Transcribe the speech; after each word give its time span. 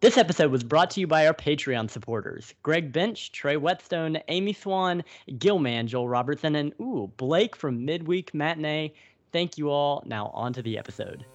This 0.00 0.16
episode 0.16 0.50
was 0.50 0.64
brought 0.64 0.88
to 0.92 1.00
you 1.00 1.06
by 1.06 1.26
our 1.26 1.34
Patreon 1.34 1.90
supporters 1.90 2.54
Greg 2.62 2.90
Bench, 2.90 3.32
Trey 3.32 3.58
Whetstone, 3.58 4.16
Amy 4.28 4.54
Swan, 4.54 5.04
Gilman, 5.38 5.88
Joel 5.88 6.08
Robertson, 6.08 6.56
and 6.56 6.72
ooh, 6.80 7.12
Blake 7.18 7.54
from 7.54 7.84
Midweek 7.84 8.32
Matinee. 8.32 8.94
Thank 9.30 9.58
you 9.58 9.68
all. 9.68 10.02
Now, 10.06 10.28
on 10.28 10.54
to 10.54 10.62
the 10.62 10.78
episode. 10.78 11.26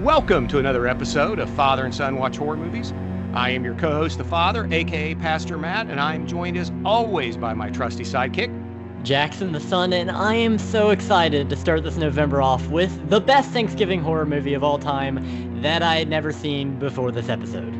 Welcome 0.00 0.46
to 0.48 0.58
another 0.58 0.86
episode 0.86 1.38
of 1.38 1.48
Father 1.48 1.86
and 1.86 1.94
Son 1.94 2.18
Watch 2.18 2.36
Horror 2.36 2.58
Movies. 2.58 2.92
I 3.32 3.48
am 3.48 3.64
your 3.64 3.74
co 3.76 3.92
host, 3.92 4.18
the 4.18 4.24
Father, 4.24 4.68
aka 4.70 5.14
Pastor 5.14 5.56
Matt, 5.56 5.86
and 5.86 5.98
I 5.98 6.14
am 6.14 6.26
joined 6.26 6.58
as 6.58 6.70
always 6.84 7.38
by 7.38 7.54
my 7.54 7.70
trusty 7.70 8.04
sidekick, 8.04 8.50
Jackson 9.06 9.52
the 9.52 9.60
Son, 9.60 9.92
and 9.92 10.10
I 10.10 10.34
am 10.34 10.58
so 10.58 10.90
excited 10.90 11.48
to 11.48 11.54
start 11.54 11.84
this 11.84 11.96
November 11.96 12.42
off 12.42 12.66
with 12.70 13.08
the 13.08 13.20
best 13.20 13.52
Thanksgiving 13.52 14.00
horror 14.00 14.26
movie 14.26 14.52
of 14.52 14.64
all 14.64 14.80
time 14.80 15.62
that 15.62 15.80
I 15.80 15.94
had 15.94 16.08
never 16.08 16.32
seen 16.32 16.76
before 16.80 17.12
this 17.12 17.28
episode. 17.28 17.72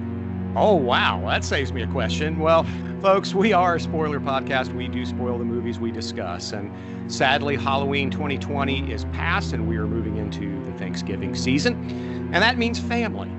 Oh, 0.54 0.76
wow, 0.76 1.20
that 1.26 1.42
saves 1.42 1.72
me 1.72 1.82
a 1.82 1.86
question. 1.88 2.38
Well, 2.38 2.64
folks, 3.02 3.34
we 3.34 3.52
are 3.52 3.74
a 3.74 3.80
spoiler 3.80 4.20
podcast. 4.20 4.72
We 4.72 4.86
do 4.86 5.04
spoil 5.04 5.36
the 5.36 5.44
movies 5.44 5.80
we 5.80 5.90
discuss. 5.90 6.52
And 6.52 6.70
sadly, 7.10 7.56
Halloween 7.56 8.08
2020 8.08 8.92
is 8.92 9.04
past, 9.06 9.52
and 9.52 9.66
we 9.66 9.78
are 9.78 9.86
moving 9.88 10.18
into 10.18 10.64
the 10.64 10.78
Thanksgiving 10.78 11.34
season. 11.34 11.74
And 12.32 12.40
that 12.40 12.56
means 12.56 12.78
family. 12.78 13.32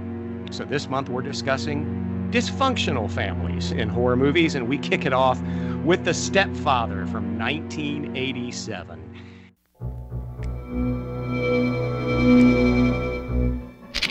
So 0.51 0.65
this 0.65 0.89
month, 0.89 1.07
we're 1.07 1.21
discussing 1.21 2.06
dysfunctional 2.31 3.09
families 3.09 3.71
in 3.71 3.89
horror 3.89 4.15
movies, 4.15 4.55
and 4.55 4.67
we 4.67 4.77
kick 4.77 5.05
it 5.05 5.13
off 5.13 5.41
with 5.83 6.03
The 6.03 6.13
Stepfather 6.13 7.05
from 7.07 7.37
1987. 7.39 9.03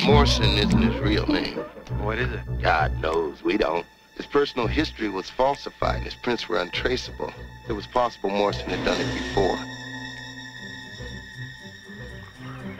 Morrison 0.04 0.50
isn't 0.56 0.82
his 0.82 1.00
real 1.00 1.26
name. 1.26 1.58
What 1.98 2.18
is 2.18 2.32
it? 2.32 2.62
God 2.62 3.00
knows, 3.00 3.42
we 3.42 3.56
don't. 3.56 3.84
His 4.16 4.26
personal 4.26 4.66
history 4.66 5.08
was 5.08 5.28
falsified 5.28 5.96
and 5.96 6.04
his 6.04 6.14
prints 6.14 6.48
were 6.48 6.58
untraceable. 6.58 7.32
It 7.68 7.72
was 7.72 7.86
possible 7.88 8.30
Morrison 8.30 8.70
had 8.70 8.84
done 8.84 9.00
it 9.00 9.12
before. 9.12 9.58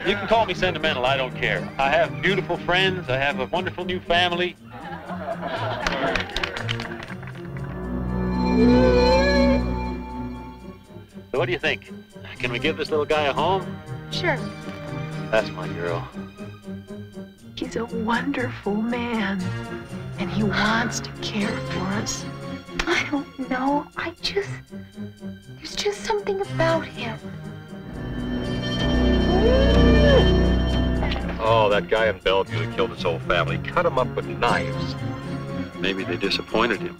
You 0.07 0.15
can 0.15 0.27
call 0.27 0.45
me 0.45 0.53
sentimental, 0.53 1.05
I 1.05 1.17
don't 1.17 1.35
care. 1.35 1.69
I 1.77 1.89
have 1.89 2.21
beautiful 2.21 2.55
friends, 2.55 3.09
I 3.09 3.17
have 3.17 3.41
a 3.41 3.45
wonderful 3.47 3.83
new 3.83 3.99
family. 3.99 4.55
So 11.31 11.39
what 11.39 11.45
do 11.45 11.51
you 11.51 11.59
think? 11.59 11.91
Can 12.39 12.51
we 12.51 12.59
give 12.59 12.77
this 12.77 12.89
little 12.89 13.05
guy 13.05 13.23
a 13.23 13.33
home? 13.33 13.79
Sure. 14.11 14.37
That's 15.29 15.49
my 15.51 15.67
girl. 15.69 16.07
He's 17.55 17.75
a 17.75 17.85
wonderful 17.85 18.75
man. 18.75 19.41
And 20.19 20.31
he 20.31 20.43
wants 20.43 20.99
to 21.01 21.11
care 21.21 21.49
for 21.49 21.79
us. 21.79 22.25
I 22.87 23.07
don't 23.11 23.49
know. 23.49 23.87
I 23.97 24.11
just. 24.21 24.49
There's 25.57 25.75
just 25.75 26.03
something 26.05 26.41
about 26.41 26.85
him. 26.85 27.19
Oh, 31.39 31.69
that 31.69 31.87
guy 31.87 32.07
in 32.07 32.17
Bellevue 32.19 32.65
that 32.65 32.75
killed 32.75 32.89
his 32.91 33.03
whole 33.03 33.19
family. 33.19 33.57
Cut 33.59 33.85
him 33.85 33.99
up 33.99 34.07
with 34.15 34.25
knives. 34.25 34.95
Maybe 35.79 36.03
they 36.03 36.17
disappointed 36.17 36.81
him. 36.81 36.97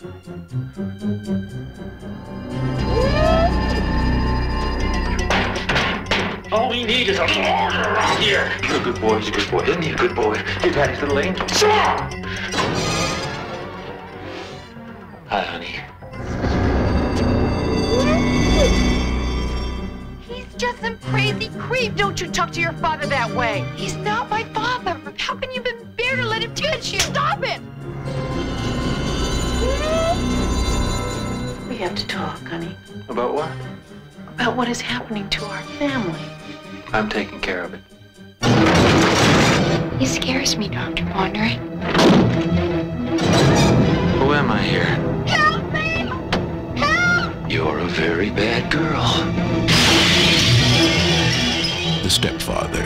All 6.51 6.69
we 6.69 6.83
need 6.85 7.09
is 7.09 7.17
a 7.17 7.25
lawyer 7.25 7.93
around 7.93 8.21
here. 8.21 8.51
You're 8.63 8.77
a 8.79 8.83
good 8.83 9.01
boy. 9.01 9.17
He's 9.19 9.29
a 9.29 9.31
good 9.31 9.49
boy. 9.51 9.63
Isn't 9.63 9.81
he 9.81 9.91
a 9.91 9.95
good 9.97 10.15
boy? 10.15 10.35
Your 10.63 10.73
daddy's 10.73 11.01
little 11.01 11.19
angel. 11.19 11.45
Hi, 15.27 15.41
honey. 15.41 16.56
He's 20.57 20.71
just 20.71 20.81
some 20.81 20.97
crazy 20.97 21.49
creep. 21.59 21.95
Don't 21.95 22.19
you 22.19 22.27
talk 22.31 22.51
to 22.53 22.59
your 22.59 22.73
father 22.73 23.05
that 23.05 23.29
way. 23.29 23.63
He's 23.75 23.95
not 23.95 24.27
my 24.27 24.43
father. 24.55 24.99
How 25.15 25.35
can 25.35 25.51
you 25.51 25.61
even 25.61 25.85
bear 25.95 26.15
to 26.15 26.25
let 26.25 26.41
him 26.41 26.55
touch 26.55 26.91
you? 26.91 26.99
Stop 26.99 27.43
it! 27.43 27.61
We 31.69 31.77
have 31.77 31.93
to 31.93 32.07
talk, 32.07 32.39
honey, 32.47 32.75
About 33.07 33.35
what? 33.35 33.51
about 34.33 34.55
what 34.57 34.67
is 34.67 34.81
happening 34.81 35.29
to 35.29 35.45
our 35.45 35.61
family. 35.77 36.19
I'm 36.91 37.07
taking 37.07 37.39
care 37.39 37.61
of 37.61 37.75
it. 37.75 37.81
He 39.99 40.07
scares 40.07 40.57
me, 40.57 40.69
Dr. 40.69 41.03
Bondurant. 41.05 41.59
Who 44.17 44.33
am 44.33 44.49
I 44.49 44.63
here? 44.63 44.85
Help 45.27 45.71
me! 45.71 46.81
Help! 46.81 47.51
You're 47.51 47.77
a 47.77 47.85
very 47.85 48.31
bad 48.31 48.71
girl. 48.71 49.86
The 52.07 52.11
Stepfather. 52.11 52.83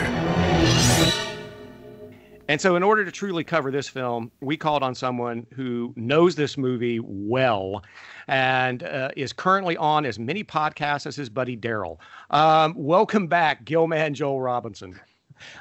And 2.48 2.60
so, 2.60 2.74
in 2.74 2.82
order 2.82 3.04
to 3.04 3.12
truly 3.12 3.44
cover 3.44 3.70
this 3.70 3.88
film, 3.88 4.32
we 4.40 4.56
called 4.56 4.82
on 4.82 4.96
someone 4.96 5.46
who 5.54 5.92
knows 5.94 6.34
this 6.34 6.58
movie 6.58 6.98
well 7.00 7.84
and 8.26 8.82
uh, 8.82 9.10
is 9.16 9.32
currently 9.32 9.76
on 9.76 10.04
as 10.06 10.18
many 10.18 10.42
podcasts 10.42 11.06
as 11.06 11.14
his 11.14 11.28
buddy 11.28 11.56
Daryl. 11.56 11.98
Um, 12.30 12.74
welcome 12.76 13.28
back, 13.28 13.64
Gilman 13.64 14.12
Joel 14.12 14.40
Robinson. 14.40 15.00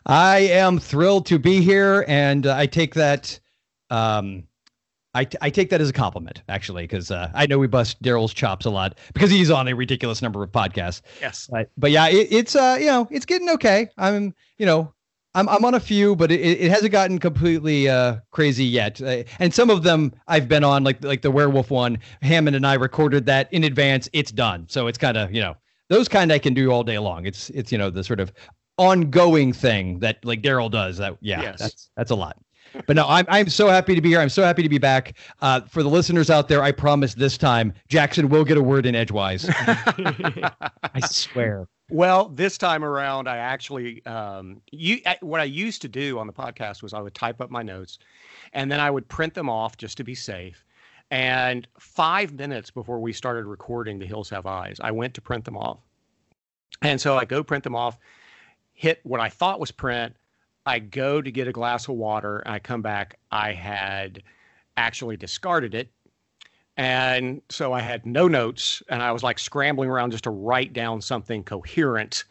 I 0.07 0.39
am 0.39 0.79
thrilled 0.79 1.28
to 1.28 1.38
be 1.38 1.61
here, 1.61 2.03
and 2.07 2.47
uh, 2.47 2.57
I 2.57 2.66
take 2.66 2.95
that. 2.95 3.39
Um, 3.91 4.47
I, 5.13 5.27
I 5.41 5.49
take 5.49 5.69
that 5.72 5.81
as 5.81 5.89
a 5.89 5.94
compliment, 5.94 6.41
actually, 6.47 6.83
because 6.83 7.11
uh, 7.11 7.29
I 7.33 7.45
know 7.45 7.59
we 7.59 7.67
bust 7.67 8.01
Daryl's 8.01 8.33
chops 8.33 8.66
a 8.66 8.69
lot 8.69 8.97
because 9.13 9.29
he's 9.29 9.51
on 9.51 9.67
a 9.67 9.73
ridiculous 9.73 10.22
number 10.22 10.41
of 10.41 10.51
podcasts. 10.51 11.01
Yes. 11.19 11.49
But, 11.51 11.69
but 11.77 11.91
yeah, 11.91 12.07
it, 12.07 12.29
it's 12.31 12.55
uh, 12.55 12.77
you 12.79 12.85
know, 12.88 13.07
it's 13.11 13.25
getting 13.25 13.49
okay. 13.49 13.89
I'm, 13.97 14.33
you 14.57 14.66
know, 14.66 14.94
I'm 15.35 15.47
I'm 15.49 15.66
on 15.66 15.73
a 15.73 15.79
few, 15.79 16.16
but 16.16 16.31
it, 16.31 16.39
it 16.41 16.72
hasn't 16.72 16.91
gotten 16.91 17.19
completely 17.19 17.89
uh, 17.89 18.17
crazy 18.31 18.66
yet. 18.66 19.01
Uh, 19.01 19.23
and 19.39 19.53
some 19.53 19.69
of 19.69 19.83
them 19.83 20.13
I've 20.27 20.47
been 20.47 20.63
on, 20.63 20.83
like 20.83 21.03
like 21.03 21.22
the 21.22 21.31
werewolf 21.31 21.72
one. 21.72 21.97
Hammond 22.22 22.55
and 22.55 22.66
I 22.66 22.75
recorded 22.75 23.25
that 23.25 23.51
in 23.51 23.63
advance. 23.63 24.09
It's 24.13 24.31
done, 24.31 24.66
so 24.69 24.88
it's 24.88 24.97
kind 24.97 25.17
of 25.17 25.33
you 25.33 25.41
know 25.41 25.55
those 25.89 26.07
kind 26.07 26.31
I 26.31 26.39
can 26.39 26.53
do 26.53 26.72
all 26.72 26.83
day 26.83 26.99
long. 26.99 27.25
It's 27.25 27.49
it's 27.51 27.72
you 27.72 27.78
know 27.78 27.89
the 27.89 28.03
sort 28.03 28.19
of 28.19 28.31
ongoing 28.78 29.53
thing 29.53 29.99
that 29.99 30.23
like 30.25 30.41
Daryl 30.41 30.72
does. 30.72 30.97
That 30.97 31.17
yeah, 31.22 31.41
Yes. 31.41 31.59
that's 31.59 31.89
that's 31.95 32.11
a 32.11 32.16
lot. 32.16 32.38
But 32.88 32.96
no, 32.96 33.06
I'm 33.08 33.26
I'm 33.28 33.50
so 33.50 33.68
happy 33.68 33.96
to 33.96 34.02
be 34.02 34.09
here. 34.09 34.20
I'm 34.20 34.30
so 34.30 34.44
happy 34.44 34.64
to 34.64 34.70
be 34.70 34.78
back. 34.78 35.18
Uh, 35.42 35.62
for 35.62 35.84
the 35.84 35.90
listeners 35.90 36.30
out 36.30 36.48
there, 36.48 36.64
I 36.64 36.72
promise 36.72 37.14
this 37.14 37.38
time 37.38 37.74
Jackson 37.90 38.30
will 38.30 38.46
get 38.46 38.58
a 38.58 38.62
word 38.64 38.86
in 38.86 38.96
edgewise. 38.96 39.46
I 39.50 41.02
swear. 41.04 41.68
Well, 41.90 42.30
this 42.30 42.58
time 42.58 42.84
around, 42.86 43.28
I 43.28 43.38
actually 43.38 44.06
um, 44.06 44.62
you 44.72 45.00
I- 45.06 45.18
what 45.22 45.42
I 45.42 45.46
used 45.46 45.82
to 45.82 45.88
do 45.90 46.20
on 46.20 46.28
the 46.28 46.34
podcast 46.34 46.82
was 46.82 46.94
I 46.94 47.02
would 47.02 47.14
type 47.16 47.42
up 47.42 47.52
my 47.52 47.62
notes, 47.64 48.00
and 48.54 48.72
then 48.72 48.80
I 48.80 48.90
would 48.90 49.08
print 49.08 49.34
them 49.34 49.50
off 49.50 49.78
just 49.78 49.98
to 49.98 50.03
be 50.03 50.16
safe. 50.16 50.64
And 51.09 51.68
five 51.78 52.32
minutes 52.34 52.72
before 52.72 53.00
we 53.02 53.12
started 53.12 53.46
recording 53.46 54.00
The 54.00 54.06
Hills 54.06 54.30
Have 54.30 54.46
Eyes, 54.46 54.78
I 54.82 54.92
went 54.92 55.14
to 55.16 55.22
print 55.22 55.44
them 55.44 55.58
off. 55.58 55.80
And 56.82 57.02
so 57.02 57.18
I 57.18 57.26
go 57.26 57.44
print 57.44 57.66
them 57.66 57.76
off, 57.76 57.98
hit 58.72 59.02
what 59.03 59.20
I 59.20 59.28
thought 59.28 59.59
was 59.59 59.72
print. 59.72 60.16
I 60.66 60.79
go 60.79 61.22
to 61.22 61.31
get 61.31 61.47
a 61.47 61.51
glass 61.51 61.88
of 61.88 61.95
water, 61.95 62.39
and 62.39 62.53
I 62.53 62.59
come 62.59 62.81
back. 62.81 63.17
I 63.31 63.53
had 63.53 64.23
actually 64.77 65.17
discarded 65.17 65.73
it. 65.73 65.91
And 66.77 67.41
so 67.49 67.73
I 67.73 67.81
had 67.81 68.05
no 68.05 68.27
notes, 68.27 68.81
and 68.89 69.03
I 69.03 69.11
was 69.11 69.23
like 69.23 69.39
scrambling 69.39 69.89
around 69.89 70.11
just 70.11 70.23
to 70.23 70.29
write 70.29 70.73
down 70.73 71.01
something 71.01 71.44
coherent. 71.44 72.23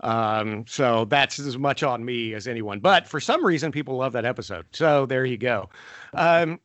Um, 0.00 0.64
so 0.68 1.06
that's 1.06 1.38
as 1.38 1.58
much 1.58 1.82
on 1.82 2.04
me 2.04 2.34
as 2.34 2.46
anyone. 2.46 2.80
But 2.80 3.08
for 3.08 3.18
some 3.18 3.44
reason, 3.44 3.72
people 3.72 3.96
love 3.96 4.12
that 4.12 4.24
episode. 4.24 4.66
So 4.72 5.06
there 5.06 5.24
you 5.24 5.38
go. 5.38 5.68
Um, 6.14 6.60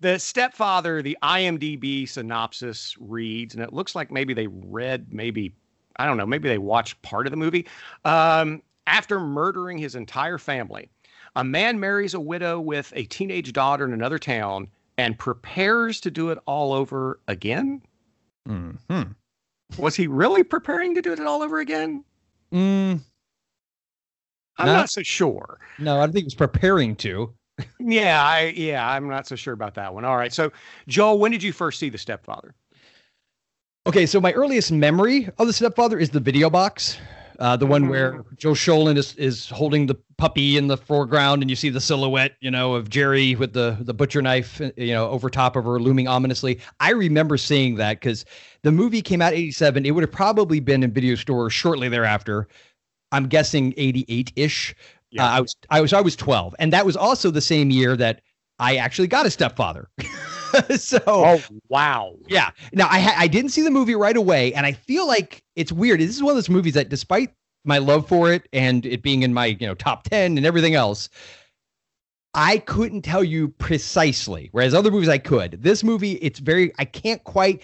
the 0.00 0.18
stepfather, 0.18 1.02
the 1.02 1.16
IMDb 1.22 2.08
synopsis 2.08 2.94
reads, 3.00 3.54
and 3.54 3.62
it 3.62 3.72
looks 3.72 3.94
like 3.94 4.10
maybe 4.10 4.34
they 4.34 4.46
read, 4.46 5.12
maybe, 5.12 5.54
I 5.96 6.06
don't 6.06 6.16
know, 6.16 6.26
maybe 6.26 6.48
they 6.48 6.58
watched 6.58 7.00
part 7.02 7.26
of 7.26 7.30
the 7.30 7.36
movie. 7.36 7.66
Um, 8.04 8.62
after 8.86 9.20
murdering 9.20 9.78
his 9.78 9.94
entire 9.94 10.38
family, 10.38 10.88
a 11.36 11.44
man 11.44 11.80
marries 11.80 12.14
a 12.14 12.20
widow 12.20 12.60
with 12.60 12.92
a 12.96 13.04
teenage 13.04 13.52
daughter 13.52 13.84
in 13.84 13.92
another 13.92 14.18
town 14.18 14.68
and 14.98 15.18
prepares 15.18 16.00
to 16.00 16.10
do 16.10 16.30
it 16.30 16.38
all 16.46 16.72
over 16.72 17.18
again. 17.28 17.82
Hmm. 18.46 18.72
Was 19.78 19.96
he 19.96 20.06
really 20.06 20.42
preparing 20.44 20.94
to 20.94 21.02
do 21.02 21.12
it 21.12 21.20
all 21.20 21.42
over 21.42 21.58
again? 21.60 22.04
Mm, 22.52 23.00
I'm 24.58 24.66
No. 24.66 24.72
not 24.74 24.90
so 24.90 25.02
sure. 25.02 25.58
no, 25.78 25.96
I 25.96 26.00
don't 26.00 26.12
think 26.12 26.22
he 26.24 26.26
was 26.26 26.34
preparing 26.34 26.94
to. 26.96 27.32
Yeah, 27.78 28.22
I 28.24 28.52
yeah, 28.56 28.88
I'm 28.88 29.08
not 29.08 29.26
so 29.28 29.36
sure 29.36 29.54
about 29.54 29.74
that 29.74 29.94
one. 29.94 30.04
All 30.04 30.16
right. 30.16 30.32
So, 30.32 30.50
Joel, 30.88 31.18
when 31.20 31.30
did 31.30 31.40
you 31.42 31.52
first 31.52 31.78
see 31.78 31.88
The 31.88 31.98
Stepfather? 31.98 32.52
Okay, 33.86 34.06
so 34.06 34.20
my 34.20 34.32
earliest 34.32 34.72
memory 34.72 35.28
of 35.38 35.46
the 35.46 35.52
stepfather 35.52 35.96
is 35.98 36.10
the 36.10 36.18
video 36.18 36.50
box. 36.50 36.96
Uh, 37.38 37.56
the 37.56 37.66
one 37.66 37.88
where 37.88 38.24
Joe 38.36 38.52
Schoelen 38.52 38.96
is 38.96 39.14
is 39.16 39.48
holding 39.48 39.86
the 39.86 39.96
puppy 40.16 40.56
in 40.56 40.68
the 40.68 40.76
foreground, 40.76 41.42
and 41.42 41.50
you 41.50 41.56
see 41.56 41.70
the 41.70 41.80
silhouette, 41.80 42.36
you 42.40 42.50
know, 42.50 42.74
of 42.74 42.90
Jerry 42.90 43.34
with 43.34 43.52
the 43.52 43.76
the 43.80 43.94
butcher 43.94 44.22
knife, 44.22 44.60
you 44.76 44.92
know, 44.92 45.08
over 45.08 45.28
top 45.28 45.56
of 45.56 45.64
her, 45.64 45.80
looming 45.80 46.08
ominously. 46.08 46.60
I 46.80 46.90
remember 46.90 47.36
seeing 47.36 47.76
that 47.76 48.00
because 48.00 48.24
the 48.62 48.72
movie 48.72 49.02
came 49.02 49.20
out 49.20 49.32
'87. 49.32 49.84
It 49.84 49.90
would 49.92 50.02
have 50.02 50.12
probably 50.12 50.60
been 50.60 50.82
in 50.82 50.92
video 50.92 51.14
stores 51.14 51.52
shortly 51.52 51.88
thereafter. 51.88 52.48
I'm 53.12 53.26
guessing 53.28 53.74
'88 53.76 54.32
ish. 54.36 54.74
Yeah. 55.10 55.24
Uh, 55.24 55.28
I 55.28 55.40
was 55.40 55.56
I 55.70 55.80
was 55.80 55.92
I 55.92 56.00
was 56.00 56.16
12, 56.16 56.54
and 56.58 56.72
that 56.72 56.86
was 56.86 56.96
also 56.96 57.30
the 57.30 57.40
same 57.40 57.70
year 57.70 57.96
that 57.96 58.20
I 58.58 58.76
actually 58.76 59.08
got 59.08 59.26
a 59.26 59.30
stepfather. 59.30 59.88
so 60.76 61.00
Oh 61.06 61.42
wow. 61.68 62.14
yeah. 62.28 62.50
Now 62.72 62.88
I 62.90 63.00
ha- 63.00 63.16
I 63.16 63.26
didn't 63.26 63.50
see 63.50 63.62
the 63.62 63.70
movie 63.70 63.94
right 63.94 64.16
away, 64.16 64.52
and 64.54 64.66
I 64.66 64.72
feel 64.72 65.06
like 65.06 65.42
it's 65.56 65.72
weird. 65.72 66.00
This 66.00 66.14
is 66.16 66.22
one 66.22 66.30
of 66.30 66.36
those 66.36 66.48
movies 66.48 66.74
that, 66.74 66.88
despite 66.88 67.32
my 67.64 67.78
love 67.78 68.06
for 68.08 68.32
it 68.32 68.46
and 68.52 68.84
it 68.84 69.02
being 69.02 69.22
in 69.22 69.32
my 69.32 69.46
you 69.46 69.66
know 69.66 69.74
top 69.74 70.04
ten 70.04 70.36
and 70.36 70.46
everything 70.46 70.74
else, 70.74 71.08
I 72.34 72.58
couldn't 72.58 73.02
tell 73.02 73.24
you 73.24 73.48
precisely. 73.48 74.48
Whereas 74.52 74.74
other 74.74 74.90
movies 74.90 75.08
I 75.08 75.18
could. 75.18 75.62
This 75.62 75.82
movie, 75.84 76.12
it's 76.14 76.38
very 76.38 76.72
I 76.78 76.84
can't 76.84 77.22
quite 77.24 77.62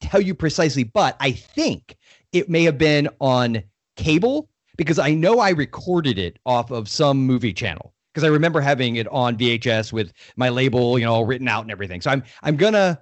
tell 0.00 0.20
you 0.20 0.34
precisely, 0.34 0.84
but 0.84 1.16
I 1.20 1.32
think 1.32 1.96
it 2.32 2.48
may 2.48 2.64
have 2.64 2.78
been 2.78 3.08
on 3.20 3.62
cable 3.96 4.48
because 4.76 4.98
I 4.98 5.14
know 5.14 5.38
I 5.38 5.50
recorded 5.50 6.18
it 6.18 6.38
off 6.46 6.70
of 6.70 6.88
some 6.88 7.18
movie 7.18 7.52
channel 7.52 7.94
because 8.12 8.24
I 8.24 8.28
remember 8.28 8.60
having 8.60 8.96
it 8.96 9.08
on 9.08 9.36
VHS 9.36 9.92
with 9.92 10.12
my 10.36 10.48
label, 10.48 10.98
you 10.98 11.04
know, 11.04 11.14
all 11.14 11.24
written 11.24 11.48
out 11.48 11.62
and 11.62 11.70
everything. 11.70 12.00
So 12.00 12.10
I'm 12.10 12.22
I'm 12.42 12.56
gonna 12.56 13.00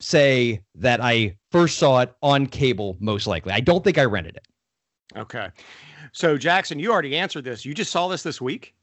say 0.00 0.60
that 0.74 1.00
I 1.00 1.36
first 1.50 1.78
saw 1.78 2.00
it 2.00 2.14
on 2.22 2.46
cable, 2.46 2.96
most 3.00 3.26
likely. 3.26 3.52
I 3.52 3.60
don't 3.60 3.82
think 3.84 3.98
I 3.98 4.04
rented 4.04 4.36
it. 4.36 4.46
Okay. 5.16 5.48
So 6.12 6.36
Jackson, 6.36 6.78
you 6.78 6.92
already 6.92 7.16
answered 7.16 7.44
this. 7.44 7.64
You 7.64 7.74
just 7.74 7.90
saw 7.90 8.08
this 8.08 8.22
this 8.22 8.40
week. 8.40 8.74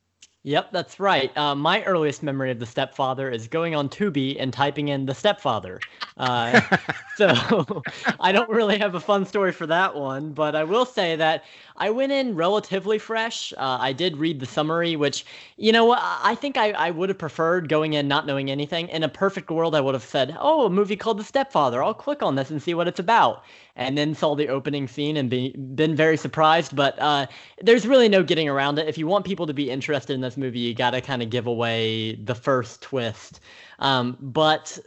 Yep, 0.45 0.73
that's 0.73 0.99
right. 0.99 1.35
Uh, 1.37 1.55
my 1.55 1.83
earliest 1.85 2.21
memory 2.21 2.51
of 2.51 2.59
the 2.59 2.65
stepfather 2.65 3.29
is 3.29 3.47
going 3.47 3.75
on 3.75 3.87
Tubi 3.87 4.35
and 4.37 4.51
typing 4.51 4.89
in 4.89 5.05
the 5.05 5.15
stepfather. 5.15 5.79
Uh, 6.17 6.59
so 7.15 7.81
I 8.19 8.33
don't 8.33 8.49
really 8.49 8.77
have 8.77 8.95
a 8.95 8.99
fun 8.99 9.25
story 9.25 9.53
for 9.53 9.65
that 9.67 9.95
one, 9.95 10.33
but 10.33 10.53
I 10.53 10.65
will 10.65 10.85
say 10.85 11.15
that 11.15 11.45
I 11.77 11.89
went 11.89 12.11
in 12.11 12.35
relatively 12.35 12.99
fresh. 12.99 13.51
Uh, 13.53 13.77
I 13.79 13.93
did 13.93 14.17
read 14.17 14.39
the 14.39 14.45
summary, 14.45 14.95
which, 14.95 15.25
you 15.57 15.71
know, 15.71 15.95
I 15.97 16.35
think 16.35 16.57
I, 16.57 16.71
I 16.71 16.91
would 16.91 17.09
have 17.09 17.17
preferred 17.17 17.69
going 17.69 17.93
in 17.93 18.07
not 18.07 18.25
knowing 18.25 18.51
anything. 18.51 18.87
In 18.89 19.03
a 19.03 19.09
perfect 19.09 19.49
world, 19.49 19.75
I 19.75 19.81
would 19.81 19.95
have 19.95 20.03
said, 20.03 20.37
oh, 20.39 20.65
a 20.65 20.69
movie 20.69 20.95
called 20.95 21.19
The 21.19 21.23
Stepfather. 21.23 21.83
I'll 21.83 21.93
click 21.93 22.21
on 22.21 22.35
this 22.35 22.51
and 22.51 22.61
see 22.61 22.73
what 22.73 22.87
it's 22.87 22.99
about. 22.99 23.43
And 23.75 23.97
then 23.97 24.13
saw 24.13 24.35
the 24.35 24.49
opening 24.49 24.87
scene 24.87 25.17
and 25.17 25.29
be, 25.29 25.49
been 25.49 25.95
very 25.95 26.17
surprised. 26.17 26.75
But 26.75 26.99
uh, 26.99 27.25
there's 27.61 27.87
really 27.87 28.09
no 28.09 28.21
getting 28.21 28.47
around 28.47 28.77
it. 28.77 28.87
If 28.87 28.97
you 28.97 29.07
want 29.07 29.25
people 29.25 29.47
to 29.47 29.53
be 29.53 29.71
interested 29.71 30.13
in 30.13 30.21
this 30.21 30.37
movie, 30.37 30.59
you 30.59 30.75
got 30.75 30.91
to 30.91 31.01
kind 31.01 31.23
of 31.23 31.29
give 31.29 31.47
away 31.47 32.15
the 32.15 32.35
first 32.35 32.81
twist. 32.81 33.39
Um, 33.79 34.17
but 34.21 34.77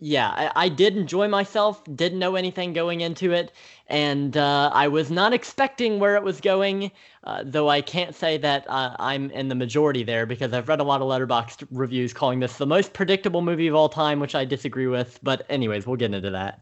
yeah, 0.00 0.28
I, 0.30 0.64
I, 0.64 0.68
did 0.68 0.96
enjoy 0.96 1.28
myself. 1.28 1.82
Didn't 1.94 2.18
know 2.18 2.36
anything 2.36 2.72
going 2.72 3.00
into 3.00 3.32
it, 3.32 3.52
and 3.88 4.36
uh, 4.36 4.70
I 4.72 4.88
was 4.88 5.10
not 5.10 5.32
expecting 5.32 5.98
where 5.98 6.16
it 6.16 6.22
was 6.22 6.40
going. 6.40 6.90
Uh, 7.24 7.42
though 7.44 7.68
I 7.68 7.80
can't 7.80 8.14
say 8.14 8.38
that 8.38 8.64
uh, 8.68 8.94
I'm 8.98 9.30
in 9.30 9.48
the 9.48 9.54
majority 9.54 10.04
there 10.04 10.26
because 10.26 10.52
I've 10.52 10.68
read 10.68 10.80
a 10.80 10.84
lot 10.84 11.02
of 11.02 11.08
Letterboxd 11.08 11.66
reviews 11.70 12.12
calling 12.12 12.40
this 12.40 12.56
the 12.56 12.66
most 12.66 12.92
predictable 12.92 13.42
movie 13.42 13.66
of 13.66 13.74
all 13.74 13.88
time, 13.88 14.20
which 14.20 14.34
I 14.34 14.44
disagree 14.44 14.86
with. 14.86 15.18
But 15.22 15.44
anyways, 15.48 15.86
we'll 15.86 15.96
get 15.96 16.14
into 16.14 16.30
that. 16.30 16.60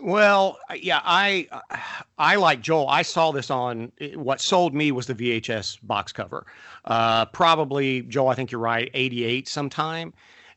Well, 0.00 0.58
yeah, 0.74 1.00
I 1.04 1.48
I 2.18 2.36
like 2.36 2.60
Joel. 2.60 2.88
I 2.88 3.02
saw 3.02 3.32
this 3.32 3.50
on 3.50 3.92
what 4.14 4.40
sold 4.40 4.74
me 4.74 4.92
was 4.92 5.06
the 5.06 5.14
VHS 5.14 5.78
box 5.82 6.12
cover. 6.12 6.46
Uh, 6.84 7.26
probably 7.26 8.02
Joel, 8.02 8.28
I 8.28 8.34
think 8.34 8.50
you're 8.50 8.60
right, 8.60 8.90
88 8.92 9.48
sometime. 9.48 10.12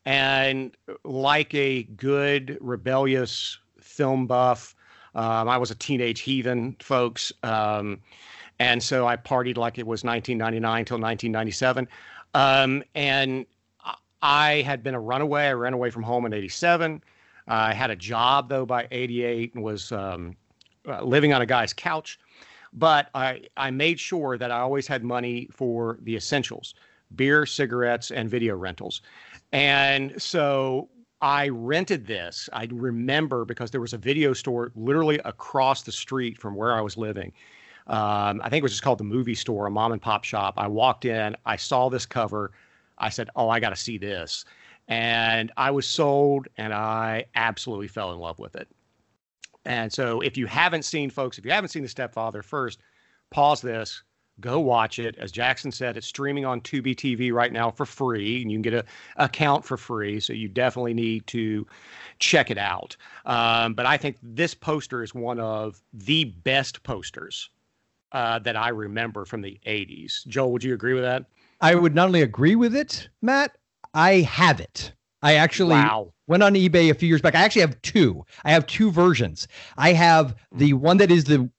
And 0.09 0.75
like 1.03 1.53
a 1.53 1.83
good 1.83 2.57
rebellious 2.61 3.59
film 3.79 4.25
buff, 4.25 4.75
um, 5.13 5.47
I 5.47 5.55
was 5.55 5.69
a 5.69 5.75
teenage 5.75 6.21
heathen, 6.21 6.75
folks. 6.79 7.31
Um, 7.43 7.99
and 8.57 8.81
so 8.81 9.05
I 9.05 9.17
partied 9.17 9.57
like 9.57 9.77
it 9.77 9.85
was 9.85 10.03
1999 10.03 10.85
till 10.85 10.97
1997. 10.97 11.87
Um, 12.33 12.83
and 12.95 13.45
I 14.23 14.63
had 14.63 14.81
been 14.81 14.95
a 14.95 14.99
runaway. 14.99 15.43
I 15.43 15.53
ran 15.53 15.73
away 15.73 15.91
from 15.91 16.01
home 16.01 16.25
in 16.25 16.33
87. 16.33 17.03
I 17.47 17.71
had 17.75 17.91
a 17.91 17.95
job 17.95 18.49
though 18.49 18.65
by 18.65 18.87
88 18.89 19.53
and 19.53 19.63
was 19.63 19.91
um, 19.91 20.35
uh, 20.87 21.03
living 21.03 21.33
on 21.33 21.43
a 21.43 21.45
guy's 21.45 21.71
couch. 21.71 22.19
But 22.73 23.11
I, 23.13 23.43
I 23.57 23.69
made 23.69 23.99
sure 23.99 24.39
that 24.39 24.49
I 24.49 24.61
always 24.61 24.87
had 24.87 25.03
money 25.03 25.49
for 25.51 25.99
the 26.01 26.15
essentials 26.15 26.73
beer, 27.15 27.45
cigarettes, 27.45 28.11
and 28.11 28.29
video 28.29 28.55
rentals. 28.55 29.01
And 29.51 30.21
so 30.21 30.89
I 31.21 31.49
rented 31.49 32.05
this. 32.05 32.49
I 32.53 32.67
remember 32.71 33.45
because 33.45 33.71
there 33.71 33.81
was 33.81 33.93
a 33.93 33.97
video 33.97 34.33
store 34.33 34.71
literally 34.75 35.19
across 35.25 35.81
the 35.83 35.91
street 35.91 36.37
from 36.37 36.55
where 36.55 36.73
I 36.73 36.81
was 36.81 36.97
living. 36.97 37.33
Um, 37.87 38.39
I 38.43 38.49
think 38.49 38.61
it 38.61 38.63
was 38.63 38.71
just 38.71 38.83
called 38.83 38.99
the 38.99 39.03
movie 39.03 39.35
store, 39.35 39.65
a 39.65 39.71
mom 39.71 39.91
and 39.91 40.01
pop 40.01 40.23
shop. 40.23 40.53
I 40.57 40.67
walked 40.67 41.05
in, 41.05 41.35
I 41.45 41.55
saw 41.55 41.89
this 41.89 42.05
cover. 42.05 42.51
I 42.99 43.09
said, 43.09 43.29
Oh, 43.35 43.49
I 43.49 43.59
got 43.59 43.71
to 43.71 43.75
see 43.75 43.97
this. 43.97 44.45
And 44.87 45.51
I 45.57 45.71
was 45.71 45.85
sold 45.85 46.47
and 46.57 46.73
I 46.73 47.25
absolutely 47.35 47.87
fell 47.87 48.11
in 48.13 48.19
love 48.19 48.39
with 48.39 48.55
it. 48.55 48.67
And 49.65 49.91
so 49.91 50.21
if 50.21 50.37
you 50.37 50.45
haven't 50.47 50.83
seen, 50.83 51.09
folks, 51.09 51.37
if 51.37 51.45
you 51.45 51.51
haven't 51.51 51.69
seen 51.69 51.83
The 51.83 51.89
Stepfather, 51.89 52.41
first 52.41 52.79
pause 53.29 53.61
this, 53.61 54.03
go 54.39 54.59
watch 54.59 54.99
it. 54.99 55.15
As 55.17 55.31
Jackson 55.31 55.71
said, 55.71 55.97
it's 55.97 56.07
streaming 56.07 56.45
on 56.45 56.61
Tubi 56.61 56.95
TV 56.95 57.31
right 57.31 57.51
now 57.51 57.71
for 57.71 57.85
free, 57.85 58.41
and 58.41 58.51
you 58.51 58.55
can 58.57 58.61
get 58.61 58.73
a 58.73 58.85
account 59.17 59.65
for 59.65 59.77
free. 59.77 60.19
So 60.19 60.33
you 60.33 60.47
definitely 60.47 60.93
need 60.93 61.27
to 61.27 61.65
check 62.19 62.51
it 62.51 62.57
out. 62.57 62.95
Um, 63.25 63.73
but 63.73 63.85
I 63.85 63.97
think 63.97 64.17
this 64.21 64.53
poster 64.53 65.03
is 65.03 65.13
one 65.13 65.39
of 65.39 65.81
the 65.93 66.25
best 66.25 66.83
posters 66.83 67.49
uh, 68.11 68.39
that 68.39 68.55
I 68.55 68.69
remember 68.69 69.25
from 69.25 69.41
the 69.41 69.59
'80s. 69.65 70.25
Joel, 70.27 70.51
would 70.51 70.63
you 70.63 70.73
agree 70.73 70.93
with 70.93 71.03
that? 71.03 71.25
I 71.61 71.75
would 71.75 71.95
not 71.95 72.07
only 72.07 72.21
agree 72.21 72.55
with 72.55 72.75
it, 72.75 73.09
Matt. 73.21 73.57
I 73.93 74.21
have 74.21 74.59
it. 74.59 74.93
I 75.21 75.35
actually 75.35 75.75
wow. 75.75 76.13
went 76.27 76.43
on 76.43 76.53
eBay 76.53 76.89
a 76.89 76.93
few 76.93 77.09
years 77.09 77.21
back. 77.21 77.35
I 77.35 77.41
actually 77.41 77.61
have 77.61 77.81
two. 77.81 78.25
I 78.45 78.51
have 78.51 78.65
two 78.67 78.91
versions. 78.91 79.47
I 79.77 79.93
have 79.93 80.35
the 80.53 80.73
one 80.73 80.97
that 80.97 81.11
is 81.11 81.25
the 81.25 81.49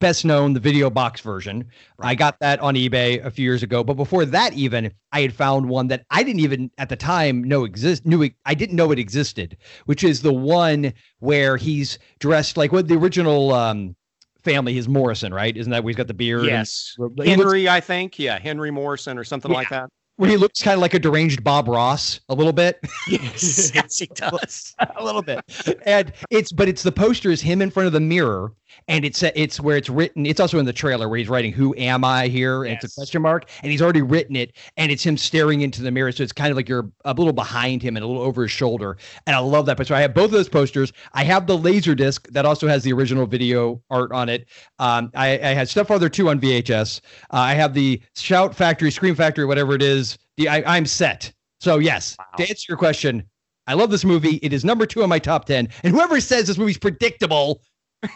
best 0.00 0.24
known, 0.24 0.52
the 0.52 0.60
video 0.60 0.90
box 0.90 1.20
version. 1.20 1.64
Right. 1.98 2.10
I 2.10 2.14
got 2.14 2.38
that 2.40 2.60
on 2.60 2.74
eBay 2.74 3.24
a 3.24 3.30
few 3.30 3.44
years 3.44 3.62
ago. 3.62 3.84
But 3.84 3.94
before 3.94 4.24
that, 4.26 4.52
even 4.54 4.92
I 5.12 5.20
had 5.20 5.34
found 5.34 5.68
one 5.68 5.88
that 5.88 6.04
I 6.10 6.22
didn't 6.22 6.40
even 6.40 6.70
at 6.78 6.88
the 6.88 6.96
time 6.96 7.42
know 7.44 7.64
exist 7.64 8.06
knew 8.06 8.22
it, 8.22 8.34
I 8.44 8.54
didn't 8.54 8.76
know 8.76 8.90
it 8.90 8.98
existed, 8.98 9.56
which 9.86 10.04
is 10.04 10.22
the 10.22 10.32
one 10.32 10.92
where 11.20 11.56
he's 11.56 11.98
dressed 12.18 12.56
like 12.56 12.72
what 12.72 12.88
the 12.88 12.96
original 12.96 13.52
um, 13.52 13.94
family 14.42 14.78
is 14.78 14.88
Morrison, 14.88 15.32
right? 15.32 15.56
Isn't 15.56 15.70
that 15.72 15.84
where 15.84 15.90
he's 15.90 15.96
got 15.96 16.06
the 16.06 16.14
beard? 16.14 16.44
Yes, 16.44 16.94
and, 16.98 17.18
Henry, 17.26 17.62
looks, 17.62 17.72
I 17.72 17.80
think. 17.80 18.18
Yeah, 18.18 18.38
Henry 18.38 18.70
Morrison 18.70 19.18
or 19.18 19.24
something 19.24 19.50
yeah. 19.50 19.56
like 19.56 19.68
that 19.70 19.90
where 20.16 20.30
he 20.30 20.36
looks 20.36 20.62
kind 20.62 20.74
of 20.74 20.80
like 20.80 20.94
a 20.94 20.98
deranged 20.98 21.42
Bob 21.42 21.68
Ross 21.68 22.20
a 22.28 22.34
little 22.34 22.52
bit. 22.52 22.78
Yes, 23.06 23.74
yes 23.74 23.98
he 23.98 24.06
does 24.06 24.74
a 24.96 25.04
little 25.04 25.20
bit. 25.20 25.40
And 25.84 26.12
it's 26.30 26.52
but 26.52 26.68
it's 26.68 26.82
the 26.82 26.92
poster 26.92 27.30
is 27.30 27.42
him 27.42 27.60
in 27.60 27.70
front 27.70 27.86
of 27.86 27.92
the 27.92 28.00
mirror, 28.00 28.52
and 28.88 29.04
it's 29.04 29.22
it's 29.22 29.60
where 29.60 29.76
it's 29.76 29.88
written. 29.88 30.26
It's 30.26 30.40
also 30.40 30.58
in 30.58 30.66
the 30.66 30.72
trailer 30.72 31.08
where 31.08 31.18
he's 31.18 31.28
writing 31.28 31.52
"Who 31.52 31.74
am 31.76 32.04
I?" 32.04 32.28
here, 32.28 32.64
and 32.64 32.72
yes. 32.72 32.84
it's 32.84 32.96
a 32.96 33.00
question 33.00 33.22
mark, 33.22 33.48
and 33.62 33.70
he's 33.70 33.82
already 33.82 34.02
written 34.02 34.36
it, 34.36 34.56
and 34.76 34.90
it's 34.90 35.04
him 35.04 35.16
staring 35.16 35.60
into 35.62 35.82
the 35.82 35.90
mirror. 35.90 36.12
So 36.12 36.22
it's 36.22 36.32
kind 36.32 36.50
of 36.50 36.56
like 36.56 36.68
you're 36.68 36.90
a 37.04 37.14
little 37.14 37.32
behind 37.32 37.82
him 37.82 37.96
and 37.96 38.04
a 38.04 38.06
little 38.06 38.22
over 38.22 38.42
his 38.42 38.50
shoulder. 38.50 38.96
And 39.26 39.34
I 39.34 39.38
love 39.38 39.66
that 39.66 39.76
poster. 39.76 39.94
I 39.94 40.00
have 40.00 40.14
both 40.14 40.26
of 40.26 40.32
those 40.32 40.48
posters. 40.48 40.92
I 41.12 41.24
have 41.24 41.46
the 41.46 41.56
laser 41.56 41.94
disc 41.94 42.28
that 42.30 42.44
also 42.46 42.68
has 42.68 42.82
the 42.82 42.92
original 42.92 43.26
video 43.26 43.82
art 43.90 44.12
on 44.12 44.28
it. 44.28 44.46
Um, 44.78 45.10
I, 45.14 45.38
I 45.38 45.54
had 45.54 45.68
Stepfather 45.68 46.08
two 46.08 46.28
on 46.28 46.40
VHS. 46.40 47.00
Uh, 47.32 47.36
I 47.36 47.54
have 47.54 47.74
the 47.74 48.00
Shout 48.16 48.54
Factory, 48.54 48.90
Scream 48.90 49.14
Factory, 49.14 49.44
whatever 49.44 49.74
it 49.74 49.82
is 49.82 50.18
the, 50.36 50.48
I, 50.48 50.76
am 50.76 50.86
set. 50.86 51.32
So 51.60 51.78
yes, 51.78 52.16
wow. 52.18 52.26
to 52.36 52.48
answer 52.48 52.66
your 52.68 52.78
question, 52.78 53.24
I 53.66 53.74
love 53.74 53.90
this 53.90 54.04
movie. 54.04 54.38
It 54.42 54.52
is 54.52 54.64
number 54.64 54.86
two 54.86 55.02
on 55.02 55.08
my 55.08 55.18
top 55.18 55.46
ten. 55.46 55.68
And 55.82 55.94
whoever 55.94 56.20
says 56.20 56.46
this 56.46 56.58
movie's 56.58 56.78
predictable, 56.78 57.62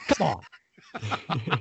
come 0.09 0.27
on. 0.27 0.43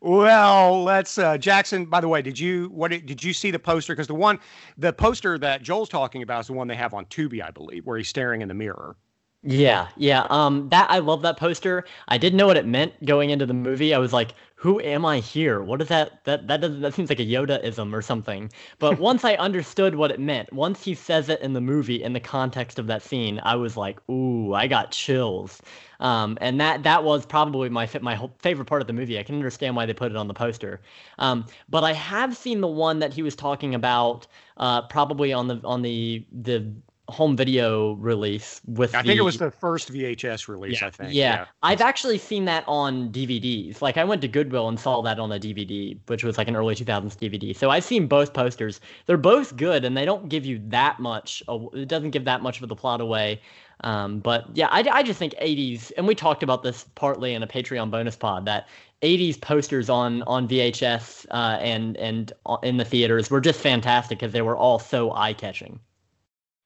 well, 0.00 0.82
let's 0.82 1.18
uh, 1.18 1.38
Jackson. 1.38 1.84
By 1.84 2.00
the 2.00 2.08
way, 2.08 2.22
did 2.22 2.38
you 2.38 2.68
what 2.70 2.90
did 2.90 3.22
you 3.22 3.32
see 3.32 3.50
the 3.50 3.58
poster? 3.58 3.94
Because 3.94 4.06
the 4.06 4.14
one, 4.14 4.38
the 4.76 4.92
poster 4.92 5.38
that 5.38 5.62
Joel's 5.62 5.88
talking 5.88 6.22
about 6.22 6.40
is 6.40 6.46
the 6.46 6.52
one 6.54 6.68
they 6.68 6.74
have 6.74 6.94
on 6.94 7.04
Tubi, 7.06 7.42
I 7.42 7.50
believe, 7.50 7.86
where 7.86 7.98
he's 7.98 8.08
staring 8.08 8.40
in 8.42 8.48
the 8.48 8.54
mirror. 8.54 8.96
Yeah, 9.44 9.88
yeah. 9.96 10.26
Um, 10.30 10.68
that 10.70 10.90
I 10.90 10.98
love 10.98 11.22
that 11.22 11.36
poster. 11.36 11.84
I 12.08 12.18
didn't 12.18 12.36
know 12.36 12.48
what 12.48 12.56
it 12.56 12.66
meant 12.66 12.92
going 13.06 13.30
into 13.30 13.46
the 13.46 13.54
movie. 13.54 13.94
I 13.94 13.98
was 13.98 14.12
like, 14.12 14.34
"Who 14.56 14.80
am 14.80 15.06
I 15.06 15.20
here? 15.20 15.62
What 15.62 15.80
is 15.80 15.86
that? 15.88 16.24
That 16.24 16.48
that 16.48 16.60
doesn't 16.60 16.80
that 16.80 16.92
seems 16.94 17.08
like 17.08 17.20
a 17.20 17.24
Yoda-ism 17.24 17.94
or 17.94 18.02
something." 18.02 18.50
But 18.80 18.98
once 18.98 19.24
I 19.24 19.34
understood 19.36 19.94
what 19.94 20.10
it 20.10 20.18
meant, 20.18 20.52
once 20.52 20.82
he 20.82 20.92
says 20.94 21.28
it 21.28 21.40
in 21.40 21.52
the 21.52 21.60
movie 21.60 22.02
in 22.02 22.14
the 22.14 22.20
context 22.20 22.80
of 22.80 22.88
that 22.88 23.00
scene, 23.02 23.40
I 23.44 23.54
was 23.54 23.76
like, 23.76 24.00
"Ooh, 24.10 24.54
I 24.54 24.66
got 24.66 24.90
chills." 24.90 25.62
Um, 26.00 26.36
and 26.40 26.60
that 26.60 26.82
that 26.82 27.04
was 27.04 27.24
probably 27.24 27.68
my 27.68 27.88
my 28.02 28.18
favorite 28.40 28.66
part 28.66 28.80
of 28.82 28.88
the 28.88 28.92
movie. 28.92 29.20
I 29.20 29.22
can 29.22 29.36
understand 29.36 29.76
why 29.76 29.86
they 29.86 29.94
put 29.94 30.10
it 30.10 30.16
on 30.16 30.26
the 30.26 30.34
poster. 30.34 30.80
Um, 31.18 31.46
but 31.68 31.84
I 31.84 31.92
have 31.92 32.36
seen 32.36 32.60
the 32.60 32.66
one 32.68 32.98
that 32.98 33.12
he 33.14 33.22
was 33.22 33.36
talking 33.36 33.74
about, 33.76 34.26
uh, 34.56 34.82
probably 34.88 35.32
on 35.32 35.46
the 35.46 35.60
on 35.64 35.82
the 35.82 36.26
the 36.32 36.72
home 37.08 37.36
video 37.36 37.94
release 37.94 38.60
with 38.66 38.94
I 38.94 39.02
the, 39.02 39.08
think 39.08 39.18
it 39.18 39.22
was 39.22 39.38
the 39.38 39.50
first 39.50 39.90
VHS 39.90 40.46
release, 40.46 40.80
yeah, 40.80 40.86
I 40.86 40.90
think. 40.90 41.14
Yeah. 41.14 41.46
I've 41.62 41.80
actually 41.80 42.18
seen 42.18 42.44
that 42.44 42.64
on 42.66 43.10
DVDs. 43.10 43.80
Like 43.80 43.96
I 43.96 44.04
went 44.04 44.20
to 44.22 44.28
Goodwill 44.28 44.68
and 44.68 44.78
saw 44.78 45.00
that 45.02 45.18
on 45.18 45.32
a 45.32 45.38
DVD, 45.40 45.98
which 46.06 46.22
was 46.22 46.36
like 46.36 46.48
an 46.48 46.56
early 46.56 46.74
2000s 46.74 47.16
DVD. 47.16 47.56
So 47.56 47.70
I've 47.70 47.84
seen 47.84 48.06
both 48.06 48.34
posters. 48.34 48.80
They're 49.06 49.16
both 49.16 49.56
good 49.56 49.84
and 49.84 49.96
they 49.96 50.04
don't 50.04 50.28
give 50.28 50.44
you 50.44 50.60
that 50.68 51.00
much 51.00 51.42
it 51.72 51.88
doesn't 51.88 52.10
give 52.10 52.24
that 52.26 52.42
much 52.42 52.60
of 52.60 52.68
the 52.68 52.76
plot 52.76 53.00
away. 53.00 53.40
Um, 53.84 54.18
but 54.18 54.44
yeah, 54.54 54.68
I, 54.70 54.80
I 54.92 55.02
just 55.02 55.18
think 55.18 55.34
80s 55.40 55.92
and 55.96 56.06
we 56.06 56.14
talked 56.14 56.42
about 56.42 56.62
this 56.62 56.84
partly 56.94 57.32
in 57.32 57.42
a 57.42 57.46
Patreon 57.46 57.90
bonus 57.90 58.16
pod 58.16 58.44
that 58.46 58.68
80s 59.02 59.40
posters 59.40 59.88
on 59.88 60.22
on 60.24 60.48
VHS 60.48 61.26
uh, 61.30 61.58
and 61.60 61.96
and 61.96 62.32
uh, 62.44 62.56
in 62.62 62.76
the 62.76 62.84
theaters 62.84 63.30
were 63.30 63.40
just 63.40 63.60
fantastic 63.60 64.18
because 64.18 64.32
they 64.32 64.42
were 64.42 64.56
all 64.56 64.78
so 64.78 65.12
eye-catching. 65.12 65.78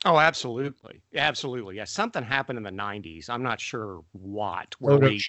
Oh, 0.04 0.18
absolutely. 0.18 1.00
Absolutely. 1.14 1.76
Yeah. 1.76 1.85
Something 1.85 2.25
happened 2.25 2.56
in 2.56 2.64
the 2.64 2.71
90s. 2.71 3.30
I'm 3.30 3.42
not 3.42 3.61
sure 3.61 4.02
what. 4.12 4.75
Where 4.80 4.99
we, 4.99 5.23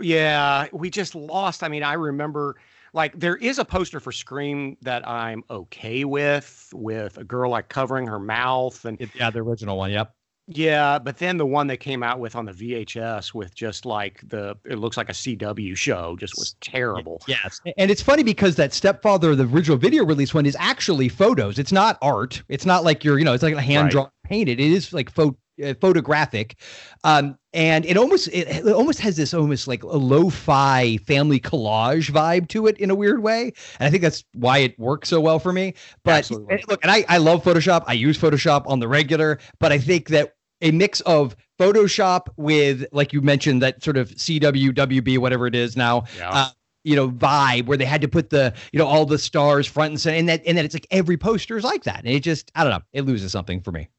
yeah, 0.00 0.66
we 0.72 0.90
just 0.90 1.14
lost. 1.14 1.62
I 1.62 1.68
mean, 1.68 1.82
I 1.82 1.94
remember 1.94 2.56
like 2.92 3.18
there 3.18 3.36
is 3.36 3.58
a 3.58 3.64
poster 3.64 4.00
for 4.00 4.12
Scream 4.12 4.76
that 4.82 5.06
I'm 5.08 5.42
okay 5.50 6.04
with, 6.04 6.70
with 6.72 7.18
a 7.18 7.24
girl 7.24 7.50
like 7.50 7.68
covering 7.68 8.06
her 8.06 8.20
mouth 8.20 8.84
and 8.84 8.98
yeah, 9.14 9.30
the 9.30 9.40
original 9.40 9.76
one. 9.76 9.90
Yep. 9.90 10.14
Yeah, 10.52 10.98
but 10.98 11.18
then 11.18 11.36
the 11.36 11.46
one 11.46 11.66
they 11.66 11.76
came 11.76 12.02
out 12.02 12.18
with 12.18 12.34
on 12.34 12.44
the 12.44 12.52
VHS 12.52 13.34
with 13.34 13.54
just 13.54 13.86
like 13.86 14.20
the 14.28 14.56
it 14.64 14.78
looks 14.78 14.96
like 14.96 15.08
a 15.08 15.12
CW 15.12 15.76
show 15.76 16.16
just 16.16 16.36
was 16.36 16.56
terrible. 16.60 17.22
Yes. 17.28 17.60
And 17.76 17.90
it's 17.90 18.02
funny 18.02 18.22
because 18.22 18.56
that 18.56 18.72
stepfather, 18.72 19.34
the 19.36 19.44
original 19.44 19.76
video 19.76 20.04
release 20.04 20.34
one 20.34 20.46
is 20.46 20.56
actually 20.58 21.08
photos. 21.08 21.58
It's 21.58 21.72
not 21.72 21.98
art. 22.02 22.42
It's 22.48 22.66
not 22.66 22.84
like 22.84 23.04
you're, 23.04 23.18
you 23.18 23.24
know, 23.24 23.32
it's 23.32 23.42
like 23.42 23.54
a 23.54 23.60
hand 23.60 23.90
drawn 23.90 24.06
right. 24.06 24.30
painted. 24.30 24.60
It 24.60 24.72
is 24.72 24.92
like 24.92 25.10
photo 25.10 25.36
uh, 25.62 25.74
photographic 25.80 26.56
um, 27.04 27.36
and 27.52 27.84
it 27.84 27.96
almost 27.96 28.28
it, 28.28 28.48
it, 28.48 28.72
almost 28.72 28.98
has 29.00 29.16
this 29.16 29.34
almost 29.34 29.68
like 29.68 29.82
a 29.82 29.86
lo-fi 29.86 30.96
family 30.98 31.38
collage 31.38 32.10
vibe 32.10 32.48
to 32.48 32.66
it 32.66 32.78
in 32.78 32.88
a 32.88 32.94
weird 32.94 33.22
way 33.22 33.52
and 33.78 33.86
i 33.86 33.90
think 33.90 34.02
that's 34.02 34.24
why 34.34 34.58
it 34.58 34.78
works 34.78 35.08
so 35.08 35.20
well 35.20 35.38
for 35.38 35.52
me 35.52 35.74
but 36.02 36.30
and 36.30 36.48
look 36.68 36.82
and 36.82 36.90
I, 36.90 37.04
I 37.08 37.18
love 37.18 37.42
photoshop 37.42 37.84
i 37.86 37.92
use 37.92 38.16
photoshop 38.16 38.62
on 38.66 38.80
the 38.80 38.88
regular 38.88 39.38
but 39.58 39.72
i 39.72 39.78
think 39.78 40.08
that 40.08 40.34
a 40.60 40.70
mix 40.70 41.00
of 41.02 41.36
Photoshop 41.58 42.28
with, 42.36 42.86
like 42.92 43.12
you 43.12 43.20
mentioned, 43.20 43.62
that 43.62 43.82
sort 43.82 43.96
of 43.96 44.10
CW, 44.10 44.70
WB, 44.70 45.18
whatever 45.18 45.46
it 45.46 45.54
is 45.54 45.76
now. 45.76 46.04
Yeah. 46.16 46.30
Uh, 46.30 46.48
you 46.82 46.96
know, 46.96 47.10
vibe 47.10 47.66
where 47.66 47.76
they 47.76 47.84
had 47.84 48.00
to 48.00 48.08
put 48.08 48.30
the, 48.30 48.54
you 48.72 48.78
know, 48.78 48.86
all 48.86 49.04
the 49.04 49.18
stars 49.18 49.66
front 49.66 49.90
and 49.90 50.00
center, 50.00 50.16
and 50.16 50.28
that, 50.30 50.42
and 50.46 50.56
that 50.56 50.64
it's 50.64 50.74
like 50.74 50.86
every 50.90 51.18
poster 51.18 51.58
is 51.58 51.64
like 51.64 51.84
that, 51.84 51.98
and 51.98 52.08
it 52.08 52.20
just, 52.20 52.50
I 52.54 52.64
don't 52.64 52.72
know, 52.72 52.82
it 52.94 53.02
loses 53.02 53.32
something 53.32 53.60
for 53.60 53.70
me. 53.70 53.90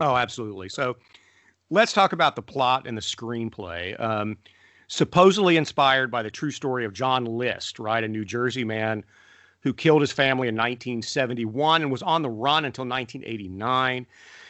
Oh, 0.00 0.16
absolutely. 0.16 0.68
So, 0.68 0.96
let's 1.70 1.94
talk 1.94 2.12
about 2.12 2.36
the 2.36 2.42
plot 2.42 2.86
and 2.86 2.96
the 2.96 3.02
screenplay. 3.02 3.98
Um, 3.98 4.36
supposedly 4.88 5.56
inspired 5.56 6.10
by 6.10 6.22
the 6.22 6.30
true 6.30 6.50
story 6.50 6.84
of 6.84 6.92
John 6.92 7.24
List, 7.24 7.78
right, 7.78 8.04
a 8.04 8.08
New 8.08 8.24
Jersey 8.24 8.64
man 8.64 9.04
who 9.60 9.72
killed 9.72 10.00
his 10.00 10.12
family 10.12 10.48
in 10.48 10.54
1971 10.54 11.82
and 11.82 11.90
was 11.90 12.02
on 12.02 12.22
the 12.22 12.30
run 12.30 12.64
until 12.64 12.84
1989 12.84 14.06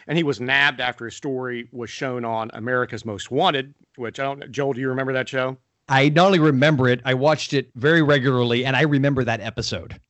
and 0.07 0.17
he 0.17 0.25
was 0.25 0.41
nabbed 0.41 0.81
after 0.81 1.05
his 1.07 1.17
story 1.17 1.69
was 1.73 1.91
shown 1.91 2.25
on 2.25 2.51
America's 2.55 3.05
Most 3.05 3.31
Wanted, 3.31 3.75
which 3.97 4.21
I 4.21 4.25
don't. 4.25 4.51
Joel, 4.51 4.73
do 4.75 4.81
you 4.81 4.89
remember 4.89 5.13
that 5.13 5.29
show? 5.29 5.57
I 5.89 6.09
not 6.09 6.27
only 6.27 6.39
remember 6.39 6.89
it, 6.89 7.01
I 7.05 7.15
watched 7.15 7.53
it 7.53 7.71
very 7.77 8.03
regularly, 8.03 8.65
and 8.65 8.77
I 8.77 8.83
remember 8.83 9.25
that 9.25 9.41
episode. 9.41 10.01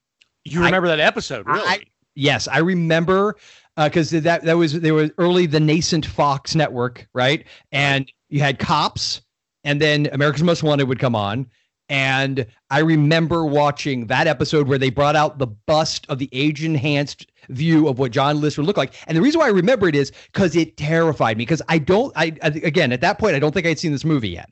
You 0.45 0.65
remember 0.65 0.89
I, 0.89 0.97
that 0.97 1.01
episode, 1.01 1.47
really? 1.47 1.61
I, 1.61 1.83
yes, 2.15 2.49
I 2.49 2.59
remember 2.59 3.37
because 3.77 4.15
uh, 4.15 4.21
that 4.21 4.45
that 4.45 4.55
was 4.55 4.81
they 4.81 4.93
were 4.93 5.11
early 5.19 5.47
the 5.47 5.61
nascent 5.61 6.07
Fox 6.07 6.55
network, 6.55 7.07
right? 7.13 7.45
And 7.73 8.11
you 8.29 8.41
had 8.41 8.59
cops, 8.59 9.23
and 9.65 9.81
then 9.81 10.09
America's 10.13 10.43
Most 10.43 10.63
Wanted 10.63 10.85
would 10.89 10.99
come 10.99 11.15
on, 11.15 11.47
and 11.89 12.47
I 12.71 12.81
remember 12.81 13.45
watching 13.45 14.07
that 14.07 14.27
episode 14.27 14.67
where 14.67 14.79
they 14.79 14.91
brought 14.91 15.15
out 15.15 15.39
the 15.39 15.47
bust 15.47 16.07
of 16.09 16.19
the 16.19 16.29
age 16.33 16.65
enhanced 16.65 17.31
view 17.49 17.87
of 17.89 17.99
what 17.99 18.11
John 18.11 18.41
List 18.41 18.59
would 18.59 18.67
look 18.67 18.77
like. 18.77 18.95
And 19.07 19.17
the 19.17 19.23
reason 19.23 19.39
why 19.39 19.47
I 19.47 19.51
remember 19.51 19.89
it 19.89 19.95
is 19.95 20.11
because 20.33 20.57
it 20.57 20.77
terrified 20.77 21.37
me. 21.37 21.43
Because 21.43 21.63
I 21.69 21.79
don't, 21.79 22.13
I, 22.17 22.37
again, 22.43 22.93
at 22.93 23.01
that 23.03 23.19
point, 23.19 23.37
I 23.37 23.39
don't 23.39 23.53
think 23.53 23.67
I'd 23.67 23.79
seen 23.79 23.93
this 23.93 24.05
movie 24.05 24.31
yet, 24.31 24.51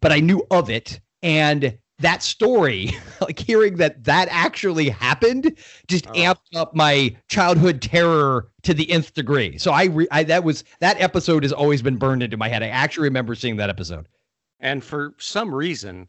but 0.00 0.12
I 0.12 0.20
knew 0.20 0.46
of 0.52 0.70
it. 0.70 1.00
And 1.20 1.76
that 1.98 2.22
story, 2.22 2.92
like 3.20 3.40
hearing 3.40 3.76
that 3.76 4.04
that 4.04 4.28
actually 4.30 4.88
happened, 4.88 5.58
just 5.88 6.06
oh. 6.06 6.12
amped 6.12 6.54
up 6.54 6.76
my 6.76 7.16
childhood 7.28 7.82
terror 7.82 8.48
to 8.62 8.72
the 8.72 8.88
nth 8.88 9.14
degree. 9.14 9.58
So 9.58 9.72
I, 9.72 9.86
re, 9.86 10.06
I, 10.12 10.22
that 10.24 10.44
was 10.44 10.62
that 10.78 11.00
episode 11.00 11.42
has 11.42 11.52
always 11.52 11.82
been 11.82 11.96
burned 11.96 12.22
into 12.22 12.36
my 12.36 12.48
head. 12.48 12.62
I 12.62 12.68
actually 12.68 13.04
remember 13.04 13.34
seeing 13.34 13.56
that 13.56 13.70
episode. 13.70 14.06
And 14.60 14.82
for 14.82 15.14
some 15.18 15.54
reason, 15.54 16.08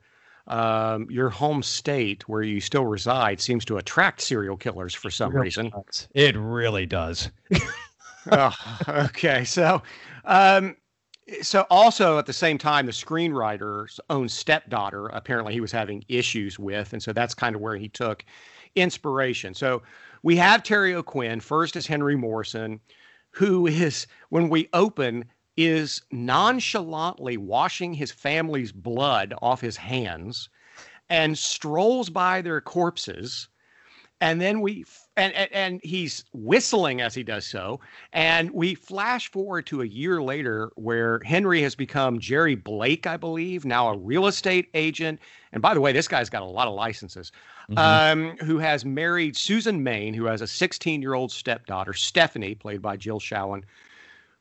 um, 0.50 1.08
your 1.10 1.30
home 1.30 1.64
state 1.64 2.28
where 2.28 2.42
you 2.42 2.60
still 2.60 2.86
reside 2.86 3.40
seems 3.40 3.64
to 3.66 3.78
attract 3.78 4.22
serial 4.22 4.58
killers 4.58 4.94
for 4.94 5.10
some 5.10 5.36
it 5.36 5.40
reason. 5.40 5.70
Does. 5.70 6.08
It 6.14 6.36
really 6.36 6.86
does. 6.86 7.30
oh, 8.32 8.56
okay, 8.88 9.44
so 9.44 9.82
um, 10.26 10.76
so 11.42 11.66
also 11.70 12.18
at 12.18 12.26
the 12.26 12.34
same 12.34 12.58
time, 12.58 12.86
the 12.86 12.92
screenwriter's 12.92 14.00
own 14.10 14.28
stepdaughter 14.28 15.08
apparently 15.08 15.54
he 15.54 15.62
was 15.62 15.72
having 15.72 16.04
issues 16.08 16.58
with, 16.58 16.94
and 16.94 17.02
so 17.02 17.14
that's 17.14 17.34
kind 17.34 17.56
of 17.56 17.62
where 17.62 17.76
he 17.76 17.88
took 17.88 18.26
inspiration. 18.76 19.54
So 19.54 19.82
we 20.24 20.36
have 20.38 20.64
Terry 20.64 20.94
O'Quinn 20.96 21.40
first 21.40 21.76
as 21.76 21.88
Henry 21.88 22.16
Morrison, 22.16 22.80
who 23.32 23.68
is 23.68 24.08
when 24.30 24.50
we 24.50 24.68
open 24.74 25.26
is 25.60 26.02
nonchalantly 26.10 27.36
washing 27.36 27.94
his 27.94 28.14
family's 28.14 28.72
blood 28.72 29.34
off 29.42 29.60
his 29.60 29.76
hands 29.76 30.48
and 31.10 31.38
strolls 31.38 32.10
by 32.10 32.42
their 32.42 32.62
corpses. 32.62 33.50
And 34.22 34.40
then 34.40 34.62
we 34.62 34.86
and, 35.18 35.34
and, 35.34 35.52
and 35.52 35.82
he's 35.84 36.24
whistling 36.32 37.02
as 37.02 37.14
he 37.14 37.24
does 37.24 37.46
so. 37.46 37.82
And 38.14 38.52
we 38.52 38.74
flash 38.74 39.30
forward 39.30 39.66
to 39.68 39.82
a 39.82 39.86
year 39.86 40.22
later 40.22 40.72
where 40.76 41.20
henry 41.26 41.62
has 41.62 41.76
become 41.76 42.20
jerry 42.20 42.56
blake 42.56 43.06
i 43.06 43.18
believe 43.18 43.66
now 43.66 43.90
a 43.90 43.98
real 43.98 44.28
estate 44.28 44.70
agent. 44.74 45.20
And 45.52 45.62
by 45.62 45.74
the 45.74 45.82
way 45.82 45.92
this 45.92 46.08
guy's 46.08 46.30
got 46.30 46.42
a 46.42 46.46
lot 46.46 46.70
of 46.70 46.74
licenses. 46.74 47.34
Mm-hmm. 47.70 48.30
um, 48.32 48.38
who 48.48 48.58
has 48.60 48.84
married 48.84 49.36
susan 49.38 49.84
maine 49.84 50.14
who 50.14 50.26
has 50.26 50.42
a 50.42 50.48
16 50.48 51.02
year 51.02 51.14
old 51.14 51.32
stepdaughter 51.32 51.94
stephanie 51.94 52.56
played 52.56 52.82
by 52.82 52.98
jill 52.98 53.20
schoelen 53.20 53.64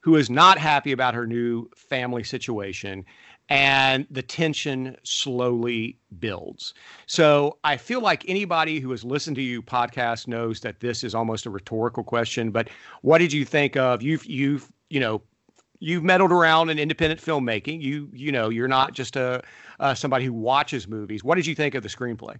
who 0.01 0.17
is 0.17 0.31
not 0.31 0.59
happy 0.59 0.93
about 0.93 1.15
her 1.15 1.27
new 1.27 1.69
family 1.77 2.25
situation 2.25 3.05
and 3.51 4.07
the 4.11 4.23
tension 4.23 4.97
slowly 5.05 5.99
builds. 6.19 6.75
So 7.07 7.57
I 7.65 7.79
feel 7.79 8.01
like 8.01 8.29
anybody 8.29 8.79
who 8.79 8.91
has 8.91 9.05
listened 9.05 9.37
to 9.37 9.43
you 9.43 9.63
podcast 9.63 10.29
knows 10.29 10.61
that 10.61 10.81
this 10.81 11.03
is 11.03 11.15
almost 11.15 11.47
a 11.47 11.51
rhetorical 11.51 12.05
question. 12.05 12.51
But 12.51 12.69
what 13.01 13.19
did 13.19 13.33
you 13.33 13.45
think 13.45 13.77
of 13.77 14.03
you've 14.03 14.27
you've 14.27 14.71
you 14.91 15.01
know 15.01 15.23
you've 15.81 16.05
meddled 16.05 16.33
around 16.33 16.71
in 16.71 16.79
independent 16.79 17.21
filmmaking. 17.21 17.81
You 17.81 18.09
you 18.13 18.33
know 18.33 18.49
you're 18.49 18.69
not 18.69 18.93
just 18.93 19.17
a 19.17 19.43
uh, 19.81 19.95
somebody 19.95 20.25
who 20.25 20.33
watches 20.33 20.89
movies. 20.89 21.25
What 21.25 21.37
did 21.37 21.47
you 21.47 21.55
think 21.55 21.75
of 21.75 21.83
the 21.83 21.89
screenplay? 21.89 22.37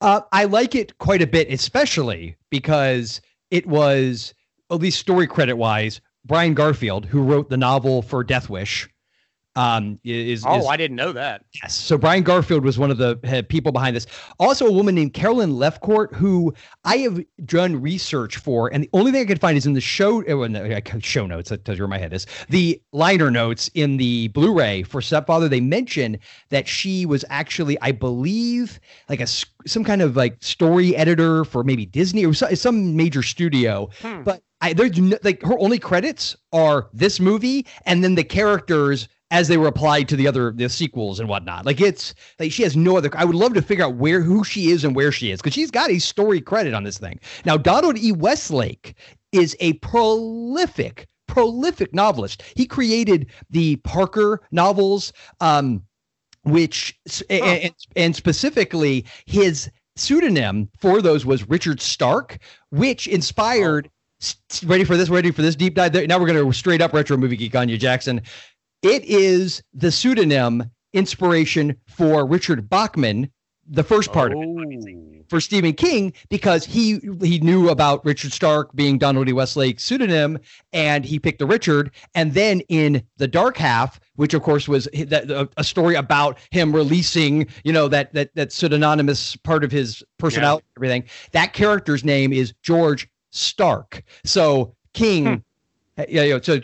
Uh, 0.00 0.20
I 0.32 0.44
like 0.44 0.74
it 0.74 0.98
quite 0.98 1.22
a 1.22 1.26
bit, 1.26 1.50
especially 1.50 2.36
because 2.50 3.20
it 3.50 3.66
was 3.66 4.34
at 4.70 4.78
least 4.78 4.98
story 4.98 5.26
credit 5.26 5.56
wise 5.56 6.00
Brian 6.26 6.54
Garfield, 6.54 7.06
who 7.06 7.22
wrote 7.22 7.50
the 7.50 7.56
novel 7.56 8.02
for 8.02 8.24
Death 8.24 8.50
Wish. 8.50 8.88
Um, 9.56 9.98
is, 10.04 10.44
oh, 10.46 10.58
is, 10.58 10.66
I 10.66 10.76
didn't 10.76 10.96
know 10.96 11.12
that. 11.12 11.44
Yes. 11.62 11.74
So 11.74 11.96
Brian 11.96 12.22
Garfield 12.22 12.62
was 12.62 12.78
one 12.78 12.90
of 12.90 12.98
the 12.98 13.18
uh, 13.24 13.42
people 13.48 13.72
behind 13.72 13.96
this. 13.96 14.06
Also, 14.38 14.66
a 14.66 14.72
woman 14.72 14.94
named 14.94 15.14
Carolyn 15.14 15.52
Lefcourt, 15.52 16.14
who 16.14 16.54
I 16.84 16.98
have 16.98 17.24
done 17.44 17.80
research 17.80 18.36
for, 18.36 18.72
and 18.72 18.84
the 18.84 18.90
only 18.92 19.12
thing 19.12 19.22
I 19.22 19.24
could 19.24 19.40
find 19.40 19.56
is 19.56 19.66
in 19.66 19.72
the 19.72 19.80
show 19.80 20.22
uh, 20.22 20.46
no, 20.46 20.80
show 21.00 21.26
notes. 21.26 21.48
That 21.48 21.64
tells 21.64 21.78
you 21.78 21.84
where 21.84 21.88
my 21.88 21.98
head 21.98 22.12
is. 22.12 22.26
The 22.48 22.80
liner 22.92 23.30
notes 23.30 23.70
in 23.74 23.96
the 23.96 24.28
Blu-ray 24.28 24.82
for 24.82 25.00
Stepfather. 25.00 25.48
They 25.48 25.60
mention 25.60 26.18
that 26.50 26.68
she 26.68 27.06
was 27.06 27.24
actually, 27.30 27.80
I 27.80 27.92
believe, 27.92 28.78
like 29.08 29.20
a 29.20 29.26
some 29.26 29.84
kind 29.84 30.02
of 30.02 30.16
like 30.16 30.36
story 30.40 30.94
editor 30.96 31.44
for 31.44 31.64
maybe 31.64 31.86
Disney 31.86 32.24
or 32.24 32.34
some 32.34 32.96
major 32.96 33.22
studio. 33.22 33.88
Hmm. 34.00 34.22
But 34.22 34.42
I 34.60 34.72
there's 34.72 34.98
no, 34.98 35.18
like 35.22 35.42
her 35.42 35.58
only 35.58 35.78
credits 35.78 36.36
are 36.52 36.88
this 36.92 37.20
movie 37.20 37.66
and 37.84 38.02
then 38.02 38.14
the 38.14 38.24
characters 38.24 39.08
as 39.30 39.48
they 39.48 39.56
were 39.56 39.66
applied 39.66 40.08
to 40.08 40.16
the 40.16 40.28
other 40.28 40.52
the 40.52 40.68
sequels 40.68 41.18
and 41.18 41.28
whatnot. 41.28 41.66
Like 41.66 41.80
it's 41.80 42.14
like 42.38 42.52
she 42.52 42.62
has 42.62 42.76
no 42.76 42.96
other. 42.96 43.10
I 43.14 43.24
would 43.24 43.34
love 43.34 43.54
to 43.54 43.62
figure 43.62 43.84
out 43.84 43.96
where 43.96 44.22
who 44.22 44.44
she 44.44 44.70
is 44.70 44.84
and 44.84 44.94
where 44.94 45.12
she 45.12 45.30
is 45.30 45.40
because 45.40 45.54
she's 45.54 45.70
got 45.70 45.90
a 45.90 45.98
story 45.98 46.40
credit 46.40 46.74
on 46.74 46.84
this 46.84 46.98
thing. 46.98 47.18
Now 47.44 47.56
Donald 47.56 47.98
E. 47.98 48.12
Westlake 48.12 48.94
is 49.32 49.56
a 49.60 49.74
prolific 49.74 51.08
prolific 51.26 51.92
novelist. 51.92 52.42
He 52.54 52.66
created 52.66 53.26
the 53.50 53.76
Parker 53.76 54.40
novels, 54.52 55.12
um, 55.40 55.82
which 56.44 56.98
and, 57.28 57.74
and 57.96 58.16
specifically 58.16 59.04
his 59.26 59.70
pseudonym 59.96 60.68
for 60.78 61.02
those 61.02 61.26
was 61.26 61.48
Richard 61.48 61.80
Stark, 61.80 62.38
which 62.70 63.06
inspired. 63.06 63.86
Oh. 63.88 63.92
Ready 64.64 64.84
for 64.84 64.96
this? 64.96 65.10
Ready 65.10 65.30
for 65.30 65.42
this 65.42 65.54
deep 65.54 65.74
dive? 65.74 65.92
Now 65.92 66.18
we're 66.18 66.26
going 66.26 66.42
to 66.42 66.52
straight 66.52 66.80
up 66.80 66.94
retro 66.94 67.18
movie 67.18 67.36
geek 67.36 67.54
on 67.54 67.68
you, 67.68 67.76
Jackson. 67.76 68.22
It 68.86 69.04
is 69.04 69.64
the 69.74 69.90
pseudonym 69.90 70.70
inspiration 70.92 71.74
for 71.88 72.24
Richard 72.24 72.68
Bachman, 72.68 73.28
the 73.68 73.82
first 73.82 74.12
part 74.12 74.32
oh. 74.32 74.40
of 74.40 74.44
it 74.44 74.86
oh. 74.88 75.24
for 75.28 75.40
Stephen 75.40 75.72
King 75.72 76.12
because 76.28 76.64
he 76.64 77.00
he 77.20 77.40
knew 77.40 77.68
about 77.70 78.04
Richard 78.04 78.32
Stark 78.32 78.72
being 78.76 78.96
Donald 78.96 79.28
E. 79.28 79.32
Westlake's 79.32 79.82
pseudonym 79.82 80.38
and 80.72 81.04
he 81.04 81.18
picked 81.18 81.40
the 81.40 81.46
Richard 81.46 81.90
and 82.14 82.34
then 82.34 82.60
in 82.68 83.02
the 83.16 83.26
dark 83.26 83.56
half 83.56 83.98
which 84.14 84.34
of 84.34 84.42
course 84.42 84.68
was 84.68 84.84
that 85.08 85.48
a 85.56 85.64
story 85.64 85.96
about 85.96 86.38
him 86.52 86.72
releasing 86.72 87.48
you 87.64 87.72
know 87.72 87.88
that 87.88 88.14
that 88.14 88.32
that 88.36 88.52
pseudonymous 88.52 89.34
part 89.42 89.64
of 89.64 89.72
his 89.72 90.00
personality 90.16 90.64
yeah. 90.64 90.78
everything 90.78 91.04
that 91.32 91.54
character's 91.54 92.04
name 92.04 92.32
is 92.32 92.54
George 92.62 93.08
Stark 93.32 94.04
so 94.24 94.76
King 94.94 95.26
hmm. 95.26 95.34
Uh, 95.98 96.04
yeah, 96.08 96.22
yeah. 96.22 96.38
So, 96.42 96.60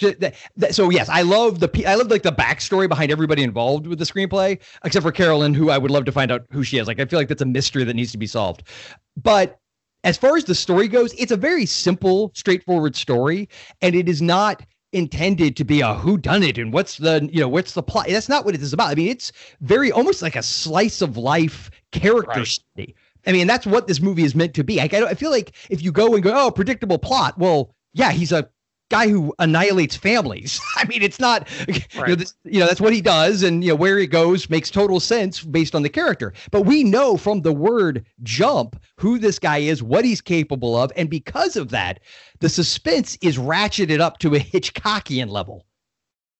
so 0.70 0.90
yes, 0.90 1.08
I 1.08 1.22
love 1.22 1.60
the 1.60 1.86
I 1.86 1.94
love 1.94 2.08
like 2.08 2.22
the 2.22 2.32
backstory 2.32 2.88
behind 2.88 3.10
everybody 3.10 3.42
involved 3.42 3.86
with 3.86 3.98
the 3.98 4.04
screenplay, 4.04 4.60
except 4.84 5.02
for 5.02 5.12
Carolyn, 5.12 5.54
who 5.54 5.70
I 5.70 5.78
would 5.78 5.90
love 5.90 6.04
to 6.04 6.12
find 6.12 6.30
out 6.30 6.46
who 6.50 6.62
she 6.62 6.78
is. 6.78 6.86
Like, 6.86 7.00
I 7.00 7.06
feel 7.06 7.18
like 7.18 7.28
that's 7.28 7.42
a 7.42 7.46
mystery 7.46 7.84
that 7.84 7.94
needs 7.94 8.12
to 8.12 8.18
be 8.18 8.26
solved. 8.26 8.64
But 9.16 9.58
as 10.04 10.16
far 10.16 10.36
as 10.36 10.44
the 10.44 10.54
story 10.54 10.88
goes, 10.88 11.14
it's 11.14 11.32
a 11.32 11.36
very 11.36 11.64
simple, 11.64 12.32
straightforward 12.34 12.96
story, 12.96 13.48
and 13.80 13.94
it 13.94 14.08
is 14.08 14.20
not 14.20 14.62
intended 14.92 15.56
to 15.56 15.64
be 15.64 15.80
a 15.80 15.94
who 15.94 16.18
done 16.18 16.42
it 16.42 16.58
and 16.58 16.70
what's 16.70 16.98
the 16.98 17.26
you 17.32 17.40
know 17.40 17.48
what's 17.48 17.72
the 17.72 17.82
plot. 17.82 18.06
That's 18.08 18.28
not 18.28 18.44
what 18.44 18.54
it 18.54 18.62
is 18.62 18.72
about. 18.74 18.90
I 18.90 18.94
mean, 18.94 19.08
it's 19.08 19.32
very 19.60 19.90
almost 19.90 20.20
like 20.20 20.36
a 20.36 20.42
slice 20.42 21.00
of 21.00 21.16
life 21.16 21.70
character 21.92 22.40
right. 22.40 22.46
study. 22.46 22.94
I 23.26 23.32
mean, 23.32 23.46
that's 23.46 23.66
what 23.66 23.86
this 23.86 24.00
movie 24.00 24.24
is 24.24 24.34
meant 24.34 24.52
to 24.54 24.64
be. 24.64 24.76
Like, 24.76 24.92
I, 24.92 25.06
I 25.06 25.14
feel 25.14 25.30
like 25.30 25.54
if 25.70 25.80
you 25.80 25.92
go 25.92 26.14
and 26.14 26.22
go, 26.22 26.32
oh, 26.34 26.50
predictable 26.50 26.98
plot, 26.98 27.38
well, 27.38 27.74
yeah, 27.94 28.10
he's 28.10 28.32
a 28.32 28.48
guy 28.92 29.08
who 29.08 29.34
annihilates 29.38 29.96
families. 29.96 30.60
I 30.76 30.84
mean, 30.84 31.02
it's 31.02 31.18
not, 31.18 31.48
right. 31.66 31.86
you, 31.94 32.06
know, 32.06 32.14
this, 32.14 32.34
you 32.44 32.60
know, 32.60 32.66
that's 32.66 32.80
what 32.80 32.92
he 32.92 33.00
does, 33.00 33.42
and 33.42 33.64
you 33.64 33.70
know 33.70 33.74
where 33.74 33.98
he 33.98 34.06
goes 34.06 34.50
makes 34.50 34.70
total 34.70 35.00
sense 35.00 35.42
based 35.42 35.74
on 35.74 35.82
the 35.82 35.88
character. 35.88 36.34
But 36.50 36.62
we 36.62 36.84
know 36.84 37.16
from 37.16 37.40
the 37.40 37.54
word 37.54 38.04
jump 38.22 38.80
who 38.96 39.18
this 39.18 39.38
guy 39.38 39.58
is, 39.58 39.82
what 39.82 40.04
he's 40.04 40.20
capable 40.20 40.76
of, 40.76 40.92
and 40.94 41.08
because 41.08 41.56
of 41.56 41.70
that, 41.70 42.00
the 42.40 42.50
suspense 42.50 43.16
is 43.22 43.38
ratcheted 43.38 44.00
up 44.00 44.18
to 44.18 44.34
a 44.34 44.38
Hitchcockian 44.38 45.30
level. 45.30 45.64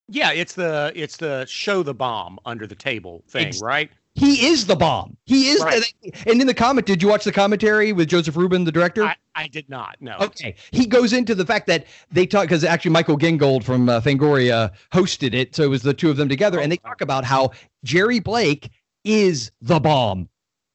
Yeah, 0.09 0.33
it's 0.33 0.55
the 0.55 0.93
it's 0.95 1.17
the 1.17 1.47
show 1.47 1.83
the 1.83 1.95
bomb 1.95 2.39
under 2.45 2.67
the 2.67 2.75
table 2.75 3.25
thing, 3.29 3.49
it's, 3.49 3.63
right? 3.63 3.91
He 4.15 4.47
is 4.47 4.67
the 4.67 4.77
bomb. 4.77 5.17
He 5.25 5.49
is. 5.49 5.63
Right. 5.63 5.83
The, 6.03 6.31
and 6.31 6.41
in 6.41 6.47
the 6.47 6.55
comment, 6.55 6.87
did 6.87 7.03
you 7.03 7.09
watch 7.09 7.25
the 7.25 7.33
commentary 7.33 7.93
with 7.93 8.09
Joseph 8.09 8.37
Ruben, 8.37 8.65
the 8.65 8.73
director? 8.73 9.05
I, 9.05 9.17
I 9.35 9.49
did 9.49 9.69
not. 9.71 9.97
No. 10.01 10.17
Okay. 10.21 10.55
He 10.71 10.87
goes 10.87 11.15
into 11.15 11.35
the 11.35 11.47
fact 11.47 11.67
that 11.69 11.87
they 12.11 12.27
talk 12.27 12.43
because 12.43 12.63
actually 12.63 12.91
Michael 12.91 13.17
Gingold 13.17 13.65
from 13.65 13.89
uh, 13.89 14.01
Fangoria 14.03 14.71
hosted 14.93 15.33
it, 15.33 15.57
so 15.57 15.63
it 15.63 15.69
was 15.69 15.83
the 15.83 15.95
two 15.95 16.11
of 16.11 16.19
them 16.19 16.29
together, 16.29 16.61
and 16.61 16.71
they 16.71 16.77
talk 16.77 17.01
about 17.01 17.25
how 17.25 17.53
Jerry 17.85 18.21
Blake 18.21 18.71
is 19.05 19.51
the 19.63 19.81
bomb, 19.81 20.29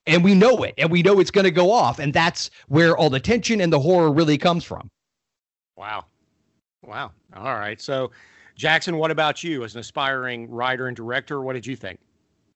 and 0.08 0.24
we 0.24 0.34
know 0.34 0.64
it, 0.64 0.74
and 0.80 0.90
we 0.90 1.04
know 1.04 1.20
it's 1.20 1.32
going 1.32 1.46
to 1.46 1.52
go 1.52 1.72
off, 1.72 2.00
and 2.00 2.14
that's 2.14 2.50
where 2.68 2.98
all 2.98 3.10
the 3.10 3.20
tension 3.20 3.62
and 3.62 3.72
the 3.72 3.80
horror 3.80 4.12
really 4.12 4.40
comes 4.40 4.64
from. 4.64 4.90
Wow. 5.76 6.06
Wow. 6.84 7.12
All 7.36 7.54
right. 7.54 7.80
So, 7.80 8.10
Jackson, 8.56 8.98
what 8.98 9.12
about 9.12 9.44
you 9.44 9.64
as 9.64 9.76
an 9.76 9.82
aspiring 9.82 10.50
writer 10.50 10.88
and 10.88 10.98
director? 10.98 11.42
What 11.42 11.54
did 11.54 11.68
you 11.68 11.76
think? 11.76 12.00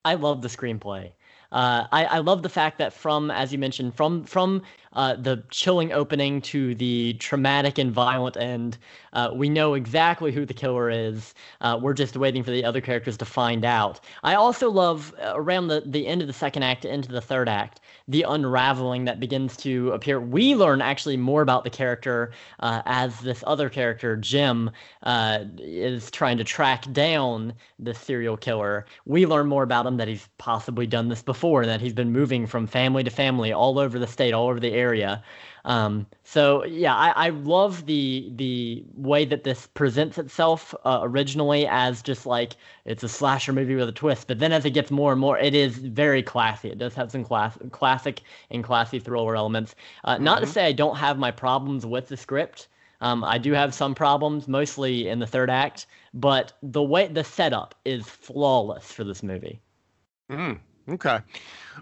I 0.04 0.16
love 0.16 0.42
the 0.42 0.48
screenplay. 0.48 1.12
Uh, 1.52 1.86
I, 1.92 2.06
I 2.06 2.18
love 2.20 2.44
the 2.44 2.50
fact 2.50 2.78
that 2.78 2.94
from, 2.94 3.30
as 3.30 3.52
you 3.52 3.58
mentioned, 3.58 3.96
from 3.96 4.24
from 4.24 4.62
uh, 4.94 5.16
the 5.16 5.44
chilling 5.52 5.92
opening 5.94 6.42
to 6.42 6.76
the 6.76 7.14
traumatic 7.14 7.78
and 7.78 7.92
violent 7.92 8.36
end, 8.38 8.78
uh, 9.14 9.32
we 9.34 9.48
know 9.50 9.74
exactly 9.74 10.32
who 10.32 10.46
the 10.46 10.54
killer 10.54 10.90
is. 10.90 11.34
Uh, 11.62 11.80
we're 11.82 11.94
just 11.94 12.18
waiting 12.18 12.44
for 12.44 12.52
the 12.52 12.64
other 12.66 12.82
characters 12.82 13.18
to 13.18 13.26
find 13.26 13.64
out. 13.64 14.02
I 14.24 14.36
also 14.36 14.70
love 14.70 15.14
uh, 15.24 15.32
around 15.36 15.68
the, 15.68 15.84
the 15.86 16.08
end 16.08 16.22
of 16.22 16.28
the 16.28 16.34
second 16.34 16.64
act 16.64 16.84
into 16.84 17.10
the 17.10 17.22
third 17.22 17.48
act 17.48 17.80
the 18.08 18.24
unraveling 18.24 19.06
that 19.06 19.20
begins 19.22 19.56
to 19.56 19.92
appear. 19.92 20.20
We 20.20 20.56
learn 20.56 20.82
actually 20.82 21.16
more 21.16 21.42
about 21.42 21.64
the 21.64 21.70
character 21.70 22.32
as 22.60 23.20
this 23.22 23.42
other 23.48 23.70
character, 23.70 24.18
Jim, 24.18 24.70
is 25.06 26.12
trying 26.12 26.38
to 26.38 26.44
track 26.44 26.92
down 26.92 27.54
the 27.80 27.94
serial 27.94 28.36
killer. 28.36 28.86
We 29.06 29.26
learn 29.26 29.48
more 29.48 29.64
about 29.64 29.86
him 29.86 29.96
that 29.98 30.10
he's 30.10 30.28
possibly 30.40 30.86
done 30.88 31.08
this 31.08 31.22
before, 31.22 31.41
that 31.42 31.82
he's 31.82 31.94
been 31.94 32.12
moving 32.12 32.48
from 32.48 32.68
family 32.68 33.04
to 33.04 33.10
family 33.10 33.52
all 33.52 33.80
over 33.80 33.98
the 34.00 34.08
state, 34.08 34.34
all 34.34 34.48
over 34.48 34.60
the 34.60 34.74
area. 34.74 35.24
Um, 35.66 36.06
so 36.24 36.64
yeah, 36.66 36.96
I, 36.96 37.28
I 37.28 37.30
love 37.30 37.86
the 37.86 38.32
the 38.36 38.84
way 38.96 39.26
that 39.26 39.44
this 39.44 39.68
presents 39.68 40.18
itself 40.18 40.74
uh, 40.86 41.00
originally 41.04 41.68
as 41.68 42.02
just 42.02 42.26
like 42.26 42.54
it's 42.86 43.04
a 43.04 43.10
slasher 43.10 43.54
movie 43.54 43.76
with 43.76 43.90
a 43.90 43.92
twist, 43.92 44.28
but 44.28 44.40
then 44.40 44.52
as 44.52 44.66
it 44.66 44.72
gets 44.72 44.92
more 44.92 45.12
and 45.12 45.22
more, 45.22 45.38
it 45.38 45.54
is 45.54 45.78
very 45.78 46.24
classy. 46.24 46.70
It 46.70 46.78
does 46.78 46.96
have 46.96 47.12
some 47.12 47.24
class 47.24 47.58
classic 47.72 48.22
and 48.50 48.64
classy 48.64 49.00
thriller 49.00 49.36
elements. 49.36 49.76
Uh, 50.04 50.16
mm-hmm. 50.16 50.24
Not 50.24 50.40
to 50.40 50.46
mm-hmm. 50.46 50.54
say 50.54 50.68
I 50.68 50.72
don't 50.72 50.98
have 50.98 51.18
my 51.18 51.32
problems 51.32 51.86
with 51.86 52.08
the 52.08 52.18
script. 52.18 52.68
Um, 53.02 53.24
I 53.24 53.40
do 53.40 53.52
have 53.54 53.74
some 53.74 53.96
problems, 53.96 54.48
mostly 54.48 55.08
in 55.08 55.18
the 55.20 55.28
third 55.28 55.50
act, 55.50 55.88
but 56.14 56.54
the 56.62 56.84
way 56.84 57.08
the 57.08 57.24
setup 57.24 57.74
is 57.84 58.08
flawless 58.08 58.92
for 58.92 59.04
this 59.04 59.24
movie. 59.24 59.60
Mm, 60.32 60.60
okay. 60.90 61.20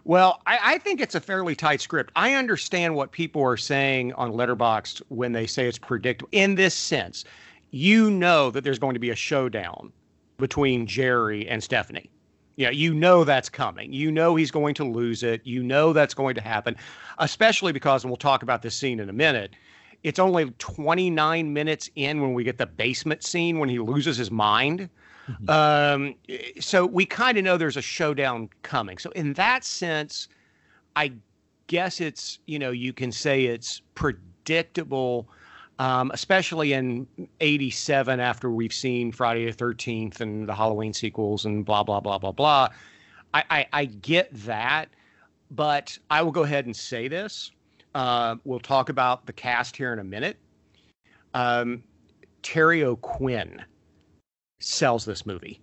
Well, 0.03 0.41
I, 0.45 0.59
I, 0.75 0.77
think 0.77 1.01
it's 1.01 1.15
a 1.15 1.19
fairly 1.19 1.55
tight 1.55 1.81
script. 1.81 2.11
I 2.15 2.35
understand 2.35 2.95
what 2.95 3.11
people 3.11 3.41
are 3.43 3.57
saying 3.57 4.13
on 4.13 4.31
Letterboxd 4.31 5.01
when 5.09 5.31
they 5.31 5.47
say 5.47 5.67
it's 5.67 5.77
predictable. 5.77 6.29
In 6.31 6.55
this 6.55 6.73
sense, 6.73 7.25
you 7.71 8.09
know 8.09 8.51
that 8.51 8.63
there's 8.63 8.79
going 8.79 8.93
to 8.93 8.99
be 8.99 9.09
a 9.09 9.15
showdown 9.15 9.91
between 10.37 10.87
Jerry 10.87 11.47
and 11.47 11.63
Stephanie. 11.63 12.09
Yeah, 12.55 12.71
you 12.71 12.93
know 12.93 13.23
that's 13.23 13.47
coming. 13.47 13.93
You 13.93 14.11
know 14.11 14.35
he's 14.35 14.51
going 14.51 14.73
to 14.75 14.83
lose 14.83 15.23
it. 15.23 15.41
You 15.45 15.63
know 15.63 15.93
that's 15.93 16.13
going 16.13 16.35
to 16.35 16.41
happen, 16.41 16.75
especially 17.17 17.71
because, 17.71 18.03
and 18.03 18.11
we'll 18.11 18.17
talk 18.17 18.43
about 18.43 18.61
this 18.61 18.75
scene 18.75 18.99
in 18.99 19.09
a 19.09 19.13
minute. 19.13 19.55
It's 20.03 20.19
only 20.19 20.51
29 20.59 21.53
minutes 21.53 21.89
in 21.95 22.21
when 22.21 22.33
we 22.33 22.43
get 22.43 22.57
the 22.57 22.65
basement 22.65 23.23
scene 23.23 23.59
when 23.59 23.69
he 23.69 23.79
loses 23.79 24.17
his 24.17 24.29
mind. 24.29 24.89
Mm-hmm. 25.29 25.49
Um, 25.49 26.15
so 26.59 26.85
we 26.85 27.05
kind 27.05 27.37
of 27.37 27.43
know 27.43 27.57
there's 27.57 27.77
a 27.77 27.81
showdown 27.81 28.49
coming. 28.63 28.97
So 28.97 29.11
in 29.11 29.33
that 29.33 29.63
sense, 29.63 30.27
I 30.95 31.13
guess 31.67 32.01
it's 32.01 32.39
you 32.45 32.59
know 32.59 32.71
you 32.71 32.93
can 32.93 33.11
say 33.11 33.45
it's 33.45 33.81
predictable, 33.95 35.29
um, 35.77 36.11
especially 36.13 36.73
in 36.73 37.07
'87 37.39 38.19
after 38.19 38.49
we've 38.49 38.73
seen 38.73 39.11
Friday 39.11 39.45
the 39.45 39.53
Thirteenth 39.53 40.21
and 40.21 40.47
the 40.47 40.55
Halloween 40.55 40.93
sequels 40.93 41.45
and 41.45 41.63
blah 41.65 41.83
blah 41.83 41.99
blah 41.99 42.17
blah 42.17 42.31
blah. 42.31 42.69
I, 43.33 43.43
I, 43.49 43.67
I 43.73 43.85
get 43.85 44.29
that, 44.45 44.89
but 45.51 45.97
I 46.09 46.21
will 46.21 46.31
go 46.31 46.43
ahead 46.43 46.65
and 46.65 46.75
say 46.75 47.07
this. 47.07 47.51
Uh, 47.93 48.35
we'll 48.43 48.59
talk 48.59 48.89
about 48.89 49.25
the 49.25 49.33
cast 49.33 49.75
here 49.75 49.93
in 49.93 49.99
a 49.99 50.03
minute. 50.03 50.37
Um, 51.33 51.83
Terry 52.41 52.83
O'Quinn 52.83 53.63
sells 54.59 55.05
this 55.05 55.25
movie. 55.25 55.59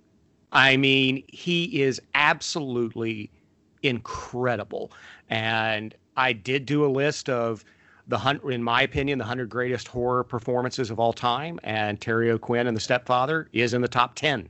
I 0.52 0.76
mean, 0.76 1.22
he 1.28 1.82
is 1.82 2.00
absolutely 2.14 3.30
incredible. 3.82 4.92
And 5.28 5.94
I 6.16 6.32
did 6.32 6.66
do 6.66 6.84
a 6.84 6.88
list 6.88 7.28
of 7.28 7.64
the 8.08 8.18
hundred, 8.18 8.52
in 8.52 8.62
my 8.62 8.82
opinion, 8.82 9.18
the 9.18 9.24
hundred 9.24 9.48
greatest 9.48 9.88
horror 9.88 10.24
performances 10.24 10.90
of 10.90 11.00
all 11.00 11.12
time, 11.12 11.58
and 11.64 12.00
Terry 12.00 12.30
O'Quinn 12.30 12.66
and 12.68 12.76
The 12.76 12.80
Stepfather 12.80 13.48
is 13.52 13.74
in 13.74 13.82
the 13.82 13.88
top 13.88 14.14
ten 14.14 14.48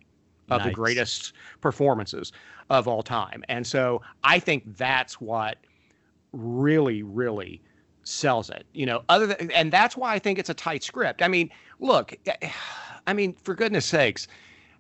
of 0.49 0.63
the 0.63 0.71
greatest 0.71 1.33
performances 1.61 2.33
of 2.71 2.87
all 2.87 3.03
time. 3.03 3.43
And 3.49 3.67
so 3.67 4.03
I 4.23 4.39
think 4.39 4.77
that's 4.77 5.21
what 5.21 5.57
really, 6.33 7.03
really 7.03 7.63
sells 8.05 8.51
it. 8.51 8.65
You 8.73 8.87
know, 8.87 9.03
other 9.09 9.27
than, 9.27 9.51
and 9.51 9.73
that's 9.73 9.97
why 9.97 10.15
I 10.15 10.19
think 10.21 10.39
it's 10.39 10.51
a 10.51 10.55
tight 10.55 10.85
script. 10.85 11.21
I 11.21 11.29
mean, 11.29 11.51
look, 11.81 12.15
eh, 12.27 12.51
I 13.07 13.13
mean, 13.13 13.35
for 13.35 13.55
goodness 13.55 13.87
sakes, 13.87 14.27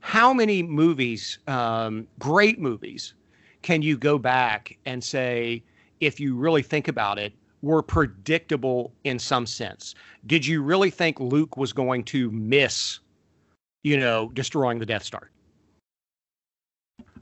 how 0.00 0.32
many 0.32 0.62
movies, 0.62 1.38
um, 1.46 2.06
great 2.18 2.58
movies, 2.60 3.14
can 3.62 3.82
you 3.82 3.96
go 3.96 4.18
back 4.18 4.76
and 4.86 5.02
say, 5.02 5.62
if 6.00 6.20
you 6.20 6.36
really 6.36 6.62
think 6.62 6.88
about 6.88 7.18
it, 7.18 7.32
were 7.62 7.82
predictable 7.82 8.92
in 9.04 9.18
some 9.18 9.46
sense? 9.46 9.94
Did 10.26 10.46
you 10.46 10.62
really 10.62 10.90
think 10.90 11.18
Luke 11.18 11.56
was 11.56 11.72
going 11.72 12.04
to 12.04 12.30
miss, 12.30 13.00
you 13.82 13.96
know, 13.96 14.30
destroying 14.34 14.78
the 14.78 14.86
Death 14.86 15.04
Star? 15.04 15.30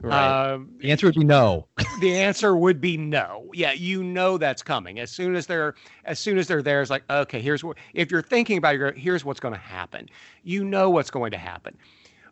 Um, 0.03 0.69
the 0.79 0.91
answer 0.91 1.07
would 1.07 1.15
be 1.15 1.23
no. 1.23 1.67
the 1.99 2.17
answer 2.19 2.55
would 2.55 2.79
be 2.79 2.97
no. 2.97 3.49
Yeah, 3.53 3.71
you 3.71 4.03
know 4.03 4.37
that's 4.37 4.61
coming. 4.61 4.99
As 4.99 5.09
soon 5.11 5.35
as 5.35 5.47
they're 5.47 5.75
as 6.03 6.19
soon 6.19 6.37
as 6.37 6.47
they're 6.47 6.61
there, 6.61 6.81
it's 6.81 6.91
like, 6.91 7.03
okay, 7.09 7.41
here's 7.41 7.63
what 7.63 7.77
if 7.93 8.11
you're 8.11 8.21
thinking 8.21 8.57
about 8.57 8.75
it, 8.75 8.97
here's 8.97 9.25
what's 9.25 9.39
going 9.39 9.53
to 9.53 9.59
happen. 9.59 10.07
You 10.43 10.63
know 10.63 10.89
what's 10.89 11.09
going 11.09 11.31
to 11.31 11.37
happen. 11.37 11.77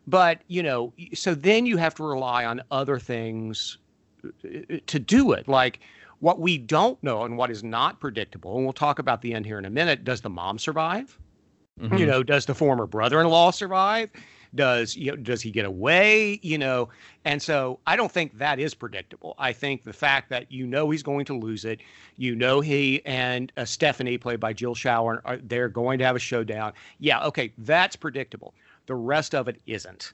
But, 0.06 0.42
you 0.48 0.62
know, 0.62 0.92
so 1.14 1.34
then 1.34 1.66
you 1.66 1.76
have 1.78 1.94
to 1.94 2.04
rely 2.04 2.44
on 2.44 2.62
other 2.70 2.98
things 2.98 3.78
uh, 4.24 4.76
to 4.86 4.98
do 4.98 5.32
it. 5.32 5.48
Like 5.48 5.80
what 6.20 6.40
we 6.40 6.58
don't 6.58 7.02
know 7.02 7.24
and 7.24 7.36
what 7.36 7.50
is 7.50 7.64
not 7.64 8.00
predictable, 8.00 8.56
and 8.56 8.64
we'll 8.64 8.72
talk 8.72 8.98
about 8.98 9.22
the 9.22 9.34
end 9.34 9.46
here 9.46 9.58
in 9.58 9.64
a 9.64 9.70
minute, 9.70 10.04
does 10.04 10.20
the 10.20 10.30
mom 10.30 10.58
survive? 10.58 11.18
Mhm. 11.80 11.98
You 11.98 12.06
know, 12.06 12.22
does 12.22 12.46
the 12.46 12.54
former 12.54 12.86
brother-in-law 12.86 13.50
survive? 13.50 14.10
Does 14.54 14.96
you 14.96 15.10
know, 15.10 15.16
does 15.16 15.42
he 15.42 15.50
get 15.50 15.64
away? 15.64 16.38
You 16.42 16.58
know, 16.58 16.88
and 17.24 17.40
so 17.42 17.80
I 17.86 17.96
don't 17.96 18.10
think 18.10 18.38
that 18.38 18.58
is 18.58 18.74
predictable. 18.74 19.34
I 19.38 19.52
think 19.52 19.82
the 19.82 19.92
fact 19.92 20.30
that 20.30 20.50
you 20.50 20.66
know 20.66 20.90
he's 20.90 21.02
going 21.02 21.24
to 21.26 21.36
lose 21.36 21.64
it, 21.64 21.80
you 22.16 22.36
know 22.36 22.60
he 22.60 23.04
and 23.04 23.50
uh, 23.56 23.64
Stephanie, 23.64 24.18
played 24.18 24.40
by 24.40 24.52
Jill 24.52 24.74
Schoelen, 24.74 25.20
are 25.24 25.38
they're 25.38 25.68
going 25.68 25.98
to 25.98 26.04
have 26.04 26.16
a 26.16 26.20
showdown. 26.20 26.72
Yeah, 26.98 27.24
okay, 27.24 27.52
that's 27.58 27.96
predictable. 27.96 28.54
The 28.86 28.94
rest 28.94 29.34
of 29.34 29.48
it 29.48 29.60
isn't, 29.66 30.12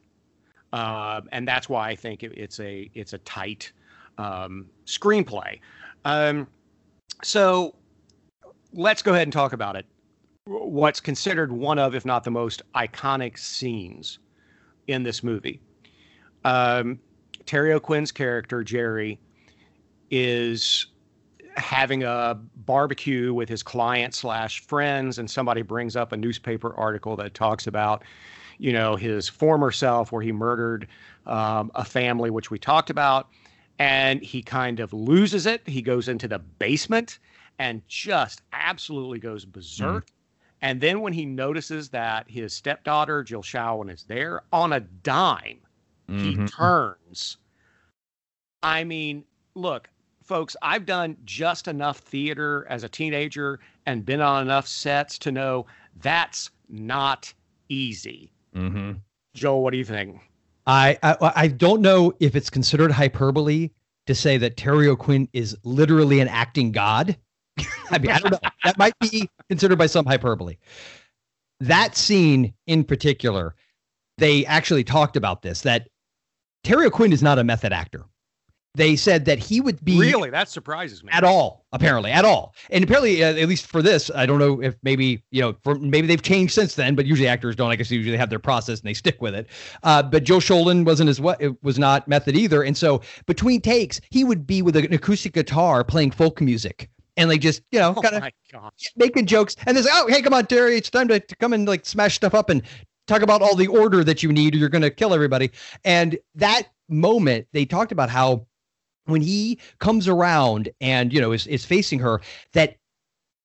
um, 0.73 1.29
and 1.33 1.47
that's 1.47 1.69
why 1.69 1.91
I 1.91 1.97
think 1.97 2.23
it, 2.23 2.33
it's 2.37 2.61
a 2.61 2.91
it's 2.95 3.13
a 3.13 3.19
tight 3.19 3.73
um, 4.17 4.67
screenplay. 4.87 5.61
Um, 6.05 6.47
so 7.23 7.75
let's 8.73 9.03
go 9.03 9.13
ahead 9.13 9.25
and 9.25 9.33
talk 9.33 9.53
about 9.53 9.77
it 9.77 9.85
what's 10.47 11.01
considered 11.01 11.53
one 11.53 11.79
of, 11.79 11.95
if 11.95 12.05
not 12.05 12.25
the 12.25 12.31
most 12.31 12.63
iconic 12.75 13.39
scenes 13.39 14.19
in 14.91 15.03
this 15.03 15.23
movie. 15.23 15.61
Um, 16.45 16.99
Terry 17.47 17.73
O'Quinn's 17.73 18.13
character, 18.13 18.63
Jerry, 18.63 19.19
is 20.11 20.87
having 21.57 22.05
a 22.05 22.39
barbecue 22.67 23.35
with 23.35 23.49
his 23.49 23.63
client 23.63 24.15
slash 24.15 24.61
friends, 24.61 25.19
and 25.19 25.31
somebody 25.31 25.63
brings 25.63 25.97
up 25.97 26.13
a 26.13 26.17
newspaper 26.17 26.75
article 26.77 27.17
that 27.17 27.35
talks 27.35 27.67
about, 27.67 28.05
you 28.59 28.73
know, 28.73 28.97
his 28.97 29.29
former 29.29 29.71
self 29.71 30.13
where 30.13 30.23
he 30.23 30.33
murdered 30.33 30.87
um, 31.27 31.71
a 31.75 31.85
family, 31.85 32.31
which 32.31 32.51
we 32.51 32.59
talked 32.59 32.91
about. 32.91 33.29
And 33.79 34.23
he 34.23 34.43
kind 34.43 34.79
of 34.79 34.93
loses 34.93 35.47
it. 35.47 35.67
He 35.67 35.81
goes 35.81 36.09
into 36.09 36.29
the 36.29 36.39
basement 36.39 37.19
and 37.59 37.83
just 37.89 38.43
absolutely 38.53 39.19
goes 39.19 39.45
berserk. 39.45 40.09
And 40.63 40.81
then 40.81 41.01
when 41.01 41.13
he 41.13 41.25
notices 41.25 41.89
that 41.91 42.29
his 42.31 42.53
stepdaughter, 42.53 43.23
Jill 43.23 43.43
Schoelen, 43.43 43.91
is 43.91 44.05
there 44.05 44.43
on 44.53 44.73
a 44.73 44.81
dime, 44.81 45.61
he 46.09 46.37
Mhm. 46.37 46.51
turns. 46.51 47.39
I 48.63 48.85
mean, 48.85 49.25
look, 49.55 49.89
folks, 50.23 50.57
I've 50.61 50.85
done 50.85 51.17
just 51.25 51.67
enough 51.67 51.99
theater 51.99 52.67
as 52.69 52.85
a 52.85 52.89
teenager 52.89 53.61
and 53.87 54.05
been 54.05 54.21
on 54.21 54.43
enough 54.43 54.67
sets 54.67 55.19
to 55.21 55.33
know 55.33 55.67
that's 55.97 56.51
not 56.69 57.33
easy. 57.69 58.31
Mhm. 58.55 59.01
Joel, 59.35 59.63
what 59.63 59.71
do 59.71 59.79
you 59.79 59.85
think? 59.85 60.21
I, 60.67 60.99
I 61.03 61.33
I 61.37 61.49
don't 61.49 61.81
know 61.81 62.13
if 62.21 62.37
it's 62.37 62.51
considered 62.51 62.93
hyperbole 62.93 63.71
to 64.07 64.15
say 64.15 64.37
that 64.39 64.57
Terry 64.57 64.89
O'Quinn 64.89 65.29
is 65.33 65.57
literally 65.65 66.21
an 66.21 66.29
acting 66.29 66.71
god. 66.71 67.17
I 67.91 67.99
mean, 67.99 68.11
I 68.11 68.19
don't 68.19 68.33
know. 68.33 68.39
That 68.65 68.79
might 68.79 68.95
be 69.01 69.29
considered 69.49 69.79
by 69.79 69.87
some 69.87 70.07
hyperbole. 70.07 70.57
That 71.61 71.97
scene 71.97 72.55
in 72.67 72.85
particular, 72.85 73.55
they 74.19 74.47
actually 74.47 74.85
talked 74.85 75.17
about 75.17 75.43
this 75.43 75.63
that 75.63 75.89
Terry 76.65 76.87
O'Quinn 76.87 77.13
is 77.13 77.23
not 77.23 77.39
a 77.39 77.45
method 77.45 77.73
actor. 77.73 78.05
They 78.77 78.95
said 78.95 79.25
that 79.25 79.41
he 79.41 79.61
would 79.61 79.85
be 79.85 79.99
Really, 79.99 80.31
that 80.31 80.49
surprises 80.49 81.03
me. 81.03 81.11
at 81.13 81.25
all 81.25 81.67
apparently 81.73 82.11
at 82.13 82.25
all 82.25 82.55
and 82.71 82.83
apparently 82.85 83.23
uh, 83.23 83.35
at 83.35 83.49
least 83.49 83.67
for 83.67 83.81
this 83.83 84.11
i 84.15 84.25
don't 84.27 84.39
know 84.39 84.61
if 84.61 84.77
maybe 84.83 85.23
you 85.31 85.41
know 85.41 85.55
for 85.63 85.77
maybe 85.77 86.07
they've 86.07 86.23
changed 86.23 86.53
since 86.53 86.75
then 86.75 86.95
but 86.97 87.05
usually 87.07 87.29
actors 87.29 87.55
don't 87.57 87.71
i 87.71 87.77
guess 87.77 87.91
usually 87.91 87.99
they 87.99 88.07
usually 88.07 88.19
have 88.19 88.31
their 88.31 88.39
process 88.41 88.81
and 88.81 88.89
they 88.89 88.95
stick 88.95 89.21
with 89.21 89.35
it 89.35 89.47
uh, 89.85 90.03
but 90.03 90.25
joe 90.25 90.39
Schoelen 90.39 90.85
wasn't 90.85 91.09
as 91.09 91.21
what 91.21 91.41
it 91.41 91.61
was 91.63 91.79
not 91.79 92.07
method 92.09 92.37
either 92.37 92.63
and 92.63 92.77
so 92.77 93.01
between 93.27 93.61
takes 93.61 94.01
he 94.11 94.23
would 94.25 94.47
be 94.47 94.63
with 94.63 94.75
an 94.77 94.93
acoustic 94.93 95.33
guitar 95.33 95.83
playing 95.85 96.11
folk 96.13 96.41
music 96.41 96.89
and 97.21 97.29
like 97.29 97.41
just 97.41 97.63
you 97.71 97.79
know 97.79 97.95
Oh 97.97 98.03
kind 98.03 98.17
of 98.17 98.23
gosh. 98.51 98.93
making 98.97 99.27
jokes 99.27 99.55
and 99.67 99.77
they're 99.77 99.85
like 99.85 99.93
oh 99.95 100.07
hey 100.09 100.23
come 100.23 100.35
on 100.35 100.47
terry 100.47 100.77
it's 100.77 100.91
time 100.91 101.09
to, 101.09 101.21
to 101.21 101.37
come 101.37 101.53
and 101.53 101.69
like 101.69 101.85
smash 101.87 102.15
stuff 102.17 102.35
up 102.35 102.51
and 102.51 102.63
talk 103.07 103.23
about 103.23 103.43
all 103.43 103.55
the 103.55 103.67
order 103.67 104.03
that 104.05 104.23
you 104.23 104.33
need 104.33 104.55
or 104.55 104.59
you're 104.59 104.69
going 104.69 104.83
to 104.83 104.91
kill 104.91 105.13
everybody 105.15 105.51
and 105.85 106.19
that 106.35 106.69
moment 106.89 107.47
they 107.53 107.65
talked 107.65 107.93
about 107.93 108.09
how 108.11 108.47
when 109.05 109.21
he 109.21 109.59
comes 109.79 110.09
around 110.09 110.69
and 110.81 111.13
you 111.13 111.21
know 111.21 111.33
is, 111.33 111.47
is 111.47 111.65
facing 111.65 111.99
her 111.99 112.21
that 112.53 112.77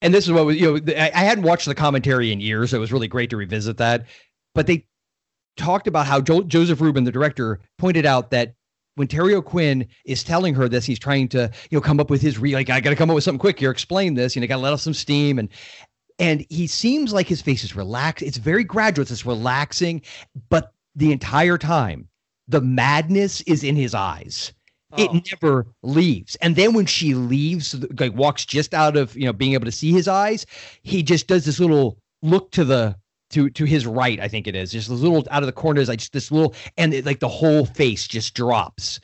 and 0.02 0.14
this 0.14 0.26
is 0.26 0.32
what 0.32 0.46
was 0.46 0.56
you 0.56 0.80
know 0.80 0.94
I, 0.96 1.12
I 1.14 1.20
hadn't 1.24 1.44
watched 1.44 1.66
the 1.66 1.76
commentary 1.76 2.32
in 2.32 2.40
years 2.40 2.72
so 2.72 2.78
it 2.78 2.80
was 2.80 2.94
really 2.94 3.08
great 3.08 3.30
to 3.32 3.38
revisit 3.38 3.78
that 3.78 4.06
but 4.54 4.68
they 4.68 4.86
talked 5.58 5.88
about 5.88 6.06
how 6.06 6.22
jo- 6.22 6.44
joseph 6.44 6.82
ruben 6.82 7.04
the 7.04 7.12
director 7.12 7.60
pointed 7.78 8.06
out 8.06 8.32
that 8.32 8.54
when 8.96 9.08
terry 9.08 9.34
o'quinn 9.36 9.86
is 10.06 10.24
telling 10.24 10.54
her 10.54 10.68
this 10.68 10.86
he's 10.86 11.00
trying 11.00 11.28
to 11.28 11.52
you 11.70 11.78
know 11.78 11.82
come 11.82 12.00
up 12.00 12.10
with 12.10 12.22
his 12.22 12.38
re 12.40 12.54
like 12.54 12.70
i 12.70 12.80
gotta 12.80 12.96
come 12.96 13.10
up 13.10 13.16
with 13.16 13.24
something 13.24 13.40
quick 13.40 13.60
here 13.60 13.72
explain 13.72 14.14
this 14.14 14.36
you 14.36 14.42
know 14.42 14.48
gotta 14.48 14.62
let 14.62 14.74
off 14.74 14.82
some 14.82 14.94
steam 14.94 15.40
and 15.40 15.50
and 16.18 16.46
he 16.50 16.66
seems 16.66 17.14
like 17.14 17.28
his 17.28 17.42
face 17.42 17.64
is 17.64 17.76
relaxed 17.76 18.24
it's 18.24 18.38
very 18.38 18.64
gradual 18.64 19.02
it's 19.04 19.12
just 19.12 19.26
relaxing 19.26 20.02
but 20.50 20.74
the 20.96 21.12
entire 21.12 21.58
time 21.58 22.08
the 22.48 22.62
madness 22.62 23.42
is 23.42 23.64
in 23.64 23.76
his 23.76 23.94
eyes 23.94 24.54
it 24.98 25.10
Oh. 25.12 25.22
never 25.32 25.68
leaves. 25.84 26.36
And 26.38 26.56
then 26.56 26.74
when 26.74 26.86
she 26.86 27.16
leaves, 27.16 27.76
like 28.00 28.14
walks 28.16 28.46
just 28.46 28.74
out 28.74 28.96
of 28.96 29.16
you 29.16 29.26
know 29.26 29.34
being 29.34 29.54
able 29.54 29.66
to 29.66 29.72
see 29.72 29.92
his 29.92 30.08
eyes, 30.08 30.46
he 30.84 31.04
just 31.04 31.28
does 31.28 31.46
this 31.46 31.60
little 31.60 31.98
look 32.22 32.52
to 32.52 32.64
the 32.64 32.96
to 33.36 33.50
to 33.52 33.66
his 33.66 33.86
right. 33.86 34.20
I 34.20 34.28
think 34.28 34.48
it 34.48 34.56
is 34.56 34.72
just 34.72 34.90
a 34.90 34.94
little 34.94 35.26
out 35.30 35.44
of 35.44 35.48
the 35.48 35.54
corners, 35.54 35.90
like 35.90 36.00
just 36.00 36.14
this 36.14 36.32
little, 36.32 36.56
and 36.78 36.94
it, 36.94 37.06
like 37.06 37.20
the 37.20 37.28
whole 37.28 37.66
face 37.66 38.08
just 38.08 38.34
drops 38.34 39.00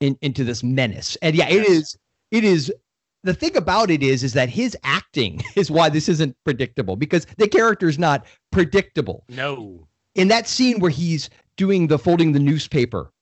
in, 0.00 0.18
into 0.20 0.44
this 0.44 0.62
menace. 0.62 1.16
And 1.22 1.34
yeah, 1.34 1.48
it 1.48 1.66
is. 1.66 1.96
It 2.30 2.44
is. 2.44 2.72
The 3.22 3.34
thing 3.34 3.56
about 3.56 3.90
it 3.90 4.02
is, 4.02 4.24
is 4.24 4.32
that 4.32 4.48
his 4.48 4.76
acting 4.82 5.42
is 5.56 5.70
why 5.70 5.88
this 5.88 6.08
isn't 6.08 6.34
predictable 6.44 6.96
because 6.96 7.26
the 7.36 7.48
character 7.48 7.88
is 7.88 7.98
not 7.98 8.24
predictable 8.50 9.24
No. 9.28 9.86
in 10.14 10.28
that 10.28 10.48
scene 10.48 10.80
where 10.80 10.90
he's 10.90 11.28
doing 11.56 11.86
the 11.86 11.98
folding 11.98 12.32
the 12.32 12.38
newspaper 12.38 13.12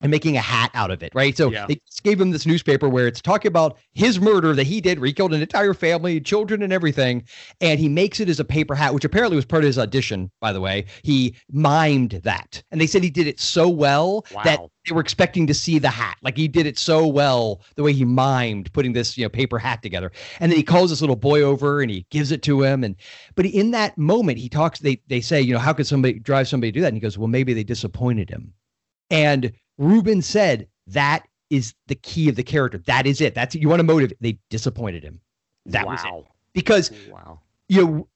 and 0.00 0.10
making 0.10 0.36
a 0.36 0.40
hat 0.40 0.70
out 0.74 0.90
of 0.90 1.02
it, 1.02 1.12
right? 1.14 1.36
So 1.36 1.50
Yeah. 1.50 1.66
they 1.66 1.80
just 1.86 2.02
gave 2.02 2.20
him 2.20 2.30
this 2.30 2.46
newspaper 2.46 2.88
where 2.88 3.06
it's 3.06 3.20
talking 3.20 3.48
about 3.48 3.78
his 3.92 4.20
murder 4.20 4.54
that 4.54 4.66
he 4.66 4.80
did, 4.80 5.00
where 5.00 5.06
he 5.06 5.12
killed 5.12 5.34
an 5.34 5.42
entire 5.42 5.74
family, 5.74 6.20
children, 6.20 6.62
and 6.62 6.72
everything. 6.72 7.24
And 7.60 7.80
he 7.80 7.88
makes 7.88 8.20
it 8.20 8.28
as 8.28 8.38
a 8.38 8.44
paper 8.44 8.74
hat, 8.74 8.94
which 8.94 9.04
apparently 9.04 9.36
was 9.36 9.44
part 9.44 9.64
of 9.64 9.66
his 9.66 9.78
audition, 9.78 10.30
by 10.40 10.52
the 10.52 10.60
way. 10.60 10.84
He 11.02 11.34
mimed 11.52 12.22
that. 12.22 12.62
And 12.70 12.80
they 12.80 12.86
said 12.86 13.02
he 13.02 13.10
did 13.10 13.26
it 13.26 13.40
so 13.40 13.68
well 13.68 14.24
that 14.44 14.60
they 14.86 14.94
were 14.94 15.00
expecting 15.00 15.46
to 15.48 15.54
see 15.54 15.78
the 15.78 15.90
hat. 15.90 16.16
Like 16.22 16.36
he 16.36 16.48
did 16.48 16.66
it 16.66 16.78
so 16.78 17.06
well, 17.06 17.60
the 17.74 17.82
way 17.82 17.92
he 17.92 18.04
mimed 18.04 18.72
putting 18.72 18.92
this, 18.92 19.18
you 19.18 19.24
know, 19.24 19.28
paper 19.28 19.58
hat 19.58 19.82
together. 19.82 20.12
And 20.40 20.50
then 20.52 20.56
he 20.56 20.62
calls 20.62 20.90
this 20.90 21.00
little 21.00 21.16
boy 21.16 21.42
over 21.42 21.80
and 21.82 21.90
he 21.90 22.06
gives 22.10 22.30
it 22.30 22.42
to 22.44 22.62
him. 22.62 22.84
And 22.84 22.94
but 23.34 23.46
in 23.46 23.72
that 23.72 23.98
moment, 23.98 24.38
he 24.38 24.48
talks, 24.48 24.78
they 24.78 25.00
they 25.08 25.20
say, 25.20 25.40
you 25.40 25.52
know, 25.52 25.58
how 25.58 25.72
could 25.72 25.86
somebody 25.86 26.20
drive 26.20 26.46
somebody 26.48 26.70
to 26.70 26.76
do 26.76 26.80
that? 26.82 26.88
And 26.88 26.96
he 26.96 27.00
goes, 27.00 27.18
Well, 27.18 27.28
maybe 27.28 27.52
they 27.52 27.64
disappointed 27.64 28.30
him. 28.30 28.52
And 29.10 29.52
Ruben 29.78 30.22
said 30.22 30.66
that 30.88 31.26
is 31.50 31.74
the 31.86 31.94
key 31.94 32.28
of 32.28 32.36
the 32.36 32.42
character. 32.42 32.78
That 32.78 33.06
is 33.06 33.20
it. 33.20 33.34
That's 33.34 33.54
you 33.54 33.68
want 33.68 33.80
to 33.80 33.84
motive. 33.84 34.12
They 34.20 34.38
disappointed 34.50 35.02
him. 35.02 35.20
That 35.66 35.86
was 35.86 36.00
it. 36.04 36.24
Because 36.52 36.90
Wow. 37.10 37.40
you 37.68 37.84
know 37.86 38.08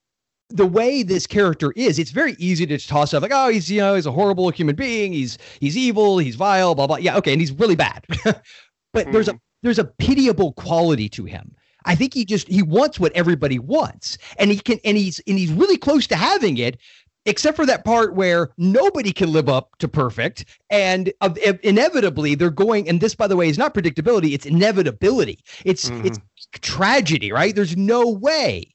the 0.49 0.65
way 0.65 1.03
this 1.03 1.25
character 1.25 1.73
is 1.75 1.97
it's 1.97 2.11
very 2.11 2.35
easy 2.37 2.65
to 2.65 2.77
toss 2.77 3.13
up 3.13 3.23
like 3.23 3.31
oh 3.33 3.49
he's 3.49 3.71
you 3.71 3.79
know 3.79 3.95
he's 3.95 4.05
a 4.05 4.11
horrible 4.11 4.49
human 4.51 4.75
being 4.75 5.11
he's 5.11 5.37
he's 5.59 5.75
evil 5.75 6.19
he's 6.19 6.35
vile 6.35 6.75
blah 6.75 6.85
blah 6.85 6.97
yeah 6.97 7.17
okay 7.17 7.31
and 7.31 7.41
he's 7.41 7.51
really 7.51 7.75
bad 7.75 8.05
but 8.93 9.11
there's 9.11 9.27
a 9.27 9.31
hmm. 9.31 9.37
there's 9.63 9.79
a 9.79 9.85
pitiable 9.85 10.53
quality 10.53 11.09
to 11.09 11.25
him 11.25 11.55
i 11.85 11.95
think 11.95 12.13
he 12.13 12.23
just 12.23 12.47
he 12.47 12.61
wants 12.61 12.99
what 12.99 13.11
everybody 13.13 13.57
wants 13.57 14.17
and 14.37 14.51
he 14.51 14.59
can 14.59 14.79
and 14.85 14.95
he's 14.95 15.19
and 15.27 15.39
he's 15.39 15.51
really 15.51 15.77
close 15.77 16.05
to 16.05 16.15
having 16.15 16.57
it 16.57 16.77
except 17.25 17.55
for 17.55 17.65
that 17.65 17.85
part 17.85 18.15
where 18.15 18.49
nobody 18.57 19.11
can 19.11 19.31
live 19.31 19.49
up 19.49 19.77
to 19.79 19.87
perfect 19.87 20.45
and 20.69 21.11
uh, 21.21 21.33
inevitably 21.63 22.35
they're 22.35 22.49
going 22.49 22.87
and 22.87 23.01
this 23.01 23.15
by 23.15 23.27
the 23.27 23.35
way 23.35 23.47
is 23.47 23.57
not 23.57 23.73
predictability 23.73 24.33
it's 24.33 24.45
inevitability. 24.45 25.39
It's 25.65 25.89
mm-hmm. 25.89 26.07
it's 26.07 26.19
tragedy 26.61 27.31
right? 27.31 27.55
There's 27.55 27.77
no 27.77 28.09
way 28.09 28.73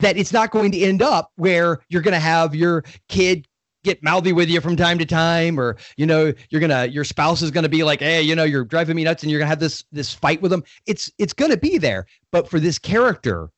that 0.00 0.16
it's 0.16 0.32
not 0.32 0.50
going 0.50 0.70
to 0.72 0.80
end 0.80 1.02
up 1.02 1.32
where 1.36 1.80
you're 1.88 2.02
going 2.02 2.14
to 2.14 2.20
have 2.20 2.54
your 2.54 2.84
kid 3.08 3.46
get 3.84 4.02
mouthy 4.02 4.32
with 4.32 4.48
you 4.48 4.60
from 4.60 4.76
time 4.76 4.98
to 4.98 5.06
time 5.06 5.58
or 5.58 5.76
you 5.96 6.04
know 6.04 6.32
you're 6.50 6.60
gonna 6.60 6.86
your 6.86 7.04
spouse 7.04 7.42
is 7.42 7.50
gonna 7.50 7.68
be 7.68 7.84
like 7.84 8.00
hey 8.00 8.20
you 8.20 8.34
know 8.34 8.42
you're 8.44 8.64
driving 8.64 8.96
me 8.96 9.04
nuts 9.04 9.22
and 9.22 9.30
you're 9.30 9.38
gonna 9.38 9.48
have 9.48 9.60
this 9.60 9.84
this 9.92 10.12
fight 10.12 10.42
with 10.42 10.50
them. 10.50 10.64
It's 10.86 11.10
it's 11.18 11.32
gonna 11.32 11.56
be 11.56 11.78
there 11.78 12.06
but 12.32 12.50
for 12.50 12.58
this 12.58 12.78
character 12.78 13.50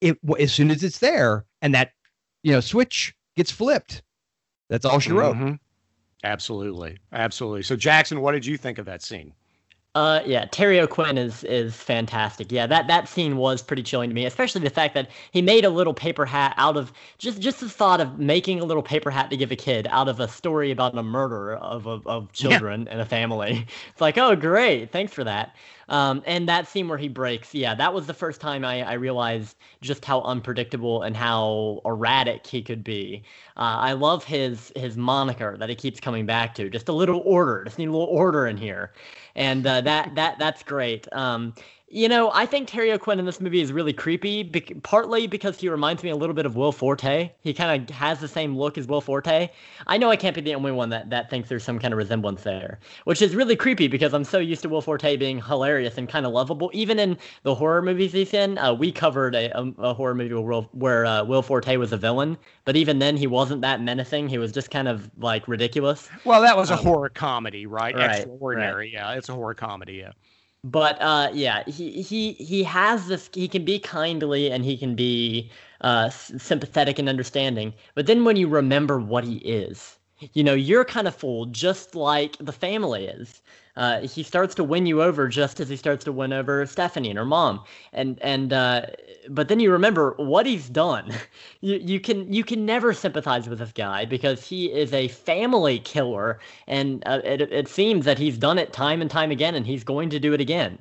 it 0.00 0.18
as 0.38 0.52
soon 0.52 0.70
as 0.70 0.82
it's 0.82 0.98
there 0.98 1.44
and 1.62 1.74
that 1.74 1.92
you 2.42 2.52
know 2.52 2.60
switch 2.60 3.14
gets 3.38 3.50
flipped. 3.50 4.02
That's 4.68 4.84
all 4.84 4.98
she 4.98 5.12
wrote. 5.12 5.36
Mm-hmm. 5.36 5.54
absolutely. 6.24 6.98
Absolutely. 7.12 7.62
So 7.62 7.74
jackson 7.76 8.20
what 8.20 8.32
did 8.32 8.44
you 8.44 8.56
think 8.58 8.78
of 8.78 8.84
that 8.86 9.02
scene 9.02 9.32
uh, 9.98 10.22
yeah, 10.24 10.44
Terry 10.44 10.78
O'Quinn 10.78 11.18
is 11.18 11.42
is 11.42 11.74
fantastic. 11.74 12.52
Yeah, 12.52 12.68
that 12.68 12.86
that 12.86 13.08
scene 13.08 13.36
was 13.36 13.62
pretty 13.62 13.82
chilling 13.82 14.08
to 14.10 14.14
me, 14.14 14.26
especially 14.26 14.60
the 14.60 14.70
fact 14.70 14.94
that 14.94 15.10
he 15.32 15.42
made 15.42 15.64
a 15.64 15.70
little 15.70 15.92
paper 15.92 16.24
hat 16.24 16.54
out 16.56 16.76
of 16.76 16.92
just 17.18 17.40
just 17.40 17.58
the 17.58 17.68
thought 17.68 18.00
of 18.00 18.16
making 18.16 18.60
a 18.60 18.64
little 18.64 18.82
paper 18.82 19.10
hat 19.10 19.28
to 19.30 19.36
give 19.36 19.50
a 19.50 19.56
kid 19.56 19.88
out 19.90 20.08
of 20.08 20.20
a 20.20 20.28
story 20.28 20.70
about 20.70 20.96
a 20.96 21.02
murder 21.02 21.56
of 21.56 21.88
of, 21.88 22.06
of 22.06 22.30
children 22.30 22.82
yeah. 22.82 22.92
and 22.92 23.00
a 23.00 23.04
family. 23.04 23.66
It's 23.90 24.00
like, 24.00 24.18
oh, 24.18 24.36
great, 24.36 24.92
thanks 24.92 25.12
for 25.12 25.24
that. 25.24 25.56
Um, 25.88 26.22
and 26.26 26.48
that 26.48 26.68
scene 26.68 26.86
where 26.88 26.98
he 26.98 27.08
breaks, 27.08 27.54
yeah, 27.54 27.74
that 27.74 27.94
was 27.94 28.06
the 28.06 28.14
first 28.14 28.40
time 28.40 28.64
I, 28.64 28.82
I 28.82 28.92
realized 28.94 29.56
just 29.80 30.04
how 30.04 30.20
unpredictable 30.22 31.02
and 31.02 31.16
how 31.16 31.80
erratic 31.84 32.46
he 32.46 32.62
could 32.62 32.84
be. 32.84 33.22
Uh, 33.56 33.76
I 33.80 33.92
love 33.94 34.22
his 34.22 34.70
his 34.76 34.96
moniker 34.96 35.56
that 35.56 35.68
he 35.68 35.74
keeps 35.74 35.98
coming 35.98 36.26
back 36.26 36.54
to. 36.56 36.68
Just 36.68 36.88
a 36.88 36.92
little 36.92 37.22
order, 37.24 37.64
just 37.64 37.78
need 37.78 37.88
a 37.88 37.92
little 37.92 38.06
order 38.06 38.46
in 38.46 38.56
here, 38.56 38.92
and 39.38 39.66
uh, 39.66 39.80
that 39.82 40.14
that 40.16 40.38
that's 40.38 40.62
great. 40.64 41.08
Um, 41.12 41.54
you 41.90 42.08
know, 42.08 42.30
I 42.32 42.44
think 42.44 42.68
Terry 42.68 42.92
O'Quinn 42.92 43.18
in 43.18 43.24
this 43.24 43.40
movie 43.40 43.62
is 43.62 43.72
really 43.72 43.94
creepy, 43.94 44.42
be- 44.42 44.60
partly 44.82 45.26
because 45.26 45.58
he 45.58 45.68
reminds 45.70 46.02
me 46.02 46.10
a 46.10 46.16
little 46.16 46.34
bit 46.34 46.44
of 46.44 46.54
Will 46.54 46.72
Forte. 46.72 47.30
He 47.40 47.54
kind 47.54 47.88
of 47.88 47.96
has 47.96 48.20
the 48.20 48.28
same 48.28 48.56
look 48.56 48.76
as 48.76 48.86
Will 48.86 49.00
Forte. 49.00 49.48
I 49.86 49.96
know 49.96 50.10
I 50.10 50.16
can't 50.16 50.34
be 50.34 50.42
the 50.42 50.54
only 50.54 50.72
one 50.72 50.90
that, 50.90 51.08
that 51.08 51.30
thinks 51.30 51.48
there's 51.48 51.64
some 51.64 51.78
kind 51.78 51.94
of 51.94 51.98
resemblance 51.98 52.42
there, 52.42 52.78
which 53.04 53.22
is 53.22 53.34
really 53.34 53.56
creepy 53.56 53.88
because 53.88 54.12
I'm 54.12 54.24
so 54.24 54.38
used 54.38 54.62
to 54.62 54.68
Will 54.68 54.82
Forte 54.82 55.16
being 55.16 55.40
hilarious 55.40 55.96
and 55.96 56.08
kind 56.08 56.26
of 56.26 56.32
lovable. 56.32 56.70
Even 56.74 56.98
in 56.98 57.16
the 57.42 57.54
horror 57.54 57.80
movies 57.80 58.12
he's 58.12 58.34
in, 58.34 58.58
uh, 58.58 58.74
we 58.74 58.92
covered 58.92 59.34
a, 59.34 59.50
a, 59.58 59.72
a, 59.78 59.94
horror 59.94 60.14
movie 60.14 60.34
where, 60.34 60.60
where 60.72 61.06
uh, 61.06 61.24
Will 61.24 61.42
Forte 61.42 61.74
was 61.78 61.92
a 61.92 61.96
villain, 61.96 62.36
but 62.66 62.76
even 62.76 62.98
then 62.98 63.16
he 63.16 63.26
wasn't 63.26 63.62
that 63.62 63.80
menacing. 63.80 64.28
He 64.28 64.36
was 64.36 64.52
just 64.52 64.70
kind 64.70 64.88
of 64.88 65.10
like 65.18 65.48
ridiculous. 65.48 66.10
Well, 66.24 66.42
that 66.42 66.56
was 66.56 66.70
a 66.70 66.74
um, 66.74 66.84
horror 66.84 67.08
comedy, 67.08 67.64
right? 67.64 67.94
right 67.94 68.10
Extra 68.10 68.32
Ordinary. 68.32 68.86
Right. 68.86 68.92
Yeah, 68.92 69.12
it's 69.14 69.30
a 69.30 69.34
horror 69.34 69.54
comedy. 69.54 69.94
Yeah 69.94 70.12
but 70.70 71.00
uh, 71.00 71.30
yeah, 71.32 71.64
he 71.66 72.02
he 72.02 72.32
he 72.34 72.62
has 72.64 73.06
this. 73.08 73.30
He 73.32 73.48
can 73.48 73.64
be 73.64 73.78
kindly 73.78 74.50
and 74.50 74.64
he 74.64 74.76
can 74.76 74.94
be 74.94 75.50
uh, 75.80 76.10
sympathetic 76.10 76.98
and 76.98 77.08
understanding. 77.08 77.74
But 77.94 78.06
then 78.06 78.24
when 78.24 78.36
you 78.36 78.48
remember 78.48 78.98
what 78.98 79.24
he 79.24 79.36
is, 79.38 79.98
you 80.34 80.42
know, 80.42 80.54
you're 80.54 80.84
kind 80.84 81.08
of 81.08 81.14
fooled, 81.14 81.52
just 81.52 81.94
like 81.94 82.36
the 82.38 82.52
family 82.52 83.06
is. 83.06 83.40
Uh, 83.78 84.00
he 84.00 84.24
starts 84.24 84.56
to 84.56 84.64
win 84.64 84.86
you 84.86 85.00
over 85.00 85.28
just 85.28 85.60
as 85.60 85.68
he 85.68 85.76
starts 85.76 86.04
to 86.04 86.10
win 86.10 86.32
over 86.32 86.66
Stephanie 86.66 87.10
and 87.10 87.18
her 87.18 87.24
mom. 87.24 87.62
And 87.92 88.18
and 88.20 88.52
uh, 88.52 88.86
but 89.30 89.46
then 89.46 89.60
you 89.60 89.70
remember 89.70 90.14
what 90.18 90.46
he's 90.46 90.68
done. 90.68 91.14
you 91.60 91.76
you 91.76 92.00
can 92.00 92.30
you 92.32 92.42
can 92.42 92.66
never 92.66 92.92
sympathize 92.92 93.48
with 93.48 93.60
this 93.60 93.72
guy 93.72 94.04
because 94.04 94.44
he 94.44 94.66
is 94.66 94.92
a 94.92 95.06
family 95.08 95.78
killer, 95.78 96.40
and 96.66 97.04
uh, 97.06 97.20
it 97.24 97.40
it 97.40 97.68
seems 97.68 98.04
that 98.04 98.18
he's 98.18 98.36
done 98.36 98.58
it 98.58 98.72
time 98.72 99.00
and 99.00 99.10
time 99.10 99.30
again, 99.30 99.54
and 99.54 99.64
he's 99.64 99.84
going 99.84 100.10
to 100.10 100.18
do 100.18 100.34
it 100.34 100.40
again. 100.40 100.78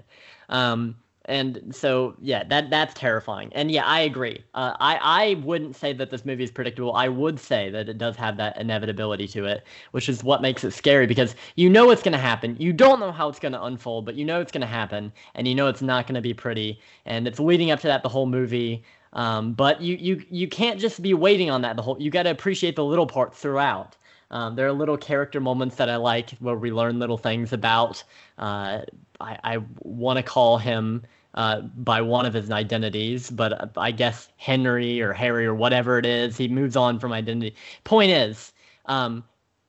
Um, 0.49 0.95
and 1.27 1.75
so 1.75 2.15
yeah 2.21 2.43
that 2.45 2.69
that's 2.69 2.93
terrifying. 2.93 3.51
And 3.53 3.71
yeah 3.71 3.85
i 3.85 3.99
agree. 4.01 4.43
Uh, 4.53 4.75
i 4.79 4.95
i 4.95 5.33
wouldn't 5.43 5.75
say 5.75 5.93
that 5.93 6.09
this 6.09 6.25
movie 6.25 6.43
is 6.43 6.51
predictable. 6.51 6.93
I 6.95 7.07
would 7.07 7.39
say 7.39 7.69
that 7.69 7.89
it 7.89 7.97
does 7.97 8.15
have 8.15 8.37
that 8.37 8.57
inevitability 8.57 9.27
to 9.29 9.45
it 9.45 9.65
which 9.91 10.09
is 10.09 10.23
what 10.23 10.41
makes 10.41 10.63
it 10.63 10.71
scary 10.71 11.07
because 11.07 11.35
you 11.55 11.69
know 11.69 11.91
it's 11.91 12.03
going 12.03 12.13
to 12.13 12.17
happen. 12.17 12.55
You 12.59 12.73
don't 12.73 12.99
know 12.99 13.11
how 13.11 13.29
it's 13.29 13.39
going 13.39 13.53
to 13.53 13.63
unfold 13.63 14.05
but 14.05 14.15
you 14.15 14.25
know 14.25 14.41
it's 14.41 14.51
going 14.51 14.61
to 14.61 14.67
happen 14.67 15.11
and 15.35 15.47
you 15.47 15.55
know 15.55 15.67
it's 15.67 15.81
not 15.81 16.07
going 16.07 16.15
to 16.15 16.21
be 16.21 16.33
pretty 16.33 16.79
and 17.05 17.27
it's 17.27 17.39
leading 17.39 17.71
up 17.71 17.79
to 17.81 17.87
that 17.87 18.03
the 18.03 18.09
whole 18.09 18.27
movie. 18.27 18.83
Um, 19.13 19.53
but 19.53 19.81
you 19.81 19.95
you 19.95 20.23
you 20.29 20.47
can't 20.47 20.79
just 20.79 21.01
be 21.01 21.13
waiting 21.13 21.49
on 21.49 21.61
that 21.61 21.75
the 21.75 21.81
whole 21.81 21.97
you 21.99 22.11
got 22.11 22.23
to 22.23 22.29
appreciate 22.29 22.75
the 22.75 22.83
little 22.85 23.07
parts 23.07 23.39
throughout. 23.39 23.95
Um, 24.29 24.55
there 24.55 24.67
are 24.67 24.73
little 24.73 24.97
character 24.97 25.39
moments 25.39 25.75
that 25.77 25.89
I 25.89 25.95
like 25.95 26.31
where 26.39 26.55
we 26.55 26.71
learn 26.71 26.99
little 26.99 27.17
things 27.17 27.53
about. 27.53 28.03
Uh, 28.37 28.81
I, 29.21 29.37
I 29.43 29.57
want 29.79 30.17
to 30.17 30.23
call 30.23 30.57
him 30.57 31.03
uh, 31.37 31.61
by 31.61 32.01
one 32.01 32.25
of 32.25 32.33
his 32.33 32.49
identities, 32.49 33.29
but 33.29 33.71
I 33.77 33.91
guess 33.91 34.29
Henry 34.37 34.99
or 34.99 35.13
Harry 35.13 35.45
or 35.45 35.53
whatever 35.53 35.99
it 35.99 36.05
is, 36.05 36.35
he 36.35 36.47
moves 36.47 36.75
on 36.75 36.99
from 36.99 37.13
identity. 37.13 37.55
Point 37.83 38.09
is, 38.09 38.53
um, 38.87 39.23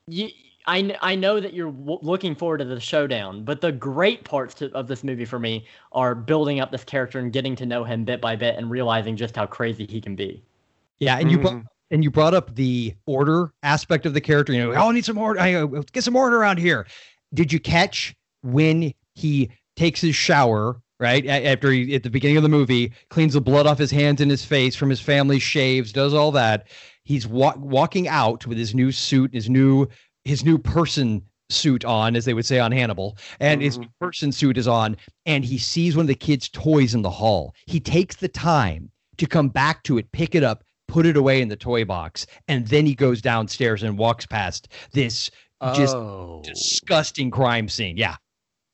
you, 0.06 0.30
I, 0.66 0.96
I 1.02 1.14
know 1.14 1.40
that 1.40 1.52
you're 1.52 1.70
w- 1.70 1.98
looking 2.00 2.34
forward 2.34 2.58
to 2.58 2.64
the 2.64 2.80
showdown, 2.80 3.44
but 3.44 3.60
the 3.60 3.70
great 3.70 4.24
parts 4.24 4.54
to, 4.54 4.72
of 4.72 4.88
this 4.88 5.04
movie 5.04 5.26
for 5.26 5.38
me 5.38 5.66
are 5.92 6.14
building 6.14 6.58
up 6.58 6.72
this 6.72 6.84
character 6.84 7.18
and 7.18 7.34
getting 7.34 7.54
to 7.56 7.66
know 7.66 7.84
him 7.84 8.02
bit 8.02 8.22
by 8.22 8.34
bit 8.34 8.56
and 8.56 8.70
realizing 8.70 9.14
just 9.14 9.36
how 9.36 9.44
crazy 9.44 9.86
he 9.86 10.00
can 10.00 10.16
be. 10.16 10.42
Yeah, 11.00 11.18
and 11.18 11.30
you 11.30 11.38
mm-hmm. 11.38 11.60
and 11.90 12.02
you 12.02 12.10
brought 12.10 12.32
up 12.32 12.54
the 12.54 12.94
order 13.04 13.52
aspect 13.62 14.06
of 14.06 14.14
the 14.14 14.22
character. 14.22 14.54
You 14.54 14.64
know, 14.64 14.72
oh, 14.72 14.88
I 14.88 14.92
need 14.92 15.04
some 15.04 15.18
order. 15.18 15.38
I 15.38 15.52
uh, 15.52 15.66
get 15.92 16.02
some 16.02 16.16
order 16.16 16.38
around 16.38 16.56
here. 16.56 16.86
Did 17.34 17.52
you 17.52 17.60
catch 17.60 18.16
when 18.42 18.94
he 19.14 19.50
takes 19.76 20.00
his 20.00 20.14
shower 20.14 20.80
right? 21.00 21.26
After 21.26 21.70
he, 21.70 21.94
at 21.94 22.02
the 22.02 22.10
beginning 22.10 22.36
of 22.36 22.42
the 22.42 22.48
movie, 22.48 22.92
cleans 23.10 23.34
the 23.34 23.40
blood 23.40 23.66
off 23.66 23.78
his 23.78 23.90
hands 23.90 24.20
and 24.20 24.30
his 24.30 24.44
face 24.44 24.74
from 24.74 24.90
his 24.90 25.00
family, 25.00 25.38
shaves, 25.38 25.92
does 25.92 26.14
all 26.14 26.32
that. 26.32 26.68
He's 27.04 27.26
wa- 27.26 27.56
walking 27.56 28.08
out 28.08 28.46
with 28.46 28.58
his 28.58 28.74
new 28.74 28.92
suit, 28.92 29.32
his 29.32 29.48
new 29.48 29.86
his 30.24 30.44
new 30.44 30.58
person 30.58 31.22
suit 31.50 31.84
on, 31.84 32.14
as 32.14 32.24
they 32.24 32.34
would 32.34 32.44
say 32.44 32.58
on 32.58 32.72
Hannibal, 32.72 33.16
and 33.40 33.60
mm-hmm. 33.60 33.80
his 33.80 33.88
person 34.00 34.32
suit 34.32 34.58
is 34.58 34.68
on, 34.68 34.96
and 35.24 35.44
he 35.44 35.56
sees 35.56 35.96
one 35.96 36.04
of 36.04 36.08
the 36.08 36.14
kids' 36.14 36.48
toys 36.50 36.94
in 36.94 37.02
the 37.02 37.10
hall. 37.10 37.54
He 37.66 37.80
takes 37.80 38.16
the 38.16 38.28
time 38.28 38.90
to 39.16 39.26
come 39.26 39.48
back 39.48 39.82
to 39.84 39.96
it, 39.96 40.12
pick 40.12 40.34
it 40.34 40.44
up, 40.44 40.64
put 40.86 41.06
it 41.06 41.16
away 41.16 41.40
in 41.40 41.48
the 41.48 41.56
toy 41.56 41.84
box, 41.84 42.26
and 42.48 42.66
then 42.66 42.84
he 42.84 42.94
goes 42.94 43.22
downstairs 43.22 43.82
and 43.82 43.96
walks 43.96 44.26
past 44.26 44.68
this 44.92 45.30
just 45.74 45.96
oh. 45.96 46.42
disgusting 46.44 47.30
crime 47.30 47.68
scene. 47.68 47.96
Yeah. 47.96 48.16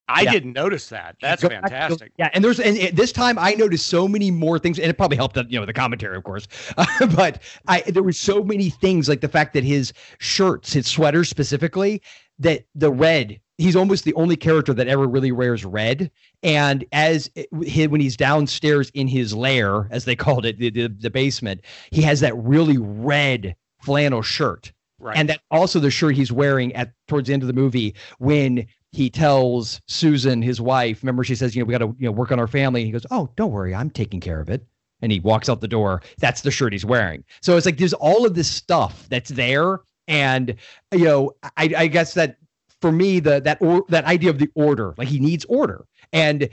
I 0.09 0.23
yeah. 0.23 0.33
didn't 0.33 0.53
notice 0.53 0.88
that. 0.90 1.17
That's 1.21 1.43
go 1.43 1.49
fantastic. 1.49 2.12
yeah, 2.19 2.29
and 2.35 2.45
there's 2.45 2.61
and, 2.61 2.77
this 2.97 3.12
time 3.12 3.38
I 3.38 3.53
noticed 3.53 3.87
so 3.87 4.07
many 4.07 4.31
more 4.31 4.59
things, 4.59 4.79
and 4.79 4.90
it 4.90 4.99
probably 4.99 5.17
helped 5.17 5.35
that 5.37 5.51
you 5.51 5.59
know 5.59 5.64
the 5.64 5.73
commentary, 5.73 6.17
of 6.17 6.25
course. 6.25 6.47
Uh, 6.77 7.07
but 7.17 7.43
I 7.69 7.81
there 7.83 8.03
were 8.03 8.12
so 8.12 8.45
many 8.45 8.71
things 8.71 9.09
like 9.09 9.23
the 9.23 9.29
fact 9.29 9.55
that 9.55 9.64
his 9.64 9.93
shirts, 10.19 10.73
his 10.73 10.87
sweaters 10.87 11.29
specifically, 11.29 12.03
that 12.38 12.64
the 12.75 12.90
red. 12.90 13.40
He's 13.57 13.77
almost 13.77 14.03
the 14.05 14.14
only 14.14 14.35
character 14.35 14.75
that 14.75 14.88
ever 14.88 15.07
really 15.07 15.31
wears 15.31 15.64
red. 15.64 16.11
And 16.43 16.85
as 16.90 17.31
it, 17.37 17.47
when 17.88 18.01
he's 18.01 18.17
downstairs 18.17 18.90
in 18.95 19.07
his 19.07 19.33
lair, 19.33 19.87
as 19.93 20.07
they 20.07 20.17
called 20.17 20.45
it, 20.45 20.59
the, 20.59 20.71
the, 20.71 20.88
the 20.88 21.09
basement, 21.09 21.61
he 21.93 22.03
has 22.03 22.19
that 22.19 22.37
really 22.37 22.79
red 22.79 23.55
flannel 23.81 24.23
shirt. 24.23 24.73
Right. 24.99 25.17
And 25.17 25.29
that 25.29 25.40
also 25.53 25.79
the 25.79 25.93
shirt 25.93 26.17
he's 26.17 26.33
wearing 26.33 26.73
at 26.75 26.95
towards 27.07 27.29
the 27.29 27.35
end 27.35 27.45
of 27.45 27.47
the 27.47 27.53
movie 27.53 27.95
when 28.19 28.67
he 28.95 29.11
tells 29.11 29.81
Susan, 29.89 30.41
his 30.41 30.61
wife, 30.61 31.03
remember 31.03 31.25
she 31.25 31.35
says, 31.35 31.57
you 31.57 31.63
know, 31.63 31.67
we 31.67 31.73
got 31.73 31.79
to 31.79 31.95
you 31.99 32.07
know 32.07 32.13
work 32.13 32.31
on 32.31 32.39
our 32.39 32.47
family. 32.47 32.85
He 32.85 32.93
goes, 32.93 33.07
oh, 33.11 33.29
don't 33.37 33.51
worry, 33.51 33.75
I'm 33.75 33.91
taking 33.91 34.21
care 34.21 34.41
of 34.41 34.49
it. 34.49 34.65
And 35.03 35.11
he 35.11 35.21
walks 35.21 35.49
out 35.49 35.61
the 35.61 35.69
door. 35.69 36.01
That's 36.19 36.43
the 36.43 36.51
shirt 36.51 36.73
he's 36.73 36.85
wearing. 36.85 37.25
So 37.43 37.57
it's 37.57 37.67
like 37.67 37.79
there's 37.79 37.93
all 37.93 38.25
of 38.25 38.35
this 38.35 38.51
stuff 38.51 39.07
that's 39.11 39.31
there, 39.31 39.81
and 40.07 40.55
you 40.93 41.05
know, 41.05 41.33
I, 41.57 41.75
I 41.77 41.87
guess 41.89 42.15
that 42.15 42.37
for 42.81 42.93
me, 42.93 43.21
the 43.21 43.41
that 43.41 43.59
or 43.61 43.85
that 43.89 44.05
idea 44.05 44.31
of 44.31 44.39
the 44.39 44.49
order, 44.55 44.95
like 44.97 45.09
he 45.09 45.19
needs 45.19 45.45
order, 45.47 45.85
and 46.13 46.49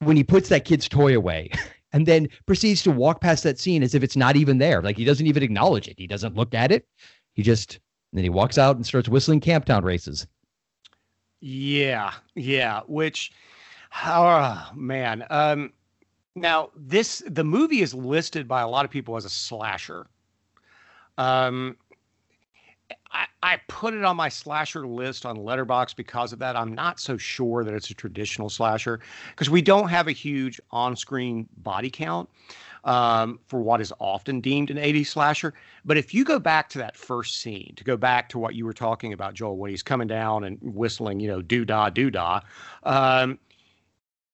when 0.00 0.16
he 0.16 0.24
puts 0.24 0.48
that 0.48 0.64
kid's 0.64 0.88
toy 0.88 1.16
away. 1.16 1.50
And 1.94 2.06
then 2.06 2.30
proceeds 2.46 2.82
to 2.84 2.90
walk 2.90 3.20
past 3.20 3.44
that 3.44 3.58
scene 3.58 3.82
as 3.82 3.94
if 3.94 4.02
it's 4.02 4.16
not 4.16 4.34
even 4.34 4.56
there. 4.56 4.80
Like 4.80 4.96
he 4.96 5.04
doesn't 5.04 5.26
even 5.26 5.42
acknowledge 5.42 5.88
it. 5.88 5.98
He 5.98 6.06
doesn't 6.06 6.34
look 6.34 6.54
at 6.54 6.72
it. 6.72 6.86
He 7.34 7.42
just 7.42 7.80
then 8.14 8.24
he 8.24 8.30
walks 8.30 8.56
out 8.56 8.76
and 8.76 8.86
starts 8.86 9.10
whistling 9.10 9.42
Camptown 9.42 9.82
races. 9.82 10.26
Yeah, 11.44 12.12
yeah. 12.36 12.82
Which, 12.86 13.32
oh 14.04 14.70
man. 14.74 15.26
Um, 15.28 15.72
now 16.36 16.70
this 16.76 17.22
the 17.26 17.42
movie 17.42 17.82
is 17.82 17.92
listed 17.92 18.46
by 18.46 18.62
a 18.62 18.68
lot 18.68 18.84
of 18.84 18.92
people 18.92 19.16
as 19.16 19.24
a 19.24 19.28
slasher. 19.28 20.06
Um, 21.18 21.76
I, 23.10 23.26
I 23.42 23.60
put 23.66 23.92
it 23.92 24.04
on 24.04 24.16
my 24.16 24.28
slasher 24.28 24.86
list 24.86 25.26
on 25.26 25.36
Letterboxd 25.36 25.96
because 25.96 26.32
of 26.32 26.38
that. 26.38 26.56
I'm 26.56 26.74
not 26.74 27.00
so 27.00 27.16
sure 27.16 27.64
that 27.64 27.74
it's 27.74 27.90
a 27.90 27.94
traditional 27.94 28.48
slasher 28.48 29.00
because 29.30 29.50
we 29.50 29.62
don't 29.62 29.88
have 29.88 30.06
a 30.06 30.12
huge 30.12 30.60
on-screen 30.70 31.48
body 31.58 31.90
count. 31.90 32.30
Um, 32.84 33.38
for 33.46 33.60
what 33.60 33.80
is 33.80 33.92
often 34.00 34.40
deemed 34.40 34.68
an 34.70 34.76
80s 34.76 35.06
slasher. 35.06 35.54
But 35.84 35.96
if 35.96 36.12
you 36.12 36.24
go 36.24 36.40
back 36.40 36.68
to 36.70 36.78
that 36.78 36.96
first 36.96 37.36
scene, 37.40 37.74
to 37.76 37.84
go 37.84 37.96
back 37.96 38.28
to 38.30 38.40
what 38.40 38.56
you 38.56 38.64
were 38.64 38.72
talking 38.72 39.12
about, 39.12 39.34
Joel, 39.34 39.56
when 39.56 39.70
he's 39.70 39.84
coming 39.84 40.08
down 40.08 40.42
and 40.42 40.58
whistling, 40.60 41.20
you 41.20 41.28
know, 41.28 41.40
doo 41.42 41.64
dah, 41.64 41.90
doo 41.90 42.10
dah, 42.10 42.40
um, 42.82 43.38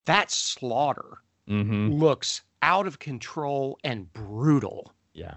that 0.07 0.31
slaughter 0.31 1.19
Mm-hmm. 1.49 1.93
looks 1.93 2.43
out 2.63 2.87
of 2.87 2.99
control 2.99 3.79
and 3.85 4.13
brutal. 4.13 4.93
Yeah, 5.15 5.35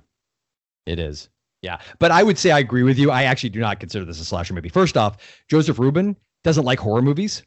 it 0.86 1.00
is. 1.00 1.30
Yeah, 1.62 1.80
but 2.00 2.12
I 2.12 2.24
would 2.24 2.38
say 2.38 2.52
I 2.52 2.60
agree 2.60 2.84
with 2.84 2.98
you. 2.98 3.12
I 3.12 3.24
actually 3.24 3.50
do 3.52 3.60
not 3.60 3.80
consider 3.80 4.04
this 4.04 4.20
a 4.20 4.26
slasher 4.26 4.54
movie. 4.54 4.68
First 4.70 4.98
off, 4.98 5.18
Joseph 5.48 5.80
Ruben 5.80 6.18
doesn't 6.44 6.66
like 6.66 6.80
horror 6.80 7.02
movies. 7.02 7.44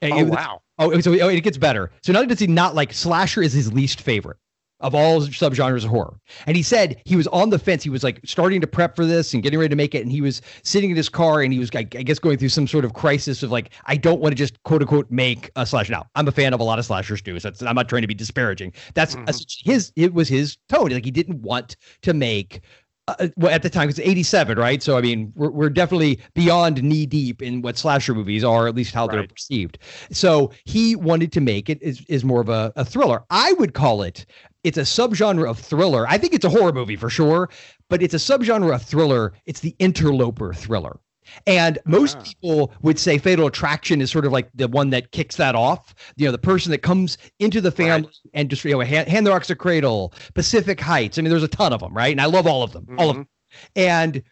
And 0.00 0.12
Oh, 0.12 0.18
it- 0.20 0.26
wow. 0.28 0.62
Oh, 0.78 1.00
so 1.00 1.12
oh, 1.20 1.28
it 1.28 1.40
gets 1.42 1.56
better. 1.56 1.90
So 2.02 2.12
not 2.12 2.18
only 2.20 2.28
does 2.28 2.38
he 2.40 2.46
not 2.46 2.74
like 2.74 2.92
slasher 2.92 3.42
is 3.42 3.52
his 3.54 3.72
least 3.72 4.00
favorite 4.02 4.36
of 4.80 4.94
all 4.94 5.20
subgenres 5.20 5.84
of 5.84 5.90
horror. 5.90 6.18
And 6.46 6.56
he 6.56 6.62
said 6.62 7.00
he 7.04 7.16
was 7.16 7.26
on 7.28 7.50
the 7.50 7.58
fence. 7.58 7.82
He 7.82 7.90
was 7.90 8.04
like 8.04 8.20
starting 8.24 8.60
to 8.60 8.66
prep 8.66 8.94
for 8.94 9.06
this 9.06 9.32
and 9.32 9.42
getting 9.42 9.58
ready 9.58 9.70
to 9.70 9.76
make 9.76 9.94
it. 9.94 10.02
And 10.02 10.12
he 10.12 10.20
was 10.20 10.42
sitting 10.62 10.90
in 10.90 10.96
his 10.96 11.08
car 11.08 11.40
and 11.42 11.52
he 11.52 11.58
was, 11.58 11.70
I 11.74 11.78
I 11.78 12.02
guess, 12.02 12.18
going 12.18 12.38
through 12.38 12.50
some 12.50 12.66
sort 12.66 12.84
of 12.84 12.92
crisis 12.94 13.42
of 13.42 13.50
like, 13.50 13.70
I 13.86 13.96
don't 13.96 14.20
want 14.20 14.32
to 14.32 14.36
just 14.36 14.62
quote 14.64 14.82
unquote 14.82 15.10
make 15.10 15.50
a 15.56 15.64
slasher. 15.64 15.92
Now, 15.92 16.06
I'm 16.14 16.28
a 16.28 16.32
fan 16.32 16.52
of 16.52 16.60
a 16.60 16.64
lot 16.64 16.78
of 16.78 16.84
slashers 16.84 17.22
too. 17.22 17.38
So 17.40 17.50
I'm 17.66 17.74
not 17.74 17.88
trying 17.88 18.02
to 18.02 18.08
be 18.08 18.14
disparaging. 18.14 18.72
That's 18.94 19.14
mm-hmm. 19.14 19.28
essentially 19.28 19.72
his, 19.72 19.92
it 19.96 20.12
was 20.12 20.28
his 20.28 20.56
tone. 20.68 20.90
Like 20.90 21.04
he 21.04 21.10
didn't 21.10 21.42
want 21.42 21.76
to 22.02 22.12
make 22.12 22.60
uh, 23.08 23.28
well, 23.36 23.52
at 23.52 23.62
the 23.62 23.70
time 23.70 23.88
it's 23.88 23.98
87 23.98 24.58
right? 24.58 24.82
So 24.82 24.96
i 24.96 25.00
mean 25.00 25.32
we're, 25.36 25.50
we're 25.50 25.70
definitely 25.70 26.20
beyond 26.34 26.82
knee 26.82 27.06
deep 27.06 27.42
in 27.42 27.62
what 27.62 27.78
slasher 27.78 28.14
movies 28.14 28.44
are 28.44 28.66
at 28.68 28.74
least 28.74 28.94
how 28.94 29.06
they're 29.06 29.26
perceived. 29.26 29.78
So 30.10 30.50
he 30.64 30.96
wanted 30.96 31.32
to 31.32 31.40
make 31.40 31.68
it 31.68 31.82
is, 31.82 32.04
is 32.08 32.24
more 32.24 32.40
of 32.40 32.48
a, 32.48 32.72
a 32.76 32.84
thriller. 32.84 33.24
I 33.30 33.52
would 33.54 33.74
call 33.74 34.02
it 34.02 34.26
it's 34.64 34.78
a 34.78 34.82
subgenre 34.82 35.48
of 35.48 35.60
thriller. 35.60 36.08
I 36.08 36.18
think 36.18 36.34
it's 36.34 36.44
a 36.44 36.50
horror 36.50 36.72
movie 36.72 36.96
for 36.96 37.08
sure 37.08 37.48
but 37.88 38.02
it's 38.02 38.14
a 38.14 38.18
subgenre 38.18 38.74
of 38.74 38.82
thriller. 38.82 39.32
It's 39.46 39.60
the 39.60 39.74
interloper 39.78 40.52
thriller 40.52 40.98
and 41.46 41.78
most 41.84 42.16
Ah. 42.18 42.22
people 42.22 42.72
would 42.82 42.98
say 42.98 43.18
Fatal 43.18 43.46
Attraction 43.46 44.00
is 44.00 44.10
sort 44.10 44.24
of 44.26 44.32
like 44.32 44.48
the 44.54 44.68
one 44.68 44.90
that 44.90 45.12
kicks 45.12 45.36
that 45.36 45.54
off. 45.54 45.94
You 46.16 46.26
know, 46.26 46.32
the 46.32 46.38
person 46.38 46.70
that 46.72 46.78
comes 46.78 47.18
into 47.38 47.60
the 47.60 47.70
family 47.70 48.08
and 48.34 48.48
just, 48.50 48.64
you 48.64 48.72
know, 48.72 48.80
hand, 48.80 49.08
Hand 49.08 49.26
That 49.26 49.30
Rocks 49.30 49.48
the 49.48 49.56
Cradle, 49.56 50.12
Pacific 50.34 50.80
Heights. 50.80 51.18
I 51.18 51.22
mean, 51.22 51.30
there's 51.30 51.42
a 51.42 51.48
ton 51.48 51.72
of 51.72 51.80
them, 51.80 51.94
right? 51.94 52.12
And 52.12 52.20
I 52.20 52.26
love 52.26 52.46
all 52.46 52.62
of 52.62 52.72
them, 52.72 52.86
all 52.98 53.10
of 53.10 53.16
Mhm. 53.16 53.20
them. 53.20 53.28
And 53.76 54.22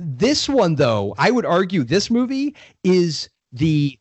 this 0.00 0.48
one, 0.48 0.74
though, 0.74 1.14
I 1.18 1.30
would 1.30 1.46
argue 1.46 1.84
this 1.84 2.10
movie 2.10 2.54
is 2.82 3.28
the 3.52 3.98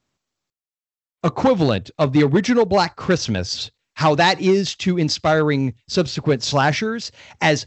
equivalent 1.23 1.89
of 1.99 2.13
the 2.13 2.23
original 2.23 2.65
Black 2.65 2.95
Christmas, 2.95 3.71
how 3.95 4.15
that 4.15 4.41
is 4.41 4.75
to 4.77 4.97
inspiring 4.97 5.73
subsequent 5.87 6.43
slashers, 6.43 7.11
as 7.41 7.65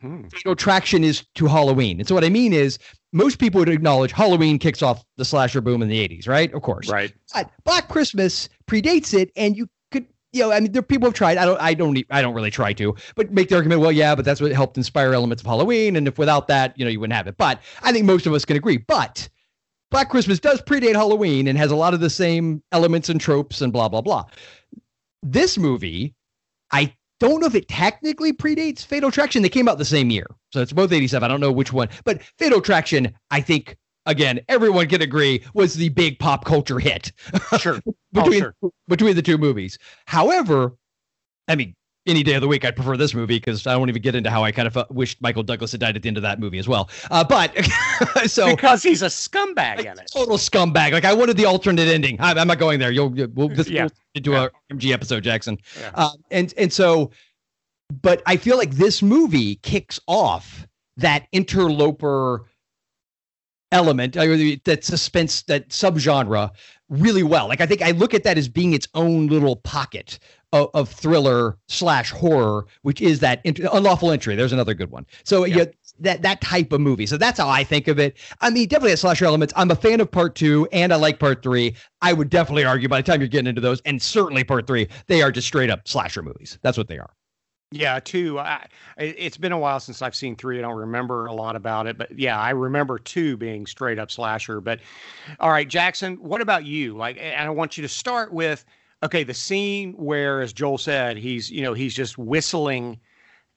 Hmm. 0.00 0.28
Fatal 0.28 0.52
Attraction 0.52 1.02
is 1.04 1.24
to 1.36 1.46
Halloween. 1.46 1.98
And 1.98 2.06
so 2.06 2.14
what 2.14 2.24
I 2.24 2.28
mean 2.28 2.52
is 2.52 2.78
most 3.16 3.38
people 3.38 3.60
would 3.60 3.70
acknowledge 3.70 4.12
Halloween 4.12 4.58
kicks 4.58 4.82
off 4.82 5.02
the 5.16 5.24
slasher 5.24 5.62
boom 5.62 5.80
in 5.80 5.88
the 5.88 6.06
80s, 6.06 6.28
right? 6.28 6.52
Of 6.52 6.60
course. 6.60 6.90
Right. 6.90 7.14
But 7.32 7.50
Black 7.64 7.88
Christmas 7.88 8.50
predates 8.66 9.18
it 9.18 9.32
and 9.36 9.56
you 9.56 9.68
could 9.90 10.06
you 10.32 10.42
know, 10.42 10.52
I 10.52 10.60
mean, 10.60 10.72
there 10.72 10.80
are 10.80 10.82
people 10.82 11.06
who 11.06 11.08
have 11.08 11.14
tried. 11.14 11.38
I 11.38 11.46
don't, 11.46 11.58
I 11.58 11.72
don't, 11.72 11.98
I 12.10 12.20
don't 12.20 12.34
really 12.34 12.50
try 12.50 12.74
to, 12.74 12.94
but 13.14 13.32
make 13.32 13.48
the 13.48 13.54
argument. 13.54 13.80
Well, 13.80 13.92
yeah, 13.92 14.14
but 14.14 14.26
that's 14.26 14.40
what 14.40 14.52
helped 14.52 14.76
inspire 14.76 15.14
elements 15.14 15.42
of 15.42 15.46
Halloween, 15.46 15.96
and 15.96 16.06
if 16.06 16.18
without 16.18 16.46
that, 16.48 16.78
you 16.78 16.84
know, 16.84 16.90
you 16.90 17.00
wouldn't 17.00 17.16
have 17.16 17.26
it. 17.26 17.38
But 17.38 17.62
I 17.82 17.90
think 17.90 18.04
most 18.04 18.26
of 18.26 18.34
us 18.34 18.44
can 18.44 18.54
agree. 18.54 18.76
But 18.76 19.30
Black 19.90 20.10
Christmas 20.10 20.38
does 20.38 20.60
predate 20.60 20.92
Halloween 20.92 21.48
and 21.48 21.56
has 21.56 21.70
a 21.70 21.76
lot 21.76 21.94
of 21.94 22.00
the 22.00 22.10
same 22.10 22.62
elements 22.70 23.08
and 23.08 23.18
tropes 23.18 23.62
and 23.62 23.72
blah 23.72 23.88
blah 23.88 24.02
blah. 24.02 24.24
This 25.22 25.56
movie, 25.56 26.14
I 26.70 26.94
don't 27.20 27.40
know 27.40 27.46
if 27.46 27.54
it 27.54 27.68
technically 27.68 28.32
predates 28.32 28.84
Fatal 28.84 29.08
Attraction. 29.08 29.42
They 29.42 29.48
came 29.48 29.68
out 29.68 29.78
the 29.78 29.84
same 29.84 30.10
year, 30.10 30.26
so 30.52 30.60
it's 30.60 30.72
both 30.72 30.92
'87. 30.92 31.24
I 31.24 31.28
don't 31.28 31.40
know 31.40 31.52
which 31.52 31.72
one, 31.72 31.88
but 32.04 32.22
Fatal 32.38 32.58
Attraction, 32.58 33.12
I 33.30 33.40
think. 33.40 33.76
Again, 34.08 34.38
everyone 34.48 34.86
can 34.86 35.02
agree 35.02 35.42
was 35.52 35.74
the 35.74 35.88
big 35.88 36.20
pop 36.20 36.44
culture 36.44 36.78
hit 36.78 37.10
Sure. 37.58 37.80
between 38.12 38.44
oh, 38.44 38.52
sure. 38.60 38.70
between 38.86 39.16
the 39.16 39.22
two 39.22 39.36
movies. 39.36 39.78
However, 40.06 40.76
I 41.48 41.56
mean, 41.56 41.74
any 42.06 42.22
day 42.22 42.34
of 42.34 42.40
the 42.40 42.48
week, 42.48 42.64
I'd 42.64 42.76
prefer 42.76 42.96
this 42.96 43.14
movie 43.14 43.36
because 43.36 43.66
I 43.66 43.76
won't 43.76 43.88
even 43.90 44.02
get 44.02 44.14
into 44.14 44.30
how 44.30 44.44
I 44.44 44.52
kind 44.52 44.68
of 44.68 44.76
uh, 44.76 44.84
wished 44.90 45.20
Michael 45.20 45.42
Douglas 45.42 45.72
had 45.72 45.80
died 45.80 45.96
at 45.96 46.02
the 46.02 46.08
end 46.08 46.16
of 46.16 46.22
that 46.22 46.38
movie 46.40 46.58
as 46.58 46.68
well. 46.68 46.88
Uh, 47.10 47.24
but 47.24 47.52
so 48.26 48.54
because 48.54 48.82
he's 48.82 49.02
a 49.02 49.06
scumbag 49.06 49.80
in 49.80 49.98
it. 49.98 50.10
total 50.12 50.36
scumbag. 50.36 50.92
Like 50.92 51.04
I 51.04 51.12
wanted 51.12 51.36
the 51.36 51.44
alternate 51.44 51.88
ending. 51.88 52.20
I, 52.20 52.32
I'm 52.32 52.46
not 52.48 52.58
going 52.58 52.78
there. 52.78 52.90
You'll 52.90 53.16
you- 53.16 53.30
we'll 53.34 53.48
this 53.48 53.68
Yeah. 53.68 53.84
will 53.84 53.90
into 54.14 54.34
a 54.36 54.50
MG 54.72 54.92
episode, 54.92 55.22
Jackson. 55.24 55.58
Yeah. 55.80 55.90
Uh, 55.94 56.10
and 56.30 56.54
and 56.56 56.72
so, 56.72 57.10
but 58.02 58.22
I 58.26 58.36
feel 58.36 58.56
like 58.56 58.72
this 58.72 59.02
movie 59.02 59.56
kicks 59.56 60.00
off 60.06 60.66
that 60.96 61.26
interloper 61.32 62.46
element, 63.72 64.16
uh, 64.16 64.24
that 64.64 64.84
suspense, 64.84 65.42
that 65.42 65.68
subgenre 65.70 66.50
really 66.88 67.22
well. 67.22 67.48
Like 67.48 67.60
I 67.60 67.66
think 67.66 67.82
I 67.82 67.90
look 67.90 68.14
at 68.14 68.22
that 68.24 68.38
as 68.38 68.48
being 68.48 68.72
its 68.74 68.86
own 68.94 69.26
little 69.26 69.56
pocket 69.56 70.18
of, 70.52 70.70
of 70.74 70.88
thriller 70.88 71.56
slash 71.68 72.10
horror, 72.10 72.66
which 72.82 73.00
is 73.00 73.20
that 73.20 73.40
int- 73.44 73.58
unlawful 73.58 74.10
entry. 74.10 74.36
There's 74.36 74.52
another 74.52 74.74
good 74.74 74.90
one. 74.90 75.06
So 75.24 75.44
yeah. 75.44 75.66
that 76.00 76.22
that 76.22 76.40
type 76.40 76.72
of 76.72 76.80
movie. 76.80 77.06
So 77.06 77.16
that's 77.16 77.38
how 77.38 77.48
I 77.48 77.64
think 77.64 77.88
of 77.88 77.98
it. 77.98 78.16
I 78.40 78.50
mean, 78.50 78.68
definitely 78.68 78.90
has 78.90 79.00
slasher 79.00 79.24
elements. 79.24 79.52
I'm 79.56 79.70
a 79.70 79.76
fan 79.76 80.00
of 80.00 80.10
part 80.10 80.34
two, 80.34 80.68
and 80.72 80.92
I 80.92 80.96
like 80.96 81.18
part 81.18 81.42
three. 81.42 81.74
I 82.02 82.12
would 82.12 82.30
definitely 82.30 82.64
argue 82.64 82.88
by 82.88 83.00
the 83.00 83.10
time 83.10 83.20
you're 83.20 83.28
getting 83.28 83.48
into 83.48 83.60
those, 83.60 83.80
and 83.82 84.00
certainly 84.00 84.44
part 84.44 84.66
three, 84.66 84.88
they 85.06 85.22
are 85.22 85.32
just 85.32 85.46
straight 85.46 85.70
up 85.70 85.86
slasher 85.88 86.22
movies. 86.22 86.58
That's 86.62 86.78
what 86.78 86.88
they 86.88 86.98
are. 86.98 87.10
Yeah, 87.72 87.98
two. 87.98 88.38
I, 88.38 88.66
it- 88.96 89.16
it's 89.18 89.36
been 89.36 89.52
a 89.52 89.58
while 89.58 89.80
since 89.80 90.00
I've 90.00 90.14
seen 90.14 90.36
three. 90.36 90.58
I 90.58 90.62
don't 90.62 90.76
remember 90.76 91.26
a 91.26 91.32
lot 91.32 91.56
about 91.56 91.86
it, 91.88 91.98
but 91.98 92.16
yeah, 92.16 92.38
I 92.38 92.50
remember 92.50 92.98
two 92.98 93.36
being 93.36 93.66
straight 93.66 93.98
up 93.98 94.10
slasher. 94.10 94.60
But 94.60 94.80
all 95.40 95.50
right, 95.50 95.68
Jackson, 95.68 96.16
what 96.16 96.40
about 96.40 96.64
you? 96.64 96.96
Like, 96.96 97.18
and 97.20 97.46
I 97.46 97.50
want 97.50 97.76
you 97.76 97.82
to 97.82 97.88
start 97.88 98.32
with 98.32 98.64
okay, 99.02 99.24
the 99.24 99.34
scene 99.34 99.92
where, 99.94 100.40
as 100.40 100.52
Joel 100.52 100.78
said, 100.78 101.16
he's 101.16 101.50
you 101.50 101.62
know 101.62 101.74
he's 101.74 101.94
just 101.94 102.18
whistling 102.18 102.98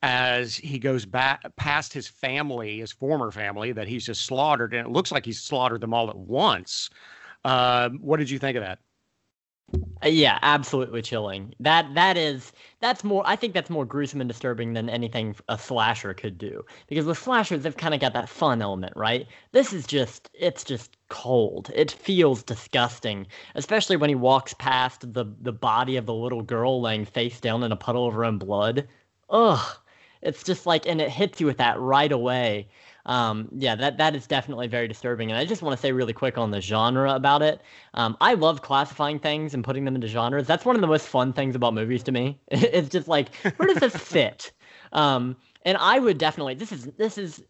as 0.02 0.56
he 0.56 0.80
goes 0.80 1.06
back 1.06 1.44
past 1.58 1.92
his 1.92 2.08
family, 2.08 2.80
his 2.80 2.92
former 2.92 3.32
family 3.32 3.72
that 3.74 3.88
he's 3.88 4.06
just 4.06 4.26
slaughtered, 4.26 4.74
and 4.74 4.88
it 4.88 4.92
looks 4.92 5.12
like 5.12 5.26
he's 5.26 5.42
slaughtered 5.42 5.82
them 5.82 5.94
all 5.94 6.10
at 6.10 6.18
once. 6.18 6.90
Um, 7.44 8.00
what 8.00 8.18
did 8.18 8.30
you 8.30 8.40
think 8.40 8.58
of 8.58 8.64
that? 8.64 8.80
Uh, 10.04 10.08
yeah, 10.08 10.40
absolutely 10.42 11.02
chilling. 11.02 11.54
That 11.60 11.94
that 11.94 12.16
is 12.18 12.54
that's 12.80 13.04
more. 13.04 13.24
I 13.26 13.36
think 13.36 13.54
that's 13.54 13.70
more 13.70 13.86
gruesome 13.86 14.22
and 14.22 14.30
disturbing 14.30 14.74
than 14.74 14.90
anything 14.90 15.36
a 15.50 15.58
slasher 15.58 16.14
could 16.14 16.38
do. 16.38 16.64
Because 16.88 17.06
with 17.06 17.18
slashers, 17.18 17.64
they've 17.64 17.76
kind 17.76 17.94
of 17.94 18.00
got 18.00 18.14
that 18.14 18.30
fun 18.30 18.62
element, 18.62 18.94
right? 18.96 19.28
This 19.52 19.74
is 19.74 19.86
just 19.86 20.30
it's 20.34 20.64
just 20.64 20.96
cold. 21.10 21.70
It 21.76 21.92
feels 21.92 22.44
disgusting, 22.44 23.28
especially 23.56 23.98
when 23.98 24.10
he 24.10 24.16
walks 24.16 24.54
past 24.54 25.14
the 25.14 25.26
the 25.42 25.52
body 25.54 25.98
of 25.98 26.06
the 26.06 26.14
little 26.14 26.44
girl 26.44 26.82
laying 26.82 27.06
face 27.06 27.40
down 27.42 27.64
in 27.64 27.72
a 27.72 27.76
puddle 27.76 28.08
of 28.08 28.14
her 28.14 28.24
own 28.26 28.38
blood. 28.38 28.88
Ugh, 29.30 29.78
it's 30.22 30.44
just 30.44 30.66
like, 30.66 30.88
and 30.88 31.02
it 31.02 31.10
hits 31.10 31.40
you 31.40 31.46
with 31.46 31.58
that 31.58 31.80
right 31.80 32.12
away. 32.12 32.68
Um, 33.10 33.50
yeah, 33.58 33.74
that 33.76 33.98
that 33.98 34.16
is 34.16 34.28
definitely 34.28 34.68
very 34.68 34.88
disturbing. 34.88 35.32
And 35.32 35.38
I 35.38 35.44
just 35.44 35.64
want 35.64 35.76
to 35.76 35.82
say 35.82 35.92
really 35.92 36.14
quick 36.14 36.38
on 36.38 36.52
the 36.52 36.62
genre 36.62 37.16
about 37.16 37.42
it. 37.42 37.60
Um, 37.96 38.16
I 38.22 38.36
love 38.36 38.62
classifying 38.62 39.18
things 39.18 39.56
and 39.56 39.64
putting 39.64 39.84
them 39.84 39.96
into 39.96 40.08
genres. 40.08 40.46
That's 40.46 40.64
one 40.64 40.76
of 40.76 40.82
the 40.82 40.88
most 40.88 41.08
fun 41.08 41.34
things 41.34 41.56
about 41.56 41.74
movies 41.74 42.04
to 42.04 42.12
me. 42.12 42.40
It's 42.52 42.88
just 42.90 43.08
like, 43.08 43.36
where 43.58 43.68
does 43.68 43.80
this 43.80 43.96
fit? 44.14 44.52
Um, 44.94 45.36
and 45.66 45.76
I 45.78 45.98
would 45.98 46.20
definitely 46.20 46.54
this 46.54 46.72
is 46.72 46.86
this 46.98 47.18
is 47.18 47.44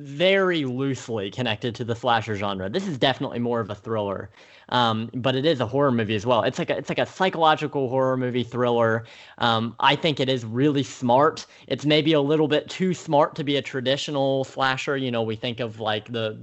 very 0.00 0.64
loosely 0.64 1.30
connected 1.30 1.74
to 1.74 1.84
the 1.84 1.94
slasher 1.94 2.34
genre. 2.34 2.68
This 2.70 2.86
is 2.86 2.96
definitely 2.96 3.38
more 3.38 3.60
of 3.60 3.68
a 3.70 3.74
thriller, 3.74 4.30
um, 4.70 5.10
but 5.14 5.36
it 5.36 5.44
is 5.44 5.60
a 5.60 5.66
horror 5.66 5.92
movie 5.92 6.14
as 6.14 6.24
well. 6.24 6.42
It's 6.42 6.58
like 6.58 6.70
a, 6.70 6.78
it's 6.78 6.88
like 6.88 6.98
a 6.98 7.06
psychological 7.06 7.88
horror 7.88 8.16
movie 8.16 8.42
thriller. 8.42 9.04
Um, 9.38 9.76
I 9.80 9.96
think 9.96 10.18
it 10.18 10.28
is 10.28 10.44
really 10.44 10.82
smart. 10.82 11.46
It's 11.66 11.84
maybe 11.84 12.14
a 12.14 12.20
little 12.20 12.48
bit 12.48 12.68
too 12.68 12.94
smart 12.94 13.34
to 13.36 13.44
be 13.44 13.56
a 13.56 13.62
traditional 13.62 14.44
slasher. 14.44 14.96
You 14.96 15.10
know, 15.10 15.22
we 15.22 15.36
think 15.36 15.60
of 15.60 15.80
like 15.80 16.10
the, 16.10 16.38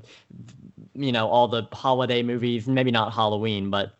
you 0.94 1.12
know, 1.12 1.28
all 1.28 1.48
the 1.48 1.68
holiday 1.74 2.22
movies. 2.22 2.68
Maybe 2.68 2.92
not 2.92 3.14
Halloween, 3.14 3.70
but 3.70 3.94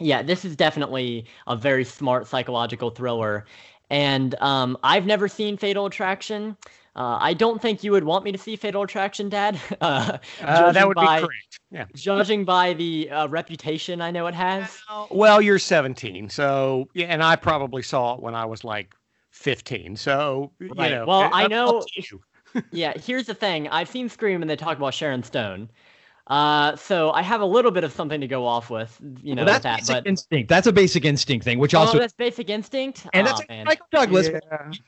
yeah, 0.00 0.22
this 0.22 0.44
is 0.44 0.56
definitely 0.56 1.26
a 1.46 1.56
very 1.56 1.84
smart 1.84 2.26
psychological 2.26 2.90
thriller. 2.90 3.44
And 3.90 4.34
um, 4.40 4.78
I've 4.82 5.06
never 5.06 5.28
seen 5.28 5.56
Fatal 5.56 5.86
Attraction. 5.86 6.56
Uh, 6.96 7.18
I 7.20 7.34
don't 7.34 7.60
think 7.60 7.82
you 7.82 7.90
would 7.92 8.04
want 8.04 8.24
me 8.24 8.30
to 8.32 8.38
see 8.38 8.54
Fatal 8.56 8.82
Attraction, 8.82 9.28
Dad. 9.28 9.60
Uh, 9.80 10.18
Uh, 10.42 10.72
that 10.72 10.72
judging 10.74 10.88
would 10.88 10.94
by- 10.94 11.16
be 11.20 11.26
correct. 11.26 11.58
Yeah. 11.70 11.86
Judging 11.96 12.44
by 12.44 12.72
the 12.74 13.10
uh, 13.10 13.26
reputation 13.28 14.00
I 14.00 14.12
know 14.12 14.28
it 14.28 14.34
has. 14.34 14.80
Well, 15.10 15.42
you're 15.42 15.58
17, 15.58 16.28
so 16.28 16.88
yeah, 16.94 17.06
and 17.06 17.20
I 17.22 17.34
probably 17.34 17.82
saw 17.82 18.14
it 18.14 18.20
when 18.20 18.34
I 18.36 18.44
was 18.44 18.62
like 18.62 18.94
15. 19.32 19.96
So 19.96 20.52
you 20.60 20.68
know, 20.68 21.04
Well, 21.06 21.22
it- 21.24 21.30
I 21.32 21.46
know- 21.48 21.78
up 21.80 21.86
to 21.96 22.02
you. 22.12 22.22
yeah, 22.70 22.92
here's 22.96 23.26
the 23.26 23.34
thing. 23.34 23.66
I've 23.68 23.88
seen 23.88 24.08
Scream 24.08 24.40
and 24.40 24.48
they 24.48 24.54
talk 24.54 24.76
about 24.78 24.94
Sharon 24.94 25.24
Stone. 25.24 25.68
Uh, 26.26 26.74
so 26.76 27.10
I 27.10 27.20
have 27.22 27.42
a 27.42 27.46
little 27.46 27.70
bit 27.70 27.84
of 27.84 27.92
something 27.92 28.20
to 28.20 28.26
go 28.26 28.46
off 28.46 28.70
with, 28.70 28.98
you 29.22 29.34
know, 29.34 29.44
Well, 29.44 29.54
with 29.54 29.62
that's 29.62 29.62
that. 29.64 29.76
basic 29.80 29.94
But 30.04 30.06
instinct. 30.06 30.48
That's 30.48 30.66
a 30.66 30.72
basic 30.72 31.04
instinct 31.04 31.44
thing, 31.44 31.58
which 31.58 31.74
oh, 31.74 31.80
also 31.80 31.98
that's 31.98 32.14
Basic 32.14 32.48
Instinct. 32.48 33.06
and 33.12 33.26
Aw, 33.28 33.30
that's 33.30 33.48
man. 33.48 33.66
Michael 33.66 33.86
Douglas. 33.92 34.28
Yeah. 34.28 34.38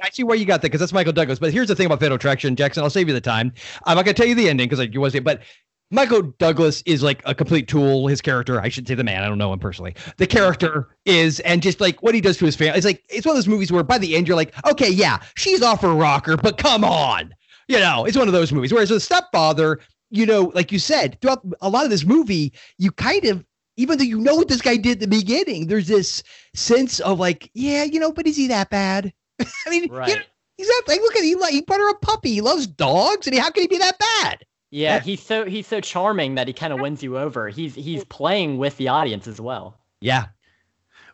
I 0.03 0.09
see 0.11 0.25
where 0.25 0.37
you 0.37 0.47
got 0.47 0.63
that 0.63 0.69
because 0.69 0.81
that's 0.81 0.95
Michael 0.95 1.13
Douglas. 1.13 1.39
But 1.39 1.53
here's 1.53 1.69
the 1.69 1.77
thing 1.77 1.87
about 1.87 2.01
Fatal 2.01 2.17
Attraction, 2.17 2.57
Jackson. 2.57 2.83
I'll 2.83 2.91
save 2.91 3.09
you 3.09 3.15
the 3.15 3.21
time. 3.21 3.53
I'm 3.85 3.97
not 3.97 4.05
gonna 4.07 4.15
tell 4.15 4.27
you 4.27 4.35
the 4.35 4.49
ending 4.49 4.67
because 4.67 4.79
like 4.79 4.95
you 4.95 5.01
was 5.01 5.19
but 5.21 5.43
Michael 5.91 6.23
Douglas 6.39 6.83
is 6.85 7.03
like 7.03 7.23
a 7.27 7.35
complete 7.35 7.69
tool. 7.69 8.09
His 8.09 8.21
character, 8.21 8.61
I 8.61 8.69
should 8.69 8.89
say 8.89 8.95
the 8.95 9.05
man. 9.05 9.23
I 9.23 9.29
don't 9.29 9.39
know 9.39 9.53
him 9.53 9.59
personally. 9.61 9.95
The 10.17 10.27
character 10.27 10.89
is, 11.05 11.41
and 11.41 11.63
just 11.63 11.81
like 11.81 12.03
what 12.03 12.15
he 12.15 12.21
does 12.21 12.39
to 12.39 12.45
his 12.45 12.57
family. 12.57 12.77
It's 12.77 12.87
like 12.87 13.05
it's 13.09 13.25
one 13.27 13.35
of 13.35 13.37
those 13.37 13.47
movies 13.49 13.71
where 13.71 13.85
by 13.85 13.99
the 13.99 14.17
end 14.17 14.27
you're 14.27 14.37
like, 14.37 14.55
okay, 14.67 14.91
yeah, 14.91 15.19
she's 15.37 15.63
off 15.63 15.83
her 15.83 15.95
rocker, 15.95 16.37
but 16.37 16.59
come 16.59 16.83
on, 16.83 17.35
you 17.69 17.79
know, 17.79 18.05
it's 18.05 18.17
one 18.17 18.27
of 18.27 18.33
those 18.35 18.53
movies. 18.53 18.73
Whereas 18.73 18.89
the 18.89 18.99
stepfather, 18.99 19.79
you 20.11 20.27
know, 20.27 20.53
like 20.55 20.73
you 20.73 20.79
said, 20.79 21.21
throughout 21.21 21.45
a 21.61 21.69
lot 21.69 21.85
of 21.85 21.91
this 21.91 22.05
movie, 22.05 22.53
you 22.79 22.91
kind 22.93 23.25
of 23.25 23.45
even 23.77 23.99
though 23.99 24.05
you 24.05 24.19
know 24.19 24.35
what 24.37 24.49
this 24.49 24.63
guy 24.63 24.77
did 24.77 24.93
at 24.93 25.01
the 25.01 25.07
beginning, 25.09 25.67
there's 25.67 25.89
this 25.89 26.23
sense 26.55 26.99
of 27.01 27.19
like, 27.19 27.51
yeah, 27.55 27.85
you 27.85 28.01
know, 28.01 28.11
but 28.13 28.27
is 28.27 28.37
he 28.37 28.47
that 28.49 28.71
bad? 28.71 29.13
I 29.41 29.71
mean, 29.71 29.91
you 30.05 30.15
know, 30.15 30.21
Right. 30.21 30.27
he's 30.57 30.67
that 30.69 30.83
like, 30.89 31.01
look 31.01 31.17
at 31.17 31.23
he, 31.25 31.35
like, 31.35 31.53
he 31.53 31.61
bought 31.61 31.81
her 31.81 31.91
a 31.91 31.99
puppy. 31.99 32.33
He 32.33 32.41
loves 32.41 32.67
dogs, 32.67 33.27
and 33.27 33.35
he, 33.35 33.41
how 33.41 33.51
can 33.51 33.63
he 33.63 33.69
be 33.69 33.79
that 33.79 33.99
bad? 33.99 34.45
Yeah, 34.71 35.01
he's 35.01 35.21
so 35.23 35.45
he's 35.45 35.67
so 35.67 35.81
charming 35.81 36.37
that 36.37 36.47
he 36.47 36.53
kind 36.55 36.73
of 36.73 36.79
wins 36.79 37.03
you 37.03 37.19
over. 37.19 37.49
He's 37.49 37.75
he's 37.75 38.05
playing 38.05 38.59
with 38.59 38.77
the 38.77 38.89
audience 38.89 39.27
as 39.27 39.41
well. 39.41 39.81
Yeah, 40.01 40.29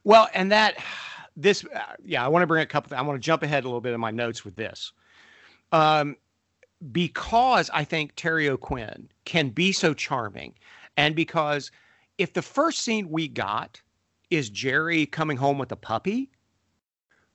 Well, 0.04 0.28
and 0.34 0.52
that 0.52 0.76
this, 1.36 1.64
uh, 1.64 1.94
yeah, 2.04 2.24
I 2.24 2.28
want 2.28 2.42
to 2.42 2.46
bring 2.46 2.62
a 2.62 2.66
couple. 2.66 2.96
I 2.96 3.02
want 3.02 3.20
to 3.20 3.24
jump 3.24 3.42
ahead 3.42 3.64
a 3.64 3.66
little 3.66 3.80
bit 3.80 3.94
in 3.94 4.00
my 4.00 4.10
notes 4.10 4.44
with 4.44 4.56
this, 4.56 4.92
um, 5.72 6.16
because 6.90 7.70
I 7.72 7.84
think 7.84 8.12
Terry 8.16 8.48
O'Quinn 8.48 9.08
can 9.24 9.50
be 9.50 9.72
so 9.72 9.94
charming, 9.94 10.54
and 10.96 11.14
because 11.14 11.70
if 12.18 12.32
the 12.32 12.42
first 12.42 12.80
scene 12.80 13.08
we 13.10 13.28
got 13.28 13.80
is 14.30 14.50
Jerry 14.50 15.06
coming 15.06 15.36
home 15.36 15.58
with 15.58 15.72
a 15.72 15.76
puppy, 15.76 16.30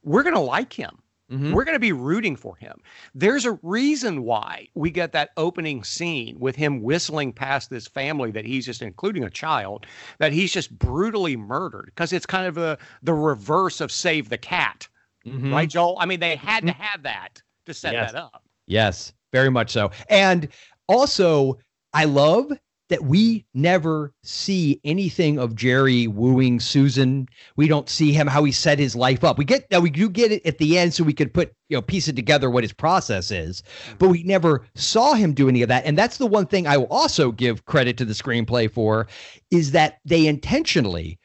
we're 0.04 0.24
gonna 0.24 0.42
like 0.42 0.74
him. 0.74 1.02
Mhm. 1.32 1.52
We're 1.52 1.66
going 1.66 1.76
to 1.76 1.80
be 1.80 1.92
rooting 1.92 2.38
for 2.38 2.56
him. 2.56 2.80
There's 3.14 3.44
a 3.44 3.60
reason 3.62 4.24
why 4.24 4.70
we 4.76 4.90
get 4.90 5.12
that 5.12 5.32
opening 5.36 5.84
scene 5.84 6.40
with 6.40 6.56
him 6.56 6.82
whistling 6.82 7.34
past 7.34 7.70
this 7.70 7.86
family 7.86 8.32
that 8.32 8.46
he's 8.46 8.66
just 8.66 8.82
including 8.82 9.26
a 9.26 9.30
child 9.30 9.86
that 10.20 10.32
he's 10.32 10.54
just 10.54 10.80
brutally 10.80 11.36
murdered 11.36 11.88
because 11.88 12.14
it's 12.14 12.26
kind 12.26 12.48
of 12.48 12.58
a 12.58 12.78
the 13.04 13.14
reverse 13.14 13.82
of 13.82 13.92
Save 13.92 14.30
the 14.30 14.38
Cat, 14.38 14.88
Mhm. 15.26 15.52
right, 15.52 15.70
Joel? 15.70 15.98
I 16.00 16.06
mean, 16.06 16.22
they 16.22 16.38
had 16.38 16.66
to 16.66 16.72
have 16.72 17.04
that 17.04 17.42
to 17.66 17.74
set 17.74 17.92
Yes. 17.92 18.14
that 18.14 18.18
up. 18.24 18.46
Yes, 18.66 19.12
very 19.32 19.50
much 19.50 19.72
so. 19.72 19.92
And 20.10 20.48
also, 20.88 21.60
I 21.94 22.06
love 22.06 22.52
that 22.90 23.04
we 23.04 23.46
never 23.54 24.14
see 24.24 24.80
anything 24.84 25.38
of 25.38 25.56
Jerry 25.56 26.08
wooing 26.08 26.60
Susan. 26.60 27.28
We 27.56 27.68
don't 27.68 27.90
see 27.90 28.14
him 28.14 28.28
how 28.28 28.44
he 28.44 28.52
set 28.52 28.80
his 28.80 28.96
life 28.96 29.24
up. 29.24 29.38
We 29.38 29.46
get 29.46 29.70
now 29.72 29.80
we 29.80 29.90
do 29.90 30.10
get 30.10 30.32
it 30.32 30.46
at 30.46 30.58
the 30.58 30.78
end 30.78 30.94
so 30.94 31.04
we 31.04 31.14
could 31.14 31.34
put, 31.34 31.54
you 31.70 31.76
know, 31.76 31.82
piece 31.82 32.08
it 32.08 32.16
together 32.16 32.50
what 32.50 32.64
his 32.64 32.74
process 32.74 33.30
is. 33.30 33.62
Mm-hmm. 33.62 33.98
But 34.00 34.10
we 34.10 34.24
never 34.24 34.66
saw 34.76 35.14
him 35.14 35.34
do 35.34 35.50
any 35.50 35.62
of 35.62 35.70
that. 35.70 35.86
And 35.86 35.98
that's 35.98 36.18
the 36.18 36.28
one 36.28 36.46
thing 36.46 36.66
I 36.66 36.78
will 36.78 36.88
also 36.88 37.32
give 37.32 37.66
credit 37.66 37.98
to 37.98 38.06
the 38.06 38.14
screenplay 38.14 38.72
for 38.72 39.08
is 39.52 39.72
that 39.72 40.00
they 40.06 40.26
intentionally 40.26 41.20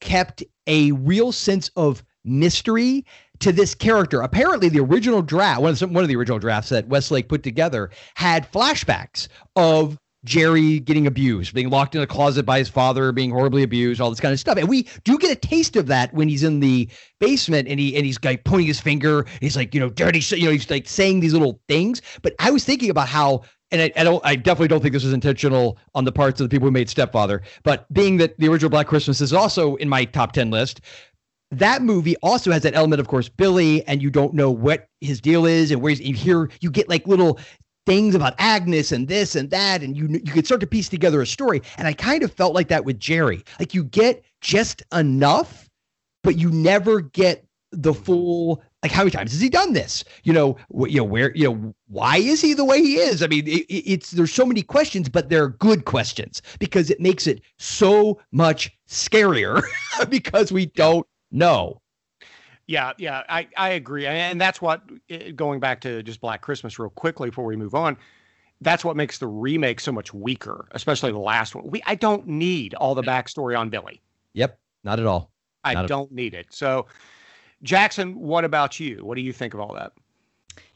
kept 0.00 0.44
a 0.66 0.92
real 0.92 1.32
sense 1.32 1.70
of 1.76 2.04
mystery 2.24 3.04
to 3.40 3.52
this 3.52 3.74
character. 3.74 4.20
Apparently, 4.20 4.68
the 4.68 4.80
original 4.80 5.22
draft, 5.22 5.60
one 5.60 5.70
of 5.70 5.78
the, 5.78 5.86
one 5.88 6.04
of 6.04 6.08
the 6.08 6.16
original 6.16 6.38
drafts 6.38 6.68
that 6.70 6.86
Westlake 6.88 7.28
put 7.28 7.42
together, 7.42 7.90
had 8.14 8.50
flashbacks 8.52 9.28
of 9.56 9.98
Jerry 10.24 10.80
getting 10.80 11.06
abused, 11.06 11.54
being 11.54 11.70
locked 11.70 11.94
in 11.94 12.02
a 12.02 12.06
closet 12.06 12.44
by 12.44 12.58
his 12.58 12.68
father, 12.68 13.10
being 13.10 13.30
horribly 13.30 13.62
abused, 13.62 14.02
all 14.02 14.10
this 14.10 14.20
kind 14.20 14.34
of 14.34 14.38
stuff. 14.38 14.58
And 14.58 14.68
we 14.68 14.86
do 15.04 15.16
get 15.16 15.30
a 15.30 15.34
taste 15.34 15.76
of 15.76 15.86
that 15.86 16.12
when 16.12 16.28
he's 16.28 16.42
in 16.42 16.60
the 16.60 16.90
basement 17.20 17.68
and 17.68 17.80
he 17.80 17.96
and 17.96 18.04
he's 18.04 18.22
like 18.22 18.44
pointing 18.44 18.66
his 18.66 18.80
finger. 18.80 19.24
He's 19.40 19.56
like, 19.56 19.74
you 19.74 19.80
know, 19.80 19.88
dirty, 19.88 20.20
you 20.36 20.44
know, 20.44 20.52
he's 20.52 20.68
like 20.68 20.86
saying 20.86 21.20
these 21.20 21.32
little 21.32 21.60
things. 21.68 22.02
But 22.20 22.34
I 22.38 22.50
was 22.50 22.64
thinking 22.64 22.90
about 22.90 23.08
how. 23.08 23.44
And 23.72 23.80
I, 23.80 23.92
I 23.96 24.02
don't. 24.02 24.20
I 24.26 24.34
definitely 24.34 24.66
don't 24.66 24.80
think 24.80 24.94
this 24.94 25.04
was 25.04 25.12
intentional 25.12 25.78
on 25.94 26.04
the 26.04 26.10
parts 26.10 26.40
of 26.40 26.44
the 26.44 26.52
people 26.52 26.66
who 26.66 26.72
made 26.72 26.90
Stepfather. 26.90 27.40
But 27.62 27.86
being 27.92 28.16
that 28.16 28.36
the 28.36 28.48
original 28.48 28.68
Black 28.68 28.88
Christmas 28.88 29.20
is 29.20 29.32
also 29.32 29.76
in 29.76 29.88
my 29.88 30.04
top 30.06 30.32
ten 30.32 30.50
list, 30.50 30.80
that 31.50 31.82
movie 31.82 32.16
also 32.18 32.52
has 32.52 32.62
that 32.62 32.74
element, 32.74 33.00
of 33.00 33.08
course, 33.08 33.28
Billy, 33.28 33.86
and 33.86 34.00
you 34.02 34.10
don't 34.10 34.34
know 34.34 34.50
what 34.50 34.88
his 35.00 35.20
deal 35.20 35.46
is 35.46 35.70
and 35.70 35.82
where 35.82 35.90
he's, 35.90 36.00
you 36.00 36.14
hear, 36.14 36.50
you 36.60 36.70
get 36.70 36.88
like 36.88 37.06
little 37.06 37.38
things 37.86 38.14
about 38.14 38.34
Agnes 38.38 38.92
and 38.92 39.08
this 39.08 39.34
and 39.34 39.50
that, 39.50 39.82
and 39.82 39.96
you 39.96 40.06
you 40.08 40.32
could 40.32 40.46
start 40.46 40.60
to 40.60 40.66
piece 40.66 40.88
together 40.88 41.20
a 41.20 41.26
story. 41.26 41.60
And 41.76 41.88
I 41.88 41.92
kind 41.92 42.22
of 42.22 42.32
felt 42.32 42.54
like 42.54 42.68
that 42.68 42.84
with 42.84 43.00
Jerry. 43.00 43.42
Like 43.58 43.74
you 43.74 43.84
get 43.84 44.24
just 44.40 44.82
enough, 44.94 45.68
but 46.22 46.38
you 46.38 46.50
never 46.50 47.00
get 47.00 47.44
the 47.72 47.94
full. 47.94 48.62
Like 48.82 48.92
how 48.92 49.02
many 49.02 49.10
times 49.10 49.32
has 49.32 49.40
he 49.40 49.50
done 49.50 49.74
this? 49.74 50.04
You 50.22 50.32
know, 50.32 50.56
wh- 50.74 50.88
you 50.88 50.98
know 50.98 51.04
where, 51.04 51.34
you 51.36 51.50
know, 51.52 51.74
why 51.88 52.16
is 52.16 52.40
he 52.40 52.54
the 52.54 52.64
way 52.64 52.80
he 52.80 52.96
is? 52.96 53.22
I 53.22 53.26
mean, 53.26 53.46
it, 53.46 53.66
it- 53.68 53.90
it's 53.92 54.10
there's 54.12 54.32
so 54.32 54.46
many 54.46 54.62
questions, 54.62 55.08
but 55.08 55.28
they're 55.28 55.48
good 55.48 55.84
questions 55.84 56.40
because 56.58 56.90
it 56.90 57.00
makes 57.00 57.26
it 57.26 57.42
so 57.58 58.18
much 58.32 58.70
scarier 58.88 59.62
because 60.08 60.50
we 60.52 60.66
don't 60.66 61.06
know. 61.30 61.80
Yeah, 62.66 62.92
yeah, 62.98 63.24
I, 63.28 63.48
I 63.56 63.70
agree. 63.70 64.06
And 64.06 64.40
that's 64.40 64.62
what, 64.62 64.82
eh, 65.08 65.32
going 65.32 65.58
back 65.58 65.80
to 65.80 66.02
just 66.04 66.20
Black 66.20 66.40
Christmas 66.40 66.78
real 66.78 66.90
quickly 66.90 67.30
before 67.30 67.44
we 67.44 67.56
move 67.56 67.74
on, 67.74 67.96
that's 68.60 68.84
what 68.84 68.96
makes 68.96 69.18
the 69.18 69.26
remake 69.26 69.80
so 69.80 69.90
much 69.90 70.14
weaker, 70.14 70.68
especially 70.72 71.10
the 71.10 71.18
last 71.18 71.54
one. 71.54 71.66
We 71.68 71.82
I 71.86 71.94
don't 71.94 72.26
need 72.28 72.74
all 72.74 72.94
the 72.94 73.02
backstory 73.02 73.58
on 73.58 73.70
Billy. 73.70 74.00
Yep, 74.34 74.58
not 74.84 75.00
at 75.00 75.06
all. 75.06 75.30
I 75.64 75.74
Not 75.74 75.84
at- 75.84 75.88
don't 75.88 76.12
need 76.12 76.34
it. 76.34 76.46
So, 76.50 76.86
Jackson, 77.62 78.18
what 78.18 78.44
about 78.44 78.78
you? 78.78 79.04
What 79.04 79.16
do 79.16 79.22
you 79.22 79.32
think 79.32 79.54
of 79.54 79.60
all 79.60 79.74
that? 79.74 79.92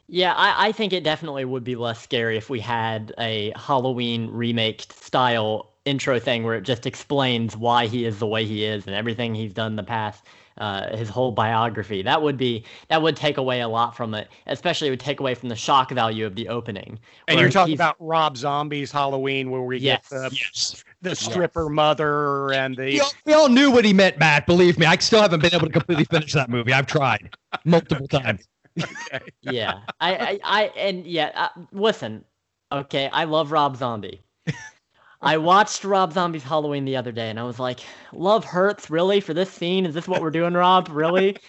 Yeah, 0.07 0.33
I, 0.33 0.67
I 0.67 0.71
think 0.71 0.93
it 0.93 1.03
definitely 1.03 1.45
would 1.45 1.63
be 1.63 1.75
less 1.75 1.99
scary 2.01 2.37
if 2.37 2.49
we 2.49 2.59
had 2.59 3.13
a 3.17 3.53
Halloween 3.55 4.29
remake 4.31 4.85
style 4.93 5.71
intro 5.85 6.19
thing 6.19 6.43
where 6.43 6.55
it 6.55 6.61
just 6.61 6.85
explains 6.85 7.55
why 7.57 7.87
he 7.87 8.05
is 8.05 8.19
the 8.19 8.27
way 8.27 8.45
he 8.45 8.65
is 8.65 8.85
and 8.85 8.95
everything 8.95 9.33
he's 9.33 9.53
done 9.53 9.71
in 9.73 9.75
the 9.75 9.83
past, 9.83 10.23
uh, 10.57 10.95
his 10.95 11.09
whole 11.09 11.31
biography. 11.31 12.01
That 12.01 12.21
would 12.21 12.37
be 12.37 12.65
that 12.89 13.01
would 13.01 13.15
take 13.15 13.37
away 13.37 13.61
a 13.61 13.67
lot 13.67 13.95
from 13.95 14.13
it, 14.13 14.29
especially 14.47 14.87
it 14.87 14.91
would 14.91 14.99
take 14.99 15.19
away 15.19 15.35
from 15.35 15.49
the 15.49 15.55
shock 15.55 15.91
value 15.91 16.25
of 16.25 16.35
the 16.35 16.47
opening. 16.49 16.99
And 17.27 17.39
you're 17.39 17.49
talking 17.49 17.73
about 17.73 17.95
Rob 17.99 18.37
Zombie's 18.37 18.91
Halloween, 18.91 19.51
where 19.51 19.61
we 19.61 19.79
Yes. 19.79 20.09
get 20.09 20.21
the, 20.21 20.29
Yes. 20.31 20.83
the 21.01 21.15
stripper 21.15 21.69
mother 21.69 22.51
and 22.53 22.75
the 22.77 22.93
We 22.93 22.99
all, 23.01 23.11
we 23.25 23.33
all 23.33 23.49
knew 23.49 23.71
what 23.71 23.85
he 23.85 23.93
meant, 23.93 24.17
Matt. 24.19 24.45
Believe 24.45 24.77
me, 24.79 24.85
I 24.85 24.97
still 24.97 25.21
haven't 25.21 25.41
been 25.41 25.53
able 25.53 25.67
to 25.67 25.73
completely 25.73 26.05
finish 26.05 26.33
that 26.33 26.49
movie. 26.49 26.73
I've 26.73 26.87
tried 26.87 27.29
multiple 27.65 28.07
times. 28.11 28.47
yeah 29.41 29.79
I, 30.01 30.15
I 30.15 30.39
i 30.43 30.63
and 30.75 31.05
yeah 31.05 31.31
uh, 31.35 31.61
listen 31.71 32.25
okay 32.71 33.09
i 33.13 33.23
love 33.23 33.51
rob 33.51 33.77
zombie 33.77 34.21
i 35.25 35.37
watched 35.37 35.83
rob 35.83 36.13
zombie's 36.13 36.43
halloween 36.43 36.85
the 36.85 36.95
other 36.95 37.11
day 37.11 37.29
and 37.29 37.39
i 37.39 37.43
was 37.43 37.59
like 37.59 37.81
love 38.13 38.45
hurts 38.45 38.89
really 38.89 39.19
for 39.19 39.33
this 39.33 39.51
scene? 39.51 39.85
Is 39.85 39.93
this 39.93 40.07
what 40.07 40.21
we're 40.21 40.31
doing 40.31 40.53
rob? 40.53 40.87
Really? 40.89 41.37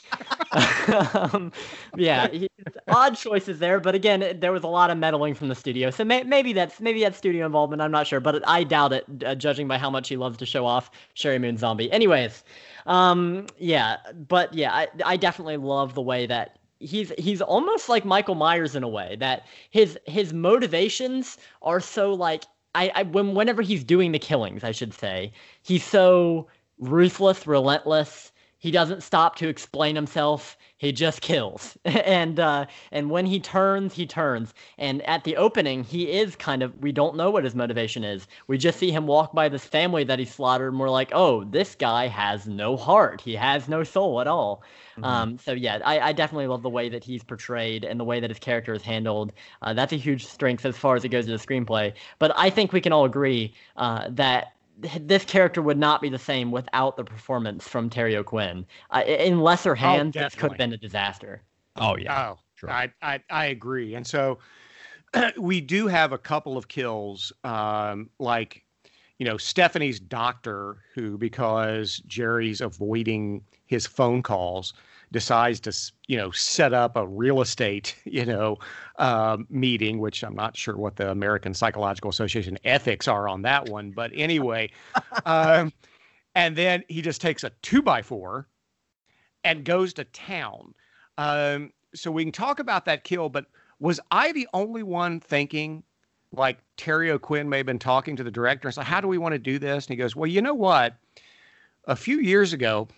Um, 0.89 1.53
yeah 1.97 2.29
he, 2.29 2.49
odd 2.89 3.17
choices 3.17 3.59
there 3.59 3.81
but 3.81 3.95
again 3.95 4.23
it- 4.23 4.41
there 4.41 4.53
was 4.53 4.63
a 4.63 4.69
lot 4.69 4.91
of 4.91 4.97
meddling 4.99 5.35
from 5.35 5.49
the 5.49 5.55
studio 5.55 5.91
so 5.91 6.05
may, 6.05 6.23
maybe 6.23 6.53
that's 6.53 6.81
maybe 6.81 7.01
that's 7.03 7.19
studio 7.19 7.45
involvement 7.45 7.83
i'm 7.83 7.91
not 7.91 8.07
sure 8.07 8.21
but 8.21 8.47
i 8.49 8.63
doubt 8.65 8.93
it 8.93 9.05
uh, 9.25 9.35
judging 9.35 9.67
by 9.69 9.77
how 9.77 9.91
much 9.91 10.09
he 10.09 10.17
loves 10.17 10.39
to 10.39 10.47
show 10.47 10.65
off 10.65 10.91
Sheri 11.15 11.41
Moon 11.41 11.57
Zombie. 11.57 11.91
Anyways 11.93 12.45
um 12.87 13.47
yeah 13.59 13.97
but 14.29 14.55
yeah 14.55 14.73
I, 14.73 14.89
I 15.05 15.17
definitely 15.17 15.57
love 15.57 15.95
the 15.95 16.03
way 16.03 16.27
that 16.27 16.59
he's 16.79 17.13
he's 17.19 17.43
almost 17.43 17.89
like 17.89 18.05
Michael 18.05 18.35
Myers 18.37 18.77
in 18.77 18.83
a 18.83 18.89
way 18.89 19.17
that 19.19 19.47
his 19.71 19.99
his 20.07 20.33
motivations 20.33 21.37
are 21.63 21.81
so 21.81 22.13
like 22.15 22.45
I, 22.77 22.93
I 22.95 23.03
when 23.05 23.35
whenever 23.35 23.63
he's 23.63 23.83
doing 23.83 24.13
the 24.13 24.19
killings 24.19 24.63
I 24.63 24.73
should 24.73 24.93
say 24.93 25.33
he's 25.63 25.83
so 25.83 26.47
ruthless 26.79 27.47
relentless 27.47 28.31
he 28.67 28.73
doesn't 28.73 29.05
stop 29.05 29.37
to 29.37 29.47
explain 29.47 29.95
himself. 29.95 30.59
He 30.77 30.91
just 30.91 31.21
kills. 31.21 31.79
And 31.85 32.41
uh 32.41 32.67
and 32.91 33.11
when 33.11 33.25
he 33.25 33.39
turns 33.39 33.95
he 33.95 34.07
turns. 34.07 34.55
And 34.77 35.03
at 35.03 35.23
the 35.23 35.37
opening 35.37 35.85
he 35.85 36.11
is 36.11 36.35
kind 36.35 36.65
of 36.65 36.77
we 36.83 36.91
don't 36.91 37.15
know 37.15 37.31
what 37.31 37.45
his 37.45 37.55
motivation 37.55 38.03
is. 38.03 38.27
We 38.49 38.59
just 38.59 38.81
see 38.81 38.91
him 38.91 39.07
walk 39.07 39.33
by 39.33 39.49
this 39.49 39.65
family 39.65 40.03
that 40.05 40.19
he 40.19 40.25
slaughtered 40.25 40.73
and 40.73 40.81
we're 40.81 40.91
like 40.91 41.11
oh 41.13 41.45
this 41.45 41.77
guy 41.77 42.09
has 42.09 42.49
no 42.49 42.77
heart. 42.77 43.21
He 43.21 43.37
has 43.37 43.69
no 43.69 43.85
soul 43.85 44.21
at 44.21 44.27
all. 44.27 44.65
Um, 45.05 45.39
so 45.39 45.53
yeah, 45.53 45.79
I, 45.85 46.01
I 46.01 46.13
definitely 46.13 46.49
love 46.49 46.63
the 46.63 46.71
way 46.71 46.89
that 46.89 47.05
he's 47.05 47.23
portrayed 47.23 47.85
and 47.85 48.01
the 48.01 48.05
way 48.05 48.19
that 48.19 48.31
his 48.31 48.39
character 48.41 48.73
is 48.75 48.83
handled. 48.83 49.33
Uh, 49.63 49.75
that's 49.75 49.93
a 49.93 49.97
huge 49.97 50.27
strength 50.27 50.65
as 50.65 50.77
far 50.77 50.97
as 50.97 51.05
it 51.05 51.11
goes 51.11 51.27
to 51.27 51.33
the 51.33 51.39
screenplay. 51.39 51.93
But 52.19 52.33
I 52.37 52.51
think 52.51 52.73
we 52.73 52.81
can 52.81 52.93
all 52.93 53.05
agree 53.05 53.55
uh, 53.77 54.09
that 54.11 54.41
th- 54.43 54.53
this 54.77 55.25
character 55.25 55.63
would 55.63 55.79
not 55.79 56.03
be 56.03 56.09
the 56.09 56.19
same 56.19 56.51
without 56.51 56.97
the 56.97 57.05
performance 57.05 57.67
from 57.67 57.89
Terry 57.89 58.17
O'Quinn. 58.17 58.67
Uh, 58.91 59.03
in 59.07 59.41
lesser 59.41 59.75
hands, 59.75 60.15
this 60.15 60.35
could 60.35 60.51
have 60.53 60.59
been 60.59 60.73
a 60.73 60.77
disaster. 60.77 61.43
Oh 61.77 61.97
yeah. 61.97 62.31
Oh, 62.33 62.39
Sure. 62.57 62.71
I, 62.71 62.91
I 63.03 63.21
I 63.31 63.47
agree. 63.47 63.95
And 63.95 64.07
so 64.07 64.39
we 65.39 65.61
do 65.61 65.87
have 65.87 66.13
a 66.13 66.19
couple 66.19 66.57
of 66.57 66.69
kills, 66.69 67.33
um, 67.45 68.11
like 68.19 68.65
you 69.19 69.25
know, 69.25 69.37
Stephanie's 69.37 70.01
doctor, 70.01 70.79
who 70.95 71.17
because 71.17 71.99
Jerry's 72.07 72.61
avoiding 72.61 73.43
his 73.67 73.87
phone 73.87 74.23
calls, 74.23 74.75
decides 75.13 75.61
to 75.61 75.73
you 76.09 76.17
know 76.17 76.31
set 76.31 76.73
up 76.73 76.97
a 76.97 77.07
real 77.07 77.41
estate 77.41 77.95
you 78.05 78.25
know 78.25 78.57
um, 78.99 79.47
meeting 79.49 79.99
which 79.99 80.23
i'm 80.25 80.35
not 80.35 80.57
sure 80.57 80.77
what 80.77 80.97
the 80.97 81.11
american 81.11 81.55
psychological 81.55 82.11
association 82.11 82.59
ethics 82.65 83.07
are 83.09 83.29
on 83.29 83.43
that 83.43 83.69
one 83.69 83.91
but 83.91 84.11
anyway 84.15 84.71
um, 85.25 85.73
and 86.37 86.55
then 86.55 86.85
he 86.89 87.01
just 87.03 87.21
takes 87.21 87.45
a 87.45 87.51
two 87.63 87.83
by 87.83 88.03
four 88.03 88.47
and 89.43 89.65
goes 89.65 89.95
to 89.95 90.05
town. 90.05 90.75
Um, 91.19 91.73
so 91.95 92.11
we 92.11 92.25
can 92.25 92.33
talk 92.33 92.59
about 92.59 92.85
that 92.85 93.05
kill 93.05 93.31
but 93.31 93.47
was 93.79 93.99
i 94.11 94.33
the 94.33 94.47
only 94.53 94.83
one 94.83 95.19
thinking 95.19 95.83
like 96.33 96.59
terry 96.77 97.11
o'quinn 97.11 97.49
may 97.49 97.59
have 97.59 97.67
been 97.67 97.79
talking 97.79 98.17
to 98.17 98.25
the 98.25 98.31
director 98.31 98.69
and 98.69 98.75
said 98.75 98.85
how 98.85 99.01
do 99.01 99.09
we 99.09 99.17
want 99.17 99.33
to 99.33 99.39
do 99.39 99.59
this? 99.59 99.87
And 99.87 99.95
he 99.95 99.97
goes 99.97 100.15
well 100.15 100.27
you 100.27 100.43
know 100.43 100.53
what? 100.53 100.97
A 101.85 101.97
few 101.97 102.21
years 102.21 102.53
ago 102.53 102.89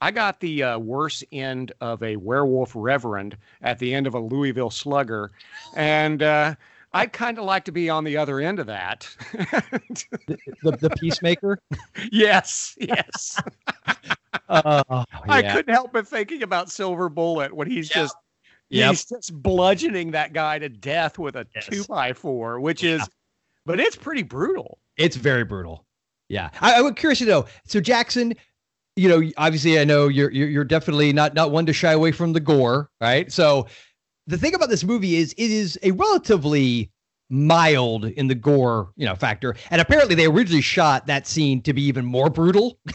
I 0.00 0.10
got 0.10 0.40
the 0.40 0.62
uh, 0.62 0.78
worst 0.78 1.24
end 1.32 1.72
of 1.80 2.02
a 2.02 2.16
werewolf 2.16 2.72
reverend 2.74 3.36
at 3.62 3.78
the 3.78 3.94
end 3.94 4.06
of 4.06 4.14
a 4.14 4.18
Louisville 4.18 4.70
slugger, 4.70 5.32
and 5.74 6.22
uh, 6.22 6.54
I'd 6.92 7.12
kind 7.12 7.38
of 7.38 7.44
like 7.44 7.64
to 7.66 7.72
be 7.72 7.88
on 7.88 8.04
the 8.04 8.16
other 8.16 8.40
end 8.40 8.58
of 8.58 8.66
that. 8.66 9.08
the, 9.32 10.38
the, 10.62 10.70
the, 10.72 10.90
peacemaker. 10.90 11.58
yes, 12.12 12.76
yes. 12.80 13.40
uh, 14.48 14.82
yeah. 14.88 15.04
I 15.28 15.42
couldn't 15.42 15.72
help 15.72 15.92
but 15.92 16.06
thinking 16.06 16.42
about 16.42 16.70
Silver 16.70 17.08
Bullet 17.08 17.54
when 17.54 17.70
he's 17.70 17.90
yeah. 17.90 18.02
just 18.02 18.16
yep. 18.68 18.90
he's 18.90 19.04
just 19.04 19.42
bludgeoning 19.42 20.10
that 20.12 20.32
guy 20.32 20.58
to 20.58 20.68
death 20.68 21.18
with 21.18 21.36
a 21.36 21.46
yes. 21.54 21.66
two 21.66 21.84
by 21.84 22.12
four, 22.12 22.60
which 22.60 22.82
yeah. 22.82 22.96
is, 22.96 23.08
but 23.64 23.80
it's 23.80 23.96
pretty 23.96 24.22
brutal. 24.22 24.78
It's 24.96 25.16
very 25.16 25.44
brutal. 25.44 25.84
Yeah, 26.28 26.50
I, 26.60 26.78
I 26.78 26.80
was 26.80 26.92
curious 26.96 27.18
to 27.20 27.26
know. 27.26 27.46
So 27.66 27.80
Jackson, 27.80 28.34
you 28.96 29.08
know, 29.08 29.22
obviously, 29.36 29.78
I 29.78 29.84
know 29.84 30.08
you're, 30.08 30.30
you're 30.30 30.48
you're 30.48 30.64
definitely 30.64 31.12
not 31.12 31.34
not 31.34 31.50
one 31.50 31.66
to 31.66 31.72
shy 31.72 31.92
away 31.92 32.12
from 32.12 32.32
the 32.32 32.40
gore, 32.40 32.90
right? 33.00 33.30
So, 33.30 33.66
the 34.26 34.38
thing 34.38 34.54
about 34.54 34.70
this 34.70 34.84
movie 34.84 35.16
is 35.16 35.32
it 35.36 35.50
is 35.50 35.78
a 35.82 35.92
relatively 35.92 36.90
mild 37.28 38.06
in 38.06 38.28
the 38.28 38.34
gore, 38.34 38.90
you 38.96 39.04
know, 39.04 39.14
factor. 39.14 39.54
And 39.70 39.80
apparently, 39.80 40.14
they 40.14 40.26
originally 40.26 40.62
shot 40.62 41.06
that 41.06 41.26
scene 41.26 41.60
to 41.62 41.72
be 41.72 41.82
even 41.82 42.04
more 42.04 42.30
brutal. 42.30 42.78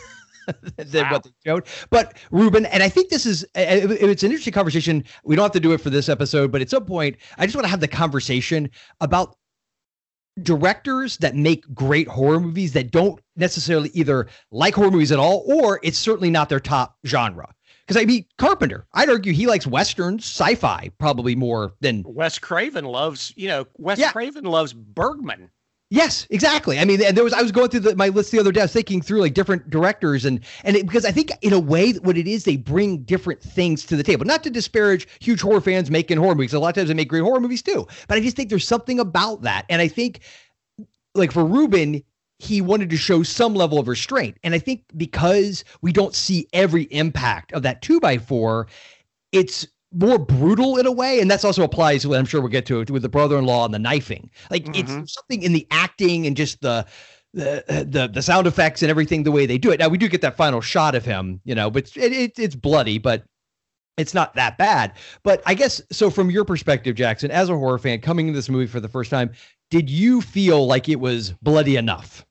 than 0.78 1.04
wow. 1.06 1.12
what 1.12 1.24
they 1.24 1.32
showed. 1.46 1.66
But 1.92 2.18
Ruben, 2.32 2.66
and 2.66 2.82
I 2.82 2.90
think 2.90 3.10
this 3.10 3.28
is 3.28 3.46
it's 3.56 4.24
an 4.24 4.32
interesting 4.32 4.54
conversation. 4.54 5.04
We 5.24 5.36
don't 5.36 5.44
have 5.44 5.52
to 5.52 5.60
do 5.60 5.72
it 5.72 5.80
for 5.80 5.92
this 5.92 6.10
episode, 6.10 6.52
but 6.52 6.62
at 6.62 6.70
some 6.70 6.86
point, 6.86 7.18
I 7.38 7.46
just 7.46 7.56
want 7.56 7.66
to 7.66 7.70
have 7.70 7.80
the 7.80 7.88
conversation 7.88 8.70
about 9.00 9.36
directors 10.42 11.18
that 11.18 11.36
make 11.36 11.72
great 11.74 12.08
horror 12.08 12.40
movies 12.40 12.74
that 12.74 12.92
don't 12.92 13.20
necessarily 13.42 13.92
either 13.94 14.28
like 14.52 14.76
horror 14.76 14.92
movies 14.92 15.12
at 15.12 15.20
all 15.20 15.44
or 15.46 15.82
it's 15.84 15.98
certainly 15.98 16.30
not 16.30 16.48
their 16.48 16.62
top 16.62 16.98
genre. 17.06 17.54
Because 17.86 18.02
I 18.02 18.06
mean, 18.06 18.26
Carpenter, 18.38 18.88
I'd 18.94 19.10
argue 19.10 19.34
he 19.34 19.48
likes 19.48 19.68
westerns, 19.68 20.24
sci-fi 20.24 20.90
probably 20.98 21.36
more 21.36 21.74
than 21.82 22.04
Wes 22.08 22.40
Craven 22.40 22.86
loves. 22.86 23.34
You 23.36 23.50
know, 23.50 23.68
Wes 23.78 24.00
yeah. 24.00 24.14
Craven 24.14 24.46
loves 24.46 24.72
Bergman. 24.72 25.50
Yes, 25.90 26.26
exactly. 26.30 26.80
I 26.80 26.86
mean, 26.86 27.04
and 27.04 27.18
there 27.18 27.24
was 27.26 27.34
I 27.34 27.42
was 27.42 27.52
going 27.52 27.68
through 27.68 27.82
the, 27.82 27.96
my 27.98 28.08
list 28.08 28.32
the 28.32 28.40
other 28.40 28.54
day. 28.54 28.62
I 28.62 28.64
was 28.64 28.72
thinking 28.72 29.02
through 29.02 29.20
like 29.20 29.34
different 29.34 29.70
directors 29.70 30.24
and 30.24 30.40
and 30.64 30.78
it, 30.78 30.86
because 30.86 31.04
I 31.04 31.12
think 31.12 31.32
in 31.42 31.52
a 31.52 31.60
way 31.60 31.92
what 31.92 32.18
it 32.18 32.28
is 32.28 32.46
they 32.46 32.56
bring 32.56 33.00
different 33.00 33.42
things 33.42 33.86
to 33.88 33.98
the 33.98 34.04
table. 34.04 34.26
Not 34.26 34.42
to 34.44 34.50
disparage 34.50 35.06
huge 35.20 35.42
horror 35.42 35.60
fans 35.60 35.92
making 35.92 36.18
horror 36.18 36.36
movies. 36.36 36.54
A 36.54 36.60
lot 36.60 36.70
of 36.70 36.76
times 36.76 36.88
they 36.88 36.94
make 36.94 37.10
great 37.10 37.24
horror 37.24 37.42
movies 37.42 37.62
too. 37.62 37.86
But 38.08 38.18
I 38.18 38.22
just 38.22 38.38
think 38.38 38.48
there's 38.48 38.66
something 38.66 39.02
about 39.02 39.42
that, 39.42 39.66
and 39.68 39.82
I 39.82 39.90
think 39.90 40.22
like 41.14 41.34
for 41.34 41.44
Ruben, 41.44 42.04
he 42.42 42.62
wanted 42.62 42.90
to 42.90 42.98
show 42.98 43.24
some 43.24 43.54
level 43.54 43.80
of 43.80 43.88
restraint, 43.88 44.38
and 44.44 44.54
I 44.54 44.60
think 44.60 44.84
because 44.98 45.64
we 45.82 45.92
don't 45.92 46.16
see 46.16 46.48
every 46.54 46.84
impact 46.84 47.54
of 47.54 47.64
that 47.64 47.82
two 47.82 48.00
by 48.00 48.18
four, 48.18 48.68
it's 49.32 49.68
more 49.94 50.18
brutal 50.18 50.78
in 50.78 50.86
a 50.86 50.92
way, 50.92 51.20
and 51.20 51.30
that's 51.30 51.44
also 51.44 51.64
applies. 51.64 52.02
To 52.02 52.10
what 52.10 52.20
I'm 52.20 52.26
sure 52.26 52.42
we'll 52.42 52.50
get 52.50 52.66
to 52.68 52.80
it 52.80 52.90
with 52.90 53.04
the 53.04 53.10
brother-in-law 53.10 53.66
and 53.66 53.74
the 53.74 53.80
knifing. 53.80 54.30
Like 54.50 54.66
mm-hmm. 54.66 55.00
it's 55.02 55.14
something 55.14 55.44
in 55.44 55.54
the 55.54 55.68
acting 55.72 56.26
and 56.26 56.36
just 56.36 56.62
the 56.62 56.86
the 57.34 57.64
the 57.88 58.10
the 58.12 58.22
sound 58.22 58.48
effects 58.48 58.82
and 58.82 58.90
everything 58.90 59.24
the 59.24 59.32
way 59.32 59.46
they 59.46 59.58
do 59.58 59.72
it. 59.72 59.80
Now 59.80 59.88
we 59.90 59.98
do 59.98 60.08
get 60.08 60.22
that 60.22 60.36
final 60.36 60.62
shot 60.62 60.96
of 60.96 61.06
him, 61.06 61.42
you 61.44 61.56
know, 61.56 61.70
but 61.70 61.96
it, 61.96 62.12
it 62.12 62.40
it's 62.40 62.56
bloody, 62.56 62.98
but 62.98 63.24
it's 63.98 64.14
not 64.14 64.34
that 64.36 64.58
bad. 64.58 64.94
But 65.24 65.44
I 65.46 65.54
guess 65.54 65.82
so. 65.92 66.10
From 66.10 66.32
your 66.32 66.46
perspective, 66.46 66.96
Jackson, 66.96 67.30
as 67.30 67.50
a 67.50 67.56
horror 67.56 67.78
fan 67.78 68.02
coming 68.02 68.28
into 68.28 68.38
this 68.38 68.50
movie 68.50 68.68
for 68.68 68.80
the 68.80 68.88
first 68.88 69.12
time, 69.12 69.32
did 69.70 69.90
you 69.90 70.22
feel 70.22 70.66
like 70.66 70.90
it 70.90 71.00
was 71.00 71.32
bloody 71.42 71.76
enough? 71.76 72.26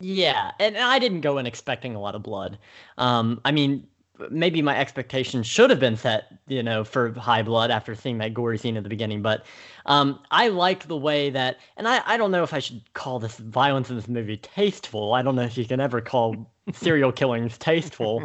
Yeah, 0.00 0.50
and 0.60 0.76
I 0.76 0.98
didn't 0.98 1.22
go 1.22 1.38
in 1.38 1.46
expecting 1.46 1.94
a 1.94 2.00
lot 2.00 2.14
of 2.14 2.22
blood. 2.22 2.58
Um, 2.98 3.40
I 3.44 3.52
mean, 3.52 3.86
maybe 4.30 4.62
my 4.62 4.76
expectations 4.78 5.46
should 5.46 5.70
have 5.70 5.80
been 5.80 5.96
set, 5.96 6.32
you 6.48 6.62
know, 6.62 6.84
for 6.84 7.12
high 7.14 7.42
blood 7.42 7.70
after 7.70 7.94
seeing 7.94 8.18
that 8.18 8.34
gory 8.34 8.58
scene 8.58 8.76
at 8.76 8.82
the 8.82 8.88
beginning. 8.88 9.22
But 9.22 9.46
um, 9.86 10.20
I 10.30 10.48
liked 10.48 10.88
the 10.88 10.96
way 10.96 11.30
that, 11.30 11.58
and 11.76 11.88
I, 11.88 12.02
I 12.06 12.16
don't 12.16 12.30
know 12.30 12.42
if 12.42 12.52
I 12.52 12.58
should 12.58 12.82
call 12.92 13.18
this 13.18 13.38
violence 13.38 13.88
in 13.88 13.96
this 13.96 14.08
movie 14.08 14.36
tasteful. 14.36 15.14
I 15.14 15.22
don't 15.22 15.34
know 15.34 15.42
if 15.42 15.56
you 15.56 15.64
can 15.64 15.80
ever 15.80 16.00
call 16.00 16.50
serial 16.72 17.12
killings 17.12 17.56
tasteful, 17.56 18.22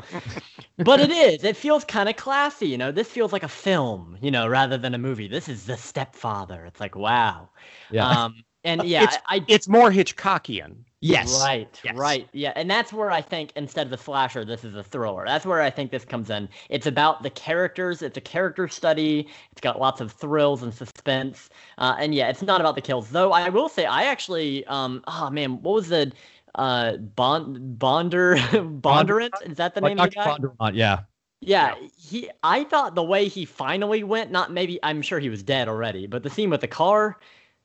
but 0.77 0.99
it 0.99 1.11
is. 1.11 1.43
It 1.43 1.55
feels 1.55 1.85
kind 1.85 2.09
of 2.09 2.17
classy, 2.17 2.67
you 2.67 2.77
know. 2.77 2.91
This 2.91 3.07
feels 3.07 3.31
like 3.31 3.43
a 3.43 3.49
film, 3.49 4.17
you 4.21 4.31
know, 4.31 4.47
rather 4.47 4.77
than 4.77 4.93
a 4.93 4.97
movie. 4.97 5.27
This 5.27 5.47
is 5.47 5.65
The 5.65 5.77
Stepfather. 5.77 6.65
It's 6.65 6.79
like 6.79 6.95
wow. 6.95 7.49
Yeah. 7.91 8.07
Um, 8.07 8.43
and 8.63 8.83
yeah, 8.83 9.03
it's, 9.03 9.17
I, 9.27 9.43
it's 9.47 9.67
more 9.67 9.89
Hitchcockian. 9.89 10.75
Yes. 11.01 11.41
Right. 11.41 11.79
Yes. 11.83 11.95
Right. 11.95 12.29
Yeah. 12.31 12.53
And 12.55 12.69
that's 12.69 12.93
where 12.93 13.09
I 13.09 13.21
think 13.21 13.51
instead 13.55 13.87
of 13.87 13.93
a 13.93 13.97
slasher, 13.97 14.45
this 14.45 14.63
is 14.63 14.75
a 14.75 14.83
thriller. 14.83 15.25
That's 15.25 15.45
where 15.45 15.59
I 15.61 15.71
think 15.71 15.89
this 15.89 16.05
comes 16.05 16.29
in. 16.29 16.47
It's 16.69 16.85
about 16.85 17.23
the 17.23 17.31
characters. 17.31 18.03
It's 18.03 18.17
a 18.17 18.21
character 18.21 18.67
study. 18.67 19.27
It's 19.51 19.61
got 19.61 19.79
lots 19.79 19.99
of 19.99 20.11
thrills 20.11 20.61
and 20.61 20.71
suspense. 20.71 21.49
Uh, 21.79 21.95
and 21.99 22.13
yeah, 22.13 22.29
it's 22.29 22.43
not 22.43 22.61
about 22.61 22.75
the 22.75 22.81
kills. 22.81 23.09
Though 23.09 23.31
I 23.31 23.49
will 23.49 23.67
say, 23.67 23.85
I 23.85 24.03
actually, 24.03 24.63
um, 24.67 25.03
oh 25.07 25.31
man, 25.31 25.61
what 25.63 25.73
was 25.73 25.89
the 25.89 26.11
uh 26.55 26.97
Bond 26.97 27.79
Bonder 27.79 28.35
Bondurant? 28.51 29.31
Is 29.49 29.57
that 29.57 29.73
the 29.73 29.81
name 29.81 29.97
of 29.97 30.11
the 30.11 30.15
guy? 30.15 30.37
Bondurant, 30.37 30.75
yeah. 30.75 30.99
Yeah, 31.43 31.73
he. 31.97 32.29
I 32.43 32.63
thought 32.65 32.93
the 32.93 33.03
way 33.03 33.27
he 33.27 33.45
finally 33.45 34.03
went, 34.03 34.29
not 34.29 34.51
maybe. 34.51 34.79
I'm 34.83 35.01
sure 35.01 35.17
he 35.17 35.29
was 35.29 35.41
dead 35.41 35.67
already, 35.67 36.05
but 36.05 36.21
the 36.21 36.29
scene 36.29 36.51
with 36.51 36.61
the 36.61 36.67
car, 36.67 37.17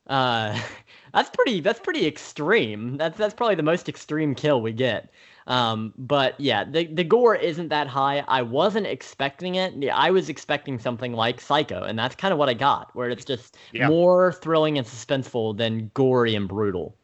uh, 0.07 0.59
that's 1.13 1.29
pretty. 1.29 1.61
That's 1.61 1.79
pretty 1.79 2.05
extreme. 2.05 2.97
That's 2.97 3.17
that's 3.17 3.33
probably 3.33 3.55
the 3.55 3.63
most 3.63 3.89
extreme 3.89 4.35
kill 4.35 4.61
we 4.61 4.73
get. 4.73 5.11
Um, 5.47 5.93
but 5.97 6.39
yeah, 6.39 6.65
the 6.65 6.87
the 6.87 7.05
gore 7.05 7.35
isn't 7.35 7.69
that 7.69 7.87
high. 7.87 8.23
I 8.27 8.41
wasn't 8.41 8.85
expecting 8.85 9.55
it. 9.55 9.89
I 9.89 10.11
was 10.11 10.27
expecting 10.27 10.77
something 10.77 11.13
like 11.13 11.39
Psycho, 11.39 11.83
and 11.83 11.97
that's 11.97 12.15
kind 12.15 12.33
of 12.33 12.37
what 12.37 12.49
I 12.49 12.53
got, 12.53 12.93
where 12.95 13.09
it's 13.09 13.23
just 13.23 13.57
yeah. 13.71 13.87
more 13.87 14.33
thrilling 14.33 14.77
and 14.77 14.85
suspenseful 14.85 15.57
than 15.57 15.89
gory 15.93 16.35
and 16.35 16.49
brutal. 16.49 16.95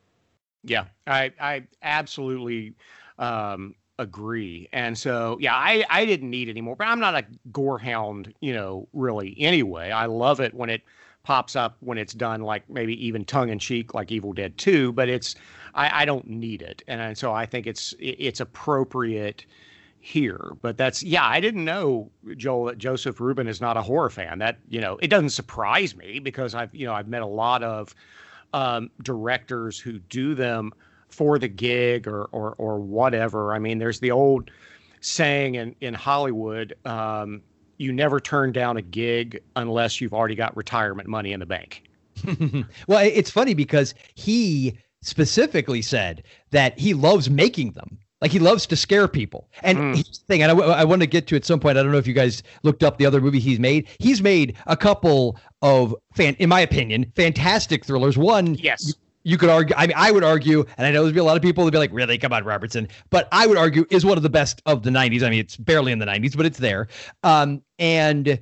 Yeah, 0.64 0.86
I 1.08 1.32
I 1.40 1.64
absolutely 1.82 2.76
um, 3.18 3.76
agree. 3.98 4.68
And 4.74 4.98
so 4.98 5.38
yeah, 5.40 5.56
I 5.56 5.86
I 5.90 6.06
didn't 6.06 6.30
need 6.30 6.50
anymore. 6.50 6.76
But 6.76 6.88
I'm 6.88 7.00
not 7.00 7.16
a 7.16 7.26
gore 7.54 7.80
hound, 7.80 8.34
you 8.42 8.54
know, 8.54 8.90
really. 8.92 9.36
Anyway, 9.40 9.90
I 9.90 10.08
love 10.08 10.42
it 10.42 10.54
when 10.54 10.70
it 10.70 10.82
pops 11.24 11.56
up 11.56 11.78
when 11.80 11.98
it's 11.98 12.14
done 12.14 12.42
like 12.42 12.70
maybe 12.70 13.06
even 13.06 13.24
tongue 13.24 13.50
in 13.50 13.58
cheek 13.58 13.94
like 13.94 14.12
Evil 14.12 14.34
Dead 14.34 14.58
2, 14.58 14.92
but 14.92 15.08
it's 15.10 15.36
I, 15.74 16.04
I 16.04 16.06
don't 16.06 16.28
need 16.28 16.62
it. 16.62 16.84
And, 16.88 17.18
so 17.18 17.34
I 17.34 17.46
think 17.46 17.66
it's 17.66 17.94
it's 18.00 18.40
appropriate 18.40 19.46
here. 20.02 20.52
But 20.62 20.78
that's 20.78 21.02
yeah, 21.02 21.26
I 21.26 21.40
didn't 21.40 21.64
know 21.64 22.12
Joel 22.36 22.66
that 22.66 22.78
Joseph 22.78 23.20
Ruben 23.20 23.48
is 23.48 23.62
not 23.62 23.78
a 23.78 23.82
horror 23.82 24.10
fan. 24.10 24.40
That 24.40 24.58
you 24.70 24.82
know, 24.82 24.98
it 25.02 25.08
doesn't 25.08 25.30
surprise 25.30 25.96
me 25.96 26.20
because 26.20 26.54
I've 26.54 26.74
you 26.76 26.86
know 26.86 26.94
I've 26.94 27.08
met 27.08 27.22
a 27.22 27.28
lot 27.28 27.64
of 27.64 27.96
um, 28.54 28.92
directors 29.02 29.80
who 29.80 30.00
do 30.00 30.36
them 30.36 30.74
for 31.08 31.40
the 31.40 31.48
gig 31.48 32.08
or 32.08 32.26
or 32.26 32.56
or 32.58 32.80
whatever. 32.80 33.54
I 33.54 33.60
mean, 33.60 33.80
there's 33.80 34.00
the 34.02 34.12
old 34.12 34.52
saying 35.00 35.56
in 35.56 35.76
in 35.80 35.94
Hollywood. 35.94 36.76
Um, 36.86 37.42
you 37.84 37.92
never 37.92 38.20
turn 38.20 38.52
down 38.52 38.78
a 38.78 38.82
gig 38.82 39.42
unless 39.56 40.02
you've 40.02 40.14
already 40.14 40.36
got 40.36 40.56
retirement 40.56 41.08
money 41.08 41.34
in 41.34 41.40
the 41.40 41.46
bank. 41.46 41.84
well, 42.88 43.06
it's 43.06 43.30
funny 43.30 43.54
because 43.54 43.94
he 44.16 44.78
specifically 45.02 45.82
said 45.82 46.24
that 46.52 46.80
he 46.80 46.94
loves 46.94 47.30
making 47.30 47.72
them. 47.72 48.00
Like 48.22 48.32
he 48.32 48.40
loves 48.40 48.66
to 48.68 48.78
scare 48.78 49.10
people. 49.10 49.50
And 49.64 49.78
mm. 49.78 49.96
here's 49.96 50.20
the 50.20 50.26
thing, 50.28 50.42
and 50.42 50.50
I, 50.50 50.56
I 50.56 50.84
want 50.86 51.02
to 51.02 51.08
get 51.08 51.28
to 51.28 51.36
at 51.36 51.44
some 51.44 51.60
point. 51.60 51.78
I 51.78 51.84
don't 51.84 51.92
know 51.92 51.98
if 51.98 52.08
you 52.08 52.14
guys 52.14 52.42
looked 52.64 52.82
up 52.82 52.98
the 52.98 53.06
other 53.06 53.20
movie 53.20 53.42
he's 53.42 53.60
made. 53.60 53.86
He's 54.00 54.22
made 54.22 54.56
a 54.66 54.78
couple 54.78 55.38
of 55.62 55.94
fan, 56.16 56.36
in 56.40 56.48
my 56.48 56.62
opinion, 56.62 57.12
fantastic 57.18 57.84
thrillers. 57.84 58.18
One, 58.18 58.56
yes, 58.56 58.94
you 59.24 59.38
could 59.38 59.50
argue. 59.50 59.76
I 59.78 59.88
mean, 59.88 59.96
I 59.98 60.12
would 60.12 60.24
argue, 60.24 60.66
and 60.78 60.86
I 60.86 60.92
know 60.92 61.04
there'd 61.04 61.14
be 61.14 61.20
a 61.20 61.24
lot 61.24 61.38
of 61.38 61.42
people 61.42 61.64
that'd 61.64 61.74
be 61.74 61.78
like, 61.78 61.94
"Really? 61.94 62.18
Come 62.18 62.34
on, 62.34 62.44
Robertson." 62.44 62.88
But 63.10 63.28
I 63.32 63.48
would 63.48 63.58
argue 63.58 63.86
is 63.90 64.06
one 64.06 64.18
of 64.18 64.24
the 64.24 64.30
best 64.30 64.62
of 64.66 64.84
the 64.84 64.90
'90s. 64.90 65.24
I 65.24 65.30
mean, 65.30 65.40
it's 65.40 65.58
barely 65.58 65.92
in 65.92 66.00
the 66.00 66.06
'90s, 66.06 66.36
but 66.36 66.46
it's 66.46 66.60
there. 66.60 66.88
Um, 67.24 67.62
and 67.80 68.40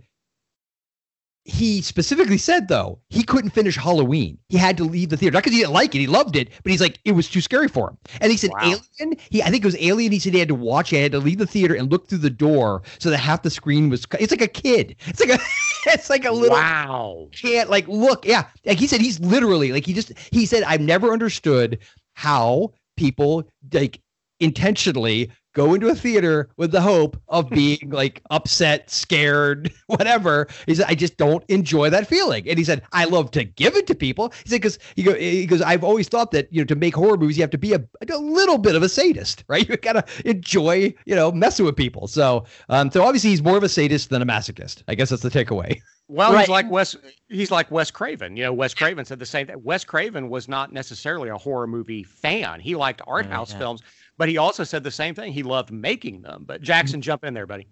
he 1.52 1.82
specifically 1.82 2.38
said 2.38 2.68
though 2.70 3.00
he 3.10 3.24
couldn't 3.24 3.52
finish 3.52 3.76
Halloween. 3.76 4.38
He 4.48 4.58
had 4.58 4.78
to 4.78 4.84
leave 4.84 5.10
the 5.10 5.18
theater 5.18 5.34
not 5.34 5.44
because 5.44 5.54
he 5.54 5.60
didn't 5.60 5.74
like 5.74 5.94
it. 5.94 6.00
He 6.00 6.08
loved 6.08 6.36
it, 6.36 6.50
but 6.64 6.72
he's 6.72 6.82
like 6.82 7.00
it 7.04 7.12
was 7.12 7.30
too 7.30 7.42
scary 7.42 7.68
for 7.68 7.90
him. 7.90 7.98
And 8.22 8.32
he 8.32 8.38
said 8.38 8.52
Wow. 8.52 8.76
Alien. 9.00 9.18
He 9.30 9.44
I 9.44 9.50
think 9.50 9.64
it 9.64 9.68
was 9.68 9.78
Alien. 9.80 10.12
He 10.12 10.20
said 10.20 10.34
he 10.34 10.40
had 10.40 10.48
to 10.48 10.56
watch. 10.56 10.94
it. 10.94 10.98
He 10.98 11.02
had 11.04 11.12
to 11.12 11.20
leave 11.20 11.38
the 11.40 11.46
theater 11.46 11.76
and 11.76 11.92
look 11.92 12.08
through 12.08 12.20
the 12.20 12.30
door 12.30 12.84
so 13.00 13.10
that 13.10 13.18
half 13.18 13.44
the 13.44 13.50
screen 13.50 13.90
was. 13.90 14.06
It's 14.20 14.32
like 14.32 14.42
a 14.42 14.48
kid. 14.48 14.96
It's 15.08 15.20
like 15.20 15.30
a. 15.30 15.40
It's 15.88 16.12
like 16.12 16.26
a 16.26 16.32
little 16.32 16.56
wow. 16.56 17.28
can't 17.32 17.68
like 17.68 17.88
look. 17.88 18.24
Yeah, 18.24 18.46
like 18.68 18.78
he 18.78 18.86
said 18.86 19.02
he's 19.02 19.20
literally 19.20 19.72
like 19.72 19.84
he 19.84 19.94
just 19.94 20.12
he 20.32 20.46
said 20.46 20.62
I've 20.62 20.80
never 20.80 21.12
understood 21.12 21.80
how 22.14 22.74
people 22.98 23.46
like 23.74 24.00
intentionally 24.40 25.32
go 25.54 25.74
into 25.74 25.88
a 25.88 25.96
theater 25.96 26.50
with 26.58 26.72
the 26.72 26.82
hope 26.82 27.20
of 27.28 27.50
being 27.52 27.90
like 27.90 28.22
upset, 28.30 28.90
scared, 28.90 29.72
whatever. 29.88 30.48
He 30.66 30.76
said, 30.76 30.86
I 30.88 30.96
just 30.96 31.18
don't 31.18 31.44
enjoy 31.50 31.90
that 31.90 32.08
feeling. 32.08 32.48
And 32.48 32.58
he 32.58 32.64
said, 32.64 32.84
I 32.94 33.06
love 33.06 33.32
to 33.32 33.44
give 33.44 33.76
it 33.76 33.88
to 33.88 33.96
people. 33.96 34.34
He 34.44 34.50
said, 34.50 34.62
because 34.62 34.80
he 34.96 35.04
go, 35.04 35.14
he 35.14 35.46
goes, 35.46 35.62
I've 35.62 35.84
always 35.84 36.08
thought 36.08 36.32
that, 36.32 36.48
you 36.52 36.62
know, 36.62 36.66
to 36.66 36.76
make 36.76 36.96
horror 36.96 37.18
movies, 37.18 37.38
you 37.38 37.44
have 37.44 37.52
to 37.52 37.58
be 37.58 37.74
a, 37.74 37.84
a 38.10 38.18
little 38.18 38.58
bit 38.58 38.76
of 38.76 38.84
a 38.84 38.90
sadist, 38.90 39.44
right? 39.48 39.68
You 39.68 39.78
gotta 39.78 40.06
enjoy, 40.26 40.94
you 41.06 41.16
know, 41.16 41.32
messing 41.32 41.66
with 41.66 41.76
people. 41.76 42.08
So, 42.08 42.46
um, 42.70 42.92
so 42.92 43.04
obviously 43.04 43.32
he's 43.32 43.42
more 43.42 43.58
of 43.58 43.64
a 43.64 43.70
sadist 43.70 44.10
than 44.10 44.22
a 44.22 44.26
masochist. 44.26 44.84
I 44.88 44.96
guess 44.96 45.10
that's 45.10 45.22
the 45.22 45.30
takeaway. 45.30 45.82
Well, 46.08 46.34
Right. 46.34 46.42
he's 46.42 46.50
like 46.50 46.70
Wes. 46.70 46.98
He's 47.30 47.52
like 47.52 47.72
Wes 47.72 47.90
Craven. 47.90 48.36
You 48.36 48.44
know, 48.44 48.54
Wes 48.54 48.74
Craven 48.74 49.06
said 49.06 49.18
the 49.18 49.26
same 49.26 49.48
thing. 49.48 49.56
Wes 49.64 49.86
Craven 49.86 50.30
was 50.30 50.50
not 50.50 50.74
necessarily 50.74 51.30
a 51.30 51.38
horror 51.38 51.68
movie 51.68 52.04
fan. 52.04 52.60
He 52.60 52.76
liked 52.76 53.02
art 53.08 53.26
house 53.28 53.54
yeah. 53.54 53.60
films, 53.60 53.82
but 54.22 54.30
he 54.30 54.38
also 54.38 54.64
said 54.64 54.84
the 54.84 54.92
same 54.92 55.16
thing. 55.16 55.34
He 55.34 55.42
loved 55.42 55.72
making 55.72 56.22
them. 56.22 56.44
But 56.46 56.62
Jackson, 56.62 57.02
jump 57.02 57.24
in 57.24 57.34
there, 57.34 57.48
buddy. 57.48 57.66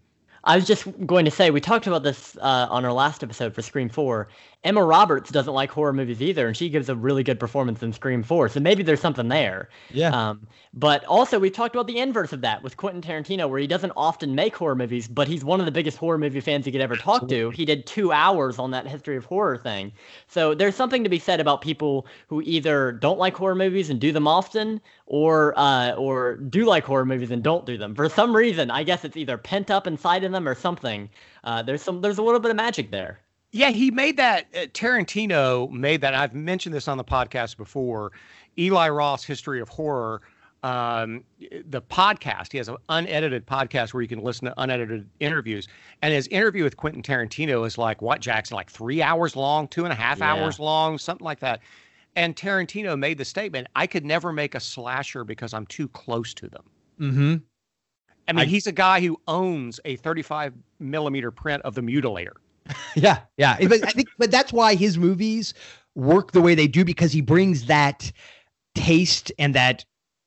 I 0.45 0.55
was 0.55 0.65
just 0.65 0.87
going 1.05 1.23
to 1.25 1.29
say 1.29 1.51
we 1.51 1.61
talked 1.61 1.85
about 1.85 2.01
this 2.01 2.35
uh, 2.37 2.65
on 2.71 2.83
our 2.85 2.91
last 2.91 3.21
episode 3.21 3.53
for 3.53 3.61
Scream 3.61 3.87
Four. 3.87 4.29
Emma 4.65 4.83
Roberts 4.83 5.31
doesn't 5.31 5.53
like 5.53 5.71
horror 5.71 5.93
movies 5.93 6.21
either, 6.21 6.45
and 6.45 6.55
she 6.55 6.67
gives 6.67 6.89
a 6.89 6.95
really 6.95 7.23
good 7.23 7.39
performance 7.39 7.81
in 7.81 7.93
Scream 7.93 8.21
Four. 8.23 8.49
So 8.49 8.59
maybe 8.59 8.83
there's 8.83 8.99
something 8.99 9.29
there. 9.29 9.69
Yeah. 9.89 10.09
Um, 10.09 10.47
but 10.73 11.05
also 11.05 11.39
we 11.39 11.49
talked 11.49 11.75
about 11.75 11.87
the 11.87 11.97
inverse 11.97 12.33
of 12.33 12.41
that 12.41 12.61
with 12.61 12.75
Quentin 12.75 13.01
Tarantino, 13.01 13.49
where 13.49 13.59
he 13.59 13.67
doesn't 13.67 13.93
often 13.95 14.35
make 14.35 14.57
horror 14.57 14.75
movies, 14.75 15.07
but 15.07 15.29
he's 15.29 15.45
one 15.45 15.61
of 15.61 15.65
the 15.65 15.71
biggest 15.71 15.97
horror 15.97 16.17
movie 16.17 16.41
fans 16.41 16.65
you 16.65 16.73
could 16.73 16.81
ever 16.81 16.97
talk 16.97 17.29
to. 17.29 17.51
He 17.51 17.63
did 17.63 17.85
two 17.85 18.11
hours 18.11 18.59
on 18.59 18.71
that 18.71 18.85
history 18.85 19.15
of 19.15 19.23
horror 19.23 19.57
thing. 19.57 19.93
So 20.27 20.53
there's 20.53 20.75
something 20.75 21.05
to 21.05 21.09
be 21.09 21.19
said 21.19 21.39
about 21.39 21.61
people 21.61 22.05
who 22.27 22.41
either 22.41 22.91
don't 22.91 23.17
like 23.17 23.35
horror 23.37 23.55
movies 23.55 23.89
and 23.89 23.99
do 23.99 24.11
them 24.11 24.27
often, 24.27 24.81
or 25.05 25.53
uh, 25.57 25.93
or 25.93 26.35
do 26.35 26.65
like 26.65 26.83
horror 26.83 27.05
movies 27.05 27.31
and 27.31 27.41
don't 27.41 27.65
do 27.65 27.77
them. 27.77 27.95
For 27.95 28.09
some 28.09 28.35
reason, 28.35 28.71
I 28.71 28.83
guess 28.83 29.05
it's 29.05 29.15
either 29.15 29.37
pent 29.37 29.71
up 29.71 29.87
inside 29.87 30.25
of 30.25 30.33
them 30.33 30.49
or 30.49 30.53
something. 30.53 31.09
Uh, 31.45 31.63
there's 31.63 31.81
some 31.81 32.01
there's 32.01 32.17
a 32.17 32.23
little 32.23 32.41
bit 32.41 32.51
of 32.51 32.57
magic 32.57 32.91
there. 32.91 33.21
Yeah, 33.51 33.71
he 33.71 33.89
made 33.91 34.17
that. 34.17 34.45
Uh, 34.55 34.59
Tarantino 34.67 35.69
made 35.71 36.01
that. 36.01 36.13
I've 36.13 36.33
mentioned 36.35 36.73
this 36.75 36.87
on 36.87 36.97
the 36.97 37.03
podcast 37.03 37.57
before. 37.57 38.11
Eli 38.57 38.89
Roth, 38.89 39.23
History 39.25 39.59
of 39.59 39.69
Horror, 39.69 40.21
um, 40.61 41.23
the 41.65 41.81
podcast. 41.81 42.51
He 42.51 42.57
has 42.59 42.67
an 42.67 42.75
unedited 42.89 43.47
podcast 43.47 43.93
where 43.93 44.01
you 44.01 44.07
can 44.07 44.19
listen 44.19 44.45
to 44.45 44.53
unedited 44.61 45.09
interviews. 45.19 45.67
And 46.01 46.13
his 46.13 46.27
interview 46.27 46.63
with 46.63 46.77
Quentin 46.77 47.01
Tarantino 47.01 47.65
is 47.65 47.77
like 47.77 48.01
what 48.01 48.19
Jackson, 48.21 48.55
like 48.55 48.69
three 48.69 49.01
hours 49.01 49.35
long, 49.35 49.67
two 49.67 49.83
and 49.83 49.91
a 49.93 49.95
half 49.95 50.19
Yeah. 50.19 50.33
hours 50.33 50.59
long, 50.59 50.97
something 50.97 51.25
like 51.25 51.39
that. 51.39 51.61
And 52.15 52.35
Tarantino 52.35 52.99
made 52.99 53.17
the 53.17 53.25
statement, 53.25 53.67
"I 53.75 53.87
could 53.87 54.05
never 54.05 54.33
make 54.33 54.53
a 54.55 54.59
slasher 54.59 55.23
because 55.23 55.53
I'm 55.53 55.65
too 55.67 55.87
close 55.87 56.33
to 56.35 56.49
them." 56.49 56.63
Mm-hmm. 56.99 57.35
I 58.27 58.33
mean, 58.33 58.39
I- 58.41 58.45
he's 58.45 58.67
a 58.67 58.71
guy 58.71 58.99
who 58.99 59.19
owns 59.27 59.79
a 59.85 59.95
35 59.95 60.53
millimeter 60.79 61.31
print 61.31 61.63
of 61.63 61.73
the 61.75 61.81
Mutilator. 61.81 62.33
Yeah, 62.95 63.19
yeah. 63.37 63.57
But 63.67 63.83
I 63.85 63.91
think, 63.91 64.09
but 64.17 64.31
that's 64.31 64.51
why 64.53 64.75
his 64.75 64.97
movies 64.97 65.53
work 65.95 66.31
the 66.31 66.41
way 66.41 66.55
they 66.55 66.67
do 66.67 66.85
because 66.85 67.11
he 67.11 67.21
brings 67.21 67.65
that 67.65 68.11
taste 68.75 69.31
and 69.39 69.55
that 69.55 69.85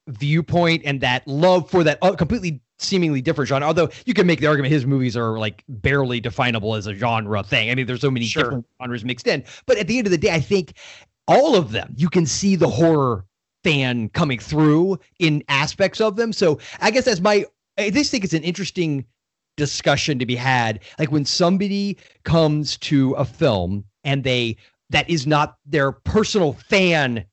viewpoint 0.09 0.82
and 0.84 1.01
that 1.01 1.26
love 1.28 1.70
for 1.70 1.84
that 1.84 1.99
uh, 2.03 2.14
completely 2.14 2.61
seemingly 2.78 3.22
different 3.22 3.49
genre. 3.49 3.66
Although 3.66 3.90
you 4.05 4.14
can 4.14 4.26
make 4.26 4.40
the 4.40 4.47
argument 4.47 4.72
his 4.72 4.84
movies 4.86 5.16
are 5.16 5.38
like 5.38 5.62
barely 5.68 6.20
definable 6.20 6.74
as 6.74 6.86
a 6.86 6.95
genre 6.95 7.43
thing. 7.43 7.70
I 7.70 7.74
mean, 7.74 7.86
there's 7.86 8.01
so 8.01 8.11
many 8.11 8.26
Sure. 8.26 8.43
different 8.45 8.66
genres 8.80 9.05
mixed 9.05 9.26
in. 9.26 9.45
But 9.66 9.78
at 9.78 9.86
the 9.86 9.99
end 9.99 10.07
of 10.07 10.11
the 10.11 10.18
day, 10.18 10.32
I 10.32 10.40
think 10.40 10.74
all 11.28 11.55
of 11.55 11.72
them 11.72 11.95
you 11.97 12.09
can 12.09 12.26
see 12.26 12.57
the 12.57 12.68
horror 12.68 13.24
fan 13.64 14.09
coming 14.09 14.38
through 14.40 14.99
in 15.20 15.45
aspects 15.49 16.01
of 16.01 16.16
them. 16.16 16.32
So 16.32 16.59
I 16.80 16.90
guess 16.90 17.05
that's 17.05 17.20
my. 17.20 17.47
I 17.78 17.90
just 17.90 18.11
think 18.11 18.24
it's 18.24 18.34
an 18.34 18.43
interesting 18.43 19.07
discussion 19.57 20.18
to 20.18 20.26
be 20.26 20.36
had. 20.36 20.80
Like 20.98 21.12
when 21.12 21.24
somebody 21.24 21.98
comes 22.24 22.76
to 22.78 23.12
a 23.12 23.24
film 23.24 23.84
and 24.05 24.24
they 24.24 24.57
that 24.90 25.09
is 25.09 25.26
not 25.26 25.57
their 25.66 25.92
personal 25.92 26.53
fan 26.53 27.24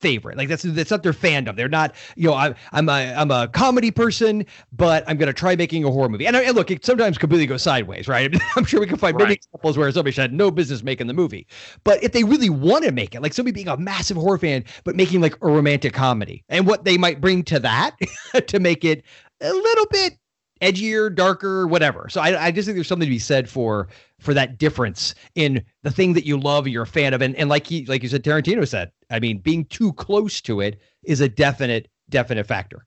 favorite. 0.00 0.36
Like 0.36 0.48
that's 0.48 0.62
that's 0.62 0.90
not 0.90 1.02
their 1.02 1.12
fandom. 1.12 1.56
They're 1.56 1.68
not, 1.68 1.94
you 2.16 2.28
know, 2.28 2.34
I, 2.34 2.54
I'm 2.72 2.88
a 2.88 3.14
I'm 3.14 3.30
a 3.30 3.48
comedy 3.48 3.90
person, 3.90 4.44
but 4.72 5.04
I'm 5.06 5.16
gonna 5.16 5.32
try 5.32 5.56
making 5.56 5.84
a 5.84 5.90
horror 5.90 6.08
movie. 6.08 6.26
And, 6.26 6.36
I, 6.36 6.42
and 6.42 6.54
look, 6.54 6.70
it 6.70 6.84
sometimes 6.84 7.18
completely 7.18 7.46
goes 7.46 7.62
sideways, 7.62 8.08
right? 8.08 8.34
I'm 8.56 8.64
sure 8.64 8.80
we 8.80 8.86
can 8.86 8.98
find 8.98 9.16
many 9.16 9.34
examples 9.34 9.78
where 9.78 9.90
somebody 9.90 10.14
had 10.20 10.32
no 10.32 10.50
business 10.50 10.82
making 10.82 11.06
the 11.06 11.14
movie. 11.14 11.46
But 11.84 12.02
if 12.02 12.12
they 12.12 12.24
really 12.24 12.50
want 12.50 12.84
to 12.84 12.92
make 12.92 13.14
it, 13.14 13.22
like 13.22 13.32
somebody 13.32 13.52
being 13.52 13.68
a 13.68 13.76
massive 13.76 14.16
horror 14.16 14.38
fan, 14.38 14.64
but 14.84 14.96
making 14.96 15.20
like 15.20 15.36
a 15.42 15.48
romantic 15.48 15.94
comedy, 15.94 16.44
and 16.48 16.66
what 16.66 16.84
they 16.84 16.98
might 16.98 17.20
bring 17.20 17.42
to 17.44 17.58
that 17.60 17.96
to 18.46 18.60
make 18.60 18.84
it 18.84 19.04
a 19.40 19.52
little 19.52 19.86
bit 19.90 20.18
edgier, 20.60 21.14
darker, 21.14 21.66
whatever. 21.66 22.08
So 22.08 22.20
I, 22.20 22.46
I 22.46 22.50
just 22.50 22.66
think 22.66 22.76
there's 22.76 22.88
something 22.88 23.06
to 23.06 23.10
be 23.10 23.18
said 23.18 23.48
for 23.48 23.88
for 24.20 24.34
that 24.34 24.58
difference 24.58 25.14
in 25.34 25.62
the 25.82 25.90
thing 25.90 26.14
that 26.14 26.24
you 26.24 26.38
love, 26.38 26.66
you're 26.66 26.84
a 26.84 26.86
fan 26.86 27.14
of, 27.14 27.22
and 27.22 27.34
and 27.36 27.48
like 27.48 27.66
he 27.66 27.84
like 27.86 28.02
you 28.02 28.08
said, 28.08 28.24
Tarantino 28.24 28.66
said, 28.66 28.90
I 29.10 29.20
mean, 29.20 29.38
being 29.38 29.64
too 29.66 29.92
close 29.94 30.40
to 30.42 30.60
it 30.60 30.80
is 31.04 31.20
a 31.20 31.28
definite 31.28 31.88
definite 32.08 32.46
factor. 32.46 32.86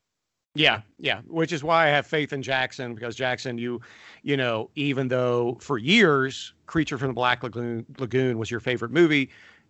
Yeah, 0.55 0.82
yeah, 0.97 1.22
which 1.28 1.53
is 1.53 1.63
why 1.63 1.86
I 1.86 1.89
have 1.89 2.07
faith 2.07 2.34
in 2.34 2.41
Jackson 2.41 2.95
because 2.95 3.15
Jackson, 3.15 3.57
you, 3.57 3.80
you 4.24 4.36
know, 4.36 4.72
even 4.76 5.07
though 5.07 5.57
for 5.61 5.78
years 5.78 6.53
Creature 6.65 6.97
from 6.97 7.07
the 7.09 7.13
Black 7.13 7.43
Lagoon, 7.43 7.86
Lagoon 7.99 8.38
was 8.38 8.49
your 8.49 8.59
favorite 8.59 8.91
movie, 8.91 9.30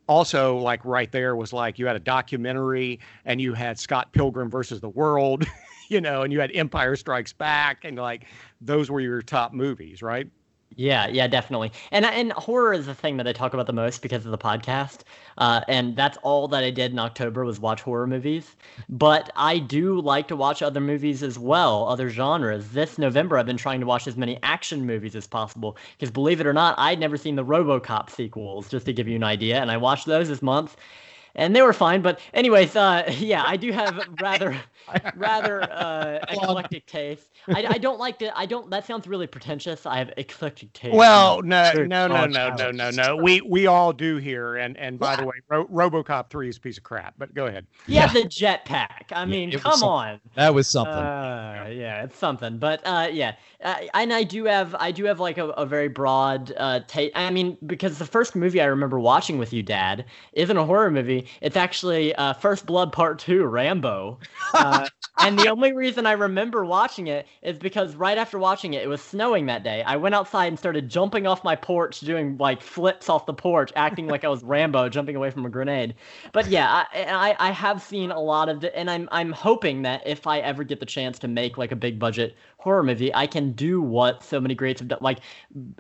also 0.10 0.58
like 0.58 0.84
right 0.84 1.12
there 1.12 1.36
was 1.36 1.54
like 1.54 1.78
you 1.78 1.86
had 1.86 1.96
a 1.96 2.00
documentary 2.00 3.00
and 3.26 3.40
you 3.40 3.54
had 3.54 3.78
Scott 3.80 4.12
Pilgrim 4.12 4.50
versus 4.50 4.82
the 4.82 4.90
World, 4.90 5.46
you 5.90 6.02
know, 6.02 6.24
and 6.24 6.34
you 6.34 6.40
had 6.40 6.52
Empire 6.54 6.96
Strikes 6.96 7.32
Back 7.32 7.86
and 7.86 7.96
like 7.96 8.26
those 8.60 8.90
were 8.90 9.00
your 9.00 9.22
top 9.22 9.54
movies, 9.54 10.02
right? 10.02 10.28
Yeah, 10.76 11.08
yeah, 11.08 11.28
definitely. 11.28 11.72
And 11.92 12.06
and 12.06 12.32
horror 12.34 12.74
is 12.74 12.86
the 12.86 12.94
thing 12.94 13.18
that 13.18 13.28
I 13.28 13.34
talk 13.34 13.54
about 13.54 13.66
the 13.68 13.74
most 13.74 14.02
because 14.02 14.24
of 14.26 14.32
the 14.32 14.38
podcast. 14.38 15.00
Uh, 15.38 15.62
and 15.68 15.96
that's 15.96 16.18
all 16.22 16.48
that 16.48 16.64
I 16.64 16.70
did 16.70 16.92
in 16.92 17.00
October 17.00 17.44
was 17.44 17.60
watch 17.60 17.82
horror 17.82 18.08
movies. 18.08 18.56
But 18.88 19.30
I 19.36 19.58
do 19.60 20.00
like 20.00 20.28
to 20.30 20.36
watch 20.36 20.62
other 20.62 20.80
movies 20.80 21.22
as 21.24 21.38
well, 21.40 21.88
other 21.88 22.10
genres. 22.10 22.70
This 22.72 22.98
November, 22.98 23.38
I've 23.38 23.46
been 23.48 23.58
trying 23.58 23.80
to 23.80 23.86
watch 23.88 24.08
as 24.08 24.16
many 24.16 24.38
action 24.44 24.86
movies 24.86 25.16
as 25.16 25.28
possible 25.28 25.76
because 25.98 26.12
believe 26.12 26.40
it 26.40 26.48
or 26.48 26.54
not, 26.54 26.76
I'd 26.78 27.00
never 27.00 27.18
seen 27.18 27.36
the 27.36 27.46
RoboCop 27.46 28.10
sequels. 28.10 28.70
Just 28.70 28.86
to 28.86 28.94
give 28.94 29.08
you 29.08 29.16
an 29.16 29.24
idea, 29.24 29.60
and 29.62 29.72
I 29.72 29.78
watched 29.78 30.06
those 30.06 30.30
this 30.30 30.42
month. 30.42 30.78
And 31.40 31.56
they 31.56 31.62
were 31.62 31.72
fine, 31.72 32.02
but 32.02 32.20
anyways, 32.34 32.76
uh, 32.76 33.10
yeah, 33.18 33.44
I 33.46 33.56
do 33.56 33.72
have 33.72 34.06
rather, 34.20 34.58
rather 35.16 35.62
uh, 35.72 36.20
eclectic 36.30 36.86
taste. 36.86 37.30
I, 37.48 37.66
I 37.66 37.78
don't 37.78 37.98
like 37.98 38.20
to. 38.20 38.38
I 38.38 38.46
don't. 38.46 38.70
That 38.70 38.86
sounds 38.86 39.08
really 39.08 39.26
pretentious. 39.26 39.86
I 39.86 40.00
have 40.00 40.12
eclectic 40.18 40.74
taste. 40.74 40.96
Well, 40.96 41.42
no, 41.42 41.72
Sure. 41.72 41.88
no, 41.88 42.08
no, 42.08 42.26
no, 42.26 42.50
no, 42.56 42.72
no, 42.72 42.90
no. 42.92 43.16
We 43.16 43.40
we 43.40 43.68
all 43.68 43.94
do 43.94 44.18
here. 44.18 44.58
And 44.58 44.76
and 44.78 45.00
by 45.00 45.16
the 45.16 45.26
way, 45.26 45.36
Ro- 45.48 45.68
RoboCop 45.68 46.30
three 46.30 46.50
is 46.50 46.58
a 46.58 46.60
piece 46.60 46.78
of 46.78 46.84
crap. 46.84 47.14
But 47.18 47.34
go 47.34 47.46
ahead. 47.46 47.66
Yeah, 47.88 48.08
the 48.08 48.24
jetpack. 48.24 49.14
I 49.14 49.26
mean, 49.26 49.50
it 49.50 49.64
was 49.64 49.64
come 49.64 49.84
on. 49.84 50.20
That 50.36 50.54
was 50.54 50.68
something. 50.68 50.94
Uh, 50.94 51.70
yeah, 51.72 52.04
it's 52.04 52.18
something. 52.18 52.58
But 52.58 52.82
uh, 52.86 53.08
yeah, 53.12 53.36
uh, 53.64 53.76
and 53.94 54.12
I 54.14 54.24
do 54.24 54.44
have 54.44 54.76
I 54.78 54.92
do 54.92 55.06
have 55.06 55.22
like 55.22 55.38
a, 55.38 55.48
a 55.52 55.66
very 55.66 55.88
broad 55.88 56.54
uh, 56.58 56.82
taste. 56.88 57.14
I 57.16 57.30
mean, 57.32 57.58
because 57.66 57.98
the 57.98 58.06
first 58.06 58.36
movie 58.36 58.60
I 58.62 58.66
remember 58.66 59.00
watching 59.00 59.38
with 59.38 59.54
you, 59.54 59.64
Dad, 59.64 60.04
isn't 60.34 60.58
a 60.58 60.66
horror 60.66 60.92
movie. 60.92 61.28
It's 61.42 61.56
actually 61.56 62.14
uh, 62.16 62.34
First 62.34 62.66
Blood 62.66 62.92
Part 62.92 63.20
Two, 63.20 63.46
Rambo. 63.46 64.20
Uh, 64.54 64.88
and 65.20 65.38
the 65.38 65.50
only 65.50 65.74
reason 65.74 66.06
I 66.06 66.14
remember 66.14 66.66
watching 66.66 67.08
it 67.08 67.28
is 67.42 67.58
because 67.58 67.96
right 67.96 68.18
after 68.18 68.40
watching 68.40 68.74
it, 68.74 68.84
it 68.84 68.88
was 68.88 69.02
snowing 69.02 69.46
that 69.48 69.64
day. 69.64 69.84
I 69.84 69.96
went 69.96 70.16
outside 70.16 70.48
and 70.48 70.58
started 70.58 70.90
jumping 70.90 71.28
off 71.28 71.44
my 71.44 71.56
porch, 71.56 72.00
doing 72.02 72.38
like 72.38 72.62
flips 72.62 73.10
off 73.10 73.26
the 73.26 73.34
porch, 73.34 73.72
acting 73.76 74.08
like 74.08 74.24
I 74.24 74.30
was 74.30 74.44
Rambo, 74.44 74.90
jumping 74.90 75.16
away 75.16 75.32
from 75.32 75.46
a 75.46 75.50
grenade. 75.50 75.96
But 76.32 76.48
yeah, 76.48 76.86
I, 76.94 77.36
I 77.40 77.50
I 77.50 77.52
have 77.52 77.82
seen 77.82 78.12
a 78.12 78.20
lot 78.20 78.50
of 78.50 78.64
it, 78.64 78.74
and 78.76 78.90
I'm 78.90 79.10
I'm 79.12 79.32
hoping 79.32 79.82
that 79.84 80.06
if 80.06 80.28
I 80.28 80.40
ever 80.40 80.64
get 80.64 80.80
the 80.80 80.86
chance 80.86 81.20
to 81.20 81.28
make 81.28 81.58
like 81.58 81.72
a 81.72 81.76
big 81.76 82.00
budget 82.00 82.36
horror 82.60 82.84
movie, 82.84 83.14
I 83.16 83.26
can 83.26 83.54
do 83.54 83.82
what 83.82 84.22
so 84.22 84.40
many 84.40 84.54
greats 84.54 84.82
have 84.82 84.90
done. 84.90 85.00
Like 85.02 85.20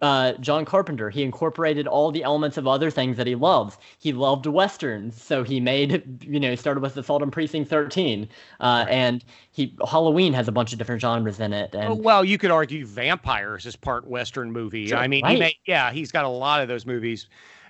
uh, 0.01 0.33
John 0.33 0.63
Carpenter, 0.63 1.09
he 1.09 1.23
incorporated 1.23 1.87
all 1.87 2.09
the 2.09 2.23
elements 2.23 2.55
of 2.55 2.67
other 2.67 2.89
things 2.89 3.17
that 3.17 3.27
he 3.27 3.35
loves. 3.35 3.77
He 3.99 4.13
loved 4.13 4.45
westerns, 4.45 5.21
so 5.21 5.43
he 5.43 5.59
made 5.59 6.23
you 6.27 6.39
know 6.39 6.55
started 6.55 6.81
with 6.81 6.93
The 6.93 7.01
Assault 7.01 7.21
on 7.21 7.31
Precinct 7.31 7.69
13, 7.69 8.27
uh, 8.61 8.85
and 8.89 9.23
he 9.51 9.75
Halloween 9.87 10.33
has 10.33 10.47
a 10.47 10.53
bunch 10.53 10.71
of 10.71 10.79
different 10.79 11.01
genres 11.01 11.39
in 11.39 11.51
it. 11.51 11.75
And 11.75 12.01
well, 12.03 12.23
you 12.23 12.37
could 12.37 12.51
argue 12.51 12.85
Vampires 12.85 13.65
is 13.65 13.75
part 13.75 14.07
Western 14.07 14.51
movie. 14.51 14.87
Sure, 14.87 14.97
I 14.97 15.07
mean, 15.07 15.23
right. 15.23 15.33
he 15.33 15.39
made, 15.39 15.55
yeah, 15.67 15.91
he's 15.91 16.13
got 16.13 16.23
a 16.23 16.29
lot 16.29 16.61
of 16.61 16.69
those 16.69 16.85
movies, 16.85 17.27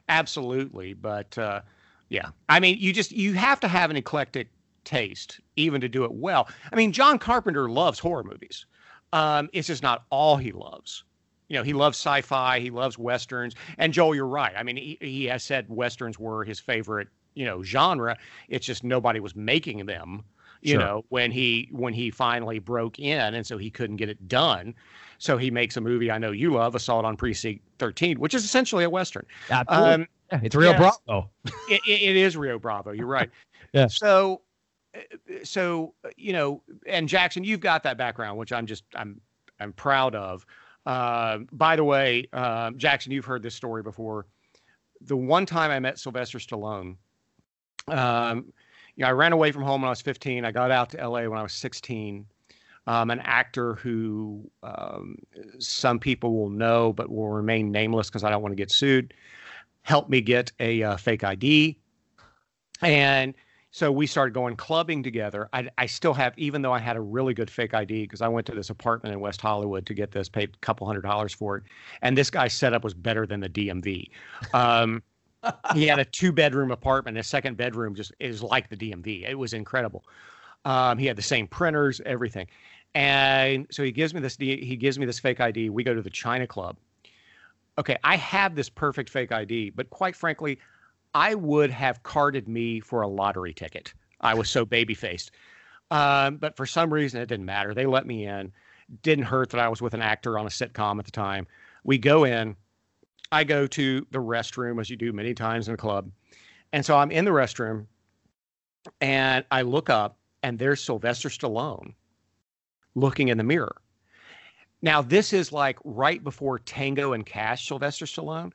absolutely. 0.07 0.93
But 0.93 1.35
uh, 1.35 1.61
yeah, 2.09 2.29
I 2.47 2.59
mean, 2.59 2.77
you 2.79 2.93
just 2.93 3.11
you 3.11 3.33
have 3.33 3.59
to 3.61 3.67
have 3.67 3.89
an 3.89 3.97
eclectic 3.97 4.49
taste 4.83 5.39
even 5.55 5.81
to 5.81 5.89
do 5.89 6.03
it 6.03 6.11
well. 6.13 6.47
I 6.71 6.75
mean, 6.75 6.91
John 6.91 7.17
Carpenter 7.17 7.69
loves 7.69 7.97
horror 7.97 8.23
movies. 8.23 8.67
Um, 9.13 9.49
it's 9.53 9.67
just 9.67 9.83
not 9.83 10.03
all 10.09 10.37
he 10.37 10.51
loves. 10.51 11.03
You 11.47 11.57
know, 11.57 11.63
he 11.63 11.73
loves 11.73 11.97
sci-fi, 11.97 12.59
he 12.59 12.69
loves 12.69 12.97
westerns, 12.97 13.55
and 13.79 13.91
Joel, 13.91 14.13
you're 14.13 14.27
right. 14.27 14.53
I 14.55 14.61
mean, 14.63 14.77
he, 14.77 14.97
he 15.01 15.25
has 15.25 15.43
said 15.43 15.65
westerns 15.67 16.19
were 16.19 16.43
his 16.43 16.59
favorite, 16.59 17.07
you 17.33 17.43
know, 17.45 17.63
genre. 17.63 18.15
It's 18.49 18.65
just 18.67 18.83
nobody 18.83 19.19
was 19.19 19.35
making 19.35 19.87
them, 19.87 20.23
you 20.61 20.73
Sure. 20.73 20.79
know, 20.79 21.05
when 21.09 21.31
he 21.31 21.67
when 21.71 21.91
he 21.93 22.11
finally 22.11 22.59
broke 22.59 22.99
in, 22.99 23.33
and 23.33 23.47
so 23.47 23.57
he 23.57 23.71
couldn't 23.71 23.95
get 23.95 24.09
it 24.09 24.27
done. 24.27 24.75
So 25.17 25.37
he 25.37 25.49
makes 25.49 25.75
a 25.75 25.81
movie 25.81 26.11
I 26.11 26.19
know 26.19 26.31
you 26.31 26.53
love, 26.53 26.75
Assault 26.75 27.03
on 27.03 27.17
Precinct 27.17 27.61
13, 27.79 28.19
which 28.19 28.35
is 28.35 28.45
essentially 28.45 28.83
a 28.83 28.89
western. 28.89 29.25
Absolutely. 29.49 29.93
Um, 29.93 30.07
Yeah, 30.31 30.39
it's 30.43 30.55
real 30.55 30.71
yeah. 30.71 30.91
Bravo. 31.07 31.29
it, 31.67 31.81
it, 31.87 32.15
is 32.15 32.37
Rio 32.37 32.59
Bravo. 32.59 32.91
You're 32.91 33.07
right. 33.07 33.29
Yeah. 33.73 33.85
So, 33.85 34.41
so 35.43 35.93
uh, 36.03 36.09
you 36.17 36.33
know, 36.33 36.61
and 36.87 37.07
Jackson, 37.07 37.43
you've 37.43 37.59
got 37.59 37.83
that 37.83 37.97
background, 37.97 38.37
which 38.37 38.51
I'm 38.51 38.65
just 38.65 38.83
I'm 38.95 39.19
I'm 39.59 39.73
proud 39.73 40.15
of. 40.15 40.45
Uh, 40.85 41.39
by 41.51 41.75
the 41.75 41.83
way, 41.83 42.25
uh, 42.33 42.71
Jackson, 42.71 43.11
you've 43.11 43.25
heard 43.25 43.43
this 43.43 43.55
story 43.55 43.83
before. 43.83 44.25
The 45.01 45.15
one 45.15 45.45
time 45.45 45.71
I 45.71 45.79
met 45.79 45.99
Sylvester 45.99 46.39
Stallone, 46.39 46.95
um, 47.87 48.51
you 48.95 49.03
know, 49.03 49.07
I 49.07 49.11
ran 49.11 49.31
away 49.31 49.51
from 49.51 49.63
home 49.63 49.81
when 49.81 49.87
I 49.87 49.91
was 49.91 50.01
15. 50.01 50.45
I 50.45 50.51
got 50.51 50.71
out 50.71 50.89
to 50.91 51.07
LA 51.07 51.27
when 51.27 51.37
I 51.37 51.43
was 51.43 51.53
16. 51.53 52.25
Um, 52.87 53.11
an 53.11 53.19
actor 53.19 53.75
who 53.75 54.49
um, 54.63 55.15
some 55.59 55.99
people 55.99 56.33
will 56.33 56.49
know 56.49 56.91
but 56.91 57.09
will 57.09 57.29
remain 57.29 57.71
nameless 57.71 58.09
because 58.09 58.23
I 58.23 58.31
don't 58.31 58.41
want 58.41 58.51
to 58.51 58.55
get 58.55 58.71
sued 58.71 59.13
helped 59.83 60.09
me 60.09 60.21
get 60.21 60.51
a 60.59 60.83
uh, 60.83 60.97
fake 60.97 61.23
ID. 61.23 61.77
And 62.81 63.33
so 63.71 63.91
we 63.91 64.07
started 64.07 64.33
going 64.33 64.55
clubbing 64.55 65.03
together. 65.03 65.47
I, 65.53 65.69
I 65.77 65.85
still 65.85 66.13
have, 66.13 66.33
even 66.37 66.61
though 66.61 66.73
I 66.73 66.79
had 66.79 66.97
a 66.97 67.01
really 67.01 67.33
good 67.33 67.49
fake 67.49 67.73
ID, 67.73 68.03
because 68.03 68.21
I 68.21 68.27
went 68.27 68.47
to 68.47 68.55
this 68.55 68.69
apartment 68.69 69.13
in 69.13 69.19
West 69.19 69.41
Hollywood 69.41 69.85
to 69.85 69.93
get 69.93 70.11
this, 70.11 70.27
paid 70.27 70.49
a 70.55 70.57
couple 70.57 70.87
hundred 70.87 71.01
dollars 71.01 71.33
for 71.33 71.57
it. 71.57 71.63
And 72.01 72.17
this 72.17 72.29
guy's 72.29 72.53
setup 72.53 72.83
was 72.83 72.93
better 72.93 73.25
than 73.25 73.39
the 73.39 73.49
DMV. 73.49 74.09
Um, 74.53 75.03
he 75.73 75.87
had 75.87 75.99
a 75.99 76.05
two 76.05 76.31
bedroom 76.31 76.71
apartment. 76.71 77.17
His 77.17 77.27
second 77.27 77.57
bedroom 77.57 77.95
just 77.95 78.11
is 78.19 78.41
like 78.41 78.69
the 78.69 78.77
DMV. 78.77 79.29
It 79.29 79.35
was 79.35 79.53
incredible. 79.53 80.03
Um, 80.65 80.97
he 80.97 81.05
had 81.05 81.15
the 81.15 81.21
same 81.21 81.47
printers, 81.47 82.01
everything. 82.05 82.47
And 82.95 83.67
so 83.69 83.83
he 83.83 83.91
gives 83.91 84.13
me 84.13 84.19
this, 84.19 84.35
he 84.35 84.75
gives 84.75 84.97
me 84.97 85.05
this 85.05 85.19
fake 85.19 85.39
ID. 85.39 85.69
We 85.69 85.83
go 85.83 85.93
to 85.93 86.01
the 86.01 86.09
China 86.09 86.47
Club 86.47 86.75
okay, 87.79 87.97
I 88.03 88.17
have 88.17 88.55
this 88.55 88.69
perfect 88.69 89.09
fake 89.09 89.31
ID, 89.31 89.71
but 89.71 89.89
quite 89.89 90.15
frankly, 90.15 90.59
I 91.19 91.35
would 91.35 91.69
have 91.69 92.01
carded 92.03 92.47
me 92.47 92.79
for 92.79 93.01
a 93.01 93.07
lottery 93.07 93.53
ticket. 93.53 93.93
I 94.21 94.35
was 94.35 94.49
so 94.49 94.63
baby 94.63 94.93
faced. 94.93 95.31
Um, 95.91 96.37
but 96.37 96.55
for 96.55 96.65
some 96.65 96.93
reason, 96.93 97.19
it 97.19 97.25
didn't 97.25 97.45
matter. 97.45 97.73
They 97.73 97.85
let 97.85 98.07
me 98.07 98.25
in. 98.25 98.53
Didn't 99.01 99.25
hurt 99.25 99.49
that 99.49 99.59
I 99.59 99.67
was 99.67 99.81
with 99.81 99.93
an 99.93 100.01
actor 100.01 100.39
on 100.39 100.45
a 100.45 100.49
sitcom 100.49 100.97
at 100.97 101.03
the 101.03 101.11
time. 101.11 101.45
We 101.83 101.97
go 101.97 102.23
in. 102.23 102.55
I 103.33 103.43
go 103.43 103.67
to 103.67 104.07
the 104.11 104.19
restroom, 104.19 104.79
as 104.79 104.89
you 104.89 104.95
do 104.95 105.11
many 105.11 105.33
times 105.33 105.67
in 105.67 105.73
a 105.73 105.77
club. 105.77 106.09
And 106.71 106.85
so 106.85 106.97
I'm 106.97 107.11
in 107.11 107.25
the 107.25 107.31
restroom 107.31 107.87
and 109.01 109.43
I 109.51 109.63
look 109.63 109.89
up, 109.89 110.17
and 110.41 110.57
there's 110.57 110.81
Sylvester 110.81 111.27
Stallone 111.27 111.95
looking 112.95 113.27
in 113.27 113.37
the 113.37 113.43
mirror. 113.43 113.75
Now, 114.81 115.01
this 115.01 115.33
is 115.33 115.51
like 115.51 115.79
right 115.83 116.23
before 116.23 116.59
Tango 116.59 117.11
and 117.11 117.25
Cash, 117.25 117.67
Sylvester 117.67 118.05
Stallone. 118.05 118.53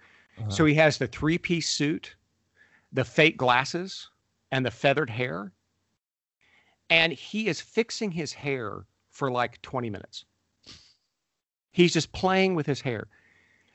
So 0.49 0.65
he 0.65 0.73
has 0.77 0.97
the 0.97 1.07
three 1.07 1.37
piece 1.37 1.69
suit, 1.69 2.17
the 2.95 3.05
fake 3.05 3.37
glasses, 3.37 4.09
and 4.51 4.65
the 4.65 4.71
feathered 4.71 5.11
hair. 5.11 5.53
And 6.89 7.13
he 7.13 7.49
is 7.49 7.61
fixing 7.61 8.13
his 8.13 8.33
hair 8.33 8.87
for 9.11 9.31
like 9.31 9.61
20 9.63 9.91
minutes. 9.91 10.25
He's 11.73 11.93
just 11.93 12.13
playing 12.13 12.55
with 12.55 12.67
his 12.67 12.81
hair. 12.81 13.09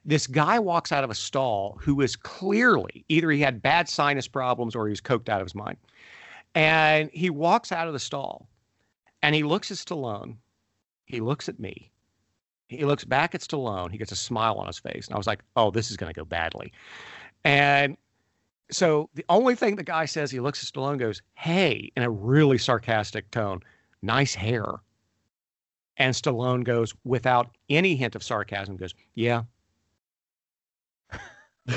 This 0.05 0.25
guy 0.25 0.57
walks 0.57 0.93
out 0.93 1.03
of 1.03 1.09
a 1.09 1.15
stall 1.15 1.77
who 1.81 1.99
is 1.99 2.15
clearly 2.15 3.03
either 3.09 3.29
he 3.29 3.41
had 3.41 3.61
bad 3.61 3.89
sinus 3.89 4.27
problems 4.27 4.73
or 4.73 4.87
he 4.87 4.91
was 4.91 5.01
coked 5.01 5.27
out 5.27 5.41
of 5.41 5.45
his 5.45 5.55
mind. 5.55 5.77
And 6.55 7.09
he 7.13 7.29
walks 7.29 7.73
out 7.73 7.87
of 7.87 7.93
the 7.93 7.99
stall 7.99 8.47
and 9.21 9.35
he 9.35 9.43
looks 9.43 9.69
at 9.69 9.77
Stallone. 9.77 10.37
He 11.05 11.19
looks 11.19 11.49
at 11.49 11.59
me. 11.59 11.91
He 12.69 12.85
looks 12.85 13.03
back 13.03 13.35
at 13.35 13.41
Stallone. 13.41 13.91
He 13.91 13.97
gets 13.97 14.13
a 14.13 14.15
smile 14.15 14.55
on 14.55 14.67
his 14.67 14.79
face. 14.79 15.07
And 15.07 15.15
I 15.15 15.17
was 15.17 15.27
like, 15.27 15.43
oh, 15.57 15.71
this 15.71 15.91
is 15.91 15.97
going 15.97 16.11
to 16.13 16.17
go 16.17 16.23
badly. 16.23 16.71
And 17.43 17.97
so 18.71 19.09
the 19.13 19.25
only 19.29 19.55
thing 19.55 19.75
the 19.75 19.83
guy 19.83 20.05
says, 20.05 20.31
he 20.31 20.39
looks 20.39 20.63
at 20.63 20.71
Stallone 20.71 20.91
and 20.91 20.99
goes, 20.99 21.21
hey, 21.33 21.91
in 21.95 22.03
a 22.03 22.09
really 22.09 22.57
sarcastic 22.57 23.29
tone, 23.31 23.61
nice 24.01 24.33
hair. 24.35 24.65
And 25.97 26.13
Stallone 26.13 26.63
goes, 26.63 26.93
without 27.03 27.49
any 27.69 27.95
hint 27.95 28.15
of 28.15 28.23
sarcasm, 28.23 28.77
goes, 28.77 28.93
yeah. 29.15 29.43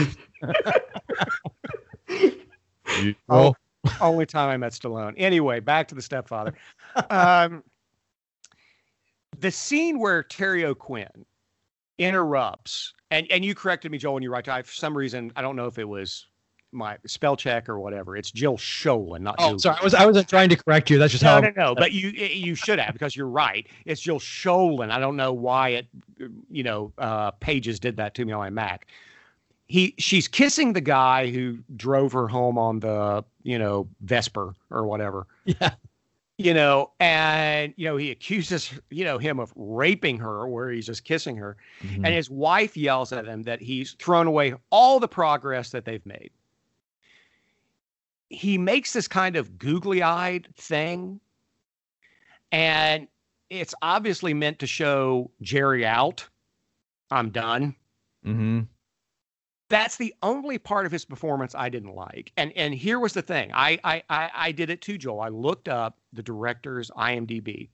Oh, 3.28 3.54
only 4.00 4.26
time 4.26 4.50
I 4.50 4.56
met 4.56 4.72
Stallone. 4.72 5.14
Anyway, 5.16 5.60
back 5.60 5.88
to 5.88 5.94
the 5.94 6.02
stepfather. 6.02 6.54
Um, 7.10 7.64
the 9.38 9.50
scene 9.50 9.98
where 9.98 10.22
Terry 10.22 10.64
O'Quinn 10.64 11.24
interrupts, 11.98 12.92
and, 13.10 13.26
and 13.30 13.44
you 13.44 13.54
corrected 13.54 13.90
me, 13.90 13.98
Joel, 13.98 14.14
when 14.14 14.22
you 14.22 14.30
right. 14.30 14.46
I, 14.46 14.62
for 14.62 14.72
some 14.72 14.96
reason, 14.96 15.32
I 15.36 15.42
don't 15.42 15.56
know 15.56 15.66
if 15.66 15.78
it 15.78 15.88
was 15.88 16.26
my 16.72 16.96
spell 17.06 17.36
check 17.36 17.68
or 17.68 17.78
whatever. 17.78 18.16
It's 18.16 18.30
Jill 18.30 18.56
Schoelen, 18.56 19.20
not 19.20 19.36
oh 19.38 19.50
Jill. 19.50 19.58
sorry. 19.60 19.76
I 19.80 19.84
was 19.84 19.94
I 19.94 20.06
wasn't 20.06 20.28
trying 20.28 20.48
to 20.48 20.56
correct 20.56 20.90
you. 20.90 20.98
That's 20.98 21.12
just 21.12 21.22
No, 21.24 21.30
how. 21.30 21.40
no, 21.40 21.48
no. 21.56 21.64
no. 21.68 21.74
But 21.74 21.92
you 21.92 22.08
you 22.08 22.54
should 22.54 22.78
have 22.78 22.92
because 22.94 23.14
you're 23.14 23.28
right. 23.28 23.66
It's 23.84 24.00
Jill 24.00 24.18
Schoelen. 24.18 24.90
I 24.90 24.98
don't 24.98 25.16
know 25.16 25.32
why 25.32 25.68
it, 25.70 25.86
you 26.50 26.62
know, 26.62 26.92
uh, 26.98 27.30
Pages 27.32 27.78
did 27.78 27.96
that 27.98 28.14
to 28.14 28.24
me 28.24 28.32
on 28.32 28.40
my 28.40 28.50
Mac. 28.50 28.86
He 29.66 29.94
she's 29.98 30.28
kissing 30.28 30.72
the 30.72 30.80
guy 30.80 31.30
who 31.30 31.58
drove 31.76 32.12
her 32.12 32.28
home 32.28 32.58
on 32.58 32.80
the 32.80 33.24
you 33.42 33.58
know 33.58 33.88
Vespa 34.00 34.54
or 34.70 34.86
whatever. 34.86 35.26
Yeah. 35.44 35.70
You 36.38 36.54
know, 36.54 36.90
and 36.98 37.72
you 37.76 37.84
know 37.86 37.96
he 37.96 38.10
accuses 38.10 38.72
you 38.90 39.04
know 39.04 39.18
him 39.18 39.38
of 39.38 39.52
raping 39.54 40.18
her, 40.18 40.48
where 40.48 40.70
he's 40.70 40.86
just 40.86 41.04
kissing 41.04 41.36
her, 41.36 41.56
Mhm. 41.84 41.96
and 42.04 42.06
his 42.06 42.28
wife 42.30 42.76
yells 42.76 43.12
at 43.12 43.26
him 43.26 43.42
that 43.44 43.60
he's 43.60 43.92
thrown 43.92 44.26
away 44.26 44.54
all 44.70 44.98
the 44.98 45.06
progress 45.08 45.70
that 45.70 45.84
they've 45.84 46.04
made. 46.04 46.30
He 48.32 48.56
makes 48.58 48.92
this 48.92 49.06
kind 49.06 49.36
of 49.36 49.58
googly 49.58 50.02
eyed 50.02 50.48
thing, 50.56 51.20
and 52.50 53.06
it's 53.50 53.74
obviously 53.82 54.32
meant 54.34 54.58
to 54.60 54.66
show 54.66 55.30
Jerry 55.42 55.84
out. 55.84 56.26
I'm 57.10 57.30
done. 57.30 57.76
Mhm. 58.24 58.68
That's 59.68 59.96
the 59.96 60.14
only 60.22 60.58
part 60.58 60.86
of 60.86 60.92
his 60.92 61.04
performance 61.04 61.54
I 61.54 61.68
didn't 61.68 61.94
like. 61.94 62.32
And 62.36 62.52
and 62.56 62.74
here 62.74 62.98
was 62.98 63.12
the 63.12 63.22
thing. 63.22 63.50
I 63.54 63.78
I 63.84 64.02
I, 64.08 64.30
I 64.34 64.52
did 64.52 64.70
it 64.70 64.80
too, 64.80 64.96
Joel. 64.98 65.20
I 65.20 65.28
looked 65.28 65.68
up 65.68 65.98
the 66.12 66.22
director's 66.22 66.90
IMDb, 66.92 67.68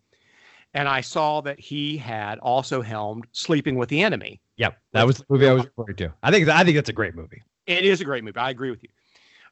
and 0.75 0.89
I 0.89 1.01
saw 1.01 1.41
that 1.43 1.61
he 1.61 1.97
had 1.97 2.39
also 2.41 2.83
helmed 2.83 3.27
Sleeping 3.33 3.77
with 3.77 3.89
the 3.89 4.03
Enemy. 4.03 4.41
Yep. 4.57 4.77
That 4.93 5.07
was 5.07 5.19
the 5.19 5.25
movie 5.29 5.49
I 5.49 5.53
was 5.53 5.67
referring 5.67 5.97
to. 5.97 6.13
I 6.23 6.31
think 6.33 6.49
I 6.49 6.65
think 6.65 6.77
that's 6.77 6.89
a 6.89 6.93
great 6.93 7.15
movie. 7.15 7.43
It 7.67 7.85
is 7.85 8.01
a 8.01 8.05
great 8.05 8.25
movie. 8.25 8.39
I 8.39 8.51
agree 8.51 8.71
with 8.71 8.83
you. 8.83 8.89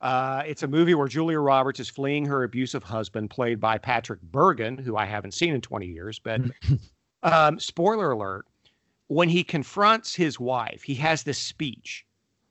Uh, 0.00 0.42
it's 0.46 0.62
a 0.62 0.68
movie 0.68 0.94
where 0.94 1.08
Julia 1.08 1.40
Roberts 1.40 1.80
is 1.80 1.88
fleeing 1.88 2.26
her 2.26 2.44
abusive 2.44 2.82
husband, 2.82 3.30
played 3.30 3.60
by 3.60 3.78
Patrick 3.78 4.20
Bergin, 4.30 4.78
who 4.78 4.96
I 4.96 5.04
haven't 5.04 5.32
seen 5.32 5.54
in 5.54 5.60
20 5.60 5.86
years. 5.86 6.18
But 6.18 6.42
um, 7.22 7.58
spoiler 7.58 8.10
alert: 8.10 8.46
when 9.08 9.28
he 9.28 9.42
confronts 9.44 10.14
his 10.14 10.38
wife, 10.38 10.82
he 10.82 10.94
has 10.96 11.22
this 11.22 11.38
speech, 11.38 12.04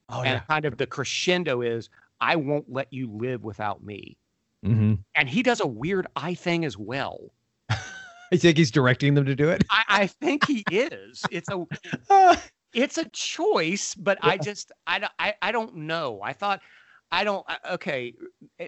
Oh 0.09 0.21
and 0.21 0.41
kind 0.47 0.65
of 0.65 0.77
the 0.77 0.87
crescendo 0.87 1.61
is, 1.61 1.89
"I 2.21 2.35
won't 2.35 2.71
let 2.71 2.91
you 2.91 3.11
live 3.11 3.43
without 3.43 3.83
me." 3.83 4.17
Mm-hmm. 4.65 4.95
And 5.13 5.29
he 5.29 5.43
does 5.43 5.59
a 5.59 5.67
weird 5.67 6.07
eye 6.15 6.33
thing 6.33 6.65
as 6.65 6.77
well. 6.77 7.31
I 7.69 8.37
think 8.37 8.57
he's 8.57 8.71
directing 8.71 9.13
them 9.13 9.25
to 9.25 9.35
do 9.35 9.49
it. 9.49 9.63
I, 9.69 9.83
I 9.87 10.07
think 10.07 10.47
he 10.47 10.63
is. 10.71 11.23
It's 11.31 11.49
a 11.49 12.37
it's 12.73 12.97
a 12.97 13.05
choice, 13.09 13.95
but 13.95 14.17
I 14.21 14.37
just 14.37 14.71
I 14.87 14.99
don't 14.99 15.11
I, 15.19 15.33
I 15.41 15.51
don't 15.51 15.75
know. 15.75 16.19
I 16.23 16.33
thought 16.33 16.61
I 17.15 17.23
don't 17.23 17.45
okay. 17.71 18.13
uh, 18.59 18.65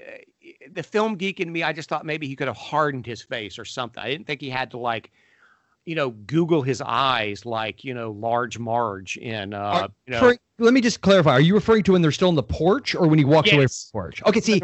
The 0.74 0.84
film 0.84 1.16
geek 1.16 1.40
in 1.40 1.52
me, 1.52 1.64
I 1.64 1.74
just 1.74 1.90
thought 1.90 2.06
maybe 2.06 2.28
he 2.28 2.36
could 2.36 2.48
have 2.48 2.58
hardened 2.58 3.06
his 3.06 3.22
face 3.22 3.60
or 3.60 3.66
something. 3.66 4.02
I 4.02 4.10
didn't 4.10 4.26
think 4.28 4.42
he 4.42 4.50
had 4.50 4.72
to 4.72 4.78
like, 4.78 5.12
you 5.86 5.96
know, 5.96 6.12
Google 6.12 6.62
his 6.62 6.82
eyes 6.82 7.46
like 7.46 7.84
you 7.84 7.94
know 7.94 8.12
Large 8.12 8.58
Marge 8.58 9.18
in 9.18 9.54
uh 9.54 9.58
Are- 9.58 9.90
you 10.06 10.14
know. 10.14 10.20
For- 10.20 10.38
let 10.60 10.74
me 10.74 10.82
just 10.82 11.02
clarify. 11.02 11.32
Are 11.32 11.42
you 11.42 11.54
referring 11.54 11.84
to 11.84 11.92
when 11.92 12.02
they're 12.02 12.12
still 12.12 12.30
in 12.30 12.36
the 12.36 12.42
porch 12.42 12.96
or 12.96 13.08
when 13.08 13.20
he 13.20 13.26
walks 13.26 13.52
away 13.52 13.68
from 13.68 13.74
the 13.74 13.92
porch? 13.92 14.24
Okay, 14.26 14.40
see, 14.40 14.60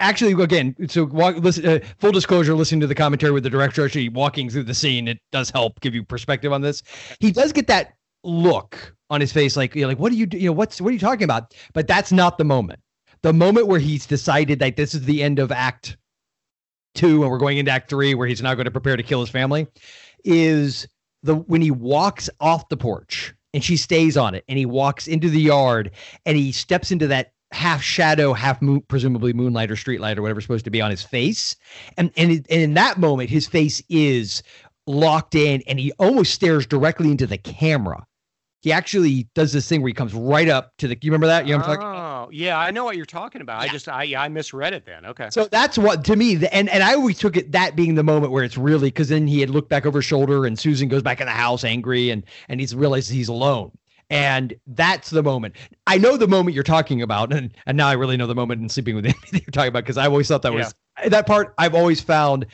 actually 0.00 0.40
again 0.42 0.76
so 0.88 1.04
walk, 1.04 1.36
listen, 1.36 1.66
uh, 1.66 1.78
full 1.98 2.12
disclosure 2.12 2.54
listening 2.54 2.80
to 2.80 2.86
the 2.86 2.94
commentary 2.94 3.32
with 3.32 3.42
the 3.42 3.50
director 3.50 3.84
actually 3.84 4.08
walking 4.08 4.48
through 4.48 4.62
the 4.62 4.74
scene 4.74 5.08
it 5.08 5.18
does 5.32 5.50
help 5.50 5.80
give 5.80 5.94
you 5.94 6.04
perspective 6.04 6.52
on 6.52 6.60
this 6.60 6.82
he 7.18 7.32
does 7.32 7.52
get 7.52 7.66
that 7.66 7.94
look 8.22 8.94
on 9.10 9.20
his 9.20 9.32
face 9.32 9.56
like 9.56 9.74
you 9.74 9.82
know, 9.82 9.88
like 9.88 9.98
what 9.98 10.12
are 10.12 10.14
you 10.14 10.26
do- 10.26 10.38
you 10.38 10.46
know 10.46 10.52
what's 10.52 10.80
what 10.80 10.90
are 10.90 10.92
you 10.92 11.00
talking 11.00 11.24
about 11.24 11.52
but 11.72 11.88
that's 11.88 12.12
not 12.12 12.38
the 12.38 12.44
moment 12.44 12.78
the 13.22 13.32
moment 13.32 13.66
where 13.66 13.80
he's 13.80 14.06
decided 14.06 14.58
that 14.58 14.76
this 14.76 14.94
is 14.94 15.04
the 15.04 15.22
end 15.22 15.38
of 15.38 15.52
act 15.52 15.96
two 16.94 17.22
and 17.22 17.30
we're 17.30 17.38
going 17.38 17.58
into 17.58 17.70
act 17.70 17.88
three 17.88 18.14
where 18.14 18.26
he's 18.26 18.42
now 18.42 18.54
going 18.54 18.66
to 18.66 18.70
prepare 18.70 18.96
to 18.96 19.02
kill 19.02 19.20
his 19.20 19.30
family 19.30 19.66
is 20.24 20.86
the 21.22 21.34
when 21.34 21.62
he 21.62 21.70
walks 21.70 22.28
off 22.40 22.68
the 22.68 22.76
porch 22.76 23.34
and 23.54 23.64
she 23.64 23.76
stays 23.76 24.16
on 24.16 24.34
it 24.34 24.44
and 24.48 24.58
he 24.58 24.66
walks 24.66 25.06
into 25.06 25.28
the 25.28 25.40
yard 25.40 25.90
and 26.26 26.36
he 26.36 26.52
steps 26.52 26.90
into 26.90 27.06
that 27.06 27.32
half 27.52 27.82
shadow 27.82 28.32
half 28.32 28.60
moon 28.62 28.82
presumably 28.88 29.32
moonlight 29.32 29.70
or 29.70 29.74
streetlight 29.74 30.16
or 30.16 30.22
whatever 30.22 30.38
it's 30.38 30.46
supposed 30.46 30.64
to 30.64 30.70
be 30.70 30.80
on 30.80 30.90
his 30.90 31.02
face. 31.02 31.56
And 31.96 32.10
and, 32.16 32.32
it, 32.32 32.46
and 32.50 32.62
in 32.62 32.74
that 32.74 32.98
moment 32.98 33.30
his 33.30 33.46
face 33.46 33.82
is 33.88 34.42
locked 34.86 35.34
in 35.34 35.62
and 35.66 35.78
he 35.78 35.92
almost 35.92 36.32
stares 36.32 36.66
directly 36.66 37.10
into 37.10 37.26
the 37.26 37.38
camera 37.38 38.04
he 38.62 38.72
actually 38.72 39.28
does 39.34 39.52
this 39.52 39.68
thing 39.68 39.82
where 39.82 39.88
he 39.88 39.94
comes 39.94 40.14
right 40.14 40.48
up 40.48 40.72
to 40.78 40.88
the 40.88 40.96
you 41.02 41.10
remember 41.10 41.26
that 41.26 41.46
you 41.46 41.52
know 41.52 41.58
what 41.58 41.68
I'm 41.68 41.76
talking 41.76 42.12
Oh, 42.22 42.28
yeah, 42.30 42.58
I 42.58 42.70
know 42.70 42.84
what 42.84 42.96
you're 42.96 43.04
talking 43.04 43.40
about. 43.40 43.60
I 43.60 43.68
just 43.68 43.88
I 43.88 44.14
I 44.16 44.28
misread 44.28 44.72
it 44.72 44.86
then. 44.86 45.04
Okay. 45.04 45.28
So 45.30 45.46
that's 45.46 45.76
what 45.76 46.04
to 46.04 46.14
me, 46.14 46.36
the, 46.36 46.54
and 46.54 46.68
and 46.68 46.82
I 46.82 46.94
always 46.94 47.18
took 47.18 47.36
it 47.36 47.50
that 47.52 47.74
being 47.74 47.96
the 47.96 48.04
moment 48.04 48.32
where 48.32 48.44
it's 48.44 48.56
really 48.56 48.88
because 48.88 49.08
then 49.08 49.26
he 49.26 49.40
had 49.40 49.50
looked 49.50 49.68
back 49.68 49.86
over 49.86 49.98
his 49.98 50.04
shoulder 50.04 50.46
and 50.46 50.58
Susan 50.58 50.88
goes 50.88 51.02
back 51.02 51.20
in 51.20 51.26
the 51.26 51.32
house 51.32 51.64
angry 51.64 52.10
and 52.10 52.24
and 52.48 52.60
he's 52.60 52.74
realized 52.74 53.10
he's 53.10 53.28
alone. 53.28 53.72
And 54.08 54.54
that's 54.66 55.10
the 55.10 55.22
moment. 55.22 55.56
I 55.86 55.96
know 55.98 56.16
the 56.16 56.28
moment 56.28 56.54
you're 56.54 56.62
talking 56.62 57.02
about, 57.02 57.32
and 57.32 57.52
and 57.66 57.76
now 57.76 57.88
I 57.88 57.94
really 57.94 58.16
know 58.16 58.26
the 58.26 58.34
moment 58.34 58.60
in 58.60 58.68
Sleeping 58.68 58.94
with 58.94 59.06
Amy 59.06 59.14
that 59.32 59.42
you're 59.42 59.50
talking 59.50 59.68
about 59.68 59.84
because 59.84 59.96
I 59.96 60.06
always 60.06 60.28
thought 60.28 60.42
that 60.42 60.52
was 60.52 60.74
that 61.04 61.26
part. 61.26 61.54
I've 61.58 61.74
always 61.74 62.00
found 62.00 62.46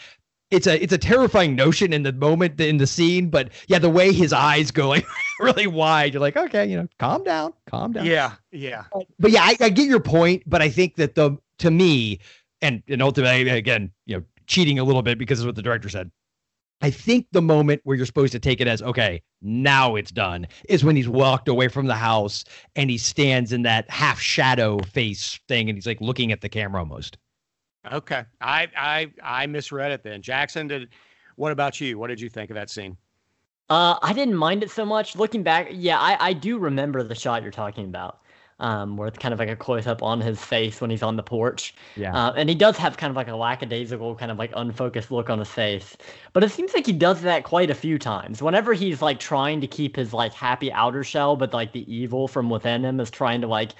it's 0.51 0.67
a 0.67 0.83
it's 0.83 0.93
a 0.93 0.99
terrifying 0.99 1.55
notion 1.55 1.93
in 1.93 2.03
the 2.03 2.13
moment 2.13 2.61
in 2.61 2.79
the 2.79 2.87
scene, 2.87 3.29
but 3.29 3.51
yeah, 3.67 3.79
the 3.79 3.91
way 3.91 4.13
his 4.13 4.33
eyes 4.33 4.71
go 4.71 4.89
like 4.89 5.07
really 5.41 5.67
wide, 5.67 6.15
you're 6.15 6.21
like, 6.21 6.37
okay, 6.37 6.67
you 6.67 6.77
know, 6.77 6.89
calm 6.99 7.23
down, 7.23 7.53
calm 7.67 7.93
down 7.93 8.07
Yeah, 8.07 8.33
yeah. 8.51 8.85
but 9.19 9.31
yeah, 9.31 9.43
I, 9.43 9.57
I 9.61 9.69
get 9.69 9.87
your 9.87 10.01
point, 10.01 10.43
but 10.47 10.63
I 10.63 10.71
think 10.71 10.97
that 10.97 11.15
the 11.15 11.37
to 11.59 11.71
me, 11.71 12.21
and 12.63 12.83
and 12.89 13.03
ultimately 13.03 13.49
again, 13.49 13.91
you 14.07 14.17
know, 14.17 14.25
cheating 14.47 14.79
a 14.79 14.85
little 14.85 15.03
bit 15.03 15.19
because 15.19 15.41
of 15.41 15.47
what 15.47 15.57
the 15.57 15.63
director 15.63 15.89
said. 15.89 16.11
I 16.81 16.91
think 16.91 17.27
the 17.33 17.43
moment 17.43 17.81
where 17.83 17.97
you're 17.97 18.07
supposed 18.07 18.33
to 18.33 18.39
take 18.39 18.61
it 18.61 18.69
as 18.69 18.81
okay, 18.83 19.21
now 19.43 19.97
it's 19.97 20.13
done, 20.13 20.47
is 20.69 20.85
when 20.85 20.97
he's 20.97 21.09
walked 21.09 21.49
away 21.49 21.69
from 21.69 21.87
the 21.87 21.95
house 21.95 22.45
and 22.77 22.89
he 22.89 22.97
stands 22.99 23.53
in 23.53 23.63
that 23.63 23.91
half 23.91 24.21
shadow 24.21 24.79
face 24.79 25.41
thing, 25.49 25.69
and 25.69 25.77
he's 25.77 25.87
like 25.87 26.01
looking 26.01 26.33
at 26.33 26.41
the 26.41 26.49
camera 26.49 26.81
almost. 26.81 27.19
Okay. 27.93 28.25
I 28.41 28.69
I 28.77 29.13
I 29.23 29.47
misread 29.47 29.93
it 29.93 30.03
then. 30.03 30.23
Jackson 30.23 30.69
did 30.69 30.89
what 31.37 31.53
about 31.53 31.81
you? 31.81 31.99
What 31.99 32.09
did 32.09 32.21
you 32.21 32.29
think 32.29 32.51
of 32.51 32.55
that 32.55 32.71
scene? 32.71 32.97
Uh, 33.71 33.99
I 34.03 34.13
didn't 34.13 34.35
mind 34.35 34.63
it 34.63 34.71
so 34.71 34.85
much. 34.85 35.15
Looking 35.15 35.43
back, 35.43 35.69
yeah, 35.71 35.99
I, 35.99 36.29
I 36.29 36.33
do 36.33 36.59
remember 36.59 37.03
the 37.03 37.15
shot 37.15 37.43
you're 37.43 37.53
talking 37.53 37.85
about, 37.85 38.21
um, 38.61 38.97
where 38.97 39.09
it's 39.09 39.19
kind 39.19 39.33
of 39.33 39.39
like 39.39 39.49
a 39.49 39.57
close 39.57 39.87
up 39.87 40.03
on 40.03 40.21
his 40.21 40.41
face 40.41 40.81
when 40.81 40.91
he's 40.91 41.03
on 41.03 41.17
the 41.17 41.23
porch. 41.23 41.75
Yeah. 41.97 42.15
Uh, 42.15 42.33
and 42.33 42.49
he 42.49 42.55
does 42.55 42.77
have 42.77 42.97
kind 42.97 43.11
of 43.11 43.17
like 43.17 43.29
a 43.29 43.37
lackadaisical, 43.37 44.17
kind 44.17 44.31
of 44.31 44.39
like 44.39 44.53
unfocused 44.57 45.11
look 45.11 45.31
on 45.31 45.39
his 45.39 45.49
face. 45.49 45.97
But 46.33 46.45
it 46.45 46.51
seems 46.51 46.75
like 46.75 46.87
he 46.87 46.93
does 46.93 47.23
that 47.23 47.45
quite 47.45 47.71
a 47.71 47.75
few 47.75 47.99
times. 47.99 48.43
Whenever 48.43 48.73
he's 48.75 49.01
like 49.01 49.21
trying 49.21 49.61
to 49.61 49.67
keep 49.67 49.97
his 49.97 50.13
like 50.13 50.33
happy 50.33 50.73
outer 50.73 51.05
shell, 51.05 51.37
but 51.37 51.53
like 51.53 51.73
the 51.73 51.93
evil 51.93 52.29
from 52.29 52.51
within 52.51 52.85
him 52.85 53.01
is 53.01 53.11
trying 53.11 53.41
to 53.41 53.47
like 53.47 53.73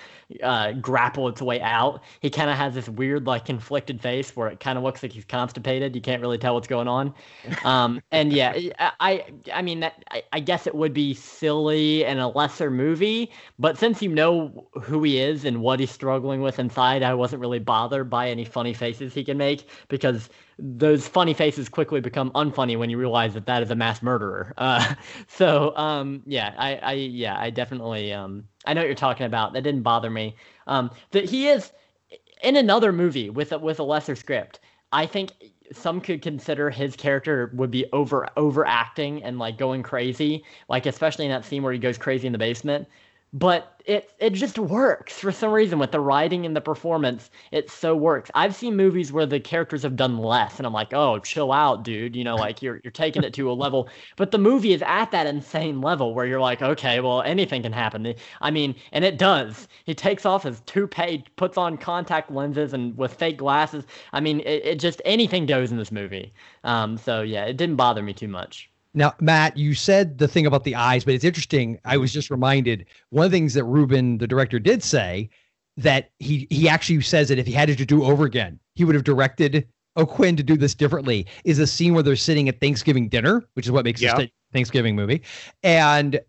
uh, 0.43 0.73
grapple 0.73 1.29
its 1.29 1.43
way 1.43 1.61
out, 1.61 2.03
he 2.21 2.31
kind 2.31 2.51
of 2.51 2.57
has 2.57 2.75
this 2.75 2.89
weird 2.89 3.27
like 3.27 3.45
conflicted 3.45 4.01
face 4.01 4.37
where 4.37 4.49
it 4.49 4.61
kind 4.61 4.79
of 4.79 4.85
looks 4.85 5.03
like 5.03 5.13
he's 5.13 5.25
constipated. 5.25 5.95
You 5.95 6.03
can't 6.03 6.23
really 6.23 6.39
tell 6.39 6.55
what's 6.55 6.69
going 6.69 6.89
on. 6.89 7.15
Um, 7.65 8.01
and 8.13 8.33
yeah, 8.33 8.57
I 9.01 9.25
I, 9.53 9.63
mean 9.63 9.81
that 9.81 10.05
I, 10.11 10.23
I 10.33 10.41
guess 10.41 10.67
it 10.67 10.75
would 10.75 10.95
be 10.95 11.13
silly 11.13 12.05
in 12.05 12.19
a 12.19 12.29
lesser 12.29 12.71
movie, 12.71 13.31
but 13.59 13.77
since 13.77 14.01
you 14.01 14.09
know 14.09 14.68
who 14.83 15.03
he 15.03 15.19
is 15.19 15.45
and 15.45 15.61
what 15.61 15.81
he's 15.81 15.91
struggling 15.91 16.43
with 16.43 16.59
inside, 16.59 17.03
I 17.03 17.15
wasn't 17.15 17.41
really 17.41 17.59
bothered 17.59 18.11
by 18.11 18.29
any 18.29 18.45
funny 18.45 18.75
faces 18.75 19.15
he 19.15 19.25
can 19.25 19.37
make 19.37 19.69
because 19.89 20.29
those 20.59 21.07
funny 21.07 21.35
faces 21.35 21.69
quickly 21.69 22.01
become 22.01 22.31
unfunny 22.33 22.79
when 22.79 22.91
you 22.91 22.99
realize 22.99 23.35
that 23.35 23.47
that 23.47 23.63
is 23.63 23.71
a 23.71 23.77
mass 23.77 24.03
murderer. 24.03 24.55
Uh, 24.69 24.95
so 25.29 25.75
um, 25.77 26.23
yeah, 26.27 26.55
I, 26.59 26.77
I 26.77 26.93
yeah, 26.93 27.39
I 27.39 27.49
definitely 27.49 28.13
um, 28.13 28.45
I 28.67 28.75
know 28.75 28.83
what 28.83 28.87
you're 28.87 28.95
talking 28.95 29.25
about. 29.25 29.55
That 29.55 29.63
didn't 29.63 29.83
bother 29.83 30.11
me. 30.11 30.37
Um, 30.67 30.91
that 31.13 31.25
he 31.25 31.49
is 31.49 31.73
in 32.43 32.57
another 32.57 32.93
movie 32.93 33.31
with 33.31 33.53
a, 33.53 33.59
with 33.59 33.81
a 33.81 33.83
lesser 33.83 34.15
script. 34.15 34.61
I 34.93 35.07
think 35.07 35.33
some 35.73 36.01
could 36.01 36.23
consider 36.23 36.71
his 36.71 36.97
character 36.97 37.51
would 37.55 37.71
be 37.71 37.87
over 37.93 38.29
overacting 38.37 39.23
and 39.23 39.39
like 39.39 39.59
going 39.59 39.83
crazy, 39.83 40.45
like 40.69 40.87
especially 40.87 41.25
in 41.27 41.31
that 41.31 41.45
scene 41.45 41.63
where 41.63 41.73
he 41.73 41.79
goes 41.79 41.99
crazy 41.99 42.27
in 42.27 42.33
the 42.33 42.39
basement. 42.39 42.89
But 43.33 43.79
it 43.85 44.13
it 44.19 44.31
just 44.31 44.59
works 44.59 45.19
for 45.19 45.33
some 45.33 45.51
reason 45.51 45.79
with 45.79 45.93
the 45.93 46.01
writing 46.01 46.45
and 46.47 46.55
the 46.55 46.61
performance. 46.61 47.31
It 47.53 47.71
so 47.71 47.97
works. 47.97 48.31
I've 48.35 48.55
seen 48.55 48.77
movies 48.77 49.13
where 49.13 49.27
the 49.27 49.41
characters 49.41 49.83
have 49.83 49.97
done 49.97 50.19
less, 50.19 50.59
and 50.59 50.67
I'm 50.67 50.73
like, 50.73 50.93
oh, 50.93 51.19
chill 51.19 51.53
out, 51.53 51.85
dude. 51.85 52.15
You 52.15 52.25
know, 52.25 52.37
like 52.47 52.63
you're 52.63 52.81
you're 52.85 52.91
taking 52.91 53.25
it 53.25 53.35
to 53.35 53.51
a 53.51 53.53
level. 53.53 53.89
But 54.17 54.31
the 54.31 54.39
movie 54.39 54.73
is 54.73 54.83
at 54.83 55.11
that 55.11 55.27
insane 55.27 55.81
level 55.81 56.15
where 56.15 56.27
you're 56.27 56.41
like, 56.41 56.63
okay, 56.63 57.01
well, 57.01 57.23
anything 57.23 57.63
can 57.63 57.73
happen. 57.73 58.15
I 58.41 58.51
mean, 58.51 58.75
and 58.93 59.05
it 59.05 59.19
does. 59.19 59.69
He 59.85 59.95
takes 59.95 60.27
off 60.27 60.43
his 60.45 60.61
toupee, 60.67 61.25
puts 61.37 61.57
on 61.59 61.77
contact 61.79 62.31
lenses, 62.31 62.73
and 62.73 62.97
with 62.97 63.15
fake 63.15 63.39
glasses. 63.39 63.85
I 64.13 64.21
mean, 64.21 64.41
it, 64.41 64.65
it 64.65 64.81
just 64.81 65.03
anything 65.05 65.47
goes 65.47 65.71
in 65.71 65.79
this 65.79 65.93
movie. 65.93 66.33
Um, 66.65 66.97
so 66.99 67.23
yeah, 67.23 67.45
it 67.45 67.57
didn't 67.57 67.77
bother 67.77 68.03
me 68.03 68.13
too 68.15 68.29
much. 68.29 68.71
Now, 68.95 69.15
Matt, 69.21 69.57
you 69.57 69.75
said 69.75 70.19
the 70.19 70.29
thing 70.29 70.47
about 70.47 70.65
the 70.65 70.75
eyes, 70.75 71.05
but 71.05 71.15
it's 71.15 71.25
interesting. 71.25 71.79
I 71.85 71.97
was 71.97 72.11
mm-hmm. 72.11 72.19
just 72.19 72.31
reminded 72.31 72.87
one 73.11 73.27
of 73.27 73.31
the 73.31 73.37
things 73.37 73.55
that 73.55 73.65
Ruben, 73.65 74.19
the 74.19 74.27
director, 74.27 74.59
did 74.59 74.83
say 74.83 75.29
that 75.77 76.11
he 76.19 76.47
he 76.51 76.69
actually 76.69 77.01
says 77.03 77.29
that 77.29 77.39
if 77.39 77.47
he 77.47 77.53
had 77.53 77.69
to 77.77 77.87
do 77.87 78.05
over 78.05 78.25
again, 78.25 78.59
he 78.75 78.85
would 78.85 78.95
have 78.95 79.05
directed 79.05 79.67
O'Quinn 79.97 80.37
to 80.37 80.43
do 80.43 80.57
this 80.57 80.75
differently. 80.75 81.27
Is 81.45 81.59
a 81.59 81.67
scene 81.67 81.95
where 81.95 82.03
they're 82.03 82.17
sitting 82.17 82.49
at 82.49 82.61
Thanksgiving 82.61 83.09
dinner, 83.09 83.45
which 83.55 83.67
is 83.67 83.73
what 83.73 83.85
makes 83.85 84.01
Yeah. 84.01 84.17
this 84.17 84.27
a 84.27 84.33
Thanksgiving 84.53 84.97
movie, 84.97 85.23
and 85.63 86.21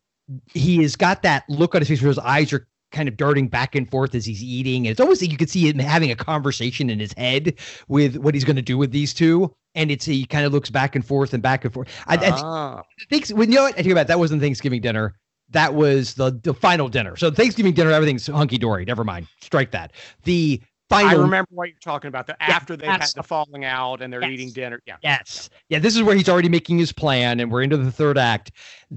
he 0.53 0.82
has 0.84 0.95
got 0.95 1.24
that 1.24 1.43
look 1.49 1.74
on 1.76 1.82
his 1.82 1.88
face 1.88 2.01
where 2.01 2.10
his 2.10 2.20
eyes 2.20 2.53
are 2.53 2.68
kind 2.92 3.08
of 3.08 3.18
darting 3.18 3.48
back 3.48 3.76
and 3.76 3.90
forth 3.90 4.16
as 4.16 4.26
he's 4.26 4.44
eating. 4.44 4.86
And 4.88 4.92
it's 4.92 5.00
almost 5.00 5.22
like 5.22 5.32
you 5.32 5.38
could 5.38 5.50
see 5.50 5.70
him 5.70 5.80
having 5.80 6.12
a 6.12 6.16
conversation 6.16 6.90
in 6.90 7.00
his 7.00 7.14
head 7.14 7.54
with 7.88 8.18
what 8.18 8.34
he's 8.34 8.44
going 8.44 8.56
to 8.56 8.62
do 8.62 8.78
with 8.78 8.92
these 8.92 9.14
two. 9.14 9.54
And 9.76 9.92
it's 9.92 10.06
he 10.06 10.26
kind 10.26 10.46
of 10.46 10.52
looks 10.54 10.70
back 10.70 10.96
and 10.96 11.06
forth 11.06 11.34
and 11.34 11.44
back 11.44 11.64
and 11.64 11.74
forth. 11.74 11.88
I, 12.08 12.16
I 12.18 12.30
Ah. 12.34 12.82
think 13.10 13.28
when 13.30 13.50
you 13.52 13.58
know 13.58 13.64
what 13.64 13.74
I 13.78 13.82
think 13.82 13.92
about 13.92 14.02
it, 14.02 14.08
that 14.08 14.20
wasn't 14.20 14.42
Thanksgiving 14.42 14.82
dinner. 14.82 15.14
That 15.52 15.74
was 15.76 16.16
the 16.16 16.40
the 16.44 16.54
final 16.54 16.90
dinner. 16.90 17.16
So 17.16 17.32
Thanksgiving 17.32 17.74
dinner, 17.74 17.92
everything's 17.92 18.28
hunky 18.28 18.58
dory. 18.58 18.86
Never 18.86 19.04
mind. 19.04 19.28
Strike 19.42 19.72
that. 19.72 19.94
The 20.24 20.62
final. 20.90 21.10
I 21.10 21.22
remember 21.22 21.48
what 21.52 21.70
you're 21.70 21.78
talking 21.80 22.08
about. 22.08 22.26
The 22.28 22.36
Yeah, 22.42 22.48
after 22.56 22.76
they've 22.76 22.90
had 22.90 23.08
the 23.16 23.24
falling 23.24 23.64
out 23.66 24.02
and 24.02 24.12
they're 24.12 24.22
Yes. 24.22 24.32
eating 24.32 24.52
dinner. 24.52 24.80
Yeah. 24.88 24.98
Yes. 25.04 25.50
Yeah, 25.70 25.78
this 25.80 25.96
is 25.96 26.02
where 26.04 26.16
he's 26.16 26.30
already 26.30 26.50
making 26.50 26.78
his 26.80 26.92
plan, 26.92 27.40
and 27.40 27.52
we're 27.52 27.62
into 27.62 27.78
the 27.78 27.92
third 27.92 28.18
act. 28.18 28.52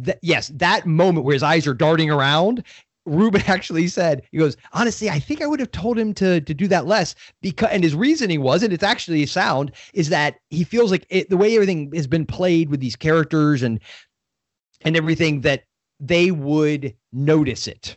Th- 0.05 0.17
yes, 0.23 0.49
that 0.55 0.87
moment 0.87 1.25
where 1.27 1.35
his 1.35 1.43
eyes 1.43 1.67
are 1.67 1.75
darting 1.75 2.11
around. 2.11 2.65
Ruben 3.05 3.43
actually 3.47 3.89
said, 3.89 4.23
he 4.31 4.39
goes, 4.39 4.57
honestly, 4.73 5.11
I 5.11 5.19
think 5.19 5.43
I 5.43 5.47
would 5.47 5.61
have 5.61 5.73
told 5.73 5.99
him 5.99 6.15
to 6.15 6.41
to 6.41 6.55
do 6.55 6.69
that 6.69 6.87
less 6.87 7.15
because 7.41 7.71
and 7.71 7.83
his 7.83 7.95
reasoning 7.95 8.43
was, 8.43 8.63
and 8.63 8.73
it's 8.73 8.85
actually 8.85 9.25
sound, 9.27 9.73
is 9.95 10.09
that 10.11 10.37
he 10.51 10.65
feels 10.65 10.91
like 10.91 11.07
it, 11.11 11.31
the 11.31 11.37
way 11.37 11.55
everything 11.55 11.91
has 11.95 12.07
been 12.07 12.27
played 12.27 12.71
with 12.71 12.81
these 12.81 12.97
characters 12.97 13.63
and 13.63 13.81
and 14.85 14.97
everything 14.97 15.41
that 15.43 15.65
they 16.01 16.31
would 16.31 16.95
notice 17.13 17.67
it. 17.69 17.97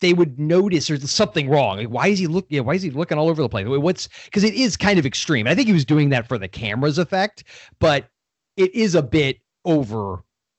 They 0.00 0.12
would 0.12 0.38
notice 0.38 0.86
there's 0.86 1.10
something 1.10 1.48
wrong. 1.48 1.78
Like, 1.78 1.88
why 1.88 2.08
is 2.08 2.18
he 2.20 2.28
look? 2.28 2.46
Yeah, 2.50 2.60
why 2.60 2.74
is 2.74 2.82
he 2.82 2.90
looking 2.90 3.18
all 3.18 3.28
over 3.28 3.42
the 3.42 3.48
place? 3.48 3.66
What's 3.66 4.08
because 4.26 4.44
it 4.44 4.54
is 4.54 4.76
kind 4.76 4.98
of 4.98 5.06
extreme. 5.06 5.46
I 5.46 5.54
think 5.54 5.66
he 5.66 5.72
was 5.72 5.84
doing 5.84 6.10
that 6.10 6.28
for 6.28 6.38
the 6.38 6.48
camera's 6.48 6.98
effect, 6.98 7.44
but 7.80 8.08
it 8.56 8.72
is 8.74 8.94
a 8.94 9.02
bit 9.02 9.40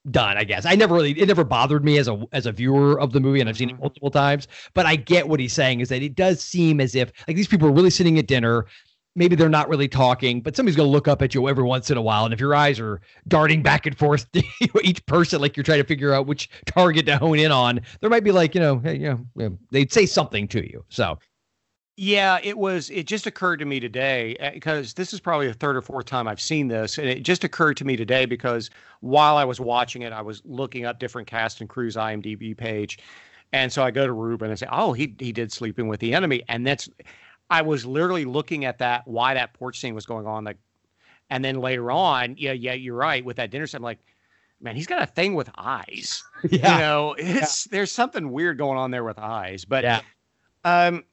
overdone. 0.09 0.37
I 0.37 0.43
guess 0.43 0.65
I 0.65 0.75
never 0.75 0.95
really 0.95 1.11
it 1.11 1.27
never 1.27 1.43
bothered 1.43 1.83
me 1.83 1.97
as 1.97 2.07
a 2.07 2.25
as 2.31 2.45
a 2.45 2.51
viewer 2.51 2.99
of 2.99 3.13
the 3.13 3.19
movie, 3.19 3.39
and 3.39 3.49
I've 3.49 3.57
seen 3.57 3.69
it 3.69 3.73
mm-hmm. 3.73 3.83
multiple 3.83 4.11
times. 4.11 4.47
But 4.73 4.85
I 4.85 4.95
get 4.95 5.27
what 5.27 5.39
he's 5.39 5.53
saying 5.53 5.79
is 5.79 5.89
that 5.89 6.01
it 6.01 6.15
does 6.15 6.41
seem 6.41 6.79
as 6.79 6.95
if 6.95 7.11
like 7.27 7.37
these 7.37 7.47
people 7.47 7.67
are 7.67 7.73
really 7.73 7.89
sitting 7.89 8.17
at 8.17 8.27
dinner. 8.27 8.65
Maybe 9.15 9.35
they're 9.35 9.49
not 9.49 9.67
really 9.67 9.87
talking, 9.87 10.39
but 10.39 10.55
somebody's 10.55 10.77
going 10.77 10.87
to 10.87 10.91
look 10.91 11.07
up 11.07 11.21
at 11.21 11.33
you 11.33 11.49
every 11.49 11.63
once 11.63 11.89
in 11.89 11.97
a 11.97 12.01
while. 12.01 12.25
And 12.25 12.33
if 12.33 12.39
your 12.39 12.55
eyes 12.55 12.79
are 12.79 13.01
darting 13.27 13.63
back 13.63 13.85
and 13.85 13.97
forth 13.97 14.31
to 14.33 14.43
each 14.83 15.03
person, 15.07 15.41
like 15.41 15.57
you're 15.57 15.63
trying 15.63 15.81
to 15.81 15.87
figure 15.87 16.13
out 16.13 16.27
which 16.27 16.47
target 16.67 17.07
to 17.07 17.17
hone 17.17 17.39
in 17.39 17.51
on, 17.51 17.81
there 17.99 18.09
might 18.09 18.23
be 18.23 18.31
like, 18.31 18.53
you 18.53 18.61
know, 18.61 18.77
hey, 18.77 18.97
you 18.97 19.09
know, 19.09 19.25
yeah, 19.35 19.49
they'd 19.71 19.91
say 19.91 20.05
something 20.05 20.47
to 20.49 20.61
you. 20.61 20.85
So, 20.89 21.17
Yeah, 22.01 22.39
it 22.41 22.57
was. 22.57 22.89
It 22.91 23.07
just 23.07 23.27
occurred 23.27 23.57
to 23.57 23.65
me 23.65 23.81
today 23.81 24.37
because 24.53 24.93
this 24.93 25.11
is 25.11 25.19
probably 25.19 25.47
the 25.47 25.53
third 25.53 25.75
or 25.75 25.81
fourth 25.81 26.05
time 26.05 26.29
I've 26.29 26.39
seen 26.39 26.69
this, 26.69 26.97
and 26.97 27.09
it 27.09 27.23
just 27.23 27.43
occurred 27.43 27.75
to 27.75 27.83
me 27.83 27.97
today 27.97 28.25
because 28.25 28.69
while 29.01 29.35
I 29.35 29.43
was 29.43 29.59
watching 29.59 30.03
it, 30.03 30.13
I 30.13 30.21
was 30.21 30.41
looking 30.45 30.85
up 30.85 30.99
different 30.99 31.27
cast 31.27 31.59
and 31.59 31.69
crews 31.69 31.97
IMDb 31.97 32.55
page, 32.55 32.99
and 33.51 33.69
so 33.69 33.83
I 33.83 33.91
go 33.91 34.07
to 34.07 34.13
Ruben 34.13 34.49
and 34.49 34.57
say, 34.57 34.67
"Oh, 34.71 34.93
he 34.93 35.13
he 35.19 35.33
did 35.33 35.51
Sleeping 35.51 35.89
with 35.89 35.99
the 35.99 36.13
Enemy," 36.13 36.43
and 36.47 36.65
that's 36.65 36.87
I 37.49 37.61
was 37.63 37.85
literally 37.85 38.23
looking 38.23 38.63
at 38.63 38.77
that 38.77 39.05
why 39.05 39.33
that 39.33 39.53
porch 39.53 39.77
scene 39.77 39.93
was 39.93 40.05
going 40.05 40.25
on, 40.25 40.45
like, 40.45 40.57
and 41.29 41.43
then 41.43 41.59
later 41.59 41.91
on, 41.91 42.35
yeah, 42.37 42.53
yeah, 42.53 42.75
you're 42.75 42.95
right 42.95 43.25
with 43.25 43.35
that 43.35 43.51
dinner 43.51 43.67
set. 43.67 43.79
I'm 43.79 43.83
like, 43.83 43.99
man, 44.61 44.77
he's 44.77 44.87
got 44.87 45.01
a 45.01 45.05
thing 45.05 45.35
with 45.35 45.49
eyes. 45.57 46.23
Yeah. 46.49 46.75
You 46.75 46.79
know, 46.79 47.15
it's 47.17 47.65
there's 47.65 47.91
something 47.91 48.31
weird 48.31 48.57
going 48.57 48.77
on 48.77 48.91
there 48.91 49.03
with 49.03 49.19
eyes. 49.19 49.65
But 49.65 49.83
Yeah. 49.83 49.99
um, 50.63 51.03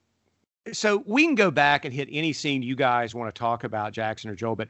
so 0.73 1.03
we 1.07 1.25
can 1.25 1.35
go 1.35 1.51
back 1.51 1.85
and 1.85 1.95
hit 1.95 2.09
any 2.11 2.33
scene 2.33 2.63
you 2.63 2.77
guys 2.77 3.15
want 3.15 3.35
to 3.35 3.39
talk 3.39 3.65
about, 3.65 3.93
Jackson 3.93 4.31
or 4.31 4.35
Joel. 4.35 4.57
But 4.57 4.69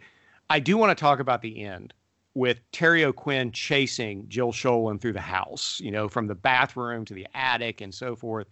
I 0.51 0.61
do 0.61 0.77
want 0.77 0.97
to 0.97 1.01
talk 1.01 1.21
about 1.21 1.43
the 1.43 1.65
end 1.65 1.93
with 2.35 2.61
Terry 2.73 3.05
O'Quinn 3.05 3.51
chasing 3.53 4.29
Jill 4.29 4.53
Schoelen 4.53 5.01
through 5.01 5.15
the 5.15 5.21
house. 5.21 5.81
You 5.81 5.91
know, 5.91 6.09
from 6.09 6.27
the 6.27 6.35
bathroom 6.35 7.05
to 7.07 7.15
the 7.15 7.27
attic 7.35 7.81
and 7.81 7.95
so 7.95 8.17
forth. 8.17 8.47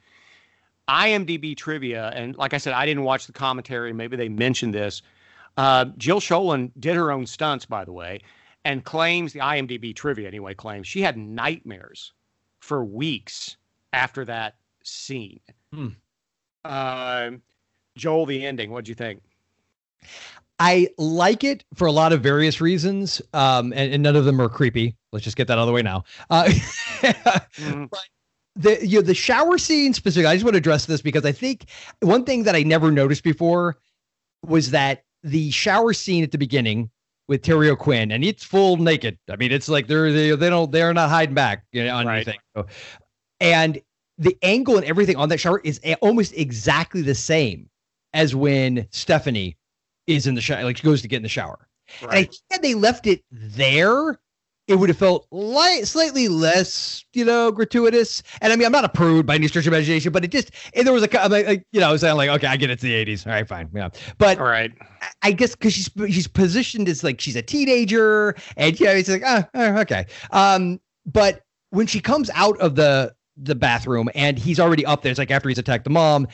IMDb 0.89 1.57
trivia, 1.57 2.11
and 2.15 2.37
like 2.37 2.53
I 2.53 2.59
said, 2.59 2.75
I 2.75 2.85
didn't 2.85 3.05
watch 3.05 3.27
the 3.27 3.33
commentary. 3.33 3.95
Maybe 3.95 4.17
they 4.17 4.29
mentioned 4.29 4.75
this. 4.75 5.01
Uh, 5.57 5.87
Jill 5.97 6.21
Schoelen 6.21 6.73
did 6.79 6.95
her 6.95 7.11
own 7.11 7.27
stunts, 7.27 7.65
by 7.65 7.85
the 7.85 7.93
way, 7.93 8.21
and 8.65 8.85
claims 8.85 9.33
the 9.33 9.41
IMDb 9.41 9.95
trivia 9.95 10.29
anyway 10.29 10.53
claims 10.53 10.87
she 10.87 11.01
had 11.01 11.17
nightmares 11.17 12.13
for 12.61 12.85
weeks 12.85 13.57
after 13.93 14.25
that 14.25 14.57
scene. 14.83 15.41
Hmm. 15.73 15.89
Um, 16.65 17.43
Joel, 17.97 18.27
the 18.27 18.45
ending. 18.47 18.71
What'd 18.71 18.89
you 18.89 18.95
think? 18.95 19.21
I 20.61 20.89
like 20.99 21.43
it 21.45 21.65
for 21.75 21.87
a 21.87 21.93
lot 21.93 22.12
of 22.12 22.23
various 22.23 22.61
reasons, 22.61 23.21
um, 23.33 23.73
and, 23.73 23.93
and 23.95 24.03
none 24.03 24.15
of 24.17 24.25
them 24.25 24.41
are 24.41 24.49
creepy. 24.49 24.95
Let's 25.12 25.25
just 25.25 25.37
get 25.37 25.49
that 25.49 25.55
out 25.59 25.62
of 25.62 25.67
the 25.67 25.73
way 25.73 25.83
now. 25.83 26.05
Uh, 26.31 26.45
Mhm. 27.57 27.91
the 28.57 28.87
you 28.87 28.99
know, 28.99 29.03
the 29.03 29.15
shower 29.15 29.59
scene 29.59 29.93
specifically. 29.93 30.27
I 30.27 30.35
just 30.35 30.45
want 30.45 30.55
to 30.55 30.59
address 30.59 30.87
this 30.87 31.03
because 31.03 31.25
I 31.25 31.33
think 31.33 31.67
one 32.01 32.25
thing 32.25 32.45
that 32.45 32.55
I 32.55 32.62
never 32.62 32.91
noticed 32.91 33.25
before 33.25 33.77
was 34.47 34.71
that 34.71 35.03
the 35.23 35.51
shower 35.51 35.93
scene 35.93 36.23
at 36.23 36.31
the 36.31 36.39
beginning 36.39 36.89
with 37.27 37.43
Terry 37.43 37.69
O'Quinn, 37.69 38.12
and 38.12 38.23
it's 38.25 38.45
full 38.45 38.77
naked. 38.77 39.19
I 39.29 39.37
mean, 39.37 39.51
it's 39.51 39.69
like 39.69 39.87
they're 39.89 40.12
they, 40.12 40.31
they 40.37 40.51
don't 40.51 40.71
they're 40.71 40.95
not 40.95 41.11
hiding 41.11 41.35
back 41.35 41.65
you 41.73 41.85
know, 41.85 41.97
on 41.97 42.07
Right. 42.07 42.17
anything. 42.17 42.39
So- 42.57 42.67
and 43.41 43.81
the 44.19 44.37
angle 44.43 44.77
and 44.77 44.85
everything 44.85 45.17
on 45.17 45.29
that 45.29 45.39
shower 45.39 45.61
is 45.65 45.81
almost 46.01 46.33
exactly 46.35 47.03
the 47.03 47.15
same 47.15 47.69
as 48.12 48.35
when 48.35 48.87
Stephanie 48.91 49.57
is 50.07 50.27
in 50.27 50.35
the 50.35 50.41
shower, 50.41 50.62
like 50.62 50.77
she 50.77 50.83
goes 50.85 51.03
to 51.03 51.09
get 51.09 51.17
in 51.17 51.23
the 51.23 51.29
shower. 51.29 51.69
And 52.03 52.11
I 52.11 52.23
think 52.23 52.35
had 52.51 52.62
they 52.62 52.75
left 52.75 53.07
it 53.07 53.23
there, 53.31 54.19
it 54.67 54.77
would 54.77 54.89
have 54.89 54.97
felt 54.97 55.27
light, 55.31 55.87
slightly 55.87 56.29
less, 56.29 57.05
you 57.12 57.25
know, 57.25 57.53
gratuitous. 57.53 58.23
And 58.41 58.53
I 58.53 58.57
mean, 58.57 58.65
I'm 58.65 58.73
not 58.73 58.85
a 58.85 58.89
prude 58.89 59.27
by 59.27 59.35
any 59.35 59.47
stretch 59.49 59.67
of 59.67 59.73
imagination, 59.73 60.11
but 60.11 60.25
it 60.25 60.31
just, 60.31 60.53
and 60.75 60.87
there 60.87 60.95
was 60.95 61.03
a, 61.03 61.29
like, 61.29 61.67
you 61.73 61.81
know, 61.81 61.89
I 61.89 61.93
was 61.93 62.01
saying 62.01 62.17
like, 62.17 62.31
okay, 62.31 62.47
I 62.47 62.57
get 62.57 62.71
it. 62.71 62.75
it's 62.75 62.83
the 62.83 62.93
80s. 62.93 63.27
All 63.27 63.33
right, 63.33 63.47
fine. 63.47 63.69
Yeah. 63.75 63.91
But 64.17 64.39
All 64.39 64.47
right. 64.47 64.73
I 65.23 65.33
guess 65.33 65.55
because 65.55 65.75
she's 65.75 65.91
she's 66.09 66.27
positioned 66.27 66.89
as 66.89 67.05
like 67.05 67.21
she's 67.21 67.37
a 67.37 67.43
teenager, 67.43 68.35
and 68.57 68.79
yeah, 68.81 68.93
it's 68.93 69.11
like 69.11 69.23
ah, 69.25 69.47
ah, 69.55 69.79
okay. 69.81 70.07
Um, 70.31 70.81
but 71.05 71.43
when 71.71 71.87
she 71.87 72.01
comes 72.01 72.31
out 72.35 72.59
of 72.59 72.75
the 72.75 73.15
the 73.37 73.55
bathroom 73.55 74.09
and 74.14 74.39
he's 74.39 74.61
already 74.61 74.85
up 74.87 75.03
there, 75.03 75.11
it's 75.11 75.18
like 75.18 75.30
after 75.30 75.49
he's 75.49 75.59
attacked 75.59 75.85
the 75.85 75.91
mom. 75.91 76.28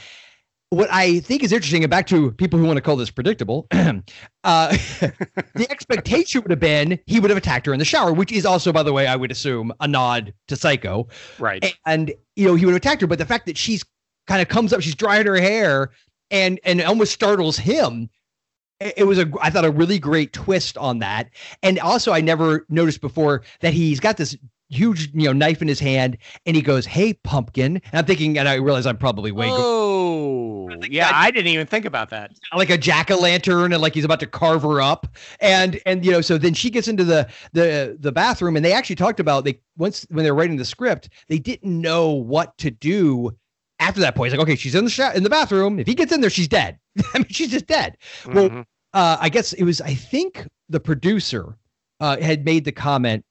What 0.73 0.89
I 0.93 1.19
think 1.21 1.43
is 1.43 1.51
interesting, 1.53 1.83
and 1.83 1.91
back 1.91 2.07
to 2.09 2.31
people 2.33 2.57
who 2.57 2.65
want 2.65 2.77
to 2.77 2.81
call 2.81 2.95
this 2.95 3.11
predictable, 3.11 3.67
uh, 3.73 3.93
the 4.45 5.67
expectation 5.69 6.43
would 6.43 6.53
have 6.53 6.61
been 6.61 6.97
he 7.07 7.19
would 7.19 7.29
have 7.29 7.37
attacked 7.39 7.67
her 7.67 7.73
in 7.73 7.81
the 7.81 7.85
shower, 7.85 8.13
which 8.13 8.31
is 8.31 8.47
also, 8.47 8.73
by 8.73 8.85
the 8.85 8.93
way, 8.93 9.09
I 9.09 9.17
would 9.17 9.33
assume 9.33 9.73
a 9.81 9.89
nod 9.89 10.33
to 10.47 10.55
Psycho 10.55 11.09
Right. 11.41 11.75
and 11.87 12.13
you 12.37 12.47
know 12.47 12.55
he 12.55 12.67
would 12.67 12.73
have 12.73 12.81
attacked 12.83 13.01
her 13.01 13.09
but 13.09 13.19
the 13.19 13.27
fact 13.27 13.47
that 13.47 13.59
she's 13.59 13.85
kind 14.29 14.41
of 14.41 14.47
comes 14.47 14.73
up 14.73 14.81
she's 14.81 14.95
drying 14.95 15.27
her 15.27 15.41
hair 15.41 15.91
and 16.31 16.61
and 16.65 16.81
almost 16.83 17.13
startles 17.13 17.57
him 17.57 18.09
it 18.79 18.95
it 18.99 19.05
was 19.05 19.19
a 19.19 19.29
i 19.43 19.51
thought 19.51 19.65
a 19.65 19.71
really 19.73 19.99
great 19.99 20.33
twist 20.33 20.79
on 20.79 21.01
that 21.01 21.29
and 21.65 21.81
also 21.81 22.13
i 22.13 22.21
never 22.21 22.65
noticed 22.69 23.01
before 23.01 23.43
that 23.61 23.75
he's 23.75 23.99
got 23.99 24.17
this 24.17 24.37
huge 24.71 25.11
you 25.13 25.25
know 25.27 25.33
knife 25.33 25.61
in 25.61 25.69
his 25.69 25.81
hand 25.81 26.17
and 26.47 26.55
he 26.57 26.63
goes 26.63 26.87
hey 26.87 27.13
pumpkin 27.13 27.77
and 27.77 27.95
i'm 27.95 28.05
thinking 28.07 28.39
and 28.39 28.49
i 28.49 28.55
realize 28.55 28.87
i'm 28.87 28.97
probably 28.97 29.33
way 29.33 29.49
go- 29.49 29.87
Oh, 29.93 30.69
yeah. 30.89 31.11
I 31.13 31.31
didn't 31.33 31.49
even 31.49 31.67
think 31.67 31.85
about 31.85 32.11
that. 32.11 32.31
like 32.55 32.71
a 32.71 32.79
jack-o'-lantern 32.79 33.73
and 33.73 33.81
like 33.83 33.95
he's 33.95 34.05
about 34.05 34.21
to 34.21 34.27
carve 34.27 34.63
her 34.63 34.81
up 34.81 35.07
and 35.41 35.81
and 35.87 36.05
you 36.05 36.13
know 36.13 36.21
so 36.21 36.39
then 36.39 36.55
she 36.55 36.71
gets 36.71 36.87
into 36.89 37.03
the 37.05 37.29
the 37.53 37.97
the 37.99 38.13
bathroom 38.13 38.55
and 38.57 38.65
they 38.65 38.73
actually 38.73 38.97
talked 38.97 39.19
about 39.21 39.45
they 39.45 39.59
once 39.77 40.07
when 40.11 40.25
they 40.25 40.31
were 40.31 40.37
writing 40.37 40.57
the 40.57 40.65
script 40.65 41.09
they 41.29 41.39
didn't 41.39 41.81
know 41.81 42.11
what 42.11 42.57
to 42.59 42.71
do 42.71 43.31
after 43.81 44.01
that 44.01 44.15
point. 44.15 44.31
He's 44.31 44.39
like, 44.39 44.47
okay, 44.47 44.57
she's 44.57 44.75
in 44.75 44.85
the 44.85 44.91
sho- 44.91 45.11
in 45.13 45.23
the 45.23 45.31
bathroom. 45.31 45.79
If 45.81 45.87
he 45.87 45.95
gets 45.95 46.13
in 46.13 46.21
there, 46.21 46.29
she's 46.29 46.49
dead. 46.49 46.79
I 47.15 47.19
mean, 47.19 47.27
she's 47.31 47.51
just 47.51 47.67
dead. 47.67 47.97
Well, 48.27 48.51
Mhm. 48.51 48.65
uh, 48.93 49.17
I 49.19 49.31
guess 49.31 49.55
it 49.55 49.65
was. 49.65 49.81
I 49.81 49.95
think 49.95 50.47
the 50.69 50.81
producer 50.81 51.57
uh, 51.99 52.19
had 52.21 52.45
made 52.45 52.67
the 52.67 52.73
comment 52.73 53.25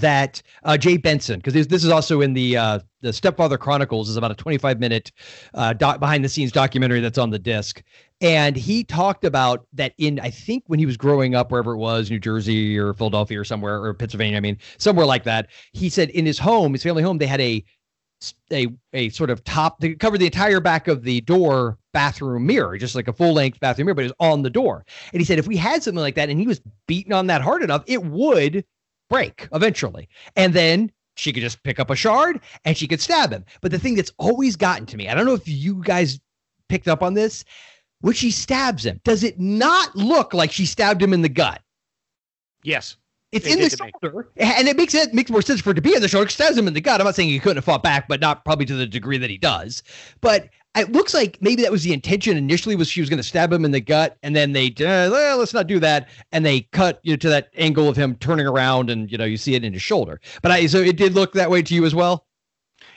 that 0.00 0.42
uh, 0.64 0.76
Jay 0.76 0.96
Benson, 0.96 1.38
because 1.38 1.66
this, 1.66 1.84
is 1.84 1.90
also 1.90 2.20
in 2.20 2.32
the 2.32 2.56
uh, 2.56 2.78
the 3.00 3.12
Stepfather 3.12 3.58
Chronicles, 3.58 4.08
is 4.08 4.16
about 4.16 4.30
a 4.30 4.34
25 4.34 4.80
minute 4.80 5.12
uh, 5.54 5.72
doc, 5.72 6.00
behind 6.00 6.24
the 6.24 6.28
scenes 6.28 6.52
documentary 6.52 7.00
that's 7.00 7.18
on 7.18 7.30
the 7.30 7.38
disc, 7.38 7.82
and 8.20 8.56
he 8.56 8.84
talked 8.84 9.24
about 9.24 9.66
that 9.72 9.94
in 9.98 10.20
I 10.20 10.30
think 10.30 10.64
when 10.66 10.78
he 10.78 10.86
was 10.86 10.96
growing 10.96 11.34
up 11.34 11.50
wherever 11.50 11.72
it 11.72 11.78
was, 11.78 12.10
New 12.10 12.20
Jersey 12.20 12.78
or 12.78 12.94
Philadelphia 12.94 13.40
or 13.40 13.44
somewhere 13.44 13.82
or 13.82 13.94
Pennsylvania, 13.94 14.36
I 14.36 14.40
mean 14.40 14.58
somewhere 14.78 15.06
like 15.06 15.24
that. 15.24 15.48
He 15.72 15.88
said 15.88 16.10
in 16.10 16.24
his 16.24 16.38
home, 16.38 16.72
his 16.72 16.82
family 16.82 17.02
home, 17.02 17.18
they 17.18 17.26
had 17.26 17.40
a 17.40 17.64
a 18.52 18.68
a 18.92 19.08
sort 19.08 19.30
of 19.30 19.42
top 19.42 19.80
they 19.80 19.94
covered 19.94 20.18
the 20.18 20.26
entire 20.26 20.60
back 20.60 20.86
of 20.86 21.02
the 21.02 21.20
door 21.22 21.78
bathroom 21.92 22.46
mirror, 22.46 22.78
just 22.78 22.94
like 22.94 23.08
a 23.08 23.12
full 23.12 23.32
length 23.32 23.60
bathroom 23.60 23.86
mirror, 23.86 23.94
but 23.94 24.04
it 24.04 24.14
was 24.16 24.30
on 24.30 24.42
the 24.42 24.50
door. 24.50 24.84
And 25.12 25.20
he 25.20 25.24
said 25.24 25.38
if 25.38 25.46
we 25.46 25.56
had 25.56 25.82
something 25.82 26.00
like 26.00 26.14
that 26.14 26.30
and 26.30 26.38
he 26.38 26.46
was 26.46 26.60
beaten 26.86 27.12
on 27.12 27.26
that 27.26 27.42
hard 27.42 27.62
enough, 27.62 27.82
it 27.86 28.04
would 28.04 28.64
break 29.12 29.46
eventually. 29.52 30.08
And 30.36 30.54
then 30.54 30.90
she 31.16 31.32
could 31.32 31.42
just 31.42 31.62
pick 31.62 31.78
up 31.78 31.90
a 31.90 31.96
shard 31.96 32.40
and 32.64 32.76
she 32.76 32.88
could 32.88 33.00
stab 33.00 33.30
him. 33.30 33.44
But 33.60 33.70
the 33.70 33.78
thing 33.78 33.94
that's 33.94 34.12
always 34.18 34.56
gotten 34.56 34.86
to 34.86 34.96
me, 34.96 35.08
I 35.08 35.14
don't 35.14 35.26
know 35.26 35.34
if 35.34 35.46
you 35.46 35.82
guys 35.84 36.18
picked 36.68 36.88
up 36.88 37.02
on 37.02 37.14
this, 37.14 37.44
when 38.00 38.14
she 38.14 38.30
stabs 38.30 38.84
him, 38.84 39.00
does 39.04 39.22
it 39.22 39.38
not 39.38 39.94
look 39.94 40.32
like 40.34 40.50
she 40.50 40.66
stabbed 40.66 41.02
him 41.02 41.12
in 41.12 41.22
the 41.22 41.28
gut? 41.28 41.60
Yes. 42.64 42.96
It's 43.32 43.46
It 43.46 43.52
in 43.52 43.58
the 43.60 43.84
me. 43.84 43.90
shoulder, 44.02 44.28
and 44.36 44.68
it 44.68 44.76
makes 44.76 44.94
it 44.94 45.14
makes 45.14 45.30
more 45.30 45.40
sense 45.40 45.60
for 45.62 45.70
it 45.70 45.74
to 45.74 45.80
be 45.82 45.94
in 45.94 46.02
the 46.02 46.08
shoulder. 46.08 46.28
stabs 46.28 46.56
him 46.56 46.68
in 46.68 46.74
the 46.74 46.82
gut. 46.82 47.00
I'm 47.00 47.06
not 47.06 47.14
saying 47.14 47.30
he 47.30 47.38
couldn't 47.38 47.56
have 47.56 47.64
fought 47.64 47.82
back, 47.82 48.06
but 48.06 48.20
not 48.20 48.44
probably 48.44 48.66
to 48.66 48.74
the 48.74 48.86
degree 48.86 49.16
that 49.18 49.30
he 49.30 49.38
does. 49.38 49.82
But 50.20 50.50
it 50.76 50.92
looks 50.92 51.12
like 51.12 51.38
maybe 51.40 51.62
that 51.62 51.72
was 51.72 51.82
the 51.82 51.92
intention 51.92 52.36
initially 52.36 52.76
was 52.76 52.88
she 52.88 53.00
was 53.00 53.10
going 53.10 53.18
to 53.18 53.22
stab 53.22 53.52
him 53.52 53.64
in 53.64 53.70
the 53.70 53.80
gut, 53.80 54.16
and 54.22 54.34
then 54.34 54.52
they 54.52 54.68
uh, 54.68 55.10
well, 55.10 55.38
let's 55.38 55.54
not 55.54 55.66
do 55.66 55.78
that, 55.80 56.08
and 56.32 56.46
they 56.46 56.62
cut 56.72 57.00
you 57.02 57.12
know, 57.12 57.16
to 57.16 57.28
that 57.28 57.50
angle 57.56 57.88
of 57.88 57.96
him 57.96 58.16
turning 58.16 58.46
around, 58.46 58.90
and 58.90 59.10
you 59.10 59.18
know 59.18 59.24
you 59.24 59.36
see 59.36 59.54
it 59.54 59.64
in 59.64 59.72
his 59.72 59.82
shoulder. 59.82 60.20
But 60.40 60.52
I 60.52 60.66
so 60.66 60.78
it 60.78 60.96
did 60.96 61.14
look 61.14 61.32
that 61.34 61.50
way 61.50 61.62
to 61.62 61.74
you 61.74 61.84
as 61.84 61.94
well. 61.94 62.26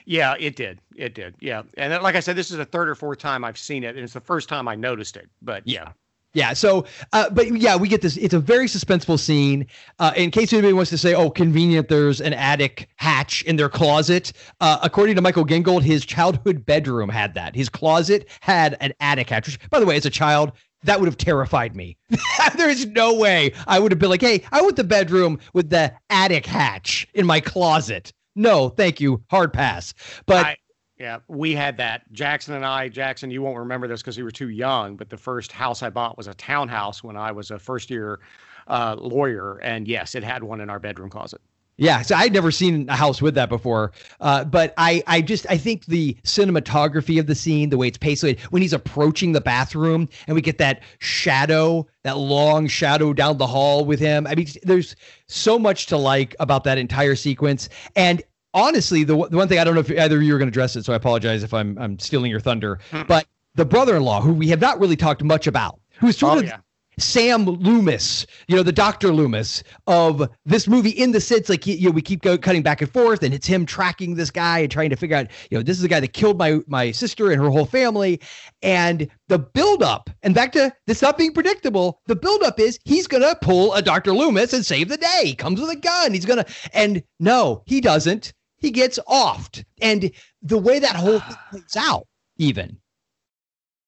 Yeah, 0.06 0.36
it 0.38 0.56
did. 0.56 0.80
It 0.94 1.14
did. 1.14 1.34
Yeah. 1.40 1.62
And 1.76 1.92
like 2.02 2.14
I 2.14 2.20
said, 2.20 2.36
this 2.36 2.50
is 2.50 2.56
the 2.56 2.64
third 2.64 2.88
or 2.88 2.94
fourth 2.94 3.18
time 3.18 3.44
I've 3.44 3.58
seen 3.58 3.84
it, 3.84 3.96
and 3.96 4.04
it's 4.04 4.12
the 4.12 4.20
first 4.20 4.48
time 4.48 4.68
I 4.68 4.76
noticed 4.76 5.16
it. 5.16 5.28
But 5.42 5.62
yeah. 5.66 5.92
Yeah. 6.36 6.52
So, 6.52 6.84
uh, 7.14 7.30
but 7.30 7.46
yeah, 7.56 7.76
we 7.76 7.88
get 7.88 8.02
this. 8.02 8.18
It's 8.18 8.34
a 8.34 8.38
very 8.38 8.66
suspenseful 8.66 9.18
scene. 9.18 9.66
Uh, 9.98 10.12
in 10.14 10.30
case 10.30 10.52
anybody 10.52 10.74
wants 10.74 10.90
to 10.90 10.98
say, 10.98 11.14
"Oh, 11.14 11.30
convenient," 11.30 11.88
there's 11.88 12.20
an 12.20 12.34
attic 12.34 12.90
hatch 12.96 13.42
in 13.44 13.56
their 13.56 13.70
closet. 13.70 14.34
Uh, 14.60 14.78
according 14.82 15.16
to 15.16 15.22
Michael 15.22 15.46
Gingold, 15.46 15.82
his 15.82 16.04
childhood 16.04 16.66
bedroom 16.66 17.08
had 17.08 17.32
that. 17.36 17.56
His 17.56 17.70
closet 17.70 18.28
had 18.40 18.76
an 18.82 18.92
attic 19.00 19.30
hatch. 19.30 19.46
Which, 19.46 19.70
by 19.70 19.80
the 19.80 19.86
way, 19.86 19.96
as 19.96 20.04
a 20.04 20.10
child, 20.10 20.52
that 20.82 21.00
would 21.00 21.06
have 21.06 21.16
terrified 21.16 21.74
me. 21.74 21.96
there 22.58 22.68
is 22.68 22.84
no 22.84 23.14
way 23.14 23.54
I 23.66 23.78
would 23.78 23.90
have 23.90 23.98
been 23.98 24.10
like, 24.10 24.20
"Hey, 24.20 24.42
I 24.52 24.60
want 24.60 24.76
the 24.76 24.84
bedroom 24.84 25.38
with 25.54 25.70
the 25.70 25.90
attic 26.10 26.44
hatch 26.44 27.08
in 27.14 27.24
my 27.24 27.40
closet." 27.40 28.12
No, 28.34 28.68
thank 28.68 29.00
you. 29.00 29.22
Hard 29.30 29.54
pass. 29.54 29.94
But 30.26 30.44
I, 30.44 30.56
yeah, 30.98 31.18
we 31.28 31.54
had 31.54 31.76
that. 31.76 32.10
Jackson 32.12 32.54
and 32.54 32.64
I, 32.64 32.88
Jackson, 32.88 33.30
you 33.30 33.42
won't 33.42 33.58
remember 33.58 33.86
this 33.86 34.00
because 34.00 34.16
you 34.16 34.24
were 34.24 34.30
too 34.30 34.48
young, 34.48 34.96
but 34.96 35.10
the 35.10 35.16
first 35.16 35.52
house 35.52 35.82
I 35.82 35.90
bought 35.90 36.16
was 36.16 36.26
a 36.26 36.34
townhouse 36.34 37.04
when 37.04 37.16
I 37.16 37.32
was 37.32 37.50
a 37.50 37.58
first 37.58 37.90
year 37.90 38.20
uh, 38.66 38.96
lawyer. 38.98 39.58
And 39.58 39.86
yes, 39.86 40.14
it 40.14 40.24
had 40.24 40.42
one 40.42 40.60
in 40.60 40.70
our 40.70 40.78
bedroom 40.78 41.10
closet. 41.10 41.40
Yeah, 41.78 42.00
so 42.00 42.16
I'd 42.16 42.32
never 42.32 42.50
seen 42.50 42.88
a 42.88 42.96
house 42.96 43.20
with 43.20 43.34
that 43.34 43.50
before. 43.50 43.92
Uh, 44.20 44.44
but 44.44 44.72
I, 44.78 45.02
I 45.06 45.20
just, 45.20 45.46
I 45.50 45.58
think 45.58 45.84
the 45.84 46.16
cinematography 46.24 47.20
of 47.20 47.26
the 47.26 47.34
scene, 47.34 47.68
the 47.68 47.76
way 47.76 47.88
it's 47.88 47.98
paced, 47.98 48.24
when 48.48 48.62
he's 48.62 48.72
approaching 48.72 49.32
the 49.32 49.42
bathroom 49.42 50.08
and 50.26 50.34
we 50.34 50.40
get 50.40 50.56
that 50.56 50.80
shadow, 51.00 51.86
that 52.04 52.16
long 52.16 52.66
shadow 52.66 53.12
down 53.12 53.36
the 53.36 53.46
hall 53.46 53.84
with 53.84 54.00
him. 54.00 54.26
I 54.26 54.34
mean, 54.34 54.46
there's 54.62 54.96
so 55.26 55.58
much 55.58 55.84
to 55.88 55.98
like 55.98 56.34
about 56.40 56.64
that 56.64 56.78
entire 56.78 57.14
sequence. 57.14 57.68
And 57.94 58.22
honestly, 58.56 59.04
the, 59.04 59.14
the 59.28 59.36
one 59.36 59.46
thing 59.46 59.60
I 59.60 59.64
don't 59.64 59.74
know 59.74 59.80
if 59.80 59.90
either 59.92 60.16
of 60.16 60.22
you 60.22 60.34
are 60.34 60.38
going 60.38 60.48
to 60.48 60.52
address 60.52 60.74
it, 60.74 60.84
so 60.84 60.92
I 60.92 60.96
apologize 60.96 61.44
if 61.44 61.54
I'm, 61.54 61.78
I'm 61.78 61.98
stealing 62.00 62.30
your 62.30 62.40
thunder. 62.40 62.80
But 63.06 63.26
the 63.54 63.64
brother-in-law, 63.64 64.22
who 64.22 64.32
we 64.32 64.48
have 64.48 64.60
not 64.60 64.80
really 64.80 64.96
talked 64.96 65.22
much 65.22 65.46
about, 65.46 65.78
who's 66.00 66.18
sort 66.18 66.36
Oh, 66.36 66.38
of 66.40 66.44
yeah. 66.46 66.56
Sam 66.98 67.44
Loomis, 67.44 68.26
you 68.48 68.56
know, 68.56 68.62
the 68.62 68.72
Doctor 68.72 69.12
Loomis 69.12 69.62
of 69.86 70.30
this 70.46 70.66
movie 70.66 70.88
in 70.88 71.12
the 71.12 71.20
sense 71.20 71.50
like 71.50 71.66
you 71.66 71.88
know 71.88 71.90
we 71.90 72.00
keep 72.00 72.22
go, 72.22 72.38
cutting 72.38 72.62
back 72.62 72.80
and 72.80 72.90
forth, 72.90 73.22
and 73.22 73.34
it's 73.34 73.46
him 73.46 73.66
tracking 73.66 74.14
this 74.14 74.30
guy 74.30 74.60
and 74.60 74.70
trying 74.70 74.88
to 74.88 74.96
figure 74.96 75.14
out, 75.16 75.26
you 75.50 75.58
know, 75.58 75.62
this 75.62 75.76
is 75.76 75.82
the 75.82 75.88
guy 75.88 76.00
that 76.00 76.14
killed 76.14 76.38
my 76.38 76.60
my 76.66 76.90
sister 76.92 77.30
and 77.30 77.38
her 77.38 77.50
whole 77.50 77.66
family, 77.66 78.18
and 78.62 79.08
the 79.28 79.38
buildup, 79.38 80.08
and 80.22 80.34
back 80.34 80.52
to 80.52 80.72
this 80.86 81.02
not 81.02 81.18
being 81.18 81.34
predictable, 81.34 82.00
the 82.06 82.16
buildup 82.16 82.58
is 82.58 82.78
he's 82.86 83.06
gonna 83.06 83.34
pull 83.42 83.74
a 83.74 83.82
Doctor 83.82 84.12
Loomis 84.14 84.54
and 84.54 84.64
save 84.64 84.88
the 84.88 84.96
day. 84.96 85.20
He 85.24 85.34
comes 85.34 85.60
with 85.60 85.68
a 85.68 85.76
gun. 85.76 86.14
He's 86.14 86.24
gonna, 86.24 86.46
and 86.72 87.02
no, 87.20 87.62
he 87.66 87.82
doesn't. 87.82 88.32
He 88.66 88.72
gets 88.72 88.98
offed, 89.08 89.64
and 89.80 90.10
the 90.42 90.58
way 90.58 90.80
that 90.80 90.96
whole 90.96 91.20
thing 91.20 91.36
plays 91.52 91.76
out, 91.76 92.04
even. 92.36 92.70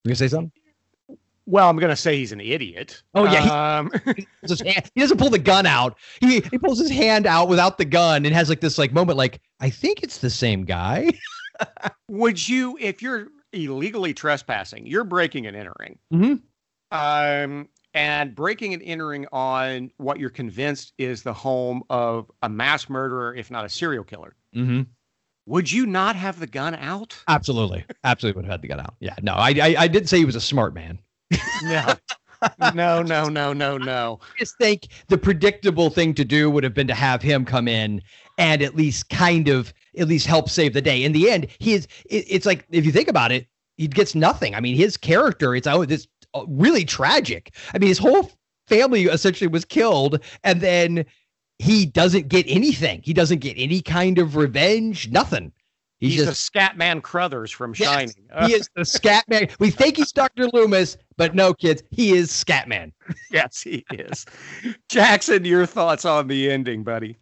You 0.05 0.11
gonna 0.11 0.14
say 0.14 0.29
something? 0.29 0.53
Well, 1.47 1.68
I'm 1.68 1.79
going 1.79 1.91
to 1.91 1.97
say 1.97 2.16
he's 2.16 2.31
an 2.31 2.41
idiot. 2.41 3.03
Oh, 3.14 3.24
yeah, 3.24 3.43
he- 3.43 3.49
Um, 3.51 3.91
his 4.43 4.61
hand, 4.61 4.89
he 4.95 5.01
doesn't 5.01 5.16
pull 5.18 5.31
the 5.31 5.39
gun 5.41 5.66
out. 5.66 5.99
He 6.20 6.41
he 6.43 6.59
pulls 6.59 6.79
his 6.79 6.91
hand 6.93 7.26
out 7.26 7.49
without 7.49 7.76
the 7.79 7.87
gun 7.87 8.24
and 8.24 8.33
has 8.37 8.49
like 8.49 8.61
this 8.61 8.79
like 8.79 8.93
moment 8.93 9.18
like 9.18 9.41
I 9.59 9.68
think 9.68 10.05
it's 10.05 10.18
the 10.18 10.31
same 10.31 10.64
guy. 10.64 11.11
would 12.09 12.47
you, 12.49 12.76
if 12.81 13.03
you're 13.03 13.29
illegally 13.53 14.14
trespassing, 14.14 14.87
you're 14.87 15.03
breaking 15.05 15.47
and 15.49 15.57
entering. 15.57 15.99
Mhm. 16.12 16.43
Um, 16.93 17.68
and 17.95 18.35
breaking 18.35 18.74
and 18.74 18.83
entering 18.85 19.26
on 19.33 19.91
what 19.97 20.20
you're 20.20 20.29
convinced 20.31 20.93
is 20.99 21.22
the 21.22 21.33
home 21.33 21.83
of 21.91 22.31
a 22.43 22.49
mass 22.49 22.89
murderer, 22.91 23.35
if 23.35 23.51
not 23.51 23.64
a 23.64 23.68
serial 23.70 24.05
killer. 24.05 24.37
Mm-hmm. 24.59 24.82
Would 25.46 25.72
you 25.72 25.86
not 25.86 26.16
have 26.16 26.40
the 26.40 26.46
gun 26.46 26.74
out? 26.74 27.16
Absolutely, 27.26 27.84
absolutely 28.04 28.38
would 28.38 28.44
have 28.44 28.52
had 28.52 28.62
the 28.62 28.68
gun 28.68 28.80
out. 28.80 28.96
Yeah, 29.00 29.14
no, 29.22 29.32
I, 29.32 29.50
I 29.50 29.74
I 29.78 29.88
didn't 29.88 30.09
say 30.09 30.18
he 30.18 30.24
was 30.24 30.36
a 30.36 30.40
smart 30.40 30.74
man. 30.74 30.98
No. 31.62 31.94
no, 32.74 33.02
no, 33.02 33.28
no, 33.28 33.52
no, 33.52 33.78
no. 33.78 34.20
I 34.36 34.38
just 34.38 34.56
think 34.59 34.88
the 35.09 35.18
predictable 35.18 35.90
thing 35.90 36.14
to 36.14 36.24
do 36.24 36.50
would 36.50 36.64
have 36.64 36.74
been 36.74 36.86
to 36.86 36.94
have 36.94 37.22
him 37.22 37.44
come 37.44 37.66
in 37.66 38.02
and 38.36 38.62
at 38.62 38.76
least 38.76 39.09
kind 39.09 39.48
of 39.48 39.72
at 39.96 40.06
least 40.06 40.26
help 40.26 40.48
save 40.48 40.74
the 40.74 40.82
day. 40.82 41.02
In 41.02 41.12
the 41.12 41.30
end, 41.30 41.48
he 41.59 41.74
is. 41.74 41.88
It, 42.06 42.24
it's 42.28 42.46
like 42.46 42.64
if 42.70 42.84
you 42.84 42.92
think 42.92 43.09
about 43.09 43.32
it, 43.32 43.46
he 43.76 43.88
gets 43.88 44.14
nothing. 44.14 44.54
I 44.54 44.61
mean, 44.61 44.76
his 44.76 44.96
character. 44.96 45.54
It's 45.54 45.66
oh, 45.66 45.84
this 45.84 46.06
uh, 46.34 46.44
really 46.46 46.84
tragic. 46.84 47.54
I 47.74 47.78
mean, 47.78 47.88
his 47.88 47.98
whole 47.98 48.30
family 48.66 49.04
essentially 49.04 49.48
was 49.48 49.64
killed, 49.64 50.20
and 50.44 50.61
then 50.61 51.06
he 51.59 51.86
doesn't 51.86 52.28
get 52.28 52.46
anything. 52.48 53.00
He 53.04 53.12
doesn't 53.12 53.38
get 53.38 53.54
any 53.56 53.82
kind 53.82 54.18
of 54.18 54.36
revenge. 54.36 55.11
Nothing. 55.11 55.52
He's, 56.00 56.12
He's, 56.12 56.22
a 56.22 56.26
just 56.26 56.52
Scatman 56.52 57.02
Crothers 57.02 57.50
from 57.50 57.74
Yes, 57.76 57.88
Shining. 57.88 58.14
he 58.46 58.54
is 58.54 58.70
the 58.76 58.84
scat 58.84 59.28
man. 59.28 59.48
We 59.59 59.70
think 59.70 59.96
he's 59.96 60.12
Dr. 60.12 60.46
Loomis, 60.52 60.96
but 61.16 61.34
no, 61.34 61.52
kids, 61.52 61.82
he 61.90 62.12
is 62.12 62.30
Scatman. 62.30 62.92
yes, 63.32 63.61
he 63.61 63.84
is. 63.90 64.24
Jackson, 64.88 65.44
your 65.44 65.66
thoughts 65.66 66.04
on 66.04 66.28
the 66.28 66.50
ending, 66.50 66.84
buddy? 66.84 67.18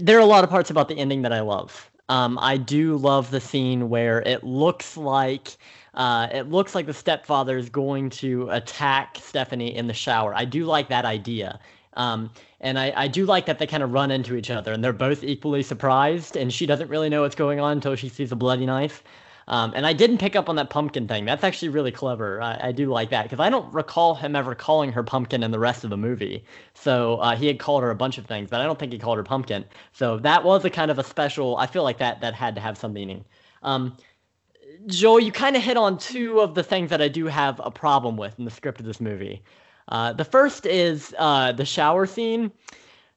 There 0.00 0.16
are 0.16 0.20
a 0.20 0.26
lot 0.26 0.42
of 0.42 0.50
parts 0.50 0.70
about 0.70 0.88
the 0.88 0.98
ending 0.98 1.22
that 1.22 1.32
I 1.32 1.40
love. 1.40 1.88
Um, 2.08 2.36
I 2.40 2.56
do 2.56 2.96
love 2.96 3.30
the 3.30 3.40
scene 3.40 3.88
where 3.88 4.22
it 4.22 4.42
looks 4.42 4.96
like 4.96 5.56
uh, 5.94 6.28
it 6.32 6.50
looks 6.50 6.74
like 6.74 6.86
the 6.86 6.94
stepfather 6.94 7.56
is 7.56 7.70
going 7.70 8.10
to 8.10 8.48
attack 8.50 9.16
Stephanie 9.20 9.74
in 9.74 9.86
the 9.86 9.94
shower. 9.94 10.34
I 10.34 10.44
do 10.44 10.66
like 10.66 10.88
that 10.88 11.04
idea. 11.04 11.58
Um, 11.96 12.30
and 12.60 12.78
I, 12.78 12.92
I 12.96 13.08
do 13.08 13.26
like 13.26 13.46
that 13.46 13.58
they 13.58 13.66
kind 13.66 13.82
of 13.82 13.92
run 13.92 14.10
into 14.10 14.36
each 14.36 14.50
other 14.50 14.72
and 14.72 14.82
they're 14.82 14.92
both 14.92 15.24
equally 15.24 15.62
surprised 15.62 16.36
and 16.36 16.52
she 16.52 16.66
doesn't 16.66 16.88
really 16.88 17.08
know 17.08 17.22
what's 17.22 17.34
going 17.34 17.60
on 17.60 17.72
until 17.72 17.96
she 17.96 18.08
sees 18.08 18.32
a 18.32 18.36
bloody 18.36 18.66
knife. 18.66 19.02
Um, 19.48 19.72
and 19.76 19.86
I 19.86 19.92
didn't 19.92 20.18
pick 20.18 20.34
up 20.34 20.48
on 20.48 20.56
that 20.56 20.70
pumpkin 20.70 21.06
thing. 21.06 21.24
That's 21.24 21.44
actually 21.44 21.68
really 21.68 21.92
clever. 21.92 22.42
I, 22.42 22.58
I 22.64 22.72
do 22.72 22.88
like 22.88 23.10
that 23.10 23.22
because 23.24 23.38
I 23.38 23.48
don't 23.48 23.72
recall 23.72 24.16
him 24.16 24.34
ever 24.34 24.56
calling 24.56 24.90
her 24.90 25.04
pumpkin 25.04 25.44
in 25.44 25.52
the 25.52 25.58
rest 25.58 25.84
of 25.84 25.90
the 25.90 25.96
movie. 25.96 26.44
So 26.74 27.16
uh, 27.18 27.36
he 27.36 27.46
had 27.46 27.60
called 27.60 27.84
her 27.84 27.90
a 27.90 27.94
bunch 27.94 28.18
of 28.18 28.26
things, 28.26 28.50
but 28.50 28.60
I 28.60 28.64
don't 28.64 28.78
think 28.78 28.92
he 28.92 28.98
called 28.98 29.18
her 29.18 29.24
pumpkin. 29.24 29.64
So 29.92 30.18
that 30.18 30.42
was 30.42 30.64
a 30.64 30.70
kind 30.70 30.90
of 30.90 30.98
a 30.98 31.04
special. 31.04 31.56
I 31.58 31.66
feel 31.66 31.84
like 31.84 31.98
that 31.98 32.20
that 32.22 32.34
had 32.34 32.56
to 32.56 32.60
have 32.60 32.76
some 32.76 32.92
meaning. 32.92 33.24
Um, 33.62 33.96
Joel, 34.86 35.20
you 35.20 35.30
kind 35.30 35.54
of 35.54 35.62
hit 35.62 35.76
on 35.76 35.98
two 35.98 36.40
of 36.40 36.54
the 36.54 36.62
things 36.64 36.90
that 36.90 37.00
I 37.00 37.08
do 37.08 37.26
have 37.26 37.60
a 37.62 37.70
problem 37.70 38.16
with 38.16 38.36
in 38.38 38.44
the 38.44 38.50
script 38.50 38.80
of 38.80 38.86
this 38.86 39.00
movie. 39.00 39.42
Uh, 39.88 40.12
the 40.12 40.24
first 40.24 40.66
is 40.66 41.14
uh, 41.18 41.52
the 41.52 41.64
shower 41.64 42.06
scene. 42.06 42.50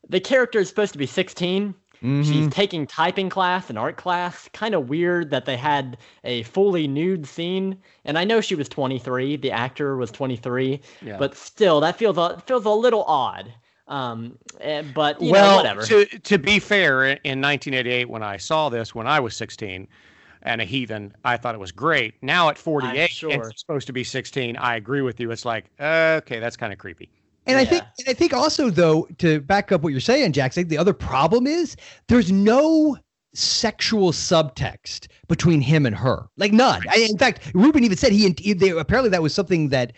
The 0.07 0.19
character 0.19 0.59
is 0.59 0.69
supposed 0.69 0.93
to 0.93 0.99
be 0.99 1.05
16. 1.05 1.75
She's 2.01 2.47
taking 2.47 2.87
typing 2.87 3.29
class 3.29 3.69
and 3.69 3.77
art 3.77 3.97
class. 3.97 4.49
Kind 4.53 4.73
of 4.73 4.87
weird 4.87 5.31
that 5.31 5.45
they 5.45 5.57
had 5.57 5.97
a 6.23 6.43
fully 6.43 6.87
nude 6.87 7.25
scene. 7.27 7.77
And 8.05 8.17
I 8.17 8.23
know 8.23 8.39
she 8.39 8.55
was 8.55 8.69
23. 8.69 9.35
The 9.35 9.51
actor 9.51 9.97
was 9.97 10.09
23. 10.11 10.79
Yeah. 11.01 11.17
But 11.17 11.35
still, 11.35 11.81
that 11.81 11.97
feels 11.97 12.17
a, 12.17 12.41
feels 12.47 12.63
a 12.63 12.69
little 12.69 13.03
odd. 13.03 13.53
Um, 13.89 14.37
eh, 14.61 14.83
but 14.93 15.21
you 15.21 15.31
well, 15.31 15.51
know, 15.51 15.57
whatever. 15.57 15.81
To, 15.87 16.05
to 16.05 16.37
be 16.37 16.59
fair, 16.59 17.03
in 17.03 17.41
1988, 17.41 18.07
when 18.07 18.23
I 18.23 18.37
saw 18.37 18.69
this, 18.69 18.95
when 18.95 19.07
I 19.07 19.19
was 19.19 19.35
16 19.35 19.85
and 20.41 20.61
a 20.61 20.65
heathen, 20.65 21.13
I 21.23 21.37
thought 21.37 21.55
it 21.55 21.59
was 21.59 21.71
great. 21.71 22.15
Now 22.21 22.49
at 22.49 22.57
48, 22.57 23.09
sure. 23.09 23.31
it's 23.31 23.61
supposed 23.61 23.87
to 23.87 23.93
be 23.93 24.03
16. 24.03 24.55
I 24.57 24.75
agree 24.75 25.01
with 25.01 25.19
you. 25.19 25.31
It's 25.31 25.45
like, 25.45 25.65
okay, 25.79 26.39
that's 26.39 26.57
kind 26.57 26.73
of 26.73 26.79
creepy. 26.79 27.09
And 27.45 27.57
I 27.57 27.65
think 27.65 27.83
and 27.99 28.09
I 28.09 28.13
think 28.13 28.33
also 28.33 28.69
though 28.69 29.07
to 29.17 29.41
back 29.41 29.71
up 29.71 29.81
what 29.81 29.91
you're 29.91 30.01
saying, 30.01 30.33
Jackson, 30.33 30.67
the 30.67 30.77
other 30.77 30.93
problem 30.93 31.47
is 31.47 31.75
there's 32.07 32.31
no 32.31 32.97
sexual 33.33 34.11
subtext 34.11 35.07
between 35.27 35.61
him 35.61 35.85
and 35.85 35.95
her, 35.95 36.27
like 36.37 36.51
none. 36.51 36.83
I, 36.93 37.07
in 37.09 37.17
fact, 37.17 37.51
Ruben 37.53 37.83
even 37.83 37.97
said 37.97 38.11
he, 38.11 38.35
he 38.37 38.53
they, 38.53 38.69
apparently 38.69 39.09
that 39.09 39.21
was 39.23 39.33
something 39.33 39.69
that 39.69 39.93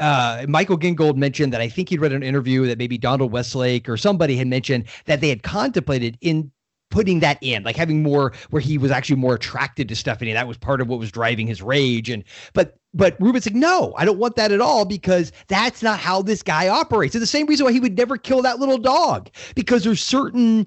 uh, 0.00 0.44
Michael 0.48 0.78
Gingold 0.78 1.16
mentioned 1.16 1.52
that 1.52 1.60
I 1.60 1.68
think 1.68 1.88
he'd 1.88 2.00
read 2.00 2.12
an 2.12 2.22
interview 2.22 2.66
that 2.66 2.78
maybe 2.78 2.98
Donald 2.98 3.32
Westlake 3.32 3.88
or 3.88 3.96
somebody 3.96 4.36
had 4.36 4.46
mentioned 4.46 4.84
that 5.06 5.20
they 5.20 5.28
had 5.28 5.42
contemplated 5.42 6.18
in 6.20 6.50
putting 6.92 7.18
that 7.20 7.38
in, 7.40 7.64
like 7.64 7.74
having 7.74 8.02
more 8.02 8.32
where 8.50 8.60
he 8.60 8.78
was 8.78 8.92
actually 8.92 9.16
more 9.16 9.34
attracted 9.34 9.88
to 9.88 9.96
Stephanie. 9.96 10.32
That 10.32 10.46
was 10.46 10.58
part 10.58 10.80
of 10.80 10.86
what 10.88 11.00
was 11.00 11.10
driving 11.10 11.48
his 11.48 11.60
rage. 11.60 12.08
And 12.08 12.22
but 12.52 12.76
but 12.94 13.16
Ruben's 13.18 13.46
like, 13.46 13.56
no, 13.56 13.94
I 13.96 14.04
don't 14.04 14.18
want 14.18 14.36
that 14.36 14.52
at 14.52 14.60
all 14.60 14.84
because 14.84 15.32
that's 15.48 15.82
not 15.82 15.98
how 15.98 16.22
this 16.22 16.42
guy 16.42 16.68
operates. 16.68 17.16
It's 17.16 17.22
the 17.22 17.26
same 17.26 17.46
reason 17.46 17.64
why 17.64 17.72
he 17.72 17.80
would 17.80 17.96
never 17.96 18.16
kill 18.16 18.42
that 18.42 18.60
little 18.60 18.78
dog 18.78 19.30
because 19.56 19.82
there's 19.82 20.04
certain 20.04 20.66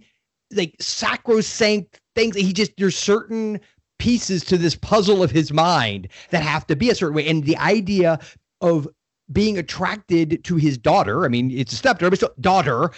like 0.51 0.75
sacrosanct 0.79 2.01
things 2.15 2.35
that 2.35 2.41
he 2.41 2.51
just 2.51 2.71
there's 2.77 2.97
certain 2.97 3.61
pieces 3.99 4.43
to 4.45 4.57
this 4.57 4.75
puzzle 4.75 5.23
of 5.23 5.31
his 5.31 5.53
mind 5.53 6.09
that 6.31 6.43
have 6.43 6.67
to 6.67 6.75
be 6.75 6.89
a 6.89 6.95
certain 6.95 7.15
way. 7.15 7.27
And 7.27 7.45
the 7.45 7.57
idea 7.57 8.19
of 8.61 8.87
being 9.31 9.57
attracted 9.57 10.43
to 10.43 10.55
his 10.55 10.77
daughter, 10.77 11.23
I 11.23 11.27
mean, 11.27 11.51
it's 11.51 11.71
a 11.71 11.75
stepdaughter, 11.77 12.09
but 12.09 12.17
still 12.17 12.33
daughter 12.41 12.91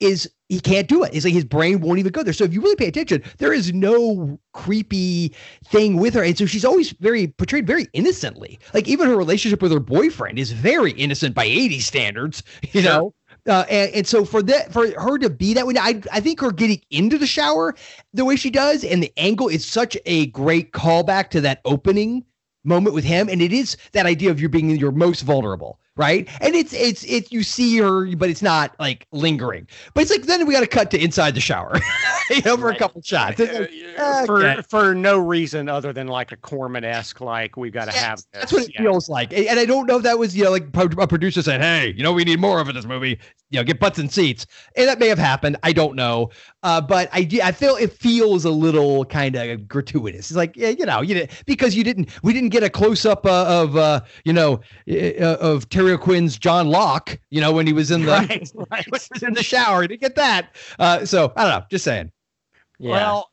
is 0.00 0.30
he 0.48 0.60
can't 0.60 0.88
do 0.88 1.04
it. 1.04 1.14
It's 1.14 1.24
like 1.24 1.34
his 1.34 1.44
brain 1.44 1.80
won't 1.80 1.98
even 1.98 2.12
go 2.12 2.22
there. 2.22 2.32
So 2.32 2.44
if 2.44 2.52
you 2.54 2.60
really 2.60 2.76
pay 2.76 2.88
attention, 2.88 3.22
there 3.36 3.52
is 3.52 3.72
no 3.72 4.40
creepy 4.54 5.34
thing 5.66 5.96
with 5.96 6.14
her. 6.14 6.24
And 6.24 6.36
so 6.38 6.46
she's 6.46 6.64
always 6.64 6.92
very 6.92 7.28
portrayed 7.28 7.66
very 7.66 7.86
innocently. 7.92 8.58
Like 8.72 8.88
even 8.88 9.08
her 9.08 9.16
relationship 9.16 9.60
with 9.60 9.72
her 9.72 9.80
boyfriend 9.80 10.38
is 10.38 10.52
very 10.52 10.92
innocent 10.92 11.34
by 11.34 11.44
80 11.44 11.80
standards, 11.80 12.42
you 12.72 12.82
know? 12.82 13.14
Uh, 13.46 13.64
and, 13.70 13.92
and 13.94 14.06
so 14.06 14.24
for 14.24 14.42
that 14.42 14.72
for 14.72 14.88
her 15.00 15.16
to 15.18 15.30
be 15.30 15.54
that 15.54 15.66
way, 15.66 15.74
I 15.78 16.02
I 16.12 16.20
think 16.20 16.40
her 16.40 16.50
getting 16.50 16.82
into 16.90 17.16
the 17.16 17.26
shower 17.26 17.74
the 18.12 18.24
way 18.24 18.36
she 18.36 18.50
does 18.50 18.84
and 18.84 19.02
the 19.02 19.12
angle 19.16 19.48
is 19.48 19.64
such 19.64 19.96
a 20.04 20.26
great 20.26 20.72
callback 20.72 21.30
to 21.30 21.40
that 21.42 21.60
opening 21.64 22.24
moment 22.64 22.94
with 22.94 23.04
him. 23.04 23.28
And 23.28 23.40
it 23.40 23.52
is 23.52 23.76
that 23.92 24.06
idea 24.06 24.30
of 24.30 24.40
you 24.40 24.48
being 24.48 24.70
your 24.70 24.92
most 24.92 25.22
vulnerable, 25.22 25.80
right? 25.98 26.26
And 26.40 26.54
it's 26.54 26.72
it's 26.72 27.04
it's 27.04 27.30
you 27.30 27.42
see 27.42 27.76
her, 27.78 28.06
but 28.16 28.30
it's 28.30 28.40
not 28.40 28.74
like 28.78 29.06
lingering. 29.12 29.66
But 29.92 30.02
it's 30.02 30.10
like 30.10 30.22
then 30.22 30.46
we 30.46 30.54
got 30.54 30.60
to 30.60 30.66
cut 30.66 30.90
to 30.92 31.02
inside 31.02 31.34
the 31.34 31.40
shower, 31.40 31.78
you 32.30 32.40
know, 32.42 32.56
for 32.56 32.70
a 32.70 32.76
couple 32.76 33.02
shots. 33.02 33.38
It's 33.40 33.52
like, 33.98 34.26
for 34.26 34.46
okay. 34.46 34.62
for 34.62 34.94
no 34.94 35.18
reason 35.18 35.68
other 35.68 35.92
than 35.92 36.06
like 36.06 36.32
a 36.32 36.36
Corman 36.36 36.84
esque, 36.84 37.20
like 37.20 37.56
we've 37.56 37.72
got 37.72 37.90
to 37.90 37.98
have 37.98 38.16
this. 38.16 38.26
That's 38.32 38.52
what 38.52 38.62
it 38.62 38.74
Yeah. 38.74 38.82
feels 38.82 39.08
like. 39.08 39.32
And 39.32 39.46
and 39.46 39.58
I 39.58 39.66
don't 39.66 39.86
know 39.86 39.96
if 39.96 40.04
that 40.04 40.18
was, 40.18 40.36
you 40.36 40.44
know, 40.44 40.50
like 40.52 40.68
a 40.74 41.06
producer 41.06 41.42
said, 41.42 41.60
hey, 41.60 41.92
you 41.96 42.02
know, 42.02 42.12
we 42.12 42.24
need 42.24 42.40
more 42.40 42.60
of 42.60 42.68
it 42.68 42.70
in 42.70 42.76
this 42.76 42.86
movie. 42.86 43.18
You 43.50 43.58
know, 43.58 43.64
get 43.64 43.80
butts 43.80 43.98
and 43.98 44.12
seats. 44.12 44.46
And 44.76 44.86
that 44.88 44.98
may 44.98 45.08
have 45.08 45.18
happened. 45.18 45.56
I 45.62 45.72
don't 45.72 45.96
know. 45.96 46.30
Uh, 46.62 46.80
but 46.82 47.08
I, 47.12 47.26
I 47.42 47.50
feel 47.52 47.76
it 47.76 47.92
feels 47.92 48.44
a 48.44 48.50
little 48.50 49.06
kind 49.06 49.34
of 49.36 49.66
gratuitous. 49.66 50.30
It's 50.30 50.36
like, 50.36 50.54
yeah, 50.54 50.68
you 50.68 50.84
know, 50.84 51.00
you 51.00 51.14
did 51.14 51.30
because 51.46 51.74
you 51.74 51.82
didn't, 51.82 52.10
we 52.22 52.34
didn't 52.34 52.50
get 52.50 52.62
a 52.62 52.68
close 52.68 53.06
up 53.06 53.24
uh, 53.24 53.46
of, 53.48 53.76
uh, 53.76 54.02
you 54.24 54.34
know, 54.34 54.60
uh, 54.90 55.36
of 55.40 55.66
Terry 55.70 55.87
Quinn's 55.96 56.36
John 56.36 56.68
Locke, 56.68 57.18
you 57.30 57.40
know, 57.40 57.52
when 57.52 57.66
he 57.66 57.72
was 57.72 57.90
in 57.90 58.02
the, 58.02 58.10
Right, 58.12 58.52
right. 58.70 58.84
he 58.84 58.90
was 58.90 59.08
in 59.22 59.32
the 59.32 59.42
shower. 59.42 59.82
You 59.82 59.88
didn't 59.88 60.00
get 60.02 60.16
that. 60.16 60.56
Uh, 60.78 61.04
so 61.06 61.32
I 61.36 61.44
don't 61.44 61.60
know. 61.60 61.66
Just 61.70 61.84
saying. 61.84 62.10
yeah. 62.78 62.90
Well, 62.90 63.30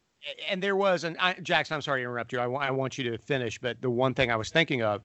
and 0.49 0.61
there 0.63 0.75
was, 0.75 1.03
and 1.03 1.17
I, 1.19 1.33
Jackson, 1.33 1.75
I'm 1.75 1.81
sorry 1.81 1.99
to 2.01 2.03
interrupt 2.03 2.31
you. 2.31 2.39
I 2.39 2.47
wa- 2.47 2.59
I 2.59 2.71
want 2.71 2.97
you 2.97 3.03
to 3.11 3.17
finish, 3.17 3.59
but 3.59 3.81
the 3.81 3.89
one 3.89 4.13
thing 4.13 4.31
I 4.31 4.35
was 4.35 4.49
thinking 4.49 4.81
of, 4.81 5.03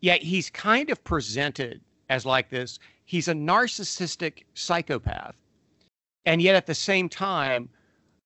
yeah, 0.00 0.14
he's 0.14 0.48
kind 0.50 0.90
of 0.90 1.02
presented 1.04 1.80
as 2.08 2.24
like 2.24 2.48
this. 2.48 2.78
He's 3.04 3.28
a 3.28 3.32
narcissistic 3.32 4.42
psychopath, 4.54 5.34
and 6.24 6.42
yet 6.42 6.56
at 6.56 6.66
the 6.66 6.74
same 6.74 7.08
time, 7.08 7.68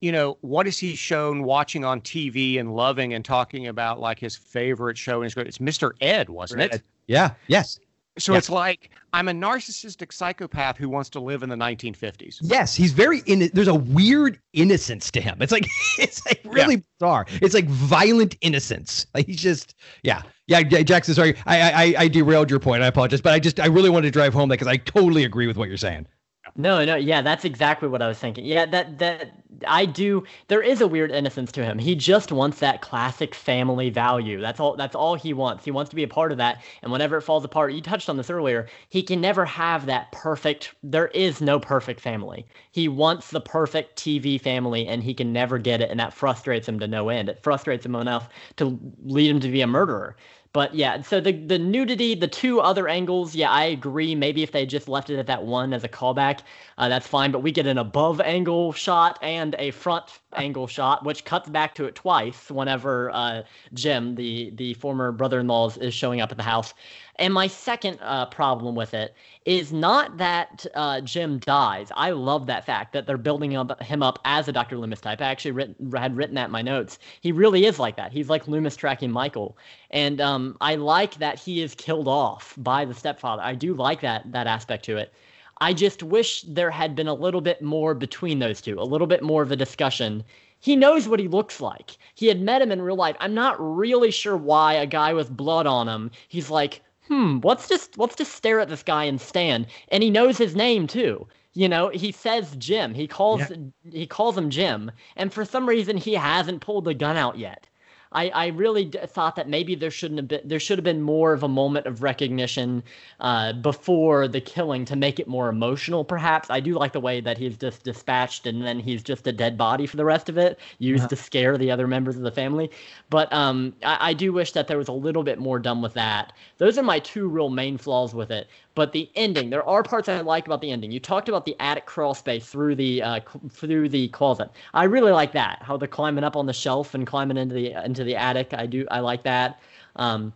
you 0.01 0.12
know, 0.12 0.39
what 0.41 0.66
is 0.66 0.79
he 0.79 0.95
shown 0.97 1.43
watching 1.43 1.85
on 1.85 2.01
TV 2.01 2.59
and 2.59 2.75
loving 2.75 3.12
and 3.12 3.23
talking 3.23 3.66
about 3.66 4.01
like 4.01 4.18
his 4.18 4.35
favorite 4.35 4.97
show? 4.97 5.16
And 5.16 5.25
his 5.25 5.35
great, 5.35 5.47
it's 5.47 5.59
Mr. 5.59 5.93
Ed, 6.01 6.31
wasn't 6.31 6.62
it? 6.62 6.82
Yeah. 7.07 7.32
Yes. 7.49 7.78
So 8.19 8.32
Yeah. 8.32 8.39
it's 8.39 8.51
like 8.51 8.91
I'm 9.12 9.28
a 9.28 9.32
narcissistic 9.32 10.12
psychopath 10.12 10.77
who 10.77 10.89
wants 10.89 11.11
to 11.11 11.20
live 11.20 11.43
in 11.43 11.49
the 11.49 11.57
1950s. 11.57 12.39
Yes, 12.43 12.74
he's 12.74 12.93
very 12.93 13.20
in. 13.27 13.51
There's 13.55 13.69
a 13.69 13.74
weird 13.74 14.39
innocence 14.53 15.11
to 15.12 15.20
him. 15.20 15.39
It's 15.41 15.53
like 15.53 15.66
it's 15.99 16.24
like 16.27 16.41
really 16.45 16.82
bizarre. 16.99 17.27
It's 17.41 17.55
like 17.55 17.66
violent 17.66 18.37
innocence. 18.41 19.07
Like 19.15 19.27
he's 19.27 19.41
just 19.41 19.74
yeah 20.03 20.23
yeah. 20.47 20.61
yeah, 20.69 20.82
Jackson, 20.82 21.15
sorry, 21.15 21.37
I 21.47 21.70
I- 21.70 21.95
I 22.05 22.09
derailed 22.09 22.51
your 22.51 22.61
point. 22.61 22.82
I 22.82 22.87
apologize, 22.89 23.20
but 23.20 23.32
I 23.32 23.39
just 23.39 23.61
I 23.61 23.66
really 23.66 23.91
wanted 23.91 24.09
to 24.09 24.12
drive 24.12 24.35
home 24.35 24.49
that 24.51 24.55
because 24.59 24.69
I 24.69 24.77
totally 24.77 25.24
agree 25.24 25.47
with 25.47 25.57
what 25.57 25.69
you're 25.69 25.77
saying. 25.77 26.07
No, 26.56 26.85
no, 26.85 26.97
yeah, 26.97 27.22
that's 27.22 27.44
exactly 27.44 27.89
what 27.89 28.02
I 28.02 28.09
was 28.09 28.18
thinking. 28.18 28.44
Yeah, 28.44 28.66
that 28.66 28.98
that 28.98 29.32
I 29.66 29.86
do. 29.86 30.24
There 30.48 30.62
is 30.62 30.81
a 30.81 30.86
weird 30.89 31.10
innocence 31.10 31.52
to 31.52 31.64
him. 31.64 31.78
He 31.78 31.94
just 31.94 32.32
wants 32.32 32.59
that 32.59 32.81
classic 32.82 33.35
family 33.35 33.90
value. 33.90 34.40
That's 34.40 34.59
all. 34.60 34.77
That's 34.77 34.94
all 34.94 35.14
he 35.14 35.32
wants. 35.32 35.64
He 35.64 35.70
wants 35.70 35.90
to 35.90 35.97
be 35.97 36.02
a 36.02 36.09
part 36.09 36.32
of 36.32 36.39
that. 36.39 36.62
And 36.82 36.90
whenever 36.90 37.16
it 37.16 37.22
falls 37.22 37.44
apart, 37.44 37.72
you 37.72 37.81
touched 37.81 38.09
on 38.09 38.16
this 38.16 38.31
earlier. 38.31 38.68
He 38.89 39.02
can 39.02 39.20
never 39.20 39.44
have 39.44 39.86
that 39.86 40.10
perfect. 40.12 40.74
There 40.82 41.09
is 41.09 41.40
no 41.40 41.60
perfect 41.60 42.01
family. 42.01 42.47
He 42.72 42.89
wants 42.89 43.31
the 43.31 43.40
perfect 43.40 43.97
TV 43.97 44.40
family, 44.40 44.86
and 44.86 45.02
he 45.02 45.14
can 45.14 45.32
never 45.32 45.59
get 45.59 45.81
it, 45.81 45.90
and 45.90 46.01
that 46.01 46.14
frustrates 46.14 46.68
him 46.68 46.81
to 46.81 46.89
no 46.89 47.09
end. 47.09 47.28
It 47.28 47.43
frustrates 47.43 47.86
him 47.86 47.94
enough 47.94 48.28
to 48.56 48.78
lead 49.05 49.31
him 49.31 49.40
to 49.40 49.51
be 49.51 49.60
a 49.60 49.66
murderer. 49.66 50.16
But 50.52 50.74
yeah, 50.74 51.01
so 51.02 51.20
the 51.20 51.32
the 51.32 51.59
nudity, 51.60 52.16
the 52.16 52.27
two 52.27 52.60
other 52.60 52.89
angles, 52.89 53.36
yeah, 53.36 53.51
I 53.51 53.64
agree. 53.64 54.16
Maybe 54.16 54.43
if 54.43 54.51
they 54.51 54.66
just 54.66 54.89
left 54.89 55.09
it 55.09 55.16
at 55.16 55.28
that 55.28 55.44
one 55.44 55.72
as 55.72 55.85
a 55.85 55.89
callback, 55.89 56.40
uh, 56.77 56.89
that's 56.89 57.06
fine. 57.06 57.31
But 57.31 57.40
we 57.44 57.52
get 57.52 57.66
an 57.68 57.78
above 57.78 58.20
angle 58.20 58.72
shot 58.72 59.16
and 59.22 59.55
a 59.60 59.70
front 59.70 60.18
angle 60.35 60.66
shot, 60.66 61.05
which 61.05 61.24
cuts 61.24 61.48
back 61.48 61.77
to 61.77 61.85
it 61.85 61.94
twice 61.94 62.51
whenever 62.51 63.10
uh, 63.12 63.43
Jim, 63.74 64.16
the 64.16 64.51
the 64.56 64.74
former 64.74 65.12
brother-in-law, 65.12 65.70
is 65.81 65.94
showing 65.94 66.20
up 66.20 66.32
at 66.32 66.36
the 66.36 66.43
house. 66.43 66.74
And 67.20 67.34
my 67.34 67.48
second 67.48 67.98
uh, 68.01 68.26
problem 68.26 68.74
with 68.74 68.94
it 68.94 69.14
is 69.44 69.74
not 69.74 70.16
that 70.16 70.64
uh, 70.74 71.02
Jim 71.02 71.38
dies. 71.38 71.92
I 71.94 72.12
love 72.12 72.47
that 72.47 72.64
fact 72.64 72.94
that 72.94 73.06
they're 73.06 73.18
building 73.18 73.55
up, 73.55 73.82
him 73.82 74.02
up 74.02 74.18
as 74.24 74.48
a 74.48 74.52
Dr. 74.52 74.78
Loomis 74.78 75.02
type. 75.02 75.20
I 75.20 75.26
actually 75.26 75.74
had 75.94 76.16
written 76.16 76.34
that 76.36 76.47
in 76.47 76.51
my 76.51 76.62
notes. 76.62 76.98
He 77.20 77.30
really 77.30 77.66
is 77.66 77.78
like 77.78 77.97
that. 77.97 78.10
He's 78.10 78.30
like 78.30 78.48
Loomis 78.48 78.74
tracking 78.74 79.10
Michael, 79.10 79.59
and 79.90 80.18
um, 80.18 80.56
I 80.62 80.76
like 80.76 81.16
that 81.16 81.38
he 81.38 81.60
is 81.60 81.74
killed 81.74 82.09
off 82.09 82.55
by 82.56 82.86
the 82.86 82.94
stepfather. 82.94 83.42
I 83.42 83.55
do 83.55 83.74
like 83.74 84.01
that 84.01 84.32
that 84.32 84.47
aspect 84.47 84.86
to 84.86 84.97
it. 84.97 85.12
I 85.60 85.74
just 85.74 86.02
wish 86.02 86.40
there 86.48 86.70
had 86.70 86.97
been 86.97 87.06
a 87.06 87.12
little 87.12 87.42
bit 87.42 87.60
more 87.60 87.94
between 87.94 88.38
those 88.38 88.62
two, 88.62 88.80
a 88.80 88.82
little 88.82 89.06
bit 89.06 89.22
more 89.22 89.42
of 89.42 89.52
a 89.52 89.56
discussion. 89.56 90.24
He 90.59 90.74
knows 90.74 91.06
what 91.06 91.20
he 91.20 91.28
looks 91.28 91.60
like. 91.60 91.98
He 92.14 92.28
had 92.28 92.40
met 92.40 92.62
him 92.62 92.72
in 92.72 92.80
real 92.80 92.97
life. 92.97 93.16
I'm 93.20 93.34
not 93.34 93.56
really 93.60 94.10
sure 94.10 94.38
why 94.38 94.72
a 94.72 94.86
guy 94.86 95.12
with 95.12 95.36
blood 95.36 95.66
on 95.66 95.86
him. 95.86 96.10
He's 96.28 96.48
like, 96.51 96.80
hmm, 97.11 97.41
let's 97.43 97.69
just 97.69 97.99
let's 97.99 98.15
just 98.15 98.32
stare 98.35 98.61
at 98.61 98.69
this 98.69 98.85
guy 98.85 99.05
and 99.05 99.20
stand. 99.20 99.66
And 99.89 100.03
he 100.03 100.11
knows 100.11 100.39
his 100.39 100.55
name 100.55 100.87
too. 100.87 101.27
You 101.53 101.69
know, 101.69 101.89
he 101.89 102.12
says 102.12 102.55
Jim. 102.57 102.95
He 102.95 103.09
calls 103.09 103.43
he 103.91 104.07
calls 104.07 104.39
him 104.39 104.49
Jim, 104.51 104.93
and 105.16 105.32
for 105.32 105.45
some 105.45 105.69
reason 105.69 105.97
he 105.97 106.15
hasn't 106.15 106.61
pulled 106.61 106.85
the 106.85 106.95
gun 106.95 107.16
out 107.16 107.37
yet. 107.37 107.66
I, 108.12 108.28
I 108.31 108.47
really 108.49 108.87
d- 108.87 108.99
thought 109.07 109.37
that 109.37 109.49
maybe 109.49 109.77
there 109.77 109.91
shouldn't 109.91 110.19
have 110.19 110.28
been 110.28 110.41
there 110.45 110.59
should 110.59 110.78
have 110.78 110.85
been 110.85 111.01
more 111.01 111.32
of 111.32 111.45
a 111.45 111.49
moment 111.49 111.87
of 111.87 112.03
recognition 112.03 112.82
uh, 113.20 113.53
before 113.53 114.27
the 114.27 114.41
killing 114.41 114.85
to 114.87 114.97
make 114.97 115.20
it 115.20 115.28
more 115.28 115.49
emotional. 115.49 116.05
Perhaps 116.05 116.51
I 116.51 116.59
do 116.59 116.74
like 116.74 116.93
the 116.93 117.01
way 117.01 117.20
that 117.20 117.39
he's 117.39 117.57
just 117.57 117.85
dispatched 117.85 118.47
and 118.47 118.65
then 118.65 118.81
he's 118.81 119.03
just 119.03 119.27
a 119.28 119.32
dead 119.32 119.57
body 119.57 119.87
for 119.87 119.97
the 119.97 120.05
rest 120.05 120.28
of 120.28 120.39
it, 120.39 120.59
used 120.78 121.09
to 121.11 121.16
scare 121.16 121.57
the 121.57 121.70
other 121.70 121.87
members 121.87 122.16
of 122.16 122.23
the 122.23 122.32
family. 122.32 122.70
But 123.11 123.32
um, 123.32 123.74
I, 123.85 124.11
I 124.11 124.12
do 124.15 124.32
wish 124.32 124.53
that 124.53 124.66
there 124.66 124.78
was 124.78 124.89
a 124.89 124.93
little 124.93 125.23
bit 125.23 125.39
more 125.39 125.61
done 125.61 125.81
with 125.81 125.95
that. 125.95 126.32
Those 126.59 126.78
are 126.78 126.82
my 126.82 126.99
two 126.99 127.28
real 127.28 127.49
main 127.51 127.78
flaws 127.78 128.12
with 128.12 128.32
it. 128.32 128.49
But 128.81 128.93
the 128.93 129.11
ending, 129.15 129.51
there 129.51 129.69
are 129.69 129.82
parts 129.82 130.09
I 130.09 130.23
like 130.23 130.47
about 130.47 130.62
the 130.62 130.70
ending. 130.70 130.90
You 130.90 131.01
talked 131.01 131.28
about 131.28 131.44
the 131.44 131.55
attic 131.61 131.85
crawl 131.85 132.15
space 132.15 132.48
through 132.48 132.77
the 132.77 133.02
uh, 133.02 133.20
through 133.51 133.90
the 133.90 134.09
closet. 134.09 134.51
I 134.73 134.85
really 134.85 135.12
like 135.12 135.32
that. 135.32 135.59
How 135.61 135.77
they're 135.77 135.86
climbing 135.86 136.24
up 136.24 136.35
on 136.35 136.47
the 136.47 136.55
shelf 136.55 136.94
and 136.94 137.07
climbing 137.07 137.36
into 137.36 137.55
the 137.55 137.73
into 137.85 138.05
the 138.05 138.16
attic. 138.16 138.55
I 138.55 138.65
do. 138.65 138.86
I 138.90 139.01
like 139.01 139.23
that. 139.24 139.61
Um, 139.97 140.32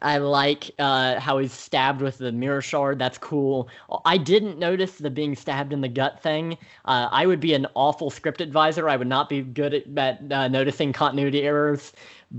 I 0.00 0.16
like 0.16 0.70
uh, 0.78 1.20
how 1.20 1.36
he's 1.36 1.52
stabbed 1.52 2.00
with 2.00 2.16
the 2.16 2.32
mirror 2.32 2.62
shard. 2.62 2.98
That's 2.98 3.18
cool. 3.18 3.68
I 4.06 4.16
didn't 4.16 4.58
notice 4.58 4.96
the 4.96 5.10
being 5.10 5.36
stabbed 5.36 5.74
in 5.74 5.82
the 5.82 5.88
gut 5.88 6.22
thing. 6.22 6.56
Uh, 6.86 7.08
I 7.10 7.26
would 7.26 7.40
be 7.40 7.52
an 7.52 7.66
awful 7.74 8.08
script 8.08 8.40
advisor. 8.40 8.88
I 8.88 8.96
would 8.96 9.08
not 9.08 9.28
be 9.28 9.42
good 9.42 9.74
at, 9.74 9.98
at 9.98 10.32
uh, 10.32 10.48
noticing 10.48 10.94
continuity 10.94 11.42
errors. 11.42 11.92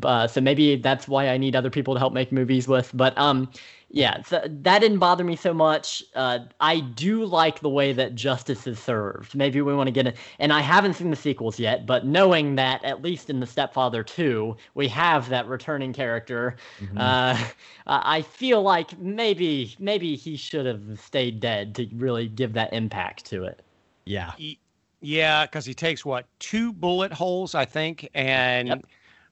Uh, 0.03 0.27
so 0.27 0.41
maybe 0.41 0.75
that's 0.75 1.07
why 1.07 1.29
I 1.29 1.37
need 1.37 1.55
other 1.55 1.69
people 1.69 1.93
to 1.93 1.99
help 1.99 2.13
make 2.13 2.31
movies 2.31 2.67
with. 2.67 2.91
But 2.93 3.17
um, 3.17 3.49
yeah, 3.89 4.21
so 4.23 4.41
that 4.45 4.79
didn't 4.79 4.99
bother 4.99 5.23
me 5.23 5.35
so 5.35 5.53
much. 5.53 6.03
Uh, 6.15 6.39
I 6.59 6.79
do 6.81 7.25
like 7.25 7.59
the 7.61 7.69
way 7.69 7.93
that 7.93 8.15
justice 8.15 8.67
is 8.67 8.79
served. 8.79 9.35
Maybe 9.35 9.61
we 9.61 9.73
want 9.73 9.87
to 9.87 9.91
get 9.91 10.07
it. 10.07 10.17
And 10.39 10.51
I 10.51 10.61
haven't 10.61 10.95
seen 10.95 11.11
the 11.11 11.15
sequels 11.15 11.59
yet, 11.59 11.85
but 11.85 12.05
knowing 12.05 12.55
that 12.55 12.83
at 12.83 13.01
least 13.01 13.29
in 13.29 13.39
The 13.39 13.47
Stepfather 13.47 14.03
2, 14.03 14.57
we 14.73 14.87
have 14.89 15.29
that 15.29 15.47
returning 15.47 15.93
character, 15.93 16.57
uh, 16.97 17.37
I 17.87 18.21
feel 18.21 18.61
like 18.61 18.97
maybe 18.99 19.75
maybe 19.79 20.15
he 20.15 20.35
should 20.35 20.65
have 20.65 20.99
stayed 20.99 21.39
dead 21.39 21.75
to 21.75 21.87
really 21.93 22.27
give 22.27 22.53
that 22.53 22.73
impact 22.73 23.25
to 23.27 23.43
it. 23.45 23.61
Yeah. 24.05 24.33
Y- 24.37 24.57
Yeah, 25.01 25.45
because 25.45 25.65
he 25.65 25.73
takes 25.75 26.03
what 26.05 26.27
two 26.39 26.73
bullet 26.73 27.13
holes, 27.13 27.53
I 27.53 27.65
think, 27.65 28.09
and 28.13 28.83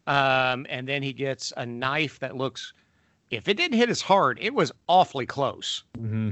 um, 0.07 0.65
and 0.69 0.87
then 0.87 1.03
he 1.03 1.13
gets 1.13 1.53
a 1.57 1.65
knife 1.65 2.19
that 2.19 2.35
looks. 2.35 2.73
If 3.29 3.47
it 3.47 3.57
didn't 3.57 3.77
hit 3.77 3.89
his 3.89 4.01
heart, 4.01 4.37
it 4.41 4.53
was 4.53 4.71
awfully 4.87 5.25
close. 5.25 5.83
hmm 5.97 6.31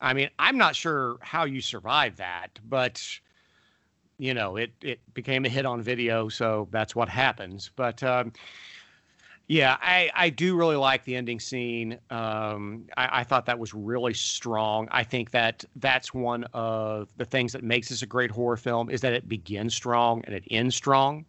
I 0.00 0.12
mean, 0.12 0.28
I'm 0.38 0.58
not 0.58 0.76
sure 0.76 1.16
how 1.20 1.44
you 1.44 1.60
survived 1.60 2.18
that, 2.18 2.58
but 2.68 3.02
you 4.18 4.34
know, 4.34 4.56
it 4.56 4.72
it 4.82 5.00
became 5.14 5.44
a 5.44 5.48
hit 5.48 5.66
on 5.66 5.82
video, 5.82 6.28
so 6.28 6.68
that's 6.70 6.94
what 6.94 7.08
happens. 7.08 7.70
But 7.74 8.02
um, 8.02 8.32
yeah, 9.46 9.76
I 9.80 10.10
I 10.14 10.30
do 10.30 10.56
really 10.56 10.76
like 10.76 11.04
the 11.04 11.16
ending 11.16 11.38
scene. 11.38 11.98
Um, 12.10 12.86
I, 12.96 13.20
I 13.20 13.24
thought 13.24 13.46
that 13.46 13.58
was 13.58 13.74
really 13.74 14.14
strong. 14.14 14.88
I 14.90 15.04
think 15.04 15.32
that 15.32 15.64
that's 15.76 16.14
one 16.14 16.44
of 16.54 17.08
the 17.16 17.24
things 17.26 17.52
that 17.52 17.62
makes 17.62 17.88
this 17.90 18.02
a 18.02 18.06
great 18.06 18.30
horror 18.30 18.56
film 18.56 18.88
is 18.90 19.02
that 19.02 19.12
it 19.12 19.28
begins 19.28 19.74
strong 19.74 20.22
and 20.24 20.34
it 20.34 20.44
ends 20.50 20.74
strong. 20.76 21.26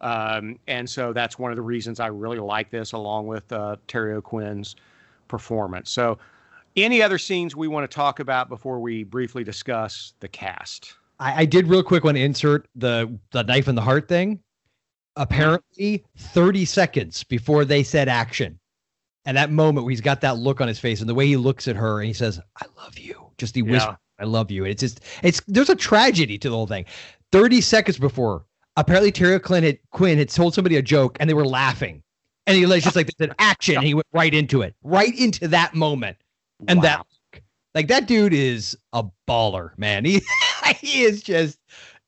Um, 0.00 0.58
and 0.66 0.88
so 0.88 1.12
that's 1.12 1.38
one 1.38 1.52
of 1.52 1.56
the 1.56 1.62
reasons 1.62 2.00
I 2.00 2.06
really 2.06 2.38
like 2.38 2.70
this, 2.70 2.92
along 2.92 3.26
with 3.26 3.50
uh, 3.52 3.76
Terry 3.86 4.14
O'Quinn's 4.14 4.76
performance. 5.28 5.90
So, 5.90 6.18
any 6.76 7.02
other 7.02 7.18
scenes 7.18 7.56
we 7.56 7.68
want 7.68 7.90
to 7.90 7.94
talk 7.94 8.20
about 8.20 8.48
before 8.48 8.78
we 8.80 9.02
briefly 9.02 9.42
discuss 9.44 10.14
the 10.20 10.28
cast? 10.28 10.94
I, 11.18 11.42
I 11.42 11.44
did 11.44 11.66
real 11.66 11.82
quick 11.82 12.04
want 12.04 12.16
to 12.16 12.22
insert 12.22 12.68
the 12.74 13.18
the 13.32 13.42
knife 13.42 13.68
in 13.68 13.74
the 13.74 13.82
heart 13.82 14.08
thing. 14.08 14.40
Apparently, 15.16 16.04
30 16.16 16.64
seconds 16.64 17.24
before 17.24 17.64
they 17.64 17.82
said 17.82 18.08
action. 18.08 18.58
And 19.26 19.36
that 19.36 19.50
moment 19.50 19.84
where 19.84 19.90
he's 19.90 20.00
got 20.00 20.22
that 20.22 20.38
look 20.38 20.60
on 20.60 20.68
his 20.68 20.78
face 20.78 21.00
and 21.00 21.08
the 21.08 21.14
way 21.14 21.26
he 21.26 21.36
looks 21.36 21.68
at 21.68 21.76
her 21.76 21.98
and 21.98 22.06
he 22.06 22.14
says, 22.14 22.40
I 22.56 22.64
love 22.76 22.98
you. 22.98 23.30
Just 23.36 23.54
he 23.54 23.60
Yeah. 23.60 23.70
whispers, 23.72 23.96
I 24.18 24.24
love 24.24 24.50
you. 24.50 24.64
And 24.64 24.70
it's 24.70 24.80
just 24.80 25.00
it's 25.22 25.42
there's 25.46 25.68
a 25.68 25.76
tragedy 25.76 26.38
to 26.38 26.48
the 26.48 26.56
whole 26.56 26.66
thing. 26.66 26.86
30 27.32 27.60
seconds 27.60 27.98
before, 27.98 28.44
apparently 28.80 29.12
Terry 29.12 29.38
Quinn 29.38 29.62
had 29.62 29.78
Quinn 29.90 30.18
had 30.18 30.28
told 30.28 30.54
somebody 30.54 30.76
a 30.76 30.82
joke 30.82 31.16
and 31.20 31.28
they 31.28 31.34
were 31.34 31.46
laughing. 31.46 32.02
And 32.46 32.56
he 32.56 32.66
was 32.66 32.82
just 32.82 32.96
like 32.96 33.06
they 33.06 33.26
said 33.26 33.34
action, 33.38 33.76
and 33.76 33.84
he 33.84 33.94
went 33.94 34.06
right 34.12 34.34
into 34.34 34.62
it, 34.62 34.74
right 34.82 35.16
into 35.16 35.46
that 35.48 35.74
moment. 35.74 36.16
And 36.66 36.82
that 36.82 37.06
like 37.74 37.86
that 37.88 38.06
dude 38.06 38.32
is 38.32 38.76
a 38.92 39.04
baller, 39.28 39.76
man. 39.78 40.04
He 40.70 40.76
he 40.76 41.02
is 41.02 41.22
just 41.22 41.58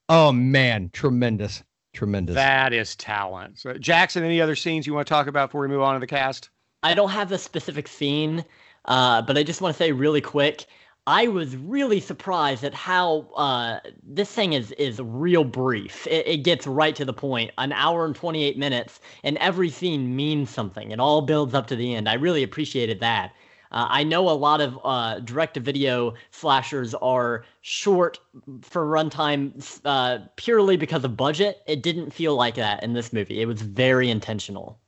oh 0.08 0.32
man, 0.32 0.90
tremendous. 0.92 1.62
Tremendous. 1.94 2.34
That 2.34 2.72
is 2.72 2.96
talent. 2.96 3.58
So, 3.58 3.74
Jackson, 3.74 4.24
any 4.24 4.40
other 4.40 4.56
scenes 4.56 4.86
you 4.86 4.94
want 4.94 5.06
to 5.06 5.10
talk 5.12 5.26
about 5.26 5.50
before 5.50 5.60
we 5.60 5.68
move 5.68 5.82
on 5.82 5.94
to 5.94 6.00
the 6.00 6.06
cast? 6.06 6.48
I 6.82 6.94
don't 6.94 7.10
have 7.10 7.30
a 7.32 7.38
specific 7.38 7.86
scene, 7.86 8.44
uh, 8.86 9.20
but 9.22 9.36
I 9.36 9.42
just 9.42 9.60
want 9.60 9.74
to 9.74 9.78
say 9.78 9.92
really 9.92 10.22
quick. 10.22 10.66
I 11.06 11.26
was 11.26 11.56
really 11.56 11.98
surprised 11.98 12.62
at 12.62 12.74
how 12.74 13.28
uh, 13.36 13.80
this 14.04 14.30
thing 14.30 14.52
is 14.52 14.70
is 14.72 15.00
real 15.00 15.42
brief. 15.42 16.06
It, 16.06 16.26
it 16.28 16.36
gets 16.38 16.66
right 16.66 16.94
to 16.94 17.04
the 17.04 17.12
point. 17.12 17.50
An 17.58 17.72
hour 17.72 18.04
and 18.04 18.14
28 18.14 18.56
minutes, 18.56 19.00
and 19.24 19.36
every 19.38 19.68
scene 19.68 20.14
means 20.14 20.50
something. 20.50 20.92
It 20.92 21.00
all 21.00 21.22
builds 21.22 21.54
up 21.54 21.66
to 21.68 21.76
the 21.76 21.94
end. 21.94 22.08
I 22.08 22.14
really 22.14 22.44
appreciated 22.44 23.00
that. 23.00 23.32
Uh, 23.72 23.86
I 23.88 24.04
know 24.04 24.28
a 24.28 24.32
lot 24.32 24.60
of 24.60 24.78
uh, 24.84 25.20
direct-to-video 25.20 26.14
slashers 26.30 26.94
are 26.94 27.46
short 27.62 28.20
for 28.60 28.86
runtime 28.86 29.80
uh, 29.86 30.18
purely 30.36 30.76
because 30.76 31.04
of 31.04 31.16
budget. 31.16 31.62
It 31.66 31.82
didn't 31.82 32.10
feel 32.10 32.36
like 32.36 32.54
that 32.56 32.84
in 32.84 32.92
this 32.92 33.12
movie. 33.14 33.40
It 33.40 33.46
was 33.46 33.62
very 33.62 34.10
intentional. 34.10 34.78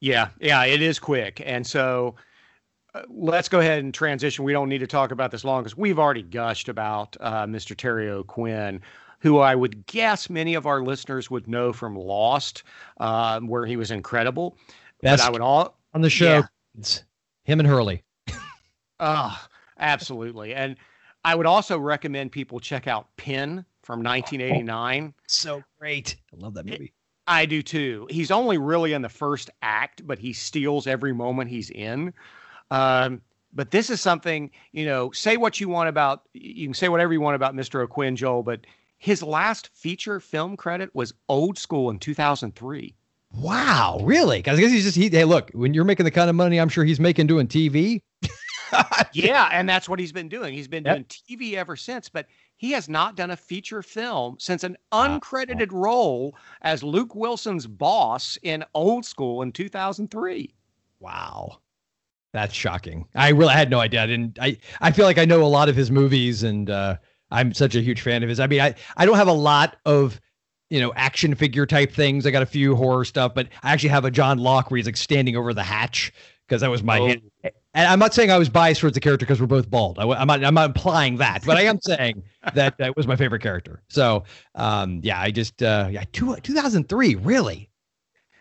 Yeah, 0.00 0.28
yeah, 0.38 0.64
it 0.64 0.82
is 0.82 0.98
quick. 0.98 1.42
And 1.44 1.66
so 1.66 2.14
let's 3.08 3.48
go 3.48 3.60
ahead 3.60 3.82
and 3.82 3.92
transition. 3.92 4.44
We 4.44 4.52
don't 4.52 4.68
need 4.68 4.78
to 4.78 4.86
talk 4.86 5.10
about 5.10 5.30
this 5.30 5.44
long 5.44 5.62
because 5.62 5.76
we've 5.76 5.98
already 5.98 6.22
gushed 6.22 6.68
about 6.68 7.16
uh, 7.20 7.46
Mr. 7.46 7.76
Terry 7.76 8.08
O'Quinn, 8.08 8.80
who 9.20 9.38
I 9.38 9.54
would 9.54 9.86
guess 9.86 10.30
many 10.30 10.54
of 10.54 10.66
our 10.66 10.82
listeners 10.82 11.30
would 11.30 11.48
know 11.48 11.72
from 11.72 11.96
Lost, 11.96 12.62
uh, 12.98 13.40
where 13.40 13.66
he 13.66 13.76
was 13.76 13.90
incredible. 13.90 14.56
Best 15.02 15.22
but 15.22 15.28
I 15.28 15.30
would 15.30 15.40
all 15.40 15.78
on 15.94 16.00
the 16.00 16.10
show. 16.10 16.42
Yeah. 16.78 16.86
Him 17.44 17.60
and 17.60 17.68
Hurley. 17.68 18.02
Oh, 19.00 19.46
absolutely. 19.78 20.54
And 20.54 20.76
I 21.24 21.34
would 21.34 21.46
also 21.46 21.78
recommend 21.78 22.32
people 22.32 22.60
check 22.60 22.86
out 22.86 23.08
Pin 23.16 23.64
from 23.82 24.02
1989. 24.02 25.14
So 25.26 25.62
great. 25.78 26.16
I 26.32 26.36
love 26.36 26.54
that 26.54 26.66
movie. 26.66 26.92
I 27.26 27.46
do 27.46 27.62
too. 27.62 28.06
He's 28.10 28.30
only 28.30 28.58
really 28.58 28.92
in 28.92 29.02
the 29.02 29.08
first 29.08 29.50
act, 29.62 30.06
but 30.06 30.18
he 30.18 30.32
steals 30.32 30.86
every 30.86 31.12
moment 31.12 31.50
he's 31.50 31.70
in. 31.70 32.14
Um, 32.70 33.20
but 33.52 33.70
this 33.70 33.90
is 33.90 34.00
something, 34.00 34.50
you 34.72 34.84
know, 34.84 35.10
say 35.12 35.36
what 35.36 35.60
you 35.60 35.68
want 35.68 35.88
about, 35.88 36.22
you 36.34 36.66
can 36.66 36.74
say 36.74 36.88
whatever 36.88 37.12
you 37.12 37.20
want 37.20 37.36
about 37.36 37.54
Mr. 37.54 37.80
O'Quinn, 37.80 38.16
Joel, 38.16 38.42
but 38.42 38.60
his 38.98 39.22
last 39.22 39.70
feature 39.74 40.20
film 40.20 40.56
credit 40.56 40.94
was 40.94 41.14
Old 41.28 41.58
School 41.58 41.90
in 41.90 41.98
2003. 41.98 42.94
Wow, 43.32 43.98
really? 44.02 44.38
Because 44.38 44.58
I 44.58 44.62
guess 44.62 44.70
he's 44.70 44.84
just 44.84 44.96
he. 44.96 45.08
Hey, 45.08 45.24
look, 45.24 45.50
when 45.52 45.74
you're 45.74 45.84
making 45.84 46.04
the 46.04 46.10
kind 46.10 46.30
of 46.30 46.36
money 46.36 46.58
I'm 46.58 46.68
sure 46.68 46.84
he's 46.84 47.00
making 47.00 47.26
doing 47.26 47.46
TV. 47.46 48.00
yeah, 49.12 49.48
and 49.52 49.68
that's 49.68 49.88
what 49.88 49.98
he's 49.98 50.12
been 50.12 50.28
doing. 50.28 50.54
He's 50.54 50.68
been 50.68 50.84
Yep. 50.84 50.94
doing 50.94 51.04
TV 51.04 51.54
ever 51.54 51.76
since, 51.76 52.08
but 52.08 52.26
he 52.56 52.72
has 52.72 52.88
not 52.88 53.16
done 53.16 53.30
a 53.30 53.36
feature 53.36 53.82
film 53.82 54.36
since 54.38 54.64
an 54.64 54.76
uncredited 54.92 55.70
role 55.72 56.36
as 56.62 56.82
Luke 56.82 57.14
Wilson's 57.14 57.66
boss 57.66 58.38
in 58.42 58.64
Old 58.74 59.04
School 59.04 59.42
in 59.42 59.52
2003. 59.52 60.54
Wow. 61.00 61.58
That's 62.36 62.54
shocking. 62.54 63.06
I 63.14 63.30
really 63.30 63.54
had 63.54 63.70
no 63.70 63.80
idea. 63.80 64.02
I 64.02 64.06
didn't 64.06 64.38
I 64.40 64.58
I 64.80 64.92
feel 64.92 65.06
like 65.06 65.18
I 65.18 65.24
know 65.24 65.42
a 65.42 65.46
lot 65.48 65.68
of 65.68 65.76
his 65.76 65.90
movies 65.90 66.42
and 66.42 66.68
uh 66.68 66.96
I'm 67.30 67.54
such 67.54 67.74
a 67.74 67.80
huge 67.80 68.02
fan 68.02 68.22
of 68.22 68.28
his. 68.28 68.38
I 68.38 68.46
mean, 68.46 68.60
I 68.60 68.74
I 68.96 69.06
don't 69.06 69.16
have 69.16 69.28
a 69.28 69.32
lot 69.32 69.76
of 69.86 70.20
you 70.70 70.80
know 70.80 70.92
action 70.94 71.34
figure 71.34 71.66
type 71.66 71.92
things. 71.92 72.26
I 72.26 72.30
got 72.30 72.42
a 72.42 72.46
few 72.46 72.76
horror 72.76 73.04
stuff, 73.04 73.34
but 73.34 73.48
I 73.62 73.72
actually 73.72 73.88
have 73.88 74.04
a 74.04 74.10
John 74.10 74.38
Locke 74.38 74.70
where 74.70 74.76
he's 74.76 74.86
like 74.86 74.96
standing 74.96 75.36
over 75.36 75.54
the 75.54 75.62
hatch 75.62 76.12
because 76.46 76.60
that 76.60 76.70
was 76.70 76.82
my 76.82 76.98
Oh. 76.98 77.50
and 77.74 77.88
I'm 77.88 77.98
not 77.98 78.14
saying 78.14 78.30
I 78.30 78.38
was 78.38 78.48
biased 78.48 78.80
towards 78.80 78.94
the 78.94 79.00
character 79.00 79.26
because 79.26 79.40
we're 79.40 79.46
both 79.46 79.68
bald. 79.70 79.98
I, 79.98 80.04
am 80.04 80.26
not 80.26 80.44
I'm 80.44 80.54
not 80.54 80.66
implying 80.66 81.16
that, 81.16 81.44
but 81.44 81.56
I 81.56 81.62
am 81.62 81.80
saying 81.80 82.22
that 82.54 82.78
that 82.78 82.96
was 82.96 83.06
my 83.06 83.16
favorite 83.16 83.42
character. 83.42 83.82
So, 83.88 84.24
um 84.54 85.00
yeah, 85.02 85.20
I 85.20 85.30
just 85.30 85.62
uh 85.62 85.88
yeah, 85.90 86.04
two, 86.12 86.36
2003, 86.36 87.14
really? 87.16 87.70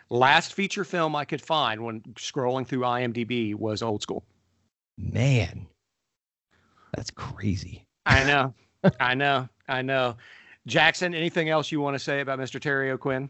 Last 0.09 0.53
feature 0.53 0.83
film 0.83 1.15
I 1.15 1.25
could 1.25 1.41
find 1.41 1.83
when 1.83 2.01
scrolling 2.15 2.67
through 2.67 2.81
IMDb 2.81 3.55
was 3.55 3.81
Old 3.81 4.01
School. 4.01 4.23
Man. 4.97 5.65
That's 6.95 7.11
crazy. 7.11 7.85
I 8.05 8.23
know. 8.23 8.53
I 8.99 9.15
know. 9.15 9.49
I 9.67 9.81
know. 9.81 10.15
Jackson, 10.67 11.13
anything 11.13 11.49
else 11.49 11.71
you 11.71 11.81
want 11.81 11.95
to 11.95 11.99
say 11.99 12.21
about 12.21 12.39
Mr. 12.39 12.59
Terry 12.59 12.91
O'Quinn? 12.91 13.29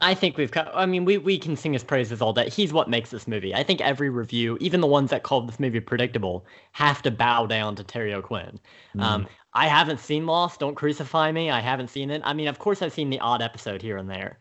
I 0.00 0.14
think 0.14 0.36
we've 0.36 0.50
got. 0.50 0.70
I 0.74 0.84
mean, 0.84 1.04
we 1.04 1.16
we 1.18 1.38
can 1.38 1.56
sing 1.56 1.72
his 1.72 1.84
praises 1.84 2.20
all 2.20 2.32
day. 2.32 2.48
He's 2.48 2.72
what 2.72 2.90
makes 2.90 3.10
this 3.10 3.28
movie. 3.28 3.54
I 3.54 3.62
think 3.62 3.80
every 3.80 4.10
review, 4.10 4.58
even 4.60 4.80
the 4.80 4.86
ones 4.86 5.10
that 5.10 5.22
called 5.22 5.48
this 5.48 5.60
movie 5.60 5.78
predictable, 5.78 6.44
have 6.72 7.02
to 7.02 7.10
bow 7.10 7.46
down 7.46 7.76
to 7.76 7.84
Terry 7.84 8.12
O'Quinn. 8.12 8.58
Um, 8.98 9.28
I 9.54 9.68
haven't 9.68 10.00
seen 10.00 10.26
Lost. 10.26 10.58
Don't 10.58 10.74
crucify 10.74 11.30
me. 11.30 11.50
I 11.50 11.60
haven't 11.60 11.88
seen 11.88 12.10
it. 12.10 12.20
I 12.24 12.32
mean, 12.32 12.48
of 12.48 12.58
course, 12.58 12.82
I've 12.82 12.92
seen 12.92 13.10
the 13.10 13.20
odd 13.20 13.42
episode 13.42 13.80
here 13.80 13.96
and 13.96 14.10
there, 14.10 14.38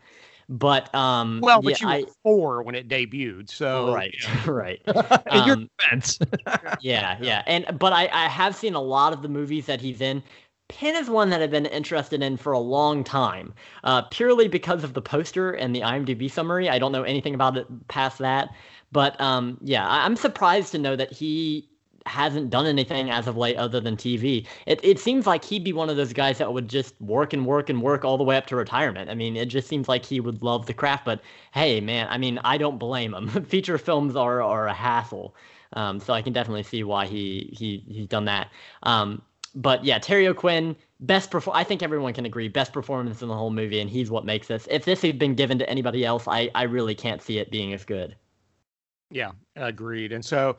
but 0.52 0.94
um, 0.95 1.48
Well, 1.48 1.61
but 1.64 1.82
yeah, 1.82 1.82
you 1.82 1.90
I, 1.90 2.06
were 2.06 2.14
four 2.23 2.64
when 2.64 2.76
it 2.76 2.88
debuted, 2.88 3.49
so 3.49 3.90
right, 3.90 4.15
right. 4.45 4.82
In 5.32 5.44
your 5.44 5.56
Um, 5.56 5.69
defense. 5.80 6.19
yeah, 6.80 7.18
yeah. 7.22 7.44
And 7.48 7.78
but 7.80 7.94
I, 7.94 8.07
I 8.11 8.28
have 8.28 8.56
seen 8.56 8.73
a 8.76 8.82
lot 8.82 9.14
of 9.14 9.22
the 9.22 9.30
movies 9.30 9.65
that 9.68 9.82
he's 9.82 10.02
in. 10.02 10.23
Pin 10.69 10.95
is 10.95 11.10
one 11.10 11.30
that 11.30 11.41
I've 11.41 11.52
been 11.52 11.65
interested 11.65 12.23
in 12.23 12.38
for 12.38 12.53
a 12.53 12.60
long 12.60 13.03
time, 13.03 13.53
uh, 13.84 14.03
purely 14.03 14.48
because 14.48 14.84
of 14.86 14.94
the 14.94 15.02
poster 15.02 15.52
and 15.52 15.76
the 15.76 15.82
IMDb 15.82 16.32
summary. 16.32 16.69
I 16.69 16.80
don't 16.80 16.94
know 16.94 17.03
anything 17.03 17.36
about 17.36 17.57
it 17.57 17.68
past 17.90 18.19
that, 18.19 18.49
but 18.91 19.19
um, 19.19 19.57
yeah, 19.61 19.86
I, 19.88 20.06
I'm 20.06 20.15
surprised 20.15 20.72
to 20.72 20.78
know 20.78 20.95
that 20.95 21.11
he 21.11 21.69
hasn't 22.06 22.49
done 22.49 22.65
anything 22.65 23.10
as 23.10 23.28
of 23.28 23.38
late 23.38 23.57
other 23.57 23.80
than 23.80 23.95
TV. 23.95 24.45
It 24.65 24.80
it 24.84 24.99
seems 24.99 25.28
like 25.28 25.44
he'd 25.44 25.64
be 25.64 25.73
one 25.73 25.90
of 25.90 25.98
those 25.98 26.14
guys 26.14 26.38
that 26.40 26.52
would 26.53 26.68
just 26.68 26.99
work 27.02 27.34
and 27.34 27.45
work 27.45 27.69
and 27.69 27.82
work 27.82 28.03
all 28.03 28.18
the 28.18 28.23
way 28.23 28.38
up 28.38 28.48
to 28.48 28.56
retirement. 28.56 29.10
I 29.10 29.15
mean, 29.15 29.36
it 29.36 29.48
just 29.48 29.68
seems 29.68 29.88
like 29.88 30.06
he 30.06 30.19
would 30.19 30.41
love 30.44 30.65
the 30.65 30.73
craft. 30.73 31.06
But 31.06 31.22
hey, 31.53 31.82
man, 31.82 32.07
I 32.10 32.18
mean, 32.18 32.40
I 32.44 32.57
don't 32.57 32.78
blame 32.78 33.14
him. 33.14 33.28
Feature 33.45 33.78
films 33.78 34.15
are 34.15 34.41
are 34.41 34.68
a 34.68 34.73
hassle. 34.73 35.36
Um, 35.73 35.99
so 35.99 36.14
I 36.14 36.22
can 36.22 36.34
definitely 36.34 36.64
see 36.64 36.84
why 36.84 37.06
he 37.06 37.53
he 37.57 37.84
he's 37.88 38.07
done 38.07 38.26
that. 38.26 38.49
Um, 38.84 39.22
but 39.56 39.84
yeah, 39.84 39.99
Terry 39.99 40.28
O'Quinn, 40.28 40.76
best 41.02 41.30
perform. 41.32 41.57
I 41.57 41.64
think 41.64 41.84
everyone 41.84 42.14
can 42.14 42.26
agree, 42.26 42.48
best 42.48 42.73
performance 42.73 43.22
in 43.22 43.28
the 43.28 43.36
whole 43.36 43.52
movie, 43.52 43.80
and 43.80 43.90
he's 43.90 44.10
what 44.10 44.26
makes 44.26 44.48
this. 44.48 44.68
If 44.72 44.86
this 44.86 45.02
had 45.02 45.19
been 45.19 45.36
given 45.36 45.60
to 45.60 45.69
anybody 45.69 46.06
else, 46.06 46.28
I 46.28 46.49
I 46.56 46.64
really 46.64 46.95
can't 46.95 47.22
see 47.22 47.38
it 47.38 47.52
being 47.52 47.73
as 47.73 47.86
good. 47.86 48.15
Yeah, 49.10 49.32
agreed. 49.56 50.14
And 50.14 50.23
so 50.23 50.57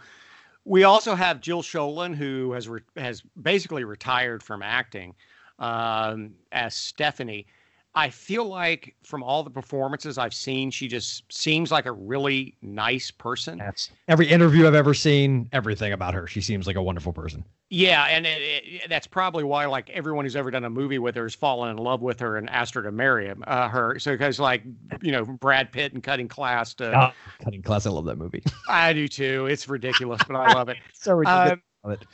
we 0.64 0.84
also 0.84 1.14
have 1.14 1.40
Jill 1.40 1.62
Schoelen, 1.62 2.14
who 2.14 2.52
has 2.52 2.68
re- 2.68 2.80
has 2.96 3.22
basically 3.40 3.84
retired 3.84 4.42
from 4.42 4.62
acting 4.62 5.14
um, 5.58 6.34
as 6.50 6.74
Stephanie. 6.74 7.46
I 7.94 8.08
feel 8.08 8.46
like 8.46 8.94
from 9.02 9.22
all 9.22 9.42
the 9.42 9.50
performances 9.50 10.16
I've 10.16 10.32
seen, 10.32 10.70
she 10.70 10.88
just 10.88 11.30
seems 11.30 11.70
like 11.70 11.84
a 11.84 11.92
really 11.92 12.56
nice 12.62 13.10
person. 13.10 13.58
That's 13.58 13.90
every 14.08 14.28
interview 14.28 14.66
I've 14.66 14.74
ever 14.74 14.94
seen, 14.94 15.48
everything 15.52 15.92
about 15.92 16.14
her. 16.14 16.26
She 16.26 16.40
seems 16.40 16.66
like 16.66 16.76
a 16.76 16.82
wonderful 16.82 17.12
person. 17.12 17.44
Yeah, 17.68 18.04
and 18.04 18.26
it, 18.26 18.40
it, 18.42 18.82
that's 18.88 19.06
probably 19.06 19.44
why 19.44 19.66
like 19.66 19.90
everyone 19.90 20.24
who's 20.24 20.36
ever 20.36 20.50
done 20.50 20.64
a 20.64 20.70
movie 20.70 20.98
with 20.98 21.14
her 21.16 21.24
has 21.24 21.34
fallen 21.34 21.70
in 21.70 21.76
love 21.76 22.00
with 22.00 22.18
her 22.20 22.36
and 22.38 22.48
asked 22.48 22.74
her 22.74 22.82
to 22.82 22.92
marry 22.92 23.26
him. 23.26 23.44
Uh, 23.46 23.68
her 23.68 23.98
so 23.98 24.12
because 24.12 24.38
like 24.40 24.62
you 25.02 25.12
know 25.12 25.24
Brad 25.24 25.70
Pitt 25.70 25.92
and 25.92 26.02
Cutting 26.02 26.28
Class. 26.28 26.72
To, 26.74 26.92
Ah, 26.94 27.14
Cutting 27.44 27.60
class. 27.62 27.84
I 27.86 27.90
love 27.90 28.06
that 28.06 28.16
movie. 28.16 28.42
I 28.68 28.92
do 28.94 29.06
too. 29.06 29.46
It's 29.46 29.68
ridiculous, 29.68 30.20
but 30.26 30.36
I 30.36 30.52
love 30.54 30.68
it. 30.70 30.78
so 30.94 31.12
ridiculous. 31.12 31.52
Um, 31.52 31.62
Love 31.84 32.00
it. 32.00 32.06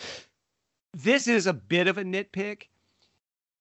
this 0.94 1.28
is 1.28 1.46
a 1.46 1.52
bit 1.52 1.86
of 1.88 1.98
a 1.98 2.02
nitpick. 2.02 2.64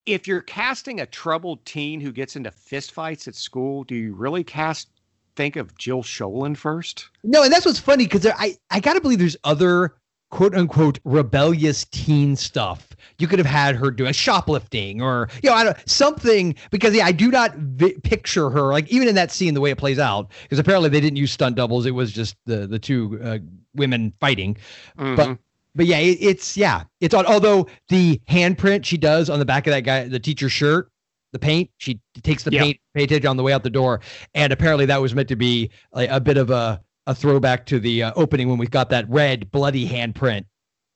If 0.08 0.26
you're 0.28 0.42
casting 0.42 1.02
a 1.02 1.06
troubled 1.06 1.64
teen 1.66 2.00
who 2.02 2.12
gets 2.12 2.36
into 2.36 2.50
fistfights 2.50 3.28
at 3.28 3.36
school, 3.36 3.84
do 3.84 3.94
you 3.94 4.16
really 4.16 4.44
cast 4.44 4.88
think 5.36 5.56
of 5.58 5.78
Jill 5.78 6.02
Schoelen 6.02 6.56
first? 6.58 7.10
No, 7.24 7.44
and 7.44 7.52
that's 7.52 7.66
what's 7.66 7.78
funny 7.80 8.06
because 8.06 8.26
I 8.26 8.56
I 8.72 8.80
gotta 8.80 9.02
believe 9.02 9.20
there's 9.20 9.38
other 9.44 9.94
quote 10.32 10.56
unquote 10.56 11.00
rebellious 11.06 11.86
teen 11.86 12.36
stuff 12.36 12.90
you 13.18 13.28
could 13.28 13.40
have 13.40 13.46
had 13.46 13.76
her 13.78 13.90
doing 13.90 14.12
shoplifting 14.12 15.02
or 15.02 15.30
you 15.42 15.50
know 15.50 15.56
I 15.56 15.64
don't 15.64 15.78
something 15.90 16.54
because 16.70 16.94
yeah 16.94 17.06
I 17.06 17.14
do 17.14 17.32
not 17.32 17.56
vi- 17.56 17.96
picture 18.04 18.50
her 18.50 18.74
like 18.74 18.90
even 18.90 19.08
in 19.08 19.16
that 19.16 19.32
scene 19.32 19.54
the 19.54 19.62
way 19.62 19.72
it 19.72 19.78
plays 19.78 20.00
out 20.00 20.30
because 20.44 20.60
apparently 20.60 20.90
they 20.90 21.00
didn't 21.00 21.16
use 21.16 21.32
stunt 21.32 21.56
doubles 21.56 21.86
it 21.86 21.92
was 21.92 22.12
just 22.12 22.36
the 22.46 22.68
the 22.68 22.78
two 22.78 23.18
uh, 23.24 23.38
women 23.74 24.12
fighting 24.20 24.58
Mhm. 25.00 25.16
but 25.16 25.38
but 25.78 25.86
yeah 25.86 25.98
it, 26.00 26.18
it's 26.20 26.58
yeah 26.58 26.84
it's 27.00 27.14
on 27.14 27.26
although 27.26 27.66
the 27.88 28.20
handprint 28.30 28.84
she 28.84 28.98
does 28.98 29.30
on 29.30 29.40
the 29.40 29.46
back 29.46 29.66
of 29.68 29.72
that 29.72 29.82
guy 29.82 30.06
the 30.08 30.20
teacher's 30.20 30.52
shirt 30.52 30.92
the 31.32 31.40
paint 31.40 31.70
she 31.78 32.00
takes 32.24 32.44
the 32.44 32.52
Yeah. 32.52 32.64
paint 32.64 32.78
painted 32.94 33.26
on 33.26 33.38
the 33.38 33.44
way 33.44 33.54
out 33.54 33.64
the 33.64 33.70
door 33.70 34.02
and 34.34 34.52
apparently 34.52 34.86
that 34.88 35.00
was 35.02 35.16
meant 35.16 35.30
to 35.30 35.36
be 35.38 35.72
like 35.94 36.10
a 36.10 36.20
bit 36.20 36.36
of 36.38 36.50
a 36.50 36.82
a 37.06 37.16
throwback 37.16 37.66
to 37.68 37.80
the 37.80 38.04
uh, 38.04 38.12
opening 38.18 38.50
when 38.50 38.58
we 38.58 38.68
got 38.68 38.90
that 38.90 39.10
red 39.10 39.50
bloody 39.52 39.88
handprint 39.88 40.44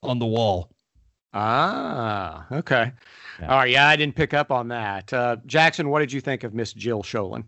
on 0.03 0.19
the 0.19 0.25
wall 0.25 0.69
Ah, 1.33 2.45
okay. 2.51 2.91
Yeah. 3.39 3.47
All 3.47 3.57
right. 3.59 3.69
Yeah, 3.71 3.87
I 3.87 3.95
didn't 3.95 4.15
pick 4.15 4.33
up 4.33 4.51
on 4.51 4.67
that. 4.67 5.13
Uh, 5.13 5.37
Jackson, 5.45 5.89
what 5.89 5.99
did 5.99 6.11
you 6.11 6.19
think 6.19 6.43
of 6.43 6.53
Miss 6.53 6.73
Jill 6.73 7.03
Schoelen? 7.03 7.45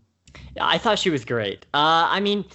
Yeah, 0.56 0.66
I 0.66 0.78
thought 0.78 0.98
she 0.98 1.10
was 1.10 1.22
great. 1.24 1.66
Uh, 1.74 2.08
I 2.10 2.18
mean, 2.20 2.46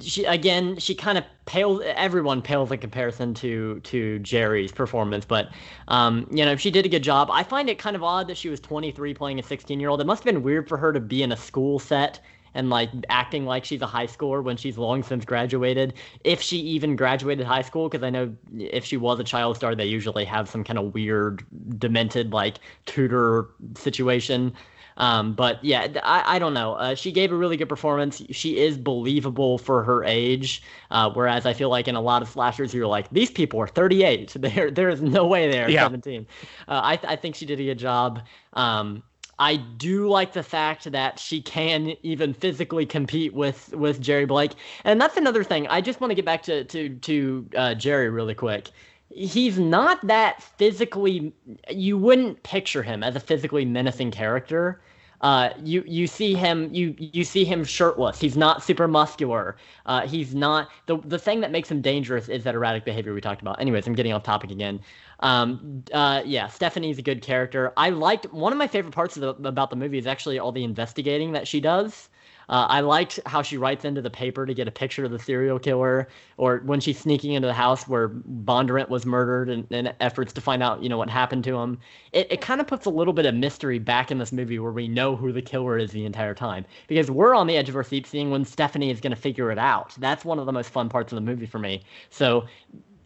she 0.00 0.24
again, 0.24 0.78
she 0.78 0.94
kind 0.94 1.18
of 1.18 1.24
paled 1.46 1.82
Everyone 1.82 2.42
pales 2.42 2.70
in 2.72 2.78
comparison 2.78 3.34
to 3.34 3.80
to 3.80 4.18
Jerry's 4.20 4.72
performance, 4.72 5.24
but 5.24 5.50
um, 5.88 6.26
you 6.30 6.44
know, 6.44 6.56
she 6.56 6.70
did 6.70 6.86
a 6.86 6.88
good 6.88 7.02
job. 7.02 7.28
I 7.30 7.42
find 7.42 7.68
it 7.68 7.78
kind 7.78 7.96
of 7.96 8.02
odd 8.02 8.28
that 8.28 8.36
she 8.36 8.48
was 8.48 8.60
23 8.60 9.14
playing 9.14 9.38
a 9.38 9.42
16 9.42 9.80
year 9.80 9.88
old. 9.88 10.00
It 10.00 10.06
must 10.06 10.24
have 10.24 10.32
been 10.32 10.42
weird 10.42 10.68
for 10.68 10.76
her 10.76 10.92
to 10.92 11.00
be 11.00 11.22
in 11.22 11.32
a 11.32 11.36
school 11.36 11.78
set 11.78 12.20
and 12.56 12.70
like 12.70 12.90
acting 13.10 13.44
like 13.44 13.64
she's 13.64 13.82
a 13.82 13.86
high 13.86 14.06
schooler 14.06 14.42
when 14.42 14.56
she's 14.56 14.78
long 14.78 15.02
since 15.02 15.24
graduated. 15.24 15.92
If 16.24 16.40
she 16.40 16.56
even 16.56 16.96
graduated 16.96 17.46
high 17.46 17.62
school, 17.62 17.88
because 17.88 18.02
I 18.02 18.10
know 18.10 18.34
if 18.58 18.84
she 18.84 18.96
was 18.96 19.20
a 19.20 19.24
child 19.24 19.56
star, 19.56 19.74
they 19.74 19.84
usually 19.84 20.24
have 20.24 20.48
some 20.48 20.64
kind 20.64 20.78
of 20.78 20.94
weird, 20.94 21.44
demented 21.78 22.32
like 22.32 22.56
tutor 22.86 23.50
situation. 23.76 24.54
Um, 24.96 25.34
but 25.34 25.62
yeah, 25.64 25.86
I, 26.02 26.36
I 26.36 26.38
don't 26.38 26.54
know. 26.54 26.74
Uh, 26.74 26.94
she 26.94 27.12
gave 27.12 27.32
a 27.32 27.36
really 27.36 27.56
good 27.56 27.68
performance. 27.68 28.22
She 28.30 28.58
is 28.58 28.78
believable 28.78 29.58
for 29.58 29.82
her 29.84 30.04
age. 30.04 30.62
Uh, 30.90 31.10
whereas 31.10 31.44
I 31.46 31.52
feel 31.52 31.68
like 31.68 31.86
in 31.88 31.94
a 31.96 32.00
lot 32.00 32.22
of 32.22 32.28
slashers, 32.28 32.72
you're 32.72 32.86
like, 32.86 33.10
these 33.10 33.30
people 33.30 33.60
are 33.60 33.68
38. 33.68 34.36
There, 34.46 34.70
there 34.70 34.88
is 34.88 35.02
no 35.02 35.26
way 35.26 35.50
they 35.50 35.62
are 35.62 35.68
Yeah. 35.68 35.82
17. 35.84 36.26
Uh, 36.68 36.80
I, 36.82 36.96
th- 36.96 37.10
I 37.10 37.16
think 37.16 37.34
she 37.34 37.46
did 37.46 37.60
a 37.60 37.64
good 37.64 37.78
job. 37.78 38.20
Um, 38.52 39.02
I 39.38 39.56
do 39.56 40.08
like 40.08 40.32
the 40.32 40.42
fact 40.42 40.90
that 40.92 41.18
she 41.18 41.42
can 41.42 41.94
even 42.02 42.32
physically 42.32 42.86
compete 42.86 43.34
with 43.34 43.74
with 43.74 44.00
Jerry 44.00 44.24
Blake, 44.24 44.52
and 44.84 44.98
that's 44.98 45.18
another 45.18 45.44
thing. 45.44 45.66
I 45.68 45.82
just 45.82 46.00
want 46.00 46.10
to 46.10 46.14
get 46.14 46.24
back 46.24 46.42
to 46.44 46.64
to 46.64 46.88
to 46.88 47.48
uh, 47.54 47.74
Jerry 47.74 48.08
really 48.08 48.34
quick. 48.34 48.70
He's 49.16 49.58
not 49.58 50.06
that 50.06 50.42
physically. 50.42 51.32
You 51.70 51.96
wouldn't 51.96 52.42
picture 52.42 52.82
him 52.82 53.02
as 53.02 53.16
a 53.16 53.20
physically 53.20 53.64
menacing 53.64 54.10
character. 54.10 54.82
Uh, 55.22 55.50
you 55.62 55.82
you 55.86 56.06
see 56.06 56.34
him 56.34 56.68
you 56.74 56.94
you 56.98 57.24
see 57.24 57.42
him 57.42 57.64
shirtless. 57.64 58.20
He's 58.20 58.36
not 58.36 58.62
super 58.62 58.86
muscular. 58.86 59.56
Uh, 59.86 60.06
he's 60.06 60.34
not 60.34 60.68
the 60.84 60.98
the 60.98 61.18
thing 61.18 61.40
that 61.40 61.50
makes 61.50 61.70
him 61.70 61.80
dangerous 61.80 62.28
is 62.28 62.44
that 62.44 62.54
erratic 62.54 62.84
behavior 62.84 63.14
we 63.14 63.22
talked 63.22 63.40
about. 63.40 63.58
Anyways, 63.58 63.86
I'm 63.86 63.94
getting 63.94 64.12
off 64.12 64.22
topic 64.22 64.50
again. 64.50 64.80
Um, 65.20 65.82
uh, 65.94 66.22
yeah, 66.26 66.48
Stephanie's 66.48 66.98
a 66.98 67.02
good 67.02 67.22
character. 67.22 67.72
I 67.78 67.88
liked 67.88 68.30
one 68.34 68.52
of 68.52 68.58
my 68.58 68.66
favorite 68.66 68.94
parts 68.94 69.16
of 69.16 69.22
the, 69.22 69.48
about 69.48 69.70
the 69.70 69.76
movie 69.76 69.96
is 69.96 70.06
actually 70.06 70.38
all 70.38 70.52
the 70.52 70.64
investigating 70.64 71.32
that 71.32 71.48
she 71.48 71.60
does. 71.60 72.10
Uh, 72.48 72.66
I 72.68 72.80
liked 72.80 73.18
how 73.26 73.42
she 73.42 73.56
writes 73.56 73.84
into 73.84 74.00
the 74.00 74.10
paper 74.10 74.46
to 74.46 74.54
get 74.54 74.68
a 74.68 74.70
picture 74.70 75.04
of 75.04 75.10
the 75.10 75.18
serial 75.18 75.58
killer, 75.58 76.08
or 76.36 76.58
when 76.64 76.80
she's 76.80 76.98
sneaking 76.98 77.32
into 77.32 77.46
the 77.46 77.54
house 77.54 77.88
where 77.88 78.08
Bondurant 78.08 78.88
was 78.88 79.04
murdered, 79.04 79.48
and, 79.48 79.66
and 79.70 79.94
efforts 80.00 80.32
to 80.34 80.40
find 80.40 80.62
out, 80.62 80.82
you 80.82 80.88
know, 80.88 80.98
what 80.98 81.10
happened 81.10 81.44
to 81.44 81.56
him. 81.56 81.78
It, 82.12 82.28
it 82.30 82.40
kind 82.40 82.60
of 82.60 82.66
puts 82.66 82.86
a 82.86 82.90
little 82.90 83.12
bit 83.12 83.26
of 83.26 83.34
mystery 83.34 83.78
back 83.78 84.10
in 84.10 84.18
this 84.18 84.32
movie 84.32 84.58
where 84.58 84.72
we 84.72 84.88
know 84.88 85.16
who 85.16 85.32
the 85.32 85.42
killer 85.42 85.78
is 85.78 85.90
the 85.90 86.04
entire 86.04 86.34
time, 86.34 86.64
because 86.86 87.10
we're 87.10 87.34
on 87.34 87.46
the 87.46 87.56
edge 87.56 87.68
of 87.68 87.76
our 87.76 87.84
seat 87.84 88.06
seeing 88.06 88.30
when 88.30 88.44
Stephanie 88.44 88.90
is 88.90 89.00
going 89.00 89.14
to 89.14 89.20
figure 89.20 89.50
it 89.50 89.58
out. 89.58 89.94
That's 89.98 90.24
one 90.24 90.38
of 90.38 90.46
the 90.46 90.52
most 90.52 90.70
fun 90.70 90.88
parts 90.88 91.12
of 91.12 91.16
the 91.16 91.22
movie 91.22 91.46
for 91.46 91.58
me. 91.58 91.82
So, 92.10 92.46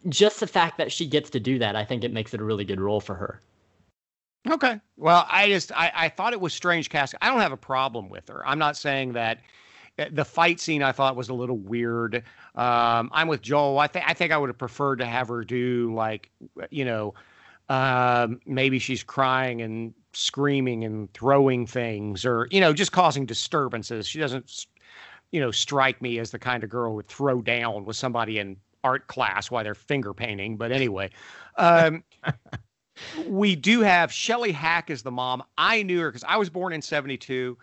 just 0.09 0.39
the 0.39 0.47
fact 0.47 0.77
that 0.77 0.91
she 0.91 1.05
gets 1.05 1.29
to 1.29 1.39
do 1.39 1.59
that, 1.59 1.75
I 1.75 1.85
think 1.85 2.03
it 2.03 2.11
makes 2.11 2.33
it 2.33 2.41
a 2.41 2.43
really 2.43 2.65
good 2.65 2.81
role 2.81 2.99
for 2.99 3.13
her. 3.15 3.39
Okay. 4.49 4.79
Well, 4.97 5.27
I 5.29 5.47
just 5.49 5.71
I, 5.73 5.91
I 5.95 6.09
thought 6.09 6.33
it 6.33 6.41
was 6.41 6.53
strange 6.53 6.89
casting. 6.89 7.19
I 7.21 7.29
don't 7.29 7.41
have 7.41 7.51
a 7.51 7.57
problem 7.57 8.09
with 8.09 8.27
her. 8.29 8.45
I'm 8.47 8.57
not 8.57 8.75
saying 8.75 9.13
that 9.13 9.39
eh, 9.99 10.09
the 10.11 10.25
fight 10.25 10.59
scene 10.59 10.81
I 10.81 10.91
thought 10.91 11.15
was 11.15 11.29
a 11.29 11.33
little 11.33 11.57
weird. 11.57 12.23
Um, 12.55 13.09
I'm 13.13 13.27
with 13.27 13.41
Joel. 13.41 13.77
I 13.77 13.87
think 13.87 14.05
I 14.07 14.13
think 14.13 14.31
I 14.31 14.37
would 14.37 14.49
have 14.49 14.57
preferred 14.57 14.97
to 14.97 15.05
have 15.05 15.27
her 15.27 15.43
do 15.43 15.93
like 15.93 16.31
you 16.71 16.85
know 16.85 17.13
um, 17.69 18.39
maybe 18.45 18.79
she's 18.79 19.03
crying 19.03 19.61
and 19.61 19.93
screaming 20.13 20.83
and 20.83 21.13
throwing 21.13 21.67
things 21.67 22.25
or 22.25 22.47
you 22.49 22.59
know 22.59 22.73
just 22.73 22.91
causing 22.91 23.27
disturbances. 23.27 24.07
She 24.07 24.19
doesn't 24.19 24.65
you 25.31 25.39
know 25.39 25.51
strike 25.51 26.01
me 26.01 26.17
as 26.17 26.31
the 26.31 26.39
kind 26.39 26.63
of 26.63 26.69
girl 26.71 26.89
who 26.89 26.95
would 26.95 27.07
throw 27.07 27.43
down 27.43 27.85
with 27.85 27.95
somebody 27.95 28.39
in 28.39 28.57
art 28.83 29.05
class 29.05 29.51
while 29.51 29.63
they're 29.63 29.75
finger 29.75 30.15
painting. 30.15 30.57
But 30.57 30.71
anyway. 30.71 31.11
Um, 31.57 32.03
we 33.27 33.55
do 33.55 33.81
have 33.81 34.11
Shelley 34.11 34.51
Hack 34.51 34.89
as 34.89 35.03
the 35.03 35.11
mom. 35.11 35.43
I 35.57 35.83
knew 35.83 35.99
her 36.01 36.09
because 36.09 36.25
I 36.27 36.37
was 36.37 36.49
born 36.49 36.73
in 36.73 36.81
72. 36.81 37.57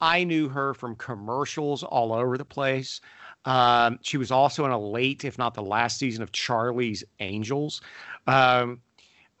I 0.00 0.24
knew 0.24 0.48
her 0.48 0.74
from 0.74 0.96
commercials 0.96 1.82
all 1.82 2.12
over 2.12 2.36
the 2.36 2.44
place. 2.44 3.00
Um, 3.44 3.98
she 4.02 4.16
was 4.16 4.30
also 4.30 4.64
in 4.64 4.70
a 4.70 4.78
late, 4.78 5.24
if 5.24 5.38
not 5.38 5.54
the 5.54 5.62
last 5.62 5.98
season 5.98 6.22
of 6.22 6.32
Charlie's 6.32 7.04
Angels. 7.20 7.80
Um, 8.26 8.80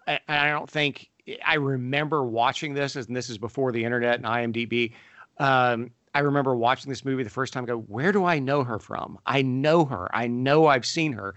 and 0.06 0.20
I 0.28 0.50
don't 0.50 0.70
think 0.70 1.10
I 1.44 1.54
remember 1.54 2.24
watching 2.24 2.74
this, 2.74 2.96
and 2.96 3.16
this 3.16 3.30
is 3.30 3.38
before 3.38 3.72
the 3.72 3.84
internet 3.84 4.16
and 4.16 4.24
IMDb. 4.24 4.92
Um, 5.38 5.90
I 6.14 6.20
remember 6.20 6.54
watching 6.54 6.90
this 6.90 7.04
movie 7.04 7.22
the 7.22 7.30
first 7.30 7.52
time. 7.52 7.64
I 7.64 7.68
go, 7.68 7.78
where 7.78 8.12
do 8.12 8.24
I 8.24 8.38
know 8.38 8.64
her 8.64 8.78
from? 8.78 9.18
I 9.26 9.42
know 9.42 9.84
her. 9.84 10.14
I 10.14 10.26
know 10.26 10.66
I've 10.66 10.86
seen 10.86 11.12
her. 11.12 11.34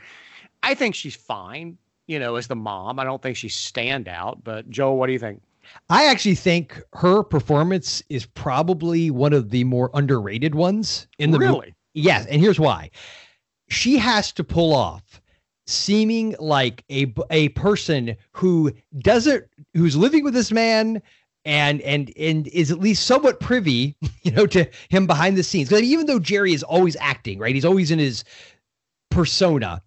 I 0.63 0.73
think 0.73 0.95
she's 0.95 1.15
fine 1.15 1.77
you 2.07 2.19
know, 2.19 2.35
as 2.35 2.47
the 2.47 2.55
mom. 2.55 2.99
I 2.99 3.03
don't 3.03 3.21
think 3.21 3.37
she's 3.37 3.55
standout, 3.55 4.41
but 4.43 4.69
Joe, 4.69 4.93
what 4.93 5.07
do 5.07 5.13
you 5.13 5.19
think? 5.19 5.41
I 5.89 6.05
actually 6.05 6.35
think 6.35 6.81
her 6.93 7.23
performance 7.23 8.03
is 8.09 8.25
probably 8.25 9.09
one 9.09 9.33
of 9.33 9.49
the 9.49 9.63
more 9.63 9.89
underrated 9.93 10.55
ones 10.55 11.07
in 11.17 11.31
the 11.31 11.39
really. 11.39 11.53
movie. 11.53 11.75
Yes, 11.93 12.25
and 12.27 12.41
here's 12.41 12.59
why. 12.59 12.91
She 13.69 13.97
has 13.97 14.31
to 14.33 14.43
pull 14.43 14.73
off 14.73 15.21
seeming 15.67 16.35
like 16.39 16.83
a 16.91 17.11
a 17.31 17.49
person 17.49 18.15
who 18.31 18.71
doesn't 18.99 19.45
who's 19.73 19.95
living 19.95 20.23
with 20.23 20.33
this 20.35 20.51
man 20.51 21.01
and 21.45 21.81
and 21.81 22.11
and 22.17 22.47
is 22.49 22.71
at 22.71 22.79
least 22.79 23.05
somewhat 23.05 23.39
privy, 23.39 23.95
you 24.23 24.31
know, 24.31 24.45
to 24.47 24.69
him 24.89 25.07
behind 25.07 25.37
the 25.37 25.43
scenes. 25.43 25.69
Because 25.69 25.83
even 25.83 26.05
though 26.05 26.19
Jerry 26.19 26.53
is 26.53 26.63
always 26.63 26.95
acting, 26.99 27.39
right? 27.39 27.55
He's 27.55 27.65
always 27.65 27.91
in 27.91 27.99
his 27.99 28.23
persona 29.09 29.81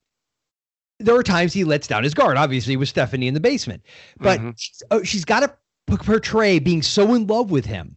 there 0.99 1.15
are 1.15 1.23
times 1.23 1.53
he 1.53 1.65
lets 1.65 1.87
down 1.87 2.05
his 2.05 2.15
guard, 2.15 2.37
obviously 2.37 2.77
with 2.77 2.89
Stephanie 2.89 3.29
in 3.29 3.35
the 3.35 3.41
basement, 3.41 3.83
but 4.19 4.41
mm-hmm. 4.41 4.51
she's, 4.57 4.83
oh, 4.91 5.03
she's 5.03 5.25
got 5.25 5.41
to 5.41 5.97
portray 5.97 6.59
being 6.59 6.83
so 6.83 7.15
in 7.15 7.27
love 7.27 7.51
with 7.51 7.65
him 7.65 7.97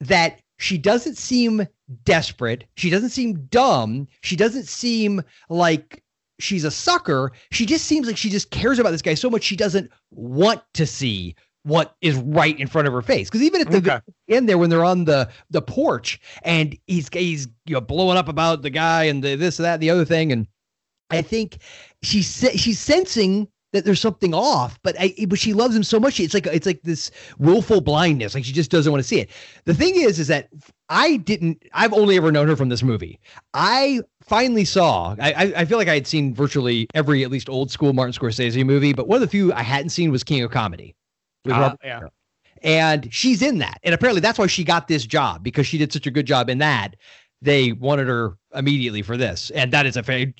that 0.00 0.40
she 0.58 0.78
doesn't 0.78 1.16
seem 1.16 1.66
desperate. 2.04 2.64
She 2.76 2.90
doesn't 2.90 3.10
seem 3.10 3.46
dumb. 3.46 4.08
She 4.22 4.36
doesn't 4.36 4.66
seem 4.66 5.22
like 5.48 6.02
she's 6.38 6.64
a 6.64 6.70
sucker. 6.70 7.32
She 7.50 7.66
just 7.66 7.84
seems 7.84 8.06
like 8.06 8.16
she 8.16 8.30
just 8.30 8.50
cares 8.50 8.78
about 8.78 8.90
this 8.90 9.02
guy 9.02 9.14
so 9.14 9.30
much 9.30 9.42
she 9.42 9.56
doesn't 9.56 9.90
want 10.10 10.62
to 10.74 10.86
see 10.86 11.34
what 11.64 11.96
is 12.00 12.16
right 12.16 12.58
in 12.58 12.66
front 12.66 12.88
of 12.88 12.94
her 12.94 13.02
face. 13.02 13.28
Because 13.28 13.42
even 13.42 13.60
at 13.60 13.70
the 13.70 13.78
okay. 13.78 14.00
end 14.28 14.48
there, 14.48 14.58
when 14.58 14.70
they're 14.70 14.84
on 14.84 15.04
the 15.04 15.28
the 15.50 15.62
porch 15.62 16.20
and 16.42 16.76
he's 16.86 17.08
he's 17.12 17.48
you 17.66 17.74
know 17.74 17.80
blowing 17.80 18.16
up 18.16 18.28
about 18.28 18.62
the 18.62 18.70
guy 18.70 19.04
and 19.04 19.22
the, 19.22 19.34
this 19.36 19.58
and 19.58 19.66
that 19.66 19.74
and 19.74 19.82
the 19.82 19.90
other 19.90 20.04
thing, 20.04 20.32
and 20.32 20.46
I 21.10 21.22
think 21.22 21.58
she's 22.02 22.26
she's 22.54 22.78
sensing 22.78 23.48
that 23.72 23.84
there's 23.84 24.00
something 24.00 24.32
off, 24.32 24.78
but 24.82 24.96
I 24.98 25.14
but 25.28 25.38
she 25.38 25.52
loves 25.52 25.76
him 25.76 25.82
so 25.82 26.00
much. 26.00 26.18
It's 26.20 26.34
like 26.34 26.46
it's 26.46 26.66
like 26.66 26.82
this 26.82 27.10
willful 27.38 27.80
blindness. 27.80 28.34
Like 28.34 28.44
she 28.44 28.52
just 28.52 28.70
doesn't 28.70 28.90
want 28.90 29.02
to 29.02 29.08
see 29.08 29.20
it. 29.20 29.30
The 29.64 29.74
thing 29.74 29.94
is, 29.96 30.18
is 30.18 30.28
that 30.28 30.48
I 30.88 31.16
didn't. 31.18 31.62
I've 31.74 31.92
only 31.92 32.16
ever 32.16 32.32
known 32.32 32.48
her 32.48 32.56
from 32.56 32.70
this 32.70 32.82
movie. 32.82 33.20
I 33.52 34.00
finally 34.22 34.64
saw. 34.64 35.16
I 35.20 35.52
I 35.56 35.64
feel 35.66 35.76
like 35.78 35.88
I 35.88 35.94
had 35.94 36.06
seen 36.06 36.34
virtually 36.34 36.86
every 36.94 37.24
at 37.24 37.30
least 37.30 37.48
old 37.48 37.70
school 37.70 37.92
Martin 37.92 38.14
Scorsese 38.14 38.64
movie, 38.64 38.94
but 38.94 39.06
one 39.06 39.16
of 39.16 39.20
the 39.20 39.28
few 39.28 39.52
I 39.52 39.62
hadn't 39.62 39.90
seen 39.90 40.10
was 40.10 40.24
King 40.24 40.42
of 40.42 40.50
Comedy. 40.50 40.94
With 41.44 41.54
uh, 41.54 41.76
yeah. 41.84 42.00
And 42.62 43.12
she's 43.14 43.42
in 43.42 43.58
that, 43.58 43.78
and 43.82 43.94
apparently 43.94 44.20
that's 44.20 44.38
why 44.38 44.48
she 44.48 44.64
got 44.64 44.88
this 44.88 45.06
job 45.06 45.44
because 45.44 45.66
she 45.66 45.78
did 45.78 45.92
such 45.92 46.06
a 46.06 46.10
good 46.10 46.26
job 46.26 46.50
in 46.50 46.58
that. 46.58 46.96
They 47.40 47.70
wanted 47.70 48.08
her 48.08 48.36
immediately 48.52 49.02
for 49.02 49.16
this, 49.16 49.50
and 49.50 49.72
that 49.72 49.86
is 49.86 49.96
a 49.96 50.02
very 50.02 50.34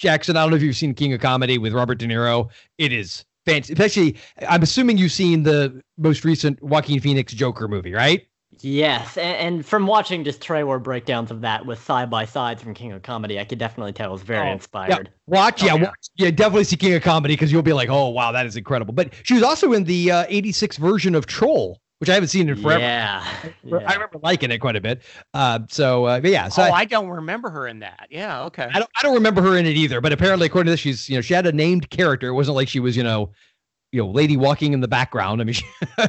Jackson, 0.00 0.36
I 0.36 0.42
don't 0.42 0.50
know 0.50 0.56
if 0.56 0.62
you've 0.62 0.76
seen 0.76 0.94
King 0.94 1.12
of 1.12 1.20
Comedy 1.20 1.58
with 1.58 1.74
Robert 1.74 1.96
De 1.98 2.06
Niro. 2.06 2.48
It 2.78 2.90
is 2.90 3.26
fancy. 3.44 3.74
Especially, 3.74 4.16
I'm 4.48 4.62
assuming 4.62 4.96
you've 4.96 5.12
seen 5.12 5.42
the 5.42 5.82
most 5.98 6.24
recent 6.24 6.60
Joaquin 6.62 7.00
Phoenix 7.00 7.34
Joker 7.34 7.68
movie, 7.68 7.92
right? 7.92 8.26
Yes, 8.62 9.16
and, 9.16 9.64
from 9.64 9.86
watching 9.86 10.24
just 10.24 10.42
trailer 10.42 10.78
breakdowns 10.78 11.30
of 11.30 11.42
that 11.42 11.64
with 11.64 11.82
side 11.82 12.10
by 12.10 12.24
sides 12.24 12.62
from 12.62 12.74
King 12.74 12.92
of 12.92 13.02
Comedy, 13.02 13.38
I 13.38 13.44
could 13.44 13.58
definitely 13.58 13.92
tell 13.92 14.10
it 14.10 14.12
was 14.12 14.22
very 14.22 14.48
oh, 14.48 14.52
inspired. 14.52 14.90
Yeah, 14.90 15.12
watch, 15.26 15.62
oh, 15.62 15.66
yeah, 15.66 15.74
yeah. 15.74 15.82
Watch, 15.82 16.08
yeah, 16.16 16.30
definitely 16.30 16.64
see 16.64 16.76
King 16.76 16.94
of 16.94 17.02
Comedy 17.02 17.34
because 17.34 17.52
you'll 17.52 17.62
be 17.62 17.72
like, 17.72 17.88
oh 17.88 18.08
wow, 18.08 18.32
that 18.32 18.46
is 18.46 18.56
incredible. 18.56 18.92
But 18.92 19.12
she 19.22 19.34
was 19.34 19.42
also 19.42 19.72
in 19.72 19.84
the 19.84 20.10
uh, 20.10 20.24
'86 20.28 20.78
version 20.78 21.14
of 21.14 21.26
Troll, 21.26 21.79
which 22.00 22.08
I 22.08 22.14
haven't 22.14 22.30
seen 22.30 22.48
in 22.48 22.56
forever. 22.56 22.80
Yeah, 22.80 23.22
yeah. 23.62 23.76
I 23.86 23.92
remember 23.92 24.18
liking 24.22 24.50
it 24.50 24.58
quite 24.58 24.74
a 24.74 24.80
bit. 24.80 25.02
Uh, 25.34 25.60
so, 25.68 26.06
uh, 26.06 26.20
yeah. 26.24 26.48
So 26.48 26.62
oh, 26.62 26.66
I, 26.66 26.80
I, 26.80 26.84
don't 26.86 27.10
remember 27.10 27.50
her 27.50 27.66
in 27.66 27.80
that. 27.80 28.06
Yeah, 28.10 28.44
okay. 28.44 28.70
I 28.72 28.78
don't. 28.78 28.90
I 28.96 29.02
don't 29.02 29.14
remember 29.14 29.42
her 29.42 29.58
in 29.58 29.66
it 29.66 29.76
either. 29.76 30.00
But 30.00 30.14
apparently, 30.14 30.46
according 30.46 30.68
to 30.68 30.70
this, 30.72 30.80
she's 30.80 31.10
you 31.10 31.16
know 31.16 31.20
she 31.20 31.34
had 31.34 31.46
a 31.46 31.52
named 31.52 31.90
character. 31.90 32.28
It 32.28 32.32
wasn't 32.32 32.56
like 32.56 32.68
she 32.68 32.80
was 32.80 32.96
you 32.96 33.02
know, 33.02 33.30
you 33.92 34.02
know, 34.02 34.10
lady 34.10 34.38
walking 34.38 34.72
in 34.72 34.80
the 34.80 34.88
background. 34.88 35.42
I 35.42 35.44
mean, 35.44 35.52
she, 35.52 35.66
uh, 35.98 36.08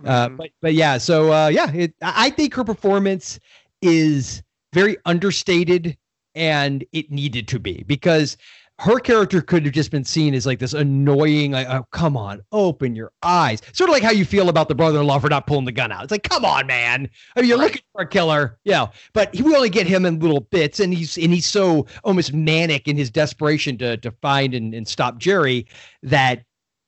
mm-hmm. 0.00 0.36
but 0.36 0.50
but 0.62 0.74
yeah. 0.74 0.96
So 0.98 1.32
uh, 1.32 1.48
yeah, 1.48 1.72
it, 1.72 1.92
I 2.00 2.30
think 2.30 2.54
her 2.54 2.64
performance 2.64 3.40
is 3.82 4.44
very 4.72 4.96
understated, 5.06 5.96
and 6.36 6.84
it 6.92 7.10
needed 7.10 7.48
to 7.48 7.58
be 7.58 7.82
because 7.88 8.36
her 8.80 8.98
character 8.98 9.42
could 9.42 9.62
have 9.66 9.74
just 9.74 9.90
been 9.90 10.04
seen 10.04 10.32
as 10.32 10.46
like 10.46 10.58
this 10.58 10.72
annoying, 10.72 11.50
like, 11.50 11.68
oh, 11.68 11.86
come 11.90 12.16
on, 12.16 12.40
open 12.50 12.94
your 12.94 13.12
eyes. 13.22 13.60
Sort 13.74 13.90
of 13.90 13.92
like 13.92 14.02
how 14.02 14.10
you 14.10 14.24
feel 14.24 14.48
about 14.48 14.68
the 14.68 14.74
brother-in-law 14.74 15.18
for 15.18 15.28
not 15.28 15.46
pulling 15.46 15.66
the 15.66 15.72
gun 15.72 15.92
out. 15.92 16.02
It's 16.02 16.10
like, 16.10 16.22
come 16.22 16.46
on, 16.46 16.66
man. 16.66 17.06
I 17.36 17.40
mean, 17.40 17.50
you're 17.50 17.58
right. 17.58 17.64
looking 17.64 17.82
for 17.92 18.00
a 18.00 18.06
killer, 18.06 18.58
Yeah. 18.64 18.86
But 19.12 19.34
we 19.34 19.54
only 19.54 19.68
get 19.68 19.86
him 19.86 20.06
in 20.06 20.18
little 20.18 20.40
bits, 20.40 20.80
and 20.80 20.94
he's 20.94 21.18
and 21.18 21.30
he's 21.30 21.44
so 21.44 21.86
almost 22.04 22.32
manic 22.32 22.88
in 22.88 22.96
his 22.96 23.10
desperation 23.10 23.76
to 23.78 23.98
to 23.98 24.10
find 24.22 24.54
and, 24.54 24.72
and 24.72 24.88
stop 24.88 25.18
Jerry 25.18 25.66
that 26.02 26.44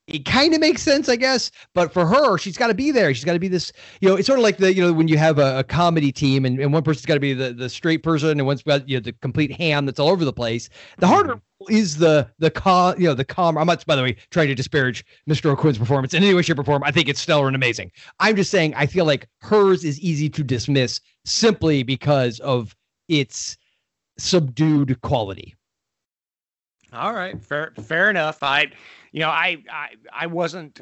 it 0.07 0.25
kind 0.25 0.53
of 0.53 0.59
makes 0.59 0.81
sense, 0.81 1.07
I 1.07 1.15
guess. 1.15 1.49
But 1.73 1.93
for 1.93 2.05
her, 2.05 2.37
she's 2.37 2.57
got 2.57 2.67
to 2.67 2.73
be 2.73 2.91
there. 2.91 3.13
She's 3.13 3.23
got 3.23 3.33
to 3.33 3.39
be 3.39 3.47
this, 3.47 3.71
you 4.01 4.09
know, 4.09 4.15
it's 4.15 4.27
sort 4.27 4.39
of 4.39 4.43
like 4.43 4.57
the, 4.57 4.73
you 4.73 4.81
know, 4.81 4.91
when 4.91 5.07
you 5.07 5.17
have 5.17 5.39
a, 5.39 5.59
a 5.59 5.63
comedy 5.63 6.11
team 6.11 6.45
and, 6.45 6.59
and 6.59 6.73
one 6.73 6.83
person's 6.83 7.05
got 7.05 7.13
to 7.13 7.19
be 7.19 7.33
the, 7.33 7.53
the 7.53 7.69
straight 7.69 8.03
person 8.03 8.31
and 8.31 8.45
one's 8.45 8.63
got, 8.63 8.87
you 8.87 8.97
know, 8.97 9.01
the 9.01 9.13
complete 9.13 9.51
ham 9.51 9.85
that's 9.85 9.99
all 9.99 10.09
over 10.09 10.25
the 10.25 10.33
place. 10.33 10.69
The 10.97 11.07
harder 11.07 11.35
mm-hmm. 11.35 11.73
is 11.73 11.97
the, 11.97 12.29
the 12.39 12.51
calm, 12.51 12.99
you 12.99 13.07
know, 13.07 13.13
the 13.13 13.23
calm. 13.23 13.57
I'm 13.57 13.67
not, 13.67 13.85
by 13.85 13.95
the 13.95 14.03
way, 14.03 14.17
trying 14.29 14.49
to 14.49 14.55
disparage 14.55 15.05
Mr. 15.29 15.49
O'Quinn's 15.49 15.77
performance 15.77 16.13
in 16.13 16.21
any 16.21 16.33
way, 16.33 16.41
shape, 16.41 16.59
or 16.59 16.63
form. 16.65 16.83
I 16.83 16.91
think 16.91 17.07
it's 17.07 17.21
stellar 17.21 17.47
and 17.47 17.55
amazing. 17.55 17.91
I'm 18.19 18.35
just 18.35 18.51
saying, 18.51 18.73
I 18.75 18.87
feel 18.87 19.05
like 19.05 19.29
hers 19.39 19.85
is 19.85 19.99
easy 20.01 20.29
to 20.31 20.43
dismiss 20.43 20.99
simply 21.23 21.81
because 21.83 22.39
of 22.41 22.75
its 23.07 23.57
subdued 24.17 24.99
quality. 25.01 25.55
All 26.91 27.13
right, 27.13 27.41
fair, 27.41 27.73
fair 27.81 28.11
enough. 28.11 28.43
I, 28.43 28.67
you 29.13 29.19
know, 29.21 29.29
I, 29.29 29.63
I, 29.71 29.89
I 30.11 30.27
wasn't, 30.27 30.81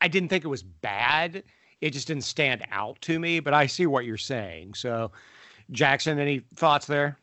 I 0.00 0.08
didn't 0.08 0.30
think 0.30 0.44
it 0.44 0.48
was 0.48 0.62
bad. 0.62 1.44
It 1.80 1.90
just 1.90 2.08
didn't 2.08 2.24
stand 2.24 2.64
out 2.72 3.00
to 3.02 3.20
me. 3.20 3.38
But 3.40 3.54
I 3.54 3.66
see 3.66 3.86
what 3.86 4.06
you're 4.06 4.16
saying. 4.16 4.74
So, 4.74 5.12
Jackson, 5.70 6.18
any 6.18 6.40
thoughts 6.56 6.86
there? 6.86 7.18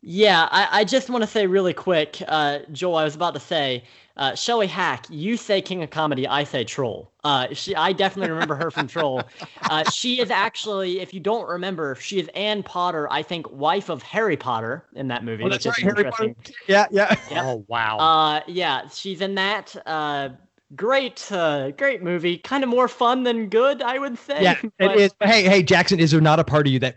Yeah, 0.00 0.48
I, 0.50 0.80
I 0.80 0.84
just 0.84 1.10
want 1.10 1.22
to 1.22 1.28
say 1.28 1.46
really 1.46 1.74
quick, 1.74 2.22
uh, 2.28 2.60
Joel. 2.72 2.96
I 2.96 3.04
was 3.04 3.16
about 3.16 3.34
to 3.34 3.40
say, 3.40 3.82
uh, 4.16 4.34
Shelley 4.34 4.66
Hack. 4.66 5.06
You 5.10 5.36
say 5.36 5.60
King 5.60 5.82
of 5.82 5.90
Comedy, 5.90 6.26
I 6.26 6.44
say 6.44 6.64
Troll. 6.64 7.10
Uh, 7.24 7.48
she, 7.52 7.74
I 7.74 7.92
definitely 7.92 8.30
remember 8.30 8.54
her 8.54 8.70
from 8.70 8.86
Troll. 8.86 9.22
Uh, 9.62 9.84
she 9.90 10.20
is 10.20 10.30
actually, 10.30 11.00
if 11.00 11.12
you 11.12 11.20
don't 11.20 11.48
remember, 11.48 11.94
she 11.96 12.18
is 12.20 12.28
Ann 12.34 12.62
Potter. 12.62 13.08
I 13.10 13.22
think 13.22 13.50
wife 13.50 13.88
of 13.88 14.02
Harry 14.02 14.36
Potter 14.36 14.84
in 14.94 15.08
that 15.08 15.24
movie. 15.24 15.44
Oh, 15.44 15.48
that's 15.48 15.66
right, 15.66 15.76
Harry 15.76 16.04
interesting. 16.04 16.34
Potter. 16.34 16.52
Yeah, 16.66 16.86
yeah. 16.90 17.16
Yep. 17.30 17.44
Oh 17.44 17.64
wow. 17.68 17.98
Uh, 17.98 18.40
yeah, 18.46 18.88
she's 18.88 19.20
in 19.20 19.34
that. 19.34 19.74
Uh, 19.84 20.30
great, 20.76 21.30
uh, 21.30 21.70
great 21.72 22.02
movie. 22.02 22.38
Kind 22.38 22.64
of 22.64 22.70
more 22.70 22.88
fun 22.88 23.24
than 23.24 23.48
good, 23.48 23.82
I 23.82 23.98
would 23.98 24.18
say. 24.18 24.42
Yeah, 24.42 24.58
it 24.62 24.72
but- 24.78 24.96
is. 24.96 25.12
Hey, 25.22 25.42
hey, 25.44 25.62
Jackson, 25.62 26.00
is 26.00 26.10
there 26.10 26.20
not 26.20 26.38
a 26.38 26.44
part 26.44 26.66
of 26.66 26.72
you 26.72 26.78
that 26.80 26.96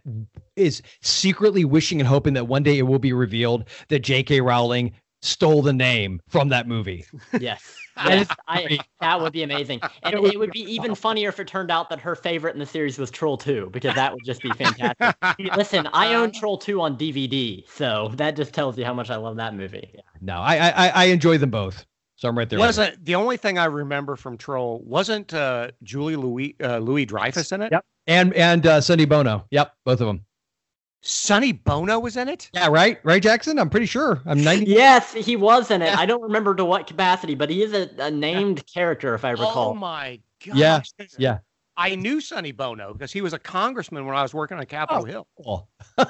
is 0.61 0.81
secretly 1.01 1.65
wishing 1.65 1.99
and 1.99 2.07
hoping 2.07 2.33
that 2.33 2.45
one 2.45 2.63
day 2.63 2.77
it 2.77 2.83
will 2.83 2.99
be 2.99 3.13
revealed 3.13 3.67
that 3.89 3.99
J.K. 3.99 4.41
Rowling 4.41 4.93
stole 5.21 5.61
the 5.61 5.73
name 5.73 6.21
from 6.27 6.49
that 6.49 6.67
movie? 6.67 7.05
Yes. 7.39 7.75
Yes, 8.05 8.27
I, 8.47 8.79
that 9.01 9.19
would 9.19 9.33
be 9.33 9.43
amazing. 9.43 9.81
And 10.03 10.15
it 10.15 10.39
would 10.39 10.51
be 10.51 10.61
even 10.61 10.95
funnier 10.95 11.29
if 11.29 11.39
it 11.39 11.47
turned 11.47 11.71
out 11.71 11.89
that 11.89 11.99
her 11.99 12.15
favorite 12.15 12.53
in 12.53 12.59
the 12.59 12.65
series 12.65 12.97
was 12.97 13.11
Troll 13.11 13.37
2, 13.37 13.69
because 13.71 13.95
that 13.95 14.13
would 14.13 14.23
just 14.23 14.41
be 14.41 14.49
fantastic. 14.51 15.15
Listen, 15.57 15.87
I 15.93 16.15
own 16.15 16.31
Troll 16.31 16.57
2 16.57 16.81
on 16.81 16.97
DVD, 16.97 17.67
so 17.69 18.11
that 18.15 18.35
just 18.35 18.53
tells 18.53 18.77
you 18.77 18.85
how 18.85 18.93
much 18.93 19.09
I 19.09 19.17
love 19.17 19.35
that 19.37 19.55
movie. 19.55 19.93
No, 20.21 20.35
I, 20.35 20.69
I, 20.69 20.87
I 20.87 21.03
enjoy 21.05 21.37
them 21.37 21.51
both. 21.51 21.85
So 22.15 22.29
I'm 22.29 22.37
right 22.37 22.47
there. 22.47 22.59
wasn't 22.59 23.03
the 23.03 23.15
only 23.15 23.35
thing 23.35 23.57
I 23.57 23.65
remember 23.65 24.15
from 24.15 24.37
Troll 24.37 24.83
wasn't 24.85 25.33
uh, 25.33 25.71
Julie 25.81 26.15
Louis 26.15 26.55
uh, 26.63 26.77
Louis 26.77 27.03
Dreyfus 27.03 27.51
in 27.51 27.63
it? 27.63 27.71
Yep. 27.71 27.83
And 28.05 28.33
and 28.35 28.67
uh, 28.67 28.79
Sonny 28.79 29.05
Bono. 29.05 29.47
Yep, 29.49 29.73
both 29.85 30.01
of 30.01 30.05
them. 30.05 30.23
Sonny 31.01 31.51
Bono 31.51 31.99
was 31.99 32.15
in 32.15 32.29
it. 32.29 32.49
Yeah, 32.53 32.67
right, 32.67 32.99
right, 33.03 33.21
Jackson. 33.21 33.57
I'm 33.57 33.69
pretty 33.69 33.87
sure. 33.87 34.21
I'm 34.25 34.43
90. 34.43 34.65
Yes, 34.71 35.13
he 35.13 35.35
was 35.35 35.71
in 35.71 35.81
it. 35.81 35.97
I 35.97 36.05
don't 36.05 36.21
remember 36.21 36.53
to 36.55 36.63
what 36.65 36.85
capacity, 36.87 37.33
but 37.35 37.49
he 37.49 37.63
is 37.63 37.73
a, 37.73 37.89
a 37.97 38.11
named 38.11 38.65
character, 38.67 39.15
if 39.15 39.25
I 39.25 39.31
recall. 39.31 39.69
Oh 39.69 39.73
my 39.73 40.19
god. 40.45 40.55
Yeah, 40.57 40.81
yeah. 41.17 41.39
I 41.75 41.95
knew 41.95 42.21
Sonny 42.21 42.51
Bono 42.51 42.93
because 42.93 43.11
he 43.11 43.21
was 43.21 43.33
a 43.33 43.39
congressman 43.39 44.05
when 44.05 44.15
I 44.15 44.21
was 44.21 44.33
working 44.33 44.57
on 44.59 44.65
Capitol 44.67 45.01
Oh. 45.03 45.05
Hill. 45.05 45.27
Cool. 45.43 45.69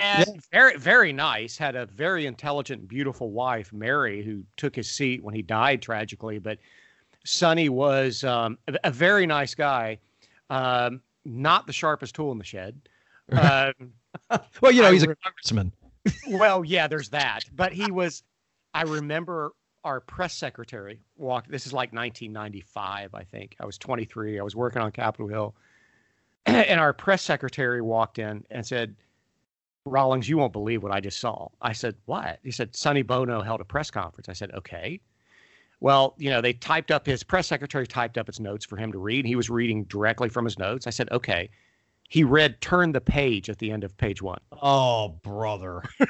And 0.00 0.40
very, 0.52 0.76
very 0.78 1.12
nice. 1.12 1.58
Had 1.58 1.74
a 1.74 1.86
very 1.86 2.26
intelligent, 2.26 2.86
beautiful 2.86 3.32
wife, 3.32 3.72
Mary, 3.72 4.22
who 4.22 4.44
took 4.56 4.76
his 4.76 4.88
seat 4.88 5.24
when 5.24 5.34
he 5.34 5.42
died 5.42 5.82
tragically. 5.82 6.38
But 6.38 6.58
Sonny 7.24 7.68
was 7.68 8.22
um, 8.22 8.58
a, 8.68 8.74
a 8.84 8.90
very 8.92 9.26
nice 9.26 9.56
guy. 9.56 9.98
Um, 10.50 11.00
not 11.24 11.66
the 11.66 11.72
sharpest 11.72 12.14
tool 12.14 12.30
in 12.30 12.38
the 12.38 12.44
shed. 12.44 12.80
Um, 13.32 13.92
Well, 14.60 14.72
you 14.72 14.82
know, 14.82 14.88
I 14.88 14.92
he's 14.92 15.02
a 15.02 15.14
congressman. 15.16 15.72
well, 16.28 16.64
yeah, 16.64 16.86
there's 16.88 17.10
that. 17.10 17.44
But 17.54 17.72
he 17.72 17.90
was. 17.90 18.22
I 18.74 18.82
remember 18.82 19.52
our 19.84 20.00
press 20.00 20.34
secretary 20.34 21.00
walked. 21.16 21.50
This 21.50 21.66
is 21.66 21.72
like 21.72 21.92
1995, 21.92 23.14
I 23.14 23.22
think. 23.24 23.56
I 23.60 23.66
was 23.66 23.78
23. 23.78 24.38
I 24.38 24.42
was 24.42 24.56
working 24.56 24.82
on 24.82 24.90
Capitol 24.92 25.28
Hill, 25.28 25.54
and 26.46 26.80
our 26.80 26.92
press 26.92 27.22
secretary 27.22 27.80
walked 27.80 28.18
in 28.18 28.44
and 28.50 28.66
said, 28.66 28.96
"Rawlings, 29.86 30.28
you 30.28 30.36
won't 30.38 30.52
believe 30.52 30.82
what 30.82 30.92
I 30.92 31.00
just 31.00 31.20
saw." 31.20 31.48
I 31.62 31.72
said, 31.72 31.94
"What?" 32.06 32.40
He 32.42 32.50
said, 32.50 32.74
"Sonny 32.74 33.02
Bono 33.02 33.40
held 33.42 33.60
a 33.60 33.64
press 33.64 33.90
conference." 33.90 34.28
I 34.28 34.34
said, 34.34 34.50
"Okay." 34.52 35.00
Well, 35.80 36.14
you 36.18 36.28
know, 36.30 36.40
they 36.40 36.54
typed 36.54 36.90
up 36.90 37.06
his 37.06 37.22
press 37.22 37.46
secretary 37.46 37.86
typed 37.86 38.18
up 38.18 38.26
his 38.26 38.40
notes 38.40 38.64
for 38.64 38.76
him 38.76 38.90
to 38.92 38.98
read. 38.98 39.24
He 39.24 39.36
was 39.36 39.48
reading 39.48 39.84
directly 39.84 40.28
from 40.28 40.44
his 40.44 40.58
notes. 40.58 40.86
I 40.86 40.90
said, 40.90 41.10
"Okay." 41.12 41.50
He 42.08 42.24
read 42.24 42.60
"Turn 42.60 42.92
the 42.92 43.00
page" 43.00 43.48
at 43.50 43.58
the 43.58 43.70
end 43.70 43.84
of 43.84 43.96
page 43.96 44.22
one. 44.22 44.40
Oh, 44.62 45.18
brother. 45.22 45.82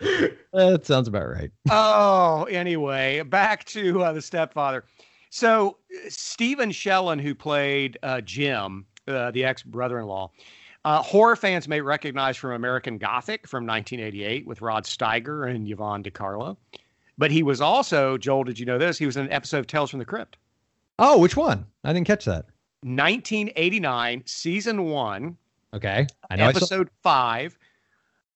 that 0.00 0.80
sounds 0.82 1.08
about 1.08 1.28
right. 1.28 1.50
oh, 1.70 2.44
anyway, 2.44 3.22
back 3.22 3.64
to 3.66 4.02
uh, 4.02 4.12
the 4.12 4.22
stepfather. 4.22 4.84
So 5.30 5.78
uh, 5.92 6.08
Stephen 6.08 6.70
Shellen, 6.70 7.20
who 7.20 7.34
played 7.34 7.98
uh, 8.02 8.20
Jim, 8.20 8.86
uh, 9.06 9.30
the 9.30 9.44
ex 9.44 9.62
brother-in-law, 9.62 10.30
uh, 10.84 11.02
horror 11.02 11.36
fans 11.36 11.68
may 11.68 11.80
recognize 11.80 12.36
from 12.36 12.52
American 12.52 12.98
Gothic 12.98 13.46
from 13.46 13.66
1988 13.66 14.46
with 14.46 14.62
Rod 14.62 14.84
Steiger 14.84 15.50
and 15.50 15.68
Yvonne 15.68 16.02
De 16.02 16.10
Carlo. 16.10 16.56
But 17.18 17.30
he 17.30 17.42
was 17.42 17.60
also 17.60 18.16
Joel. 18.16 18.44
Did 18.44 18.58
you 18.58 18.66
know 18.66 18.78
this? 18.78 18.96
He 18.98 19.06
was 19.06 19.16
in 19.16 19.26
an 19.26 19.32
episode 19.32 19.58
of 19.58 19.66
Tales 19.66 19.90
from 19.90 19.98
the 19.98 20.04
Crypt, 20.04 20.36
Oh, 21.00 21.18
which 21.18 21.36
one? 21.36 21.66
I 21.84 21.92
didn't 21.92 22.06
catch 22.06 22.24
that. 22.24 22.46
1989, 22.82 24.22
season 24.26 24.84
one, 24.84 25.36
Okay. 25.74 26.06
I 26.30 26.36
know. 26.36 26.46
I 26.46 26.48
episode 26.48 26.88
five. 27.02 27.58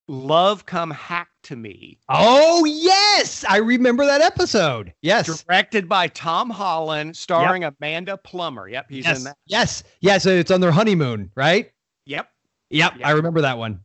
Lover 0.08 0.62
Come 0.64 0.90
Hack 0.90 1.28
to 1.44 1.56
Me. 1.56 1.98
oh, 2.08 2.64
yes. 2.64 3.44
I 3.48 3.58
remember 3.58 4.04
that 4.04 4.20
episode. 4.20 4.92
Yes. 5.00 5.44
Directed 5.44 5.88
by 5.88 6.08
Tom 6.08 6.50
Holland, 6.50 7.16
starring 7.16 7.64
Amanda 7.64 8.16
Plummer. 8.16 8.68
Yep, 8.68 8.86
he's 8.90 9.04
yes. 9.04 9.18
in 9.18 9.24
that. 9.24 9.36
Yes. 9.46 9.84
Yes. 10.00 10.26
It's 10.26 10.50
on 10.50 10.60
their 10.60 10.72
honeymoon, 10.72 11.30
right? 11.34 11.70
Yep. 12.04 12.28
Yep. 12.70 12.96
Yep. 12.98 13.06
I 13.06 13.12
remember 13.12 13.40
that 13.42 13.56
one. 13.56 13.80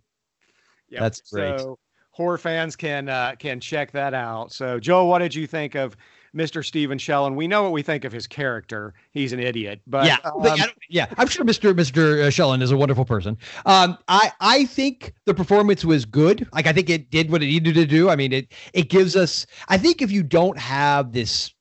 Yep. 0.90 1.02
That's 1.02 1.22
great. 1.32 1.60
So 1.60 1.78
horror 2.12 2.38
fans 2.38 2.76
can 2.76 3.10
uh, 3.10 3.36
can 3.38 3.60
check 3.60 3.92
that 3.92 4.14
out. 4.14 4.52
So 4.52 4.80
Joe, 4.80 5.06
what 5.06 5.20
did 5.20 5.36
you 5.36 5.46
think 5.46 5.76
of 5.76 5.96
Mr. 6.38 6.64
Stephen 6.64 6.98
Shellen? 6.98 7.36
We 7.36 7.48
know 7.48 7.64
what 7.64 7.72
we 7.72 7.82
think 7.82 8.06
of 8.06 8.12
his 8.12 8.28
character. 8.28 8.94
He's 9.12 9.34
an 9.34 9.40
idiot, 9.40 9.82
but 9.88 10.06
yeah, 10.06 10.18
but 10.24 10.52
um, 10.52 10.62
I 10.62 10.70
yeah, 10.90 11.08
I'm 11.18 11.28
sure 11.28 11.44
Mr. 11.44 11.74
Mr. 11.74 12.22
uh, 12.24 12.28
Shellen 12.28 12.62
is 12.62 12.72
a 12.72 12.78
wonderful 12.78 13.06
person. 13.06 13.38
Um, 13.66 13.98
I 14.08 14.32
I 14.40 14.66
think 14.66 15.14
the 15.26 15.34
performance 15.34 15.84
was 15.84 16.06
good. 16.06 16.48
Like 16.54 16.68
I 16.68 16.74
think 16.74 16.90
it 16.90 17.10
did 17.10 17.32
what 17.32 17.42
it 17.42 17.48
needed 17.48 17.76
to 17.76 17.86
do. 17.86 18.10
I 18.10 18.16
mean, 18.16 18.32
it 18.32 18.54
it 18.74 18.90
gives 18.90 19.16
us. 19.16 19.46
I 19.68 19.78
think 19.78 20.02
if 20.02 20.12
you 20.12 20.24
don't 20.24 20.58
have 20.58 21.12
this 21.12 21.54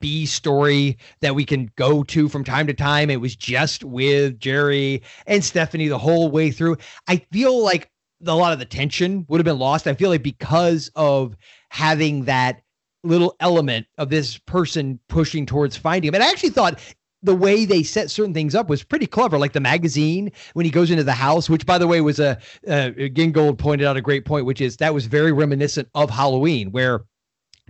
B 0.00 0.26
story 0.26 0.98
that 1.20 1.34
we 1.34 1.44
can 1.44 1.70
go 1.76 2.02
to 2.04 2.28
from 2.28 2.44
time 2.44 2.66
to 2.66 2.74
time, 2.74 3.10
it 3.10 3.20
was 3.20 3.36
just 3.36 3.84
with 3.84 4.38
Jerry 4.38 5.02
and 5.26 5.44
Stephanie 5.44 5.88
the 5.88 5.98
whole 5.98 6.30
way 6.30 6.50
through. 6.50 6.76
I 7.08 7.18
feel 7.32 7.62
like 7.62 7.90
a 8.26 8.34
lot 8.34 8.52
of 8.52 8.58
the 8.58 8.64
tension 8.64 9.24
would 9.28 9.38
have 9.38 9.44
been 9.44 9.58
lost. 9.58 9.86
I 9.86 9.94
feel 9.94 10.10
like 10.10 10.22
because 10.22 10.90
of 10.96 11.36
having 11.70 12.24
that 12.24 12.62
little 13.06 13.36
element 13.40 13.86
of 13.98 14.10
this 14.10 14.38
person 14.38 14.98
pushing 15.08 15.46
towards 15.46 15.76
finding 15.76 16.08
him. 16.08 16.14
And 16.14 16.24
I 16.24 16.28
actually 16.30 16.50
thought 16.50 16.78
the 17.22 17.34
way 17.34 17.64
they 17.64 17.82
set 17.82 18.10
certain 18.10 18.34
things 18.34 18.54
up 18.54 18.68
was 18.68 18.82
pretty 18.82 19.06
clever. 19.06 19.38
Like 19.38 19.52
the 19.52 19.60
magazine 19.60 20.30
when 20.54 20.64
he 20.64 20.70
goes 20.70 20.90
into 20.90 21.04
the 21.04 21.12
house, 21.12 21.48
which 21.50 21.66
by 21.66 21.78
the 21.78 21.86
way 21.86 22.00
was 22.00 22.20
a 22.20 22.38
uh, 22.68 22.90
Gingold 22.90 23.58
pointed 23.58 23.86
out 23.86 23.96
a 23.96 24.02
great 24.02 24.24
point, 24.24 24.46
which 24.46 24.60
is 24.60 24.76
that 24.78 24.94
was 24.94 25.06
very 25.06 25.32
reminiscent 25.32 25.88
of 25.94 26.10
Halloween, 26.10 26.70
where 26.70 27.04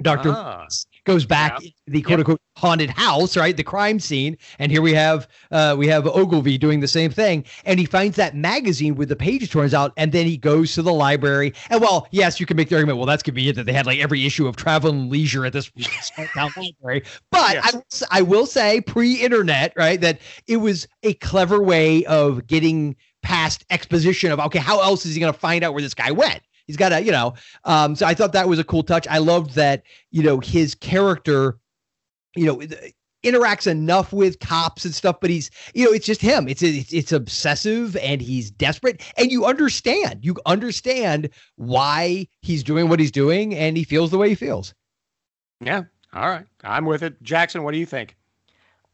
Doctor 0.02 0.32
Ah. 0.32 0.66
Goes 1.06 1.24
back 1.24 1.58
Yeah. 1.62 1.70
the 1.86 2.02
quote 2.02 2.18
unquote 2.18 2.40
haunted 2.56 2.90
house, 2.90 3.36
right? 3.36 3.56
The 3.56 3.62
crime 3.62 4.00
scene. 4.00 4.36
And 4.58 4.72
here 4.72 4.82
we 4.82 4.92
have 4.94 5.28
uh 5.52 5.76
we 5.78 5.86
have 5.86 6.06
Ogilvie 6.06 6.58
doing 6.58 6.80
the 6.80 6.88
same 6.88 7.10
thing. 7.12 7.44
And 7.64 7.78
he 7.78 7.86
finds 7.86 8.16
that 8.16 8.34
magazine 8.34 8.96
with 8.96 9.08
the 9.08 9.14
pages 9.16 9.48
turns 9.48 9.72
out, 9.72 9.92
and 9.96 10.10
then 10.10 10.26
he 10.26 10.36
goes 10.36 10.74
to 10.74 10.82
the 10.82 10.92
library. 10.92 11.54
And 11.70 11.80
well, 11.80 12.08
yes, 12.10 12.40
you 12.40 12.46
can 12.46 12.56
make 12.56 12.68
the 12.70 12.74
argument, 12.74 12.98
well, 12.98 13.06
that's 13.06 13.22
convenient 13.22 13.56
that 13.56 13.66
they 13.66 13.72
had 13.72 13.86
like 13.86 14.00
every 14.00 14.26
issue 14.26 14.48
of 14.48 14.56
travel 14.56 14.90
and 14.90 15.08
leisure 15.08 15.46
at 15.46 15.52
this 15.52 15.70
town 16.34 16.50
library. 16.56 17.04
But 17.30 17.54
Yes. 17.54 18.02
I, 18.10 18.18
I 18.18 18.22
will 18.22 18.46
say 18.46 18.80
pre-internet, 18.80 19.72
right? 19.76 20.00
That 20.00 20.18
it 20.48 20.56
was 20.56 20.88
a 21.04 21.14
clever 21.14 21.62
way 21.62 22.04
of 22.06 22.46
getting 22.48 22.96
past 23.22 23.64
exposition 23.70 24.32
of 24.32 24.40
okay, 24.40 24.58
how 24.58 24.80
else 24.80 25.06
is 25.06 25.14
he 25.14 25.20
gonna 25.20 25.32
find 25.32 25.62
out 25.64 25.72
where 25.72 25.82
this 25.82 25.94
guy 25.94 26.10
went? 26.10 26.40
He's 26.66 26.76
got 26.76 26.92
a 26.92 27.02
you 27.02 27.12
know. 27.12 27.34
Um, 27.64 27.94
so 27.96 28.06
I 28.06 28.14
thought 28.14 28.32
that 28.32 28.48
was 28.48 28.58
a 28.58 28.64
cool 28.64 28.82
touch. 28.82 29.06
I 29.08 29.18
loved 29.18 29.54
that, 29.54 29.82
you 30.10 30.22
know, 30.22 30.40
his 30.40 30.74
character, 30.74 31.58
you 32.34 32.46
know, 32.46 32.62
interacts 33.24 33.66
enough 33.66 34.12
with 34.12 34.38
cops 34.38 34.84
and 34.84 34.94
stuff, 34.94 35.16
but 35.20 35.30
he's, 35.30 35.50
you 35.74 35.84
know, 35.84 35.92
it's 35.92 36.06
just 36.06 36.20
him. 36.20 36.48
It's 36.48 36.62
it's, 36.62 36.92
it's 36.92 37.12
obsessive 37.12 37.96
and 37.96 38.20
he's 38.20 38.50
desperate, 38.50 39.02
and 39.16 39.30
you 39.30 39.44
understand. 39.44 40.24
You 40.24 40.36
understand 40.46 41.30
why 41.56 42.28
he's 42.42 42.62
doing 42.62 42.88
what 42.88 43.00
he's 43.00 43.10
doing, 43.10 43.54
and 43.54 43.76
he 43.76 43.84
feels 43.84 44.10
the 44.10 44.18
way 44.18 44.28
he 44.28 44.34
feels. 44.34 44.74
Yeah. 45.60 45.84
All 46.12 46.28
right. 46.28 46.46
I'm 46.64 46.84
with 46.84 47.02
it. 47.02 47.22
Jackson, 47.22 47.62
what 47.62 47.72
do 47.72 47.78
you 47.78 47.86
think? 47.86 48.16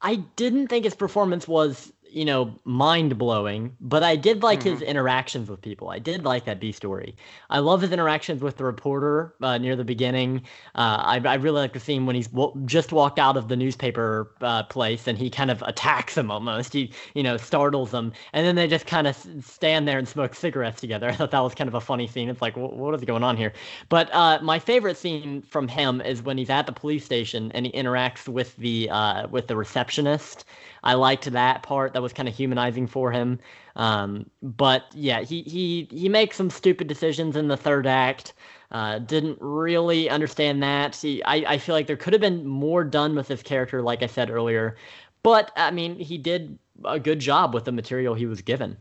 I 0.00 0.16
didn't 0.36 0.68
think 0.68 0.84
his 0.84 0.94
performance 0.94 1.46
was, 1.46 1.92
you 2.12 2.24
know, 2.24 2.54
mind 2.64 3.18
blowing, 3.18 3.74
but 3.80 4.02
I 4.02 4.16
did 4.16 4.42
like 4.42 4.62
his 4.62 4.82
interactions 4.82 5.48
with 5.48 5.60
people. 5.62 5.88
I 5.88 5.98
did 5.98 6.24
like 6.24 6.44
that 6.44 6.60
B 6.60 6.72
story. 6.72 7.16
I 7.50 7.58
love 7.60 7.80
his 7.80 7.90
interactions 7.92 8.42
with 8.42 8.56
the 8.58 8.64
reporter 8.64 9.34
uh, 9.40 9.58
near 9.58 9.76
the 9.76 9.84
beginning. 9.84 10.42
Uh, 10.74 11.02
I, 11.04 11.20
I 11.24 11.34
really 11.34 11.60
like 11.60 11.72
the 11.72 11.80
scene 11.80 12.06
when 12.06 12.14
he's 12.14 12.28
w- 12.28 12.52
just 12.66 12.92
walked 12.92 13.18
out 13.18 13.36
of 13.36 13.48
the 13.48 13.56
newspaper 13.56 14.30
uh, 14.42 14.62
place 14.64 15.06
and 15.06 15.16
he 15.16 15.30
kind 15.30 15.50
of 15.50 15.62
attacks 15.62 16.16
him 16.16 16.30
almost. 16.30 16.72
He, 16.72 16.92
you 17.14 17.22
know, 17.22 17.36
startles 17.36 17.90
them, 17.90 18.12
and 18.32 18.46
then 18.46 18.56
they 18.56 18.66
just 18.66 18.86
kind 18.86 19.06
of 19.06 19.16
stand 19.42 19.88
there 19.88 19.98
and 19.98 20.06
smoke 20.06 20.34
cigarettes 20.34 20.80
together. 20.80 21.08
I 21.10 21.12
thought 21.12 21.30
that 21.30 21.40
was 21.40 21.54
kind 21.54 21.68
of 21.68 21.74
a 21.74 21.80
funny 21.80 22.06
scene. 22.06 22.28
It's 22.28 22.42
like, 22.42 22.54
wh- 22.54 22.72
what 22.76 22.94
is 22.94 23.02
going 23.04 23.24
on 23.24 23.36
here? 23.36 23.52
But 23.88 24.12
uh, 24.14 24.38
my 24.42 24.58
favorite 24.58 24.96
scene 24.96 25.42
from 25.42 25.68
him 25.68 26.00
is 26.00 26.22
when 26.22 26.38
he's 26.38 26.50
at 26.50 26.66
the 26.66 26.72
police 26.72 27.04
station 27.04 27.50
and 27.52 27.66
he 27.66 27.72
interacts 27.72 28.28
with 28.28 28.56
the 28.56 28.90
uh, 28.90 29.28
with 29.28 29.46
the 29.46 29.56
receptionist. 29.56 30.44
I 30.82 30.94
liked 30.94 31.30
that 31.30 31.62
part. 31.62 31.92
That 31.92 32.02
was 32.02 32.12
kind 32.12 32.28
of 32.28 32.34
humanizing 32.34 32.86
for 32.86 33.12
him. 33.12 33.38
Um, 33.76 34.28
but 34.42 34.84
yeah, 34.94 35.22
he 35.22 35.42
he 35.42 35.88
he 35.90 36.08
makes 36.08 36.36
some 36.36 36.50
stupid 36.50 36.88
decisions 36.88 37.36
in 37.36 37.48
the 37.48 37.56
third 37.56 37.86
act. 37.86 38.34
Uh, 38.70 38.98
didn't 38.98 39.38
really 39.40 40.08
understand 40.08 40.62
that. 40.62 40.96
He, 40.96 41.22
I 41.24 41.54
I 41.54 41.58
feel 41.58 41.74
like 41.74 41.86
there 41.86 41.96
could 41.96 42.12
have 42.12 42.22
been 42.22 42.46
more 42.46 42.84
done 42.84 43.14
with 43.14 43.28
his 43.28 43.42
character, 43.42 43.82
like 43.82 44.02
I 44.02 44.06
said 44.06 44.30
earlier. 44.30 44.76
But 45.22 45.52
I 45.56 45.70
mean, 45.70 45.96
he 45.98 46.18
did 46.18 46.58
a 46.84 46.98
good 46.98 47.20
job 47.20 47.54
with 47.54 47.64
the 47.64 47.72
material 47.72 48.14
he 48.14 48.26
was 48.26 48.42
given. 48.42 48.76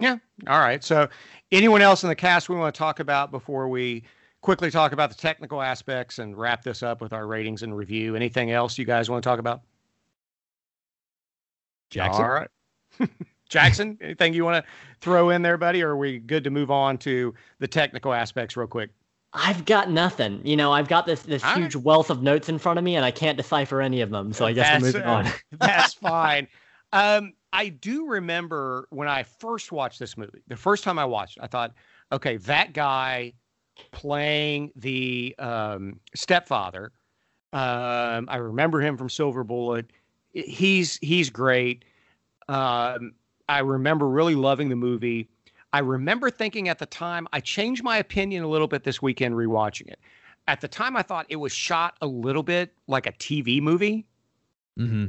Yeah. 0.00 0.16
All 0.48 0.58
right. 0.58 0.82
So, 0.82 1.08
anyone 1.52 1.80
else 1.80 2.02
in 2.02 2.08
the 2.08 2.16
cast 2.16 2.48
we 2.48 2.56
want 2.56 2.74
to 2.74 2.78
talk 2.78 2.98
about 2.98 3.30
before 3.30 3.68
we 3.68 4.02
quickly 4.40 4.70
talk 4.70 4.92
about 4.92 5.10
the 5.10 5.16
technical 5.16 5.62
aspects 5.62 6.18
and 6.18 6.36
wrap 6.36 6.64
this 6.64 6.82
up 6.82 7.00
with 7.00 7.12
our 7.12 7.26
ratings 7.26 7.62
and 7.62 7.76
review? 7.76 8.16
Anything 8.16 8.50
else 8.50 8.76
you 8.76 8.84
guys 8.84 9.08
want 9.08 9.22
to 9.22 9.28
talk 9.28 9.38
about? 9.38 9.62
Jackson. 11.90 12.24
All 12.24 12.30
right. 12.30 12.48
Jackson, 13.48 13.98
anything 14.00 14.34
you 14.34 14.44
want 14.44 14.64
to 14.64 14.70
throw 15.00 15.30
in 15.30 15.42
there, 15.42 15.56
buddy? 15.56 15.82
Or 15.82 15.90
are 15.90 15.96
we 15.96 16.18
good 16.18 16.44
to 16.44 16.50
move 16.50 16.70
on 16.70 16.98
to 16.98 17.34
the 17.58 17.68
technical 17.68 18.12
aspects 18.12 18.56
real 18.56 18.66
quick? 18.66 18.90
I've 19.32 19.64
got 19.64 19.90
nothing. 19.90 20.40
You 20.44 20.56
know, 20.56 20.72
I've 20.72 20.88
got 20.88 21.06
this 21.06 21.22
this 21.22 21.44
All 21.44 21.56
huge 21.56 21.76
wealth 21.76 22.08
of 22.08 22.22
notes 22.22 22.48
in 22.48 22.58
front 22.58 22.78
of 22.78 22.84
me, 22.84 22.96
and 22.96 23.04
I 23.04 23.10
can't 23.10 23.36
decipher 23.36 23.80
any 23.80 24.00
of 24.00 24.10
them. 24.10 24.32
So 24.32 24.46
I 24.46 24.52
guess 24.52 24.80
we're 24.80 24.86
moving 24.86 25.02
uh, 25.02 25.12
on. 25.12 25.28
That's 25.58 25.94
fine. 25.94 26.46
Um, 26.92 27.32
I 27.52 27.68
do 27.68 28.06
remember 28.06 28.86
when 28.90 29.08
I 29.08 29.24
first 29.24 29.72
watched 29.72 29.98
this 29.98 30.16
movie, 30.16 30.42
the 30.46 30.56
first 30.56 30.84
time 30.84 30.98
I 30.98 31.04
watched 31.04 31.36
it, 31.36 31.42
I 31.42 31.48
thought, 31.48 31.74
okay, 32.12 32.36
that 32.38 32.72
guy 32.72 33.32
playing 33.90 34.70
the 34.76 35.34
um, 35.38 35.98
stepfather, 36.14 36.92
um, 37.52 38.28
I 38.28 38.36
remember 38.36 38.80
him 38.80 38.96
from 38.96 39.08
Silver 39.08 39.42
Bullet. 39.42 39.90
He's 40.34 40.98
he's 40.98 41.30
great. 41.30 41.84
Um, 42.48 43.14
I 43.48 43.60
remember 43.60 44.08
really 44.08 44.34
loving 44.34 44.68
the 44.68 44.76
movie. 44.76 45.28
I 45.72 45.78
remember 45.78 46.30
thinking 46.30 46.68
at 46.68 46.78
the 46.78 46.86
time, 46.86 47.26
I 47.32 47.40
changed 47.40 47.82
my 47.82 47.98
opinion 47.98 48.44
a 48.44 48.48
little 48.48 48.68
bit 48.68 48.84
this 48.84 49.02
weekend 49.02 49.34
rewatching 49.34 49.88
it. 49.88 49.98
At 50.46 50.60
the 50.60 50.68
time, 50.68 50.96
I 50.96 51.02
thought 51.02 51.26
it 51.28 51.36
was 51.36 51.52
shot 51.52 51.96
a 52.02 52.06
little 52.06 52.42
bit 52.42 52.72
like 52.86 53.06
a 53.06 53.12
TV 53.12 53.60
movie. 53.60 54.06
Mm-hmm. 54.78 55.06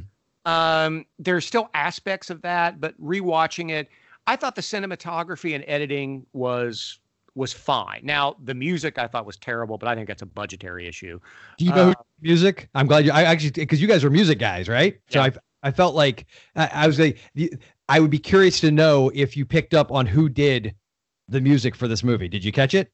Um, 0.50 1.04
there's 1.18 1.46
still 1.46 1.70
aspects 1.74 2.30
of 2.30 2.42
that, 2.42 2.80
but 2.80 3.00
rewatching 3.00 3.70
it, 3.70 3.88
I 4.26 4.36
thought 4.36 4.54
the 4.54 4.62
cinematography 4.62 5.54
and 5.54 5.64
editing 5.66 6.26
was 6.32 6.98
was 7.36 7.52
fine. 7.52 8.00
Now 8.02 8.36
the 8.42 8.54
music 8.54 8.98
I 8.98 9.06
thought 9.06 9.26
was 9.26 9.36
terrible, 9.36 9.78
but 9.78 9.88
I 9.88 9.94
think 9.94 10.08
that's 10.08 10.22
a 10.22 10.26
budgetary 10.26 10.86
issue. 10.88 11.20
Do 11.58 11.64
you 11.64 11.72
know 11.72 11.90
Uh, 11.90 11.94
music? 12.20 12.68
I'm 12.74 12.86
glad 12.86 13.04
you. 13.04 13.12
I 13.12 13.22
actually 13.22 13.50
because 13.50 13.80
you 13.80 13.86
guys 13.86 14.02
were 14.02 14.10
music 14.10 14.38
guys, 14.38 14.68
right? 14.68 14.98
So 15.10 15.20
Yeah. 15.20 15.26
I 15.62 15.68
I 15.68 15.70
felt 15.70 15.94
like 15.94 16.26
I, 16.56 16.66
I 16.72 16.86
was 16.86 16.98
like 16.98 17.18
I 17.88 18.00
would 18.00 18.10
be 18.10 18.18
curious 18.18 18.58
to 18.60 18.70
know 18.70 19.10
if 19.14 19.36
you 19.36 19.44
picked 19.44 19.74
up 19.74 19.92
on 19.92 20.06
who 20.06 20.28
did 20.28 20.74
the 21.28 21.40
music 21.40 21.74
for 21.76 21.86
this 21.88 22.02
movie. 22.02 22.28
Did 22.28 22.42
you 22.44 22.52
catch 22.52 22.74
it? 22.74 22.90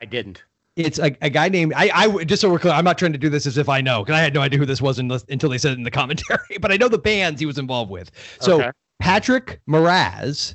I 0.00 0.04
didn't. 0.04 0.44
It's 0.76 0.98
a, 0.98 1.16
a 1.22 1.30
guy 1.30 1.48
named 1.48 1.72
I 1.74 1.90
I 1.94 2.24
just 2.24 2.42
so 2.42 2.50
we're 2.50 2.58
clear. 2.58 2.74
I'm 2.74 2.84
not 2.84 2.98
trying 2.98 3.12
to 3.12 3.18
do 3.18 3.30
this 3.30 3.46
as 3.46 3.56
if 3.56 3.68
I 3.68 3.80
know 3.80 4.04
because 4.04 4.14
I 4.18 4.20
had 4.20 4.34
no 4.34 4.42
idea 4.42 4.58
who 4.58 4.66
this 4.66 4.82
was 4.82 4.98
unless, 4.98 5.24
until 5.30 5.48
they 5.48 5.56
said 5.58 5.72
it 5.72 5.78
in 5.78 5.84
the 5.84 5.90
commentary. 6.02 6.58
But 6.60 6.70
I 6.70 6.76
know 6.76 6.88
the 6.88 6.98
bands 6.98 7.40
he 7.40 7.46
was 7.46 7.56
involved 7.58 7.90
with. 7.90 8.10
So 8.40 8.60
Okay. 8.60 8.70
Patrick 9.00 9.60
Moraz 9.68 10.54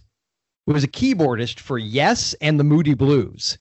was 0.67 0.83
a 0.83 0.87
keyboardist 0.87 1.59
for 1.59 1.77
Yes 1.77 2.33
and 2.41 2.59
the 2.59 2.63
Moody 2.63 2.93
Blues. 2.93 3.57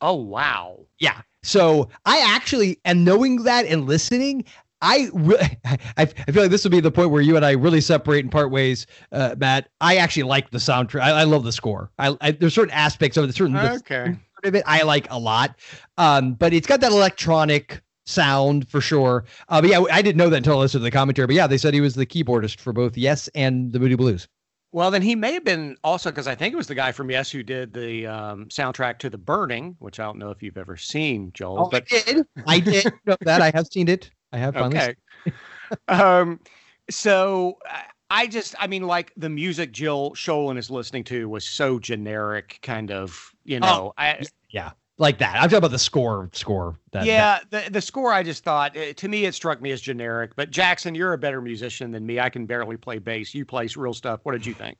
Oh 0.00 0.14
wow. 0.14 0.78
Yeah. 0.98 1.20
So 1.42 1.88
I 2.06 2.20
actually, 2.34 2.78
and 2.84 3.04
knowing 3.04 3.42
that 3.44 3.66
and 3.66 3.86
listening, 3.86 4.44
I 4.82 5.10
really, 5.12 5.58
I, 5.64 5.78
I 5.96 6.04
feel 6.06 6.42
like 6.42 6.50
this 6.50 6.64
will 6.64 6.70
be 6.70 6.80
the 6.80 6.90
point 6.90 7.10
where 7.10 7.22
you 7.22 7.36
and 7.36 7.44
I 7.44 7.52
really 7.52 7.80
separate 7.80 8.20
and 8.20 8.32
part 8.32 8.50
ways, 8.50 8.86
uh, 9.12 9.34
Matt. 9.38 9.68
I 9.80 9.96
actually 9.96 10.24
like 10.24 10.50
the 10.50 10.58
soundtrack. 10.58 11.00
I, 11.00 11.10
I 11.10 11.24
love 11.24 11.44
the 11.44 11.52
score. 11.52 11.90
I, 11.98 12.16
I 12.20 12.30
there's 12.32 12.54
certain 12.54 12.72
aspects 12.74 13.16
of 13.16 13.28
it, 13.28 13.34
certain 13.34 13.56
Okay. 13.56 14.16
of 14.44 14.54
it 14.54 14.62
I 14.66 14.82
like 14.82 15.06
a 15.10 15.18
lot. 15.18 15.56
Um, 15.98 16.34
but 16.34 16.52
it's 16.52 16.66
got 16.66 16.80
that 16.80 16.92
electronic 16.92 17.82
sound 18.06 18.68
for 18.68 18.80
sure. 18.80 19.24
Uh, 19.48 19.60
but 19.60 19.70
yeah, 19.70 19.82
I 19.92 20.02
didn't 20.02 20.16
know 20.16 20.30
that 20.30 20.38
until 20.38 20.56
I 20.56 20.60
listened 20.60 20.80
to 20.80 20.84
the 20.84 20.90
commentary. 20.90 21.26
But 21.26 21.36
yeah, 21.36 21.46
they 21.46 21.58
said 21.58 21.74
he 21.74 21.80
was 21.80 21.94
the 21.94 22.06
keyboardist 22.06 22.58
for 22.58 22.72
both 22.72 22.96
Yes 22.96 23.28
and 23.34 23.72
the 23.72 23.78
Moody 23.78 23.94
Blues. 23.96 24.28
Well, 24.72 24.90
then 24.90 25.02
he 25.02 25.16
may 25.16 25.32
have 25.32 25.44
been 25.44 25.76
also 25.82 26.10
because 26.10 26.28
I 26.28 26.34
think 26.34 26.52
it 26.52 26.56
was 26.56 26.68
the 26.68 26.74
guy 26.74 26.92
from 26.92 27.10
Yes 27.10 27.30
who 27.30 27.42
did 27.42 27.72
the 27.72 28.06
um, 28.06 28.46
soundtrack 28.46 28.98
to 29.00 29.10
The 29.10 29.18
Burning, 29.18 29.74
which 29.80 29.98
I 29.98 30.04
don't 30.04 30.18
know 30.18 30.30
if 30.30 30.42
you've 30.42 30.56
ever 30.58 30.76
seen, 30.76 31.32
Joel. 31.34 31.68
but 31.70 31.84
I 31.92 32.00
did. 32.00 32.26
I 32.46 32.60
did 32.60 32.92
know 33.06 33.16
that. 33.22 33.42
I 33.42 33.50
have 33.50 33.66
seen 33.66 33.88
it. 33.88 34.10
I 34.32 34.38
have 34.38 34.56
okay. 34.56 34.94
um, 35.88 36.40
so 36.88 37.58
I- 37.66 37.84
I 38.12 38.26
just, 38.26 38.56
I 38.58 38.66
mean, 38.66 38.88
like 38.88 39.12
the 39.16 39.28
music 39.28 39.70
Jill 39.70 40.10
Schoelen 40.16 40.58
is 40.58 40.68
listening 40.68 41.04
to 41.04 41.28
was 41.28 41.44
so 41.44 41.78
generic, 41.78 42.58
kind 42.60 42.90
of, 42.90 43.32
you 43.44 43.60
know. 43.60 43.92
I, 43.96 44.24
Yeah, 44.50 44.72
like 45.00 45.18
that. 45.18 45.36
I'm 45.36 45.48
talking 45.48 45.58
about 45.58 45.70
the 45.70 45.78
score. 45.78 46.28
Score. 46.32 46.78
That, 46.92 47.06
yeah, 47.06 47.40
the 47.48 47.68
the 47.70 47.80
score 47.80 48.12
I 48.12 48.22
just 48.22 48.44
thought 48.44 48.76
eh, 48.76 48.92
to 48.92 49.08
me 49.08 49.24
it 49.24 49.34
struck 49.34 49.60
me 49.60 49.72
as 49.72 49.80
generic. 49.80 50.36
But 50.36 50.50
Jackson, 50.50 50.94
you're 50.94 51.14
a 51.14 51.18
better 51.18 51.40
musician 51.40 51.90
than 51.90 52.06
me. 52.06 52.20
I 52.20 52.28
can 52.28 52.46
barely 52.46 52.76
play 52.76 52.98
bass. 52.98 53.34
You 53.34 53.44
play 53.44 53.68
real 53.74 53.94
stuff. 53.94 54.20
What 54.22 54.32
did 54.32 54.46
you 54.46 54.54
think? 54.54 54.78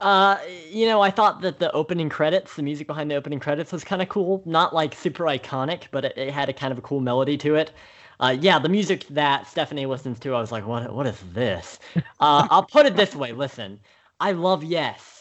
Uh, 0.00 0.38
you 0.70 0.86
know, 0.86 1.00
I 1.00 1.10
thought 1.10 1.40
that 1.42 1.60
the 1.60 1.70
opening 1.72 2.08
credits, 2.08 2.56
the 2.56 2.62
music 2.62 2.86
behind 2.86 3.10
the 3.10 3.14
opening 3.14 3.38
credits, 3.38 3.70
was 3.70 3.84
kind 3.84 4.02
of 4.02 4.08
cool. 4.08 4.42
Not 4.44 4.74
like 4.74 4.94
super 4.94 5.24
iconic, 5.24 5.84
but 5.92 6.04
it, 6.04 6.18
it 6.18 6.32
had 6.32 6.48
a 6.48 6.52
kind 6.52 6.72
of 6.72 6.78
a 6.78 6.82
cool 6.82 7.00
melody 7.00 7.36
to 7.38 7.54
it. 7.54 7.70
Uh, 8.18 8.36
yeah, 8.40 8.58
the 8.58 8.68
music 8.68 9.06
that 9.08 9.46
Stephanie 9.46 9.86
listens 9.86 10.18
to, 10.20 10.34
I 10.34 10.40
was 10.40 10.50
like, 10.50 10.66
what? 10.66 10.92
What 10.92 11.06
is 11.06 11.20
this? 11.32 11.78
Uh, 12.20 12.46
I'll 12.50 12.64
put 12.64 12.86
it 12.86 12.96
this 12.96 13.14
way. 13.14 13.32
Listen, 13.32 13.78
I 14.18 14.32
love 14.32 14.64
Yes. 14.64 15.13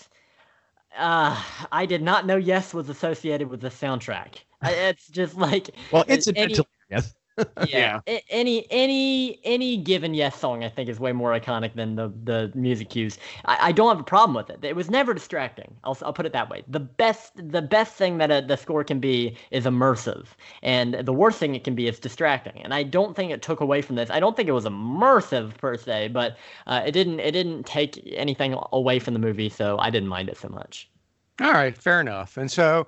Uh, 0.98 1.42
I 1.72 1.86
did 1.86 2.02
not 2.02 2.26
know 2.26 2.36
Yes 2.36 2.74
was 2.74 2.90
associated 2.90 3.50
with 3.50 3.62
the 3.62 3.70
soundtrack. 3.70 4.36
It's 4.64 5.08
just 5.08 5.36
like 5.36 5.70
Well, 5.92 6.04
any- 6.08 6.16
incidentally, 6.16 6.68
yes. 6.90 7.14
yeah, 7.68 8.00
a- 8.08 8.24
any 8.30 8.68
any 8.70 9.40
any 9.44 9.78
given 9.78 10.14
yes 10.14 10.40
song 10.40 10.64
i 10.64 10.70
think 10.70 10.90
is 10.90 11.00
way 11.00 11.12
more 11.12 11.32
iconic 11.32 11.74
than 11.74 11.96
the 11.96 12.12
the 12.24 12.52
music 12.56 12.90
cues. 12.90 13.18
I, 13.46 13.70
I 13.70 13.72
don't 13.72 13.90
have 13.90 14.00
a 14.00 14.04
problem 14.04 14.36
with 14.36 14.50
it. 14.50 14.64
It 14.64 14.76
was 14.76 14.90
never 14.90 15.14
distracting. 15.14 15.76
I'll, 15.84 15.98
I'll 16.04 16.14
put 16.14 16.26
it 16.26 16.34
that 16.34 16.50
way. 16.50 16.64
The 16.68 16.80
best 16.80 17.32
the 17.36 17.62
best 17.62 17.96
thing 17.96 18.18
that 18.20 18.32
a, 18.32 18.46
the 18.46 18.58
score 18.58 18.84
can 18.84 19.00
be 19.00 19.36
is 19.52 19.66
immersive. 19.66 20.28
And 20.62 20.94
the 20.94 21.14
worst 21.14 21.40
thing 21.40 21.56
it 21.56 21.64
can 21.64 21.76
be 21.76 21.88
is 21.88 22.00
distracting. 22.00 22.62
And 22.62 22.74
i 22.74 22.84
don't 22.84 23.16
think 23.16 23.32
it 23.32 23.42
took 23.42 23.60
away 23.62 23.82
from 23.82 23.96
this. 23.96 24.10
I 24.10 24.20
don't 24.20 24.36
think 24.36 24.48
it 24.50 24.54
was 24.54 24.66
immersive 24.66 25.58
per 25.58 25.78
se 25.78 26.10
but 26.10 26.38
uh, 26.68 26.84
it 26.86 26.92
didn't 26.92 27.20
it 27.20 27.32
didn't 27.32 27.66
take 27.66 28.02
anything 28.16 28.56
away 28.72 29.00
from 29.00 29.14
the 29.14 29.20
movie 29.20 29.50
so 29.50 29.78
i 29.80 29.90
didn't 29.90 30.10
mind 30.10 30.30
it 30.30 30.38
so 30.38 30.50
much. 30.50 30.90
All 31.42 31.52
right, 31.52 31.76
fair 31.78 32.00
enough. 32.00 32.38
And 32.38 32.50
so, 32.52 32.88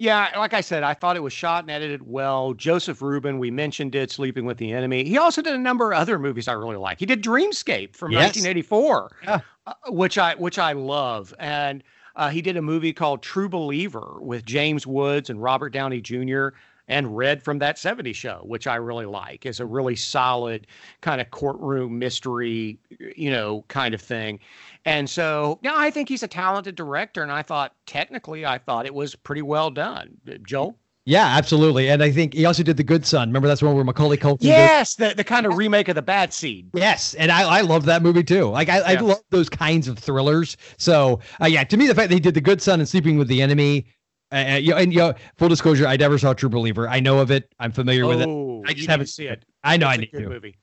yeah, 0.00 0.30
like 0.38 0.54
I 0.54 0.62
said, 0.62 0.82
I 0.82 0.94
thought 0.94 1.14
it 1.14 1.22
was 1.22 1.32
shot 1.34 1.62
and 1.64 1.70
edited 1.70 2.00
well. 2.08 2.54
Joseph 2.54 3.02
Ruben, 3.02 3.38
we 3.38 3.50
mentioned 3.50 3.94
it, 3.94 4.10
Sleeping 4.10 4.46
with 4.46 4.56
the 4.56 4.72
Enemy. 4.72 5.04
He 5.04 5.18
also 5.18 5.42
did 5.42 5.54
a 5.54 5.58
number 5.58 5.92
of 5.92 5.98
other 5.98 6.18
movies 6.18 6.48
I 6.48 6.52
really 6.54 6.76
like. 6.76 6.98
He 6.98 7.04
did 7.04 7.22
Dreamscape 7.22 7.94
from 7.94 8.10
Yes. 8.12 8.34
1984, 8.34 9.10
Yeah. 9.24 9.40
uh, 9.66 9.74
which 9.88 10.16
I 10.16 10.34
which 10.36 10.58
I 10.58 10.72
love, 10.72 11.34
and 11.38 11.82
uh, 12.16 12.30
he 12.30 12.40
did 12.40 12.56
a 12.56 12.62
movie 12.62 12.94
called 12.94 13.22
True 13.22 13.48
Believer 13.50 14.16
with 14.20 14.46
James 14.46 14.86
Woods 14.86 15.28
and 15.28 15.42
Robert 15.42 15.68
Downey 15.70 16.00
Jr. 16.00 16.48
and 16.90 17.16
Red 17.16 17.42
from 17.42 17.58
that 17.60 17.76
70s 17.76 18.14
show, 18.16 18.42
which 18.44 18.66
I 18.66 18.74
really 18.74 19.06
like. 19.06 19.46
is 19.46 19.60
a 19.60 19.64
really 19.66 19.96
solid 19.96 20.66
kind 21.00 21.20
of 21.20 21.30
courtroom 21.30 21.98
mystery, 21.98 22.78
you 23.16 23.30
know, 23.30 23.64
kind 23.68 23.94
of 23.94 24.02
thing. 24.02 24.40
And 24.84 25.08
so, 25.08 25.58
yeah, 25.62 25.74
I 25.76 25.90
think 25.90 26.08
he's 26.08 26.22
a 26.22 26.28
talented 26.28 26.74
director, 26.74 27.22
and 27.22 27.30
I 27.32 27.42
thought 27.42 27.74
technically, 27.86 28.44
I 28.44 28.58
thought 28.58 28.86
it 28.86 28.94
was 28.94 29.14
pretty 29.14 29.42
well 29.42 29.70
done. 29.70 30.16
Joel. 30.46 30.76
Yeah, 31.06 31.26
absolutely. 31.26 31.88
And 31.90 32.02
I 32.02 32.10
think 32.10 32.34
he 32.34 32.44
also 32.44 32.62
did 32.62 32.76
The 32.76 32.84
Good 32.84 33.06
Son. 33.06 33.28
Remember 33.28 33.48
that's 33.48 33.62
one 33.62 33.74
where 33.74 33.84
Macaulay 33.84 34.18
Culkin. 34.18 34.40
goes- 34.40 34.44
Yes, 34.44 34.94
the 34.96 35.14
the 35.16 35.24
kind 35.24 35.46
of 35.46 35.56
remake 35.56 35.88
of 35.88 35.94
the 35.94 36.02
Bad 36.02 36.32
Seed. 36.32 36.68
Yes, 36.74 37.14
and 37.14 37.32
I, 37.32 37.42
I 37.42 37.60
love 37.62 37.86
that 37.86 38.02
movie 38.02 38.22
too. 38.22 38.44
Like 38.50 38.68
I, 38.68 38.78
I 38.80 38.94
love 39.00 39.22
those 39.30 39.48
kinds 39.48 39.88
of 39.88 39.98
thrillers. 39.98 40.56
So 40.76 41.20
uh, 41.42 41.46
yeah, 41.46 41.64
to 41.64 41.76
me 41.76 41.86
the 41.86 41.94
fact 41.94 42.10
that 42.10 42.14
he 42.14 42.20
did 42.20 42.34
The 42.34 42.40
Good 42.42 42.60
Son 42.60 42.80
and 42.80 42.88
Sleeping 42.88 43.16
with 43.16 43.28
the 43.28 43.40
Enemy, 43.42 43.86
you 44.32 44.70
know, 44.70 44.76
and 44.76 44.92
you 44.92 44.98
know, 45.00 45.14
full 45.36 45.48
disclosure, 45.48 45.86
I 45.86 45.96
never 45.96 46.18
saw 46.18 46.32
True 46.32 46.48
Believer. 46.48 46.88
I 46.88 47.00
know 47.00 47.18
of 47.18 47.30
it. 47.30 47.52
I'm 47.58 47.72
familiar 47.72 48.06
with 48.06 48.20
it. 48.20 48.28
Oh, 48.28 48.62
I 48.66 48.72
just 48.74 48.88
haven't 48.88 49.06
seen 49.08 49.28
it. 49.28 49.44
I 49.64 49.76
know 49.76 49.86
It's 49.88 49.92
I 49.92 49.94
a 49.94 49.98
need 49.98 50.12
good 50.12 50.22
to. 50.24 50.28
movie. 50.28 50.58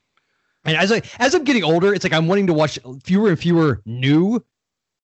And 0.64 0.76
as 0.76 0.90
I 0.92 1.02
as 1.18 1.34
I'm 1.34 1.44
getting 1.44 1.64
older, 1.64 1.94
it's 1.94 2.04
like 2.04 2.12
I'm 2.12 2.26
wanting 2.28 2.46
to 2.48 2.52
watch 2.52 2.78
fewer 3.04 3.28
and 3.30 3.38
fewer 3.38 3.82
new 3.86 4.42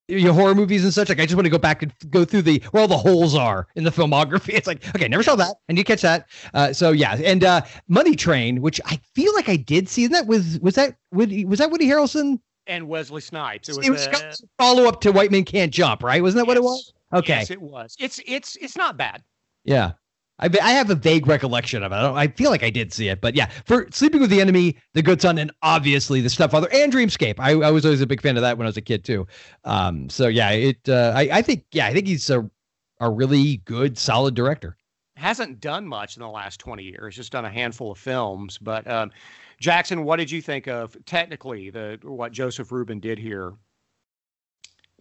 you 0.08 0.24
know, 0.24 0.34
horror 0.34 0.54
movies 0.54 0.84
and 0.84 0.92
such. 0.92 1.08
Like 1.08 1.18
I 1.18 1.24
just 1.24 1.34
want 1.34 1.46
to 1.46 1.50
go 1.50 1.58
back 1.58 1.82
and 1.82 1.92
go 2.10 2.24
through 2.24 2.42
the 2.42 2.62
where 2.70 2.82
all 2.82 2.88
the 2.88 2.98
holes 2.98 3.34
are 3.34 3.66
in 3.74 3.84
the 3.84 3.90
filmography. 3.90 4.52
It's 4.54 4.66
like 4.66 4.86
okay, 4.94 5.08
never 5.08 5.22
saw 5.22 5.36
that, 5.36 5.56
and 5.68 5.78
you 5.78 5.84
catch 5.84 6.02
that. 6.02 6.28
Uh, 6.52 6.72
so 6.72 6.90
yeah, 6.90 7.16
and 7.24 7.42
uh, 7.44 7.62
Money 7.88 8.14
Train, 8.14 8.60
which 8.60 8.80
I 8.84 9.00
feel 9.14 9.32
like 9.34 9.48
I 9.48 9.56
did 9.56 9.88
see. 9.88 10.02
Isn't 10.02 10.12
that 10.12 10.26
was 10.26 10.58
was 10.60 10.74
that 10.74 10.96
Woody 11.12 11.44
was 11.44 11.58
that 11.58 11.70
Woody 11.70 11.86
Harrelson? 11.86 12.40
And 12.66 12.88
Wesley 12.88 13.20
Snipes. 13.20 13.68
It 13.68 13.76
was, 13.76 13.86
It 13.86 13.90
was 13.90 14.06
uh, 14.06 14.32
follow 14.58 14.84
up 14.86 15.00
to 15.02 15.12
White 15.12 15.30
Men 15.30 15.44
Can't 15.44 15.72
Jump, 15.72 16.02
right? 16.02 16.22
Wasn't 16.22 16.38
that 16.38 16.46
what 16.46 16.56
it 16.56 16.62
was? 16.62 16.92
Okay, 17.12 17.34
Yes, 17.38 17.50
it 17.50 17.60
was. 17.60 17.94
It's 17.98 18.20
it's 18.26 18.56
it's 18.56 18.76
not 18.76 18.96
bad. 18.96 19.22
yeah. 19.64 19.92
I 20.40 20.48
I 20.60 20.72
have 20.72 20.90
a 20.90 20.96
vague 20.96 21.28
recollection 21.28 21.84
of 21.84 21.92
it. 21.92 21.94
I, 21.94 22.02
don't, 22.02 22.16
I 22.16 22.26
feel 22.26 22.50
like 22.50 22.64
I 22.64 22.70
did 22.70 22.92
see 22.92 23.08
it, 23.08 23.20
but 23.20 23.36
yeah, 23.36 23.48
for 23.66 23.86
Sleeping 23.92 24.20
with 24.20 24.30
the 24.30 24.40
Enemy, 24.40 24.74
The 24.92 25.00
Good 25.00 25.20
Son, 25.22 25.38
and 25.38 25.52
obviously 25.62 26.20
The 26.20 26.28
Stepfather 26.28 26.66
and 26.72 26.92
Dreamscape. 26.92 27.36
I, 27.38 27.52
I 27.52 27.70
was 27.70 27.84
always 27.84 28.00
a 28.00 28.06
big 28.06 28.20
fan 28.20 28.36
of 28.36 28.40
that 28.42 28.58
when 28.58 28.66
I 28.66 28.68
was 28.70 28.76
a 28.76 28.80
kid 28.82 29.04
too. 29.04 29.28
Um, 29.62 30.10
so 30.10 30.26
yeah, 30.26 30.50
it. 30.50 30.88
Uh, 30.88 31.12
I 31.14 31.28
I 31.34 31.42
think 31.42 31.64
yeah, 31.70 31.86
I 31.86 31.92
think 31.92 32.08
he's 32.08 32.28
a 32.30 32.50
a 32.98 33.08
really 33.08 33.58
good, 33.58 33.96
solid 33.96 34.34
director. 34.34 34.76
Hasn't 35.16 35.60
done 35.60 35.86
much 35.86 36.16
in 36.16 36.22
the 36.22 36.28
last 36.28 36.58
twenty 36.58 36.82
years. 36.82 37.14
Just 37.14 37.30
done 37.30 37.44
a 37.44 37.50
handful 37.50 37.92
of 37.92 37.98
films, 37.98 38.58
but. 38.58 38.90
Um, 38.90 39.12
Jackson, 39.60 40.02
what 40.02 40.16
did 40.16 40.30
you 40.32 40.42
think 40.42 40.66
of 40.66 40.96
technically 41.06 41.70
the 41.70 41.98
what 42.02 42.32
Joseph 42.32 42.72
Ruben 42.72 42.98
did 42.98 43.20
here 43.20 43.52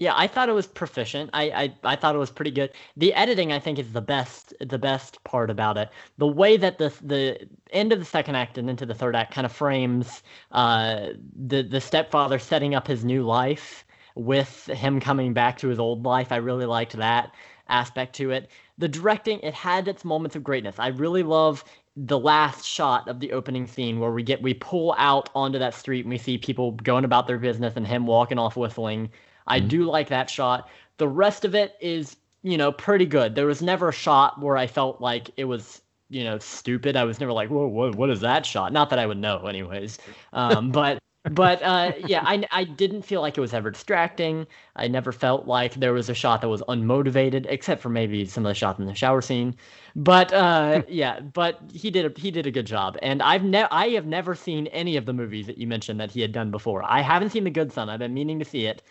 yeah, 0.04 0.14
I 0.18 0.28
thought 0.28 0.50
it 0.50 0.54
was 0.54 0.68
proficient. 0.68 1.30
I, 1.34 1.44
I 1.84 1.94
I 1.94 1.96
thought 1.96 2.14
it 2.14 2.18
was 2.18 2.30
pretty 2.30 2.52
good. 2.52 2.72
The 2.98 3.14
editing, 3.14 3.54
I 3.54 3.60
think, 3.60 3.80
is 3.80 3.94
the 3.94 4.02
best 4.02 4.54
the 4.60 4.78
best 4.78 5.24
part 5.24 5.50
about 5.50 5.78
it. 5.78 5.90
The 6.18 6.28
way 6.28 6.58
that 6.58 6.78
the 6.78 6.94
the 7.02 7.48
end 7.72 7.94
of 7.94 8.00
the 8.00 8.06
second 8.06 8.36
act 8.36 8.58
and 8.58 8.70
into 8.70 8.86
the 8.86 8.94
third 8.94 9.16
act 9.16 9.34
kind 9.34 9.46
of 9.46 9.54
frames 9.54 10.22
uh, 10.52 11.12
the 11.48 11.62
the 11.64 11.80
stepfather 11.80 12.38
setting 12.38 12.76
up 12.76 12.86
his 12.86 13.06
new 13.06 13.24
life 13.24 13.86
with 14.16 14.66
him 14.66 15.00
coming 15.00 15.32
back 15.34 15.58
to 15.60 15.70
his 15.70 15.80
old 15.80 16.04
life. 16.04 16.34
I 16.34 16.36
really 16.36 16.66
liked 16.66 16.98
that 16.98 17.34
aspect 17.70 18.14
to 18.18 18.32
it. 18.32 18.50
The 18.78 18.90
directing, 18.90 19.40
it 19.40 19.54
had 19.54 19.88
its 19.88 20.04
moments 20.04 20.36
of 20.36 20.44
greatness. 20.44 20.80
I 20.80 20.88
really 20.88 21.24
love 21.24 21.64
the 21.96 22.20
last 22.20 22.66
shot 22.66 23.08
of 23.08 23.22
the 23.22 23.32
opening 23.32 23.68
scene 23.68 24.00
where 24.02 24.12
we 24.12 24.24
get 24.24 24.42
we 24.42 24.54
pull 24.56 24.96
out 24.98 25.30
onto 25.34 25.60
that 25.60 25.76
street 25.76 26.02
and 26.02 26.10
we 26.10 26.18
see 26.18 26.38
people 26.38 26.72
going 26.72 27.06
about 27.06 27.26
their 27.28 27.38
business 27.38 27.76
and 27.78 27.88
him 27.88 28.06
walking 28.06 28.38
off 28.40 28.58
whistling 28.58 29.10
I 29.48 29.60
mm-hmm. 29.60 29.68
do 29.68 29.84
like 29.84 30.10
that 30.10 30.30
shot. 30.30 30.70
The 30.98 31.08
rest 31.08 31.46
of 31.46 31.56
it 31.56 31.76
is, 31.82 32.18
you 32.44 32.58
know, 32.58 32.72
pretty 32.72 33.06
good. 33.06 33.36
There 33.36 33.46
was 33.46 33.62
never 33.62 33.90
a 33.90 33.94
shot 33.94 34.42
where 34.42 34.58
I 34.58 34.68
felt 34.68 35.02
like 35.02 35.30
it 35.38 35.46
was, 35.46 35.82
you 36.10 36.24
know, 36.24 36.38
stupid. 36.40 36.96
I 36.96 37.04
was 37.04 37.20
never 37.20 37.34
like, 37.34 37.50
whoa, 37.50 37.68
whoa 37.68 37.92
what 37.94 38.10
is 38.10 38.22
that 38.22 38.46
shot? 38.46 38.74
Not 38.74 38.90
that 38.90 39.00
I 39.00 39.06
would 39.06 39.18
know, 39.18 39.46
anyways. 39.48 40.00
Um, 40.34 40.72
but 40.72 41.00
but 41.32 41.64
uh, 41.64 41.94
yeah, 42.06 42.22
I, 42.26 42.44
I 42.52 42.66
didn't 42.66 43.04
feel 43.04 43.22
like 43.22 43.38
it 43.38 43.42
was 43.42 43.54
ever 43.54 43.72
distracting. 43.72 44.46
I 44.76 44.90
never 44.90 45.14
felt 45.14 45.48
like 45.48 45.76
there 45.76 45.94
was 45.94 46.10
a 46.10 46.14
shot 46.14 46.42
that 46.42 46.50
was 46.50 46.62
unmotivated, 46.64 47.46
except 47.48 47.82
for 47.82 47.88
maybe 47.88 48.26
some 48.26 48.46
of 48.46 48.50
the 48.50 48.54
shots 48.54 48.78
in 48.80 48.88
the 48.88 48.94
shower 48.94 49.22
scene. 49.22 49.56
But 49.96 50.34
uh, 50.34 50.82
yeah, 50.90 51.22
but 51.22 51.62
he 51.74 51.90
did 51.90 52.06
a, 52.06 52.20
he 52.20 52.30
did 52.30 52.46
a 52.46 52.52
good 52.52 52.68
job, 52.68 52.98
and 53.02 53.22
I've 53.22 53.44
never 53.44 53.70
I 53.72 53.90
have 53.90 54.06
never 54.06 54.36
seen 54.36 54.68
any 54.68 54.98
of 54.98 55.06
the 55.06 55.14
movies 55.14 55.48
that 55.48 55.58
you 55.58 55.66
mentioned 55.66 55.98
that 56.02 56.12
he 56.12 56.20
had 56.20 56.34
done 56.34 56.52
before. 56.52 56.84
I 56.84 57.02
haven't 57.02 57.30
seen 57.30 57.46
The 57.46 57.52
Good 57.52 57.72
Son. 57.72 57.90
I've 57.90 58.00
been 58.00 58.14
meaning 58.14 58.38
to 58.40 58.46
see 58.46 58.66
it, 58.66 58.82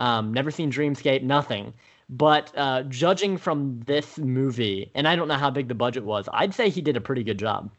um, 0.00 0.32
never 0.32 0.50
seen 0.50 0.72
Dreamscape, 0.72 1.22
nothing. 1.22 1.72
But 2.08 2.50
uh, 2.56 2.82
judging 2.84 3.36
from 3.36 3.80
this 3.86 4.18
movie, 4.18 4.90
and 4.96 5.06
I 5.06 5.14
don't 5.14 5.28
know 5.28 5.36
how 5.36 5.50
big 5.50 5.68
the 5.68 5.74
budget 5.74 6.04
was, 6.04 6.28
I'd 6.32 6.52
say 6.52 6.68
he 6.68 6.80
did 6.80 6.96
a 6.96 7.00
pretty 7.00 7.22
good 7.22 7.38
job. 7.38 7.70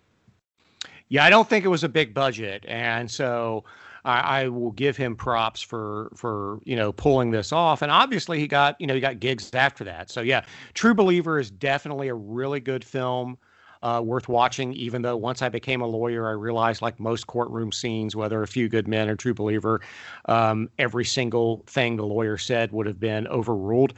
Yeah, 1.09 1.25
I 1.25 1.29
don't 1.29 1.49
think 1.49 1.65
it 1.65 1.67
was 1.67 1.83
a 1.83 1.89
big 1.89 2.13
budget, 2.13 2.63
and 2.65 3.11
so 3.11 3.65
I, 4.05 4.19
I, 4.19 4.47
will 4.47 4.71
give 4.71 4.95
him 4.95 5.17
props 5.17 5.61
for 5.61 6.09
for 6.15 6.61
you 6.63 6.77
know 6.77 6.93
pulling 6.93 7.31
this 7.31 7.51
off. 7.51 7.81
And 7.81 7.91
obviously, 7.91 8.39
he 8.39 8.47
got 8.47 8.79
you 8.79 8.87
know 8.87 8.93
he 8.93 9.01
got 9.01 9.19
gigs 9.19 9.53
after 9.53 9.83
that. 9.83 10.09
So 10.09 10.21
yeah, 10.21 10.45
True 10.73 10.93
Believer 10.93 11.37
is 11.37 11.51
definitely 11.51 12.07
a 12.07 12.15
really 12.15 12.61
good 12.61 12.85
film 12.85 13.37
uh, 13.83 14.01
worth 14.03 14.27
watching. 14.27 14.73
Even 14.73 15.01
though 15.01 15.17
once 15.17 15.41
I 15.41 15.49
became 15.49 15.81
a 15.81 15.87
lawyer, 15.87 16.27
I 16.27 16.31
realized, 16.31 16.81
like 16.81 16.99
most 16.99 17.27
courtroom 17.27 17.71
scenes, 17.71 18.15
whether 18.15 18.41
a 18.41 18.47
few 18.47 18.69
good 18.69 18.87
men 18.87 19.09
or 19.09 19.15
true 19.15 19.33
believer, 19.33 19.81
um, 20.25 20.69
every 20.79 21.05
single 21.05 21.63
thing 21.67 21.95
the 21.95 22.05
lawyer 22.05 22.37
said 22.37 22.71
would 22.71 22.87
have 22.87 22.99
been 22.99 23.27
overruled. 23.27 23.93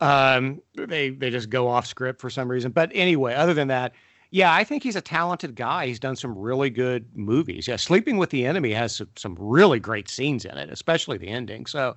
Um, 0.00 0.60
they 0.74 1.10
they 1.10 1.30
just 1.30 1.50
go 1.50 1.68
off 1.68 1.86
script 1.86 2.20
for 2.20 2.30
some 2.30 2.50
reason. 2.50 2.72
But 2.72 2.90
anyway, 2.94 3.34
other 3.34 3.54
than 3.54 3.68
that. 3.68 3.92
Yeah, 4.30 4.52
I 4.52 4.62
think 4.62 4.82
he's 4.82 4.94
a 4.94 5.00
talented 5.00 5.54
guy. 5.54 5.86
He's 5.86 5.98
done 5.98 6.14
some 6.14 6.36
really 6.36 6.68
good 6.68 7.06
movies. 7.16 7.66
Yeah, 7.66 7.76
Sleeping 7.76 8.18
with 8.18 8.28
the 8.28 8.44
Enemy 8.44 8.74
has 8.74 8.96
some, 8.96 9.08
some 9.16 9.34
really 9.38 9.80
great 9.80 10.06
scenes 10.10 10.44
in 10.44 10.58
it, 10.58 10.68
especially 10.68 11.16
the 11.16 11.28
ending. 11.28 11.64
So, 11.64 11.96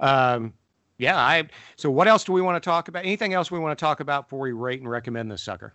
um, 0.00 0.54
yeah, 0.98 1.16
I. 1.16 1.48
So, 1.76 1.88
what 1.90 2.08
else 2.08 2.24
do 2.24 2.32
we 2.32 2.42
want 2.42 2.60
to 2.60 2.68
talk 2.68 2.88
about? 2.88 3.04
Anything 3.04 3.32
else 3.32 3.50
we 3.50 3.60
want 3.60 3.78
to 3.78 3.80
talk 3.82 4.00
about 4.00 4.26
before 4.26 4.40
we 4.40 4.52
rate 4.52 4.80
and 4.80 4.90
recommend 4.90 5.30
this 5.30 5.42
sucker? 5.42 5.72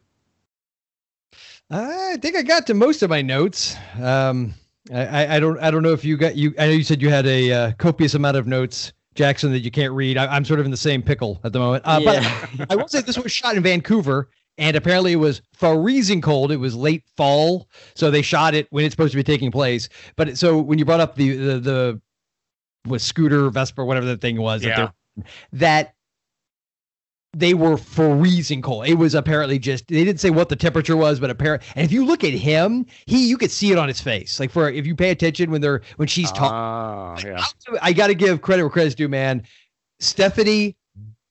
I 1.70 2.18
think 2.18 2.36
I 2.36 2.42
got 2.42 2.68
to 2.68 2.74
most 2.74 3.04
of 3.04 3.10
my 3.10 3.22
notes. 3.22 3.76
Um, 4.02 4.54
I, 4.92 5.38
I 5.38 5.40
don't 5.40 5.60
I 5.60 5.72
don't 5.72 5.84
know 5.84 5.94
if 5.94 6.04
you 6.04 6.18
got 6.18 6.36
you. 6.36 6.54
I 6.60 6.66
know 6.66 6.74
you 6.74 6.84
said 6.84 7.02
you 7.02 7.10
had 7.10 7.26
a 7.26 7.52
uh, 7.52 7.72
copious 7.74 8.16
amount 8.16 8.38
of 8.38 8.48
notes, 8.48 8.92
Jackson, 9.16 9.52
that 9.54 9.60
you 9.60 9.72
can't 9.72 9.94
read. 9.94 10.18
I, 10.18 10.36
am 10.36 10.44
sort 10.44 10.60
of 10.60 10.66
in 10.66 10.72
the 10.72 10.78
same 10.78 11.02
pickle 11.02 11.40
at 11.44 11.54
the 11.54 11.60
moment. 11.60 11.84
Uh, 11.86 12.00
yeah. 12.04 12.48
But 12.58 12.72
I 12.72 12.76
will 12.76 12.88
say 12.88 13.02
this 13.02 13.18
was 13.18 13.32
shot 13.32 13.56
in 13.56 13.64
Vancouver, 13.64 14.30
and 14.58 14.76
apparently 14.76 15.14
it 15.14 15.18
was 15.18 15.42
freezing 15.54 16.22
cold. 16.22 16.52
It 16.52 16.58
was 16.58 16.76
late 16.76 17.04
fall, 17.16 17.70
so 17.96 18.12
they 18.12 18.22
shot 18.22 18.56
it 18.56 18.68
when 18.72 18.84
it's 18.84 18.94
supposed 18.94 19.14
to 19.14 19.18
be 19.18 19.24
taking 19.24 19.52
place. 19.52 19.88
But 20.18 20.38
so 20.38 20.60
when 20.60 20.80
you 20.80 20.86
brought 20.86 21.00
up 21.00 21.16
the 21.16 21.36
the 21.36 21.60
the 21.60 22.02
was 22.86 23.04
scooter 23.04 23.50
Vespa, 23.50 23.86
whatever 23.86 24.06
the 24.06 24.18
thing 24.18 24.42
was, 24.42 24.66
yeah. 24.66 24.76
that, 24.76 25.26
that 25.54 25.94
they 27.36 27.54
were 27.56 27.78
freezing 27.78 28.62
cold. 28.62 28.88
It 28.88 28.94
was 28.94 29.16
apparently 29.16 29.58
just 29.58 29.88
they 29.88 30.04
didn't 30.04 30.20
say 30.20 30.30
what 30.30 30.50
the 30.50 30.56
temperature 30.56 30.96
was, 30.96 31.20
but 31.20 31.30
apparently, 31.30 31.68
and 31.76 31.84
if 31.84 31.92
you 31.92 32.06
look 32.06 32.24
at 32.24 32.34
him, 32.34 32.86
he 33.08 33.28
you 33.28 33.38
could 33.38 33.52
see 33.52 33.72
it 33.72 33.78
on 33.78 33.88
his 33.88 34.00
face. 34.00 34.40
Like 34.40 34.52
for 34.52 34.70
if 34.70 34.86
you 34.86 34.96
pay 34.96 35.10
attention 35.10 35.50
when 35.50 35.60
they're 35.60 35.82
when 35.96 36.08
she's 36.08 36.32
talking, 36.32 37.26
uh, 37.26 37.36
yeah. 37.36 37.44
I, 37.82 37.90
I 37.90 37.94
got 37.94 38.08
to 38.08 38.16
give 38.16 38.42
credit 38.42 38.64
where 38.64 38.70
credit's 38.70 38.96
due, 38.96 39.10
man. 39.10 39.44
Stephanie, 40.00 40.78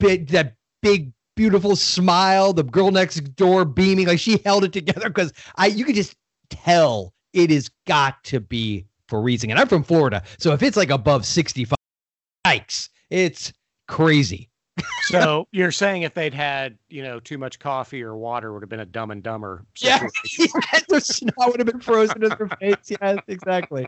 big 0.00 0.28
that 0.28 0.56
big 0.82 1.12
beautiful 1.36 1.76
smile, 1.76 2.52
the 2.52 2.64
girl 2.64 2.90
next 2.90 3.20
door 3.36 3.64
beaming 3.64 4.08
like 4.08 4.18
she 4.18 4.40
held 4.44 4.64
it 4.64 4.72
together 4.72 5.08
because 5.08 5.32
I 5.56 5.66
you 5.66 5.84
could 5.84 5.94
just 5.94 6.16
tell 6.50 7.14
it 7.32 7.50
has 7.50 7.70
got 7.86 8.22
to 8.24 8.40
be 8.40 8.86
freezing. 9.06 9.52
And 9.52 9.60
I'm 9.60 9.68
from 9.68 9.84
Florida, 9.84 10.24
so 10.38 10.52
if 10.52 10.62
it's 10.62 10.76
like 10.76 10.90
above 10.90 11.24
65, 11.24 11.76
yikes, 12.44 12.88
it's 13.08 13.52
crazy 13.86 14.48
so 15.02 15.46
you're 15.52 15.72
saying 15.72 16.02
if 16.02 16.14
they'd 16.14 16.34
had, 16.34 16.78
you 16.88 17.02
know, 17.02 17.20
too 17.20 17.38
much 17.38 17.58
coffee 17.58 18.02
or 18.02 18.16
water, 18.16 18.52
would 18.52 18.62
have 18.62 18.70
been 18.70 18.80
a 18.80 18.86
Dumb 18.86 19.10
and 19.10 19.22
Dumber. 19.22 19.64
Situation. 19.74 20.48
Yeah, 20.72 20.80
the 20.88 21.00
snow 21.00 21.32
would 21.38 21.60
have 21.60 21.66
been 21.66 21.80
frozen 21.80 22.22
in 22.22 22.28
their 22.28 22.48
face. 22.60 22.96
Yes, 23.00 23.18
exactly, 23.28 23.86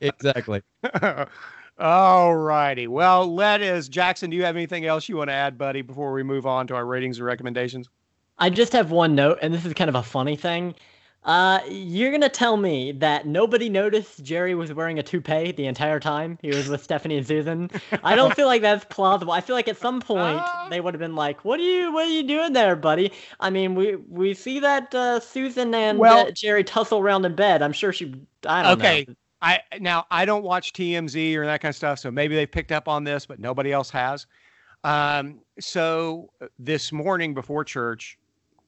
exactly. 0.00 0.62
All 1.78 2.36
righty. 2.36 2.86
Well, 2.86 3.32
let 3.32 3.62
is 3.62 3.88
Jackson. 3.88 4.30
Do 4.30 4.36
you 4.36 4.44
have 4.44 4.56
anything 4.56 4.86
else 4.86 5.08
you 5.08 5.16
want 5.16 5.30
to 5.30 5.34
add, 5.34 5.58
buddy, 5.58 5.82
before 5.82 6.12
we 6.12 6.22
move 6.22 6.46
on 6.46 6.66
to 6.68 6.74
our 6.74 6.84
ratings 6.84 7.18
and 7.18 7.26
recommendations? 7.26 7.88
I 8.38 8.50
just 8.50 8.72
have 8.72 8.90
one 8.90 9.14
note, 9.14 9.38
and 9.42 9.52
this 9.52 9.64
is 9.64 9.72
kind 9.74 9.88
of 9.88 9.94
a 9.94 10.02
funny 10.02 10.36
thing. 10.36 10.74
Uh, 11.24 11.60
you're 11.68 12.10
gonna 12.10 12.28
tell 12.28 12.56
me 12.56 12.90
that 12.90 13.26
nobody 13.26 13.68
noticed 13.68 14.24
Jerry 14.24 14.56
was 14.56 14.72
wearing 14.72 14.98
a 14.98 15.04
toupee 15.04 15.52
the 15.52 15.66
entire 15.66 16.00
time 16.00 16.36
he 16.42 16.48
was 16.48 16.68
with 16.68 16.82
Stephanie 16.82 17.16
and 17.16 17.26
Susan. 17.26 17.70
I 18.02 18.16
don't 18.16 18.34
feel 18.34 18.48
like 18.48 18.60
that's 18.60 18.84
plausible. 18.86 19.32
I 19.32 19.40
feel 19.40 19.54
like 19.54 19.68
at 19.68 19.76
some 19.76 20.00
point 20.00 20.40
uh, 20.42 20.68
they 20.68 20.80
would 20.80 20.94
have 20.94 20.98
been 21.00 21.14
like, 21.14 21.44
"What 21.44 21.60
are 21.60 21.62
you? 21.62 21.92
What 21.92 22.06
are 22.06 22.10
you 22.10 22.24
doing 22.24 22.54
there, 22.54 22.74
buddy?" 22.74 23.12
I 23.38 23.50
mean, 23.50 23.76
we 23.76 23.94
we 23.94 24.34
see 24.34 24.58
that 24.60 24.92
uh, 24.96 25.20
Susan 25.20 25.72
and 25.74 25.96
well, 25.96 26.26
uh, 26.26 26.30
Jerry 26.32 26.64
tussle 26.64 26.98
around 26.98 27.24
in 27.24 27.36
bed. 27.36 27.62
I'm 27.62 27.72
sure 27.72 27.92
she. 27.92 28.14
I 28.44 28.64
don't 28.64 28.80
okay. 28.80 29.04
know. 29.06 29.14
I 29.42 29.60
now 29.78 30.06
I 30.10 30.24
don't 30.24 30.42
watch 30.42 30.72
TMZ 30.72 31.36
or 31.36 31.46
that 31.46 31.60
kind 31.60 31.70
of 31.70 31.76
stuff, 31.76 32.00
so 32.00 32.10
maybe 32.10 32.34
they 32.34 32.46
picked 32.46 32.72
up 32.72 32.88
on 32.88 33.04
this, 33.04 33.26
but 33.26 33.38
nobody 33.38 33.70
else 33.70 33.90
has. 33.90 34.26
Um, 34.82 35.38
so 35.60 36.30
uh, 36.40 36.46
this 36.58 36.90
morning 36.90 37.32
before 37.32 37.62
church, 37.62 38.18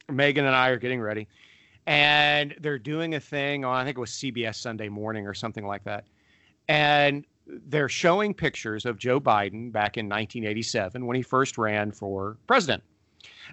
Megan 0.09 0.47
and 0.47 0.55
I 0.55 0.69
are 0.69 0.79
getting 0.79 1.01
ready 1.01 1.27
and 1.87 2.55
they're 2.61 2.79
doing 2.79 3.15
a 3.15 3.21
thing 3.21 3.65
on 3.65 3.77
I 3.77 3.85
think 3.85 3.97
it 3.97 4.01
was 4.01 4.11
CBS 4.11 4.57
Sunday 4.57 4.89
Morning 4.89 5.27
or 5.27 5.35
something 5.35 5.67
like 5.67 5.85
that, 5.85 6.05
and 6.69 7.25
they're 7.47 7.89
showing 7.89 8.33
pictures 8.33 8.87
of 8.87 8.99
Joe 8.99 9.21
Biden 9.21 9.71
back 9.71 9.97
in 9.99 10.07
1987 10.07 11.05
when 11.05 11.17
he 11.17 11.23
first 11.23 11.59
ran 11.59 11.93
for 11.93 12.37
president. 12.47 12.83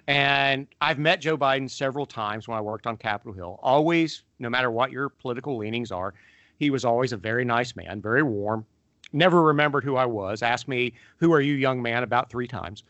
And 0.06 0.66
I've 0.80 0.98
met 0.98 1.20
Joe 1.20 1.36
Biden 1.36 1.70
several 1.70 2.06
times 2.06 2.48
when 2.48 2.56
I 2.56 2.60
worked 2.60 2.86
on 2.86 2.96
Capitol 2.96 3.32
Hill. 3.32 3.60
Always, 3.62 4.24
no 4.38 4.48
matter 4.48 4.70
what 4.70 4.90
your 4.90 5.08
political 5.08 5.56
leanings 5.56 5.92
are, 5.92 6.14
he 6.58 6.70
was 6.70 6.84
always 6.84 7.12
a 7.12 7.16
very 7.16 7.44
nice 7.44 7.76
man, 7.76 8.00
very 8.00 8.22
warm. 8.22 8.64
Never 9.12 9.42
remembered 9.42 9.84
who 9.84 9.96
I 9.96 10.06
was. 10.06 10.42
Asked 10.42 10.68
me, 10.68 10.94
"Who 11.18 11.32
are 11.32 11.40
you, 11.40 11.54
young 11.54 11.82
man?" 11.82 12.02
about 12.02 12.30
three 12.30 12.48
times. 12.48 12.82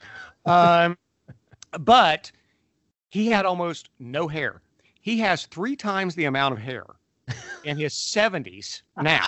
Um, 0.46 0.96
but 1.80 2.30
he 3.08 3.26
had 3.26 3.44
almost 3.44 3.88
no 3.98 4.28
hair 4.28 4.62
he 5.02 5.18
has 5.18 5.46
three 5.46 5.76
times 5.76 6.14
the 6.14 6.24
amount 6.24 6.54
of 6.54 6.60
hair 6.60 6.86
in 7.64 7.76
his 7.76 7.92
70s 8.16 8.82
now 9.02 9.26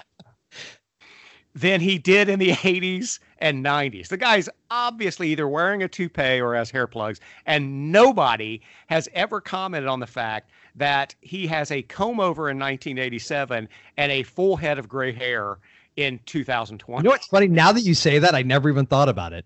than 1.54 1.80
he 1.80 1.98
did 1.98 2.28
in 2.30 2.38
the 2.38 2.52
80s 2.52 3.18
and 3.38 3.62
90s. 3.62 4.08
The 4.08 4.16
guy's 4.16 4.48
obviously 4.70 5.28
either 5.28 5.46
wearing 5.46 5.82
a 5.82 5.88
toupee 5.88 6.40
or 6.40 6.54
has 6.54 6.70
hair 6.70 6.86
plugs, 6.86 7.20
and 7.44 7.92
nobody 7.92 8.62
has 8.86 9.08
ever 9.12 9.40
commented 9.40 9.88
on 9.88 10.00
the 10.00 10.06
fact 10.06 10.50
that 10.76 11.14
he 11.20 11.46
has 11.48 11.70
a 11.70 11.82
comb 11.82 12.18
over 12.18 12.48
in 12.48 12.58
1987 12.58 13.68
and 13.96 14.12
a 14.12 14.22
full 14.22 14.56
head 14.56 14.78
of 14.78 14.88
gray 14.88 15.12
hair 15.12 15.58
in 15.96 16.18
2020. 16.26 17.00
You 17.00 17.04
know 17.04 17.10
what's 17.10 17.26
funny? 17.26 17.46
Now 17.46 17.72
that 17.72 17.82
you 17.82 17.94
say 17.94 18.18
that, 18.18 18.34
I 18.34 18.42
never 18.42 18.68
even 18.68 18.86
thought 18.86 19.08
about 19.08 19.32
it. 19.32 19.44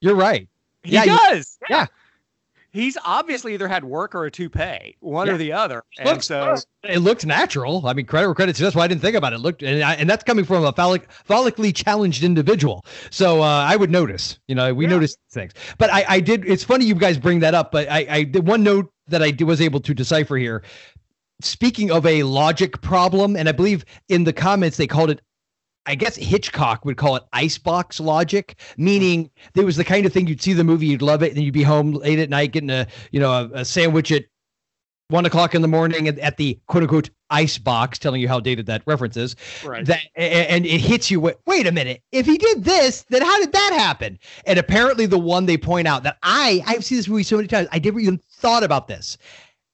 You're 0.00 0.16
right. 0.16 0.48
He 0.82 0.92
yeah, 0.92 1.04
does. 1.06 1.58
yeah. 1.68 1.76
yeah 1.80 1.86
he's 2.76 2.98
obviously 3.04 3.54
either 3.54 3.66
had 3.68 3.84
work 3.84 4.14
or 4.14 4.26
a 4.26 4.30
toupee, 4.30 4.96
one 5.00 5.26
Yeah. 5.26 5.32
or 5.34 5.36
the 5.38 5.52
other. 5.52 5.82
And 5.98 6.08
Looks- 6.08 6.26
so 6.26 6.56
it 6.84 6.98
looks 6.98 7.24
natural. 7.24 7.86
I 7.86 7.94
mean, 7.94 8.04
credit 8.06 8.26
where 8.28 8.34
credit's. 8.34 8.58
That's 8.58 8.76
why 8.76 8.84
I 8.84 8.88
didn't 8.88 9.00
think 9.00 9.16
about 9.16 9.32
it. 9.32 9.36
it 9.36 9.38
looked, 9.40 9.62
and, 9.62 9.82
I, 9.82 9.94
and 9.94 10.08
that's 10.08 10.22
coming 10.22 10.44
from 10.44 10.64
a 10.64 10.72
phallic, 10.72 11.08
phallically 11.26 11.72
challenged 11.74 12.22
individual. 12.22 12.84
So 13.10 13.40
uh, 13.42 13.46
I 13.46 13.76
would 13.76 13.90
notice. 13.90 14.38
You 14.46 14.54
know, 14.54 14.72
we 14.74 14.84
Yeah. 14.84 14.90
notice 14.90 15.16
things. 15.32 15.52
But 15.78 15.92
I, 15.92 16.04
I 16.08 16.20
did. 16.20 16.44
It's 16.46 16.62
funny 16.64 16.84
you 16.84 16.94
guys 16.94 17.18
bring 17.18 17.40
that 17.40 17.54
up. 17.54 17.72
But 17.72 17.90
I, 17.90 18.06
I 18.08 18.22
did 18.24 18.46
one 18.46 18.62
note 18.62 18.92
that 19.08 19.22
I 19.22 19.34
was 19.44 19.60
able 19.60 19.80
to 19.80 19.94
decipher 19.94 20.36
here. 20.36 20.62
Speaking 21.42 21.90
of 21.90 22.06
a 22.06 22.22
logic 22.22 22.80
problem, 22.80 23.36
and 23.36 23.48
I 23.48 23.52
believe 23.52 23.84
in 24.08 24.24
the 24.24 24.32
comments 24.32 24.76
they 24.76 24.86
called 24.86 25.10
it. 25.10 25.20
I 25.86 25.94
guess 25.94 26.16
Hitchcock 26.16 26.84
would 26.84 26.96
call 26.96 27.16
it 27.16 27.22
icebox 27.32 28.00
logic, 28.00 28.56
meaning 28.76 29.30
there 29.54 29.64
was 29.64 29.76
the 29.76 29.84
kind 29.84 30.04
of 30.04 30.12
thing 30.12 30.26
you'd 30.26 30.42
see 30.42 30.52
the 30.52 30.64
movie, 30.64 30.86
you'd 30.86 31.02
love 31.02 31.22
it, 31.22 31.28
and 31.28 31.36
then 31.36 31.44
you'd 31.44 31.54
be 31.54 31.62
home 31.62 31.92
late 31.92 32.18
at 32.18 32.28
night 32.28 32.52
getting 32.52 32.70
a 32.70 32.86
you 33.12 33.20
know 33.20 33.32
a, 33.32 33.60
a 33.60 33.64
sandwich 33.64 34.10
at 34.12 34.24
one 35.08 35.24
o'clock 35.24 35.54
in 35.54 35.62
the 35.62 35.68
morning 35.68 36.08
at, 36.08 36.18
at 36.18 36.36
the 36.36 36.58
quote 36.66 36.82
unquote 36.82 37.10
icebox, 37.30 37.98
telling 37.98 38.20
you 38.20 38.28
how 38.28 38.40
dated 38.40 38.66
that 38.66 38.82
reference 38.86 39.16
is. 39.16 39.36
right. 39.64 39.84
That 39.86 40.00
a- 40.16 40.50
and 40.50 40.66
it 40.66 40.80
hits 40.80 41.10
you 41.10 41.20
with, 41.20 41.36
wait 41.46 41.66
a 41.66 41.72
minute, 41.72 42.02
if 42.12 42.26
he 42.26 42.38
did 42.38 42.64
this, 42.64 43.04
then 43.08 43.22
how 43.22 43.38
did 43.40 43.52
that 43.52 43.72
happen? 43.76 44.18
And 44.46 44.58
apparently 44.58 45.06
the 45.06 45.18
one 45.18 45.46
they 45.46 45.56
point 45.56 45.86
out 45.86 46.02
that 46.04 46.18
I 46.22 46.62
I've 46.66 46.84
seen 46.84 46.98
this 46.98 47.08
movie 47.08 47.22
so 47.22 47.36
many 47.36 47.48
times, 47.48 47.68
I 47.72 47.78
never 47.78 48.00
even 48.00 48.20
thought 48.30 48.64
about 48.64 48.88
this. 48.88 49.16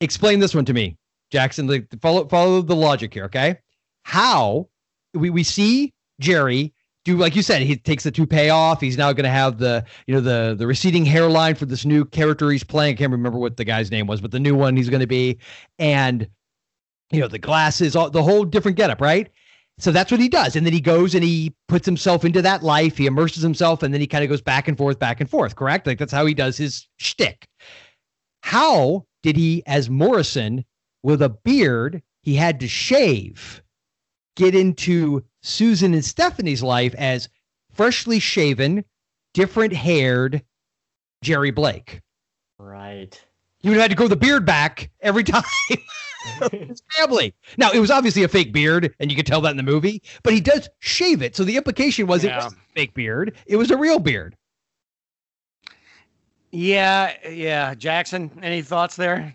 Explain 0.00 0.40
this 0.40 0.54
one 0.54 0.64
to 0.66 0.72
me, 0.74 0.96
Jackson. 1.30 1.66
Like 1.66 1.86
follow 2.00 2.26
follow 2.28 2.60
the 2.60 2.76
logic 2.76 3.14
here, 3.14 3.24
okay? 3.24 3.58
How 4.04 4.68
we, 5.14 5.30
we 5.30 5.42
see 5.44 5.92
Jerry 6.20 6.72
do 7.04 7.16
like 7.16 7.34
you 7.34 7.42
said, 7.42 7.62
he 7.62 7.76
takes 7.76 8.04
the 8.04 8.10
toupee 8.10 8.50
off. 8.50 8.80
He's 8.80 8.96
now 8.96 9.12
going 9.12 9.24
to 9.24 9.30
have 9.30 9.58
the 9.58 9.84
you 10.06 10.14
know 10.14 10.20
the 10.20 10.54
the 10.56 10.66
receding 10.66 11.04
hairline 11.04 11.54
for 11.54 11.66
this 11.66 11.84
new 11.84 12.04
character 12.04 12.50
he's 12.50 12.64
playing. 12.64 12.94
I 12.94 12.98
can't 12.98 13.12
remember 13.12 13.38
what 13.38 13.56
the 13.56 13.64
guy's 13.64 13.90
name 13.90 14.06
was, 14.06 14.20
but 14.20 14.30
the 14.30 14.40
new 14.40 14.54
one 14.54 14.76
he's 14.76 14.88
going 14.88 15.00
to 15.00 15.06
be, 15.06 15.38
and 15.78 16.28
you 17.10 17.20
know 17.20 17.28
the 17.28 17.38
glasses, 17.38 17.96
all 17.96 18.10
the 18.10 18.22
whole 18.22 18.44
different 18.44 18.76
getup, 18.76 19.00
right? 19.00 19.30
So 19.78 19.90
that's 19.90 20.10
what 20.12 20.20
he 20.20 20.28
does, 20.28 20.54
and 20.54 20.64
then 20.64 20.72
he 20.72 20.80
goes 20.80 21.14
and 21.14 21.24
he 21.24 21.54
puts 21.66 21.86
himself 21.86 22.24
into 22.24 22.42
that 22.42 22.62
life. 22.62 22.96
He 22.96 23.06
immerses 23.06 23.42
himself, 23.42 23.82
and 23.82 23.92
then 23.92 24.00
he 24.00 24.06
kind 24.06 24.22
of 24.22 24.30
goes 24.30 24.42
back 24.42 24.68
and 24.68 24.78
forth, 24.78 24.98
back 24.98 25.20
and 25.20 25.28
forth. 25.28 25.56
Correct? 25.56 25.86
Like 25.86 25.98
that's 25.98 26.12
how 26.12 26.26
he 26.26 26.34
does 26.34 26.56
his 26.56 26.86
shtick. 26.98 27.48
How 28.42 29.06
did 29.22 29.36
he, 29.36 29.62
as 29.66 29.90
Morrison, 29.90 30.64
with 31.02 31.22
a 31.22 31.30
beard, 31.30 32.02
he 32.22 32.34
had 32.34 32.60
to 32.60 32.68
shave, 32.68 33.62
get 34.36 34.54
into 34.54 35.24
Susan 35.42 35.94
and 35.94 36.04
Stephanie's 36.04 36.62
life 36.62 36.94
as 36.96 37.28
freshly 37.72 38.18
shaven, 38.18 38.84
different 39.34 39.72
haired 39.72 40.42
Jerry 41.22 41.50
Blake? 41.50 42.00
Right. 42.58 43.20
You 43.62 43.70
would 43.70 43.76
have 43.76 43.82
had 43.84 43.90
to 43.90 43.96
grow 43.96 44.08
the 44.08 44.16
beard 44.16 44.44
back 44.44 44.90
every 45.00 45.24
time. 45.24 45.44
his 46.50 46.82
family. 46.96 47.34
Now 47.56 47.70
it 47.72 47.80
was 47.80 47.90
obviously 47.90 48.22
a 48.22 48.28
fake 48.28 48.52
beard, 48.52 48.94
and 49.00 49.10
you 49.10 49.16
could 49.16 49.26
tell 49.26 49.40
that 49.42 49.50
in 49.50 49.56
the 49.56 49.62
movie. 49.62 50.02
But 50.22 50.32
he 50.34 50.40
does 50.40 50.68
shave 50.80 51.22
it, 51.22 51.34
so 51.36 51.44
the 51.44 51.56
implication 51.56 52.06
was 52.06 52.24
it 52.24 52.34
was 52.34 52.52
a 52.52 52.56
fake 52.74 52.94
beard. 52.94 53.36
It 53.46 53.56
was 53.56 53.70
a 53.70 53.76
real 53.76 53.98
beard. 53.98 54.36
yeah, 56.50 57.14
yeah. 57.28 57.74
Jackson, 57.74 58.30
any 58.42 58.62
thoughts 58.62 58.96
there? 58.96 59.34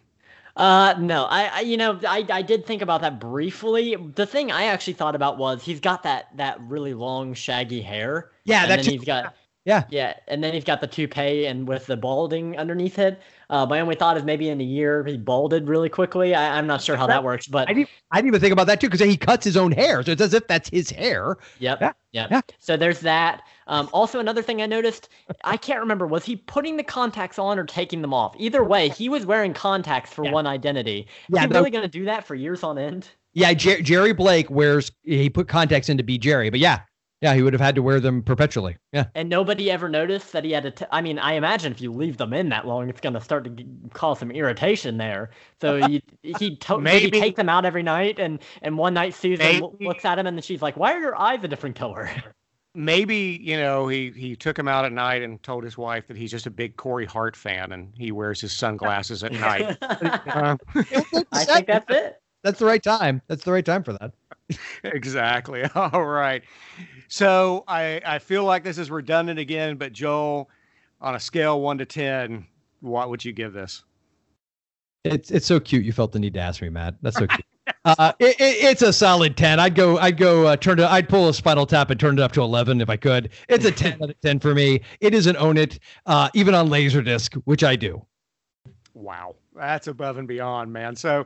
Uh, 0.57 0.95
no, 0.97 1.25
I, 1.25 1.43
I, 1.45 1.59
you 1.61 1.77
know, 1.77 1.99
I, 2.07 2.25
I 2.29 2.41
did 2.41 2.65
think 2.65 2.81
about 2.81 3.01
that 3.01 3.19
briefly. 3.19 3.95
The 3.95 4.25
thing 4.25 4.51
I 4.51 4.63
actually 4.63 4.93
thought 4.93 5.13
about 5.13 5.37
was 5.37 5.63
he's 5.63 5.79
got 5.79 6.01
that 6.03 6.35
that 6.35 6.59
really 6.61 6.95
long 6.95 7.35
shaggy 7.35 7.79
hair. 7.79 8.31
Yeah, 8.43 8.65
and 8.65 8.83
he's 8.83 9.03
got 9.03 9.35
yeah. 9.65 9.83
yeah, 9.89 10.15
and 10.27 10.43
then 10.43 10.53
he's 10.53 10.63
got 10.63 10.81
the 10.81 10.87
toupee 10.87 11.45
and 11.45 11.67
with 11.67 11.85
the 11.85 11.95
balding 11.95 12.57
underneath 12.57 12.97
it. 12.97 13.21
Uh, 13.49 13.65
my 13.65 13.79
only 13.79 13.95
thought 13.95 14.17
is 14.17 14.23
maybe 14.23 14.49
in 14.49 14.59
a 14.59 14.63
year 14.63 15.05
he 15.05 15.17
balded 15.17 15.69
really 15.69 15.87
quickly. 15.89 16.35
I, 16.35 16.57
I'm 16.57 16.67
not 16.67 16.81
sure 16.81 16.97
how 16.97 17.07
that 17.07 17.23
works, 17.23 17.47
but 17.47 17.69
I 17.69 17.73
didn't. 17.73 17.89
I 18.11 18.17
didn't 18.17 18.27
even 18.29 18.41
think 18.41 18.51
about 18.53 18.67
that 18.67 18.81
too, 18.81 18.87
because 18.89 18.99
he 19.07 19.15
cuts 19.15 19.45
his 19.45 19.55
own 19.55 19.71
hair, 19.71 20.03
so 20.03 20.11
it's 20.11 20.21
as 20.21 20.33
if 20.33 20.47
that's 20.47 20.69
his 20.69 20.89
hair. 20.89 21.37
Yep. 21.59 21.79
Yeah, 21.81 21.91
Yep. 22.11 22.27
yeah. 22.31 22.41
So 22.59 22.75
there's 22.75 22.99
that. 23.01 23.43
Um, 23.67 23.89
also, 23.93 24.19
another 24.19 24.41
thing 24.41 24.61
I 24.61 24.65
noticed, 24.65 25.09
I 25.43 25.55
can't 25.57 25.79
remember, 25.79 26.07
was 26.07 26.25
he 26.25 26.35
putting 26.35 26.77
the 26.77 26.83
contacts 26.83 27.37
on 27.39 27.57
or 27.59 27.65
taking 27.65 28.01
them 28.01 28.13
off? 28.13 28.35
Either 28.37 28.63
way, 28.63 28.89
he 28.89 29.07
was 29.09 29.25
wearing 29.25 29.53
contacts 29.53 30.13
for 30.13 30.25
Yeah. 30.25 30.31
one 30.31 30.47
identity. 30.47 31.01
Is 31.01 31.35
Yeah, 31.35 31.41
he 31.41 31.47
really 31.47 31.69
going 31.71 31.83
to 31.83 31.89
do 31.89 32.05
that 32.05 32.25
for 32.25 32.35
years 32.35 32.63
on 32.63 32.77
end? 32.77 33.07
Yeah, 33.33 33.53
Jer- 33.53 33.81
Jerry 33.81 34.13
Blake 34.13 34.49
wears. 34.49 34.91
He 35.03 35.29
put 35.29 35.47
contacts 35.47 35.89
in 35.89 35.97
to 35.97 36.03
be 36.03 36.17
Jerry, 36.17 36.49
but 36.49 36.59
yeah, 36.59 36.79
yeah, 37.21 37.33
he 37.33 37.41
would 37.41 37.53
have 37.53 37.61
had 37.61 37.75
to 37.75 37.81
wear 37.81 37.99
them 37.99 38.21
perpetually. 38.21 38.77
Yeah. 38.93 39.05
And 39.15 39.27
nobody 39.29 39.71
ever 39.71 39.89
noticed 39.89 40.31
that 40.33 40.43
he 40.43 40.51
had 40.51 40.63
to. 40.63 40.71
T- 40.71 40.85
I 40.91 41.01
mean, 41.01 41.17
I 41.19 41.33
imagine 41.33 41.71
if 41.71 41.81
you 41.81 41.91
leave 41.91 42.17
them 42.17 42.31
in 42.33 42.49
that 42.49 42.67
long, 42.67 42.89
it's 42.89 43.01
going 43.01 43.13
to 43.13 43.21
start 43.21 43.43
to 43.45 43.49
g- 43.49 43.67
cause 43.93 44.19
some 44.19 44.29
irritation 44.31 44.97
there. 44.97 45.31
So 45.59 45.75
you, 45.87 45.99
he 46.21 46.55
to- 46.57 46.77
maybe 46.79 47.05
Maybe- 47.05 47.19
take 47.19 47.35
them 47.35 47.49
out 47.49 47.65
every 47.65 47.83
night, 47.83 48.19
and 48.19 48.39
and 48.61 48.77
one 48.77 48.93
night 48.93 49.13
Susan 49.15 49.45
l- 49.45 49.71
Maybe- 49.73 49.85
looks 49.87 50.05
at 50.05 50.19
him 50.19 50.27
and 50.27 50.43
she's 50.43 50.61
like, 50.61 50.77
"Why 50.77 50.93
are 50.93 50.99
your 50.99 51.19
eyes 51.19 51.39
a 51.43 51.47
different 51.47 51.75
color?" 51.75 52.09
Maybe 52.75 53.39
you 53.41 53.57
know 53.57 53.87
he 53.87 54.11
he 54.11 54.35
took 54.35 54.59
him 54.59 54.67
out 54.67 54.85
at 54.85 54.91
night 54.91 55.23
and 55.23 55.41
told 55.41 55.63
his 55.63 55.79
wife 55.79 56.05
that 56.09 56.15
he's 56.17 56.29
just 56.29 56.45
a 56.45 56.51
big 56.51 56.75
Corey 56.77 57.05
Hart 57.05 57.35
fan 57.35 57.71
and 57.71 57.91
he 57.97 58.11
wears 58.11 58.39
his 58.39 58.51
sunglasses 58.53 59.23
at 59.23 59.31
night. 59.31 59.75
Uh, 59.81 60.57
I 61.31 61.43
think 61.45 61.65
that's 61.65 61.85
it. 61.89 62.21
That's 62.43 62.59
the 62.59 62.65
right 62.65 62.83
time. 62.83 63.23
That's 63.27 63.43
the 63.43 63.51
right 63.51 63.65
time 63.65 63.81
for 63.83 63.93
that. 63.93 64.11
exactly. 64.83 65.63
All 65.75 66.05
right. 66.05 66.43
So 67.07 67.63
I 67.67 68.01
I 68.05 68.19
feel 68.19 68.43
like 68.43 68.63
this 68.63 68.77
is 68.77 68.91
redundant 68.91 69.39
again, 69.39 69.77
but 69.77 69.93
Joel, 69.93 70.49
on 71.01 71.15
a 71.15 71.19
scale 71.19 71.61
one 71.61 71.77
to 71.77 71.85
ten, 71.85 72.45
what 72.81 73.09
would 73.09 73.23
you 73.23 73.33
give 73.33 73.53
this? 73.53 73.83
It's 75.03 75.31
it's 75.31 75.45
so 75.45 75.59
cute. 75.59 75.85
You 75.85 75.93
felt 75.93 76.11
the 76.11 76.19
need 76.19 76.33
to 76.33 76.39
ask 76.39 76.61
me, 76.61 76.69
Matt. 76.69 76.95
That's 77.01 77.17
so 77.17 77.27
cute. 77.27 77.45
uh, 77.85 78.13
it, 78.19 78.39
it, 78.39 78.63
it's 78.63 78.81
a 78.81 78.91
solid 78.91 79.37
ten. 79.37 79.59
I'd 79.59 79.75
go. 79.75 79.97
I'd 79.97 80.17
go. 80.17 80.47
Uh, 80.47 80.55
turn 80.57 80.79
it. 80.79 80.85
I'd 80.85 81.07
pull 81.07 81.29
a 81.29 81.33
Spinal 81.33 81.65
Tap 81.65 81.89
and 81.89 81.99
turn 81.99 82.17
it 82.17 82.21
up 82.21 82.31
to 82.33 82.41
eleven 82.41 82.81
if 82.81 82.89
I 82.89 82.97
could. 82.97 83.29
It's 83.47 83.65
a 83.65 83.71
ten 83.71 84.01
out 84.01 84.09
of 84.09 84.19
ten 84.21 84.39
for 84.39 84.53
me. 84.53 84.81
It 84.99 85.13
is 85.13 85.27
an 85.27 85.37
own 85.37 85.57
it, 85.57 85.79
uh, 86.05 86.29
even 86.33 86.53
on 86.53 86.69
Laserdisc, 86.69 87.41
which 87.45 87.63
I 87.63 87.75
do. 87.75 88.05
Wow, 88.93 89.35
that's 89.55 89.87
above 89.87 90.17
and 90.17 90.27
beyond, 90.27 90.73
man. 90.73 90.95
So, 90.95 91.25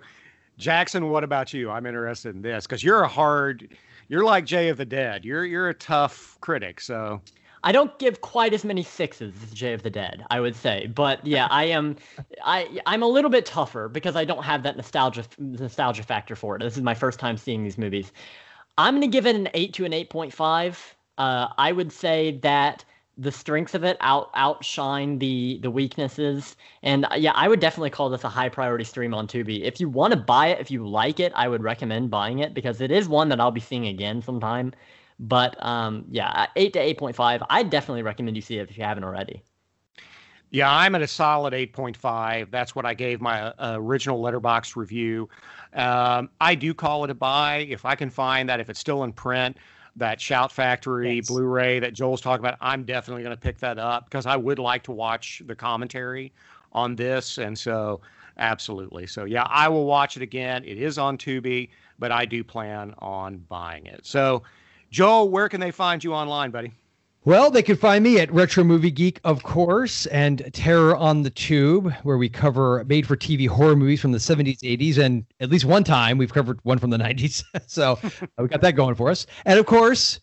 Jackson, 0.58 1.10
what 1.10 1.24
about 1.24 1.54
you? 1.54 1.72
I'm 1.72 1.86
interested 1.86 2.36
in 2.36 2.42
this 2.42 2.66
because 2.68 2.84
you're 2.84 3.02
a 3.02 3.08
hard, 3.08 3.76
you're 4.12 4.26
like 4.26 4.46
Jay 4.46 4.68
of 4.68 4.76
the 4.76 4.86
Dead. 4.86 5.24
You're 5.24 5.46
you're 5.46 5.70
a 5.70 5.74
tough 5.74 6.38
critic. 6.42 6.82
So, 6.82 7.22
I 7.64 7.72
don't 7.72 7.98
give 7.98 8.20
quite 8.20 8.54
as 8.54 8.66
many 8.66 8.84
sixes 8.84 9.34
as 9.42 9.52
Jay 9.52 9.72
of 9.72 9.84
the 9.84 9.90
Dead, 9.90 10.26
I 10.30 10.42
would 10.42 10.56
say, 10.56 10.88
but 10.88 11.26
yeah, 11.26 11.48
I 11.50 11.64
am, 11.66 11.96
I 12.44 12.82
I'm 12.86 13.04
a 13.04 13.08
little 13.08 13.32
bit 13.32 13.46
tougher 13.46 13.88
because 13.88 14.18
I 14.18 14.26
don't 14.26 14.44
have 14.44 14.64
that 14.64 14.76
nostalgia 14.76 15.24
nostalgia 15.40 16.04
factor 16.04 16.36
for 16.36 16.58
it. 16.58 16.60
This 16.60 16.76
is 16.76 16.84
my 16.84 16.94
first 16.94 17.20
time 17.20 17.38
seeing 17.38 17.64
these 17.64 17.78
movies. 17.78 18.12
I'm 18.78 18.96
gonna 18.96 19.08
give 19.08 19.26
it 19.26 19.36
an 19.36 19.48
eight 19.54 19.74
to 19.76 19.86
an 19.86 19.94
eight 19.94 20.10
point 20.10 20.34
five. 20.34 20.96
Uh, 21.18 21.48
I 21.58 21.72
would 21.72 21.94
say 21.94 22.38
that 22.42 22.84
the 23.22 23.32
strengths 23.32 23.76
of 23.76 23.84
it 23.84 23.98
out 24.02 24.30
outshine 24.36 25.20
the 25.20 25.60
the 25.62 25.72
weaknesses, 25.72 26.56
and 26.84 27.06
uh, 27.06 27.16
yeah, 27.18 27.32
I 27.36 27.48
would 27.48 27.60
definitely 27.60 27.92
call 27.92 28.10
this 28.10 28.24
a 28.24 28.30
high 28.30 28.50
priority 28.50 28.84
stream 28.84 29.14
on 29.14 29.28
Tubi. 29.28 29.62
If 29.64 29.80
you 29.80 29.90
want 29.90 30.14
to 30.14 30.20
buy 30.20 30.48
it, 30.48 30.60
if 30.60 30.72
you 30.72 30.88
like 30.88 31.20
it, 31.20 31.32
I 31.36 31.48
would 31.48 31.64
recommend 31.64 32.10
buying 32.10 32.40
it 32.40 32.54
because 32.54 32.82
it 32.82 32.92
is 32.92 33.08
one 33.08 33.30
that 33.30 33.40
I'll 33.40 33.52
be 33.52 33.62
seeing 33.62 33.88
again 33.88 34.22
sometime. 34.22 34.74
But 35.20 35.64
um, 35.64 36.06
yeah, 36.10 36.48
eight 36.56 36.74
to 36.74 36.80
eight 36.80 36.98
point 36.98 37.16
five. 37.16 37.44
I 37.50 37.64
definitely 37.64 38.04
recommend 38.04 38.36
you 38.36 38.42
see 38.42 38.58
it 38.58 38.70
if 38.70 38.78
you 38.78 38.84
haven't 38.84 39.04
already. 39.04 39.44
yeah, 40.52 40.70
I'm 40.72 40.96
at 40.96 41.02
a 41.02 41.08
solid 41.08 41.54
8.5. 41.54 42.52
That's 42.52 42.76
what 42.76 42.86
I 42.86 42.94
gave 42.94 43.22
my 43.22 43.44
uh, 43.44 43.76
original 43.78 44.22
Letterboxd 44.22 44.76
review. 44.76 45.30
Um, 45.74 46.30
I 46.42 46.56
do 46.56 46.74
call 46.74 47.06
it 47.06 47.10
a 47.10 47.16
buy 47.16 47.60
if 47.70 47.86
I 47.86 47.96
can 47.96 48.10
find 48.10 48.50
that 48.50 48.60
if 48.60 48.70
it's 48.70 48.80
still 48.80 49.04
in 49.06 49.14
print. 49.14 49.58
That 49.98 50.22
Shout 50.22 50.52
Factory 50.52 51.18
Yes. 51.18 51.28
Blu-ray 51.28 51.80
that 51.80 51.94
Joel's 51.94 52.22
talking 52.22 52.44
about, 52.44 52.58
I'm 52.62 52.84
definitely 52.84 53.24
going 53.24 53.36
to 53.36 53.42
pick 53.42 53.58
that 53.60 53.78
up 53.78 54.06
because 54.06 54.26
I 54.26 54.38
would 54.38 54.58
like 54.58 54.84
to 54.84 54.92
watch 54.92 55.42
the 55.46 55.56
commentary 55.56 56.32
on 56.72 56.96
this, 56.96 57.38
and 57.38 57.58
so 57.58 58.00
absolutely. 58.38 59.06
So 59.06 59.26
yeah, 59.26 59.44
I 59.44 59.68
will 59.68 59.86
watch 59.86 60.16
it 60.16 60.24
again. 60.24 60.64
It 60.64 60.78
is 60.78 60.98
on 60.98 61.18
Tubi, 61.18 61.70
but 62.00 62.12
I 62.12 62.26
do 62.26 62.44
plan 62.44 62.94
on 63.00 63.40
buying 63.50 63.86
it. 63.86 64.06
So, 64.06 64.44
Joel, 64.92 65.30
where 65.30 65.50
can 65.50 65.60
they 65.60 65.72
find 65.72 66.02
you 66.04 66.14
online, 66.14 66.52
buddy? 66.52 66.72
Well, 67.24 67.52
they 67.52 67.62
can 67.62 67.76
find 67.76 68.04
me 68.04 68.20
at 68.20 68.34
Retro 68.34 68.64
Movie 68.64 68.90
Geek, 68.90 69.20
of 69.24 69.44
course, 69.44 70.08
and 70.08 70.50
Terror 70.54 70.96
on 70.96 71.22
the 71.22 71.30
Tube, 71.30 71.94
where 72.02 72.18
we 72.18 72.28
cover 72.28 72.84
made 72.86 73.06
for 73.06 73.16
TV 73.16 73.48
horror 73.48 73.76
movies 73.76 74.02
from 74.02 74.12
the 74.12 74.18
70s, 74.18 74.58
80s, 74.62 74.98
and 74.98 75.24
at 75.40 75.52
least 75.52 75.66
one 75.66 75.84
time 75.84 76.18
we've 76.18 76.34
covered 76.34 76.60
one 76.64 76.80
from 76.80 76.90
the 76.90 76.98
90s. 76.98 77.44
so 77.68 78.00
we 78.40 78.48
got 78.48 78.62
that 78.62 78.76
going 78.76 78.96
for 78.96 79.12
us. 79.12 79.28
And 79.46 79.60
of 79.60 79.68
course, 79.68 80.20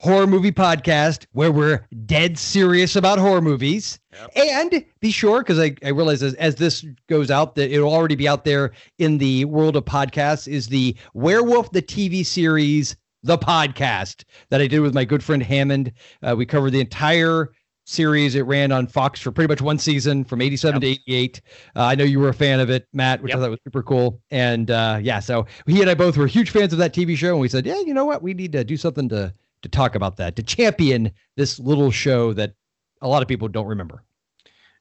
Horror 0.00 0.26
Movie 0.26 0.50
Podcast, 0.50 1.26
where 1.30 1.52
we're 1.52 1.86
dead 2.06 2.36
serious 2.36 2.96
about 2.96 3.20
horror 3.20 3.40
movies. 3.40 4.00
And 4.34 4.84
be 4.98 5.12
sure, 5.12 5.44
because 5.44 5.60
I, 5.60 5.76
I 5.84 5.90
realize 5.90 6.24
as, 6.24 6.34
as 6.34 6.56
this 6.56 6.84
goes 7.08 7.30
out, 7.30 7.54
that 7.54 7.70
it'll 7.72 7.92
already 7.92 8.16
be 8.16 8.26
out 8.26 8.44
there 8.44 8.72
in 8.98 9.18
the 9.18 9.44
world 9.44 9.76
of 9.76 9.84
podcasts, 9.84 10.48
is 10.48 10.66
the 10.66 10.96
Werewolf 11.14 11.70
the 11.70 11.82
TV 11.82 12.26
series, 12.26 12.96
the 13.22 13.38
podcast 13.38 14.24
that 14.50 14.60
I 14.60 14.66
did 14.66 14.80
with 14.80 14.94
my 14.94 15.04
good 15.04 15.22
friend 15.22 15.42
Hammond. 15.42 15.92
Uh, 16.22 16.34
we 16.36 16.44
covered 16.46 16.70
the 16.70 16.80
entire 16.80 17.50
series. 17.84 18.34
It 18.34 18.42
ran 18.42 18.72
on 18.72 18.86
Fox 18.86 19.20
for 19.20 19.32
pretty 19.32 19.48
much 19.48 19.60
one 19.60 19.78
season 19.78 20.24
from 20.24 20.40
87 20.40 20.80
to 20.80 20.86
88. 20.86 21.40
Uh, 21.74 21.82
I 21.82 21.94
know 21.94 22.04
you 22.04 22.20
were 22.20 22.28
a 22.28 22.34
fan 22.34 22.60
of 22.60 22.70
it, 22.70 22.86
Matt, 22.92 23.22
which 23.22 23.30
Yep. 23.30 23.38
I 23.38 23.42
thought 23.42 23.50
was 23.50 23.60
super 23.64 23.82
cool. 23.82 24.20
And 24.30 24.70
uh, 24.70 24.98
yeah, 25.02 25.20
so 25.20 25.46
he 25.66 25.80
and 25.80 25.90
I 25.90 25.94
both 25.94 26.16
were 26.16 26.26
huge 26.26 26.50
fans 26.50 26.72
of 26.72 26.78
that 26.78 26.94
TV 26.94 27.16
show. 27.16 27.30
And 27.32 27.40
we 27.40 27.48
said, 27.48 27.66
yeah, 27.66 27.80
you 27.80 27.94
know 27.94 28.04
what? 28.04 28.22
We 28.22 28.34
need 28.34 28.52
to 28.52 28.64
do 28.64 28.76
something 28.76 29.08
to, 29.08 29.32
to 29.62 29.68
talk 29.68 29.94
about 29.94 30.16
that, 30.16 30.36
to 30.36 30.42
champion 30.42 31.10
this 31.36 31.58
little 31.58 31.90
show 31.90 32.32
that 32.34 32.54
a 33.00 33.08
lot 33.08 33.22
of 33.22 33.28
people 33.28 33.48
don't 33.48 33.66
remember. 33.66 34.04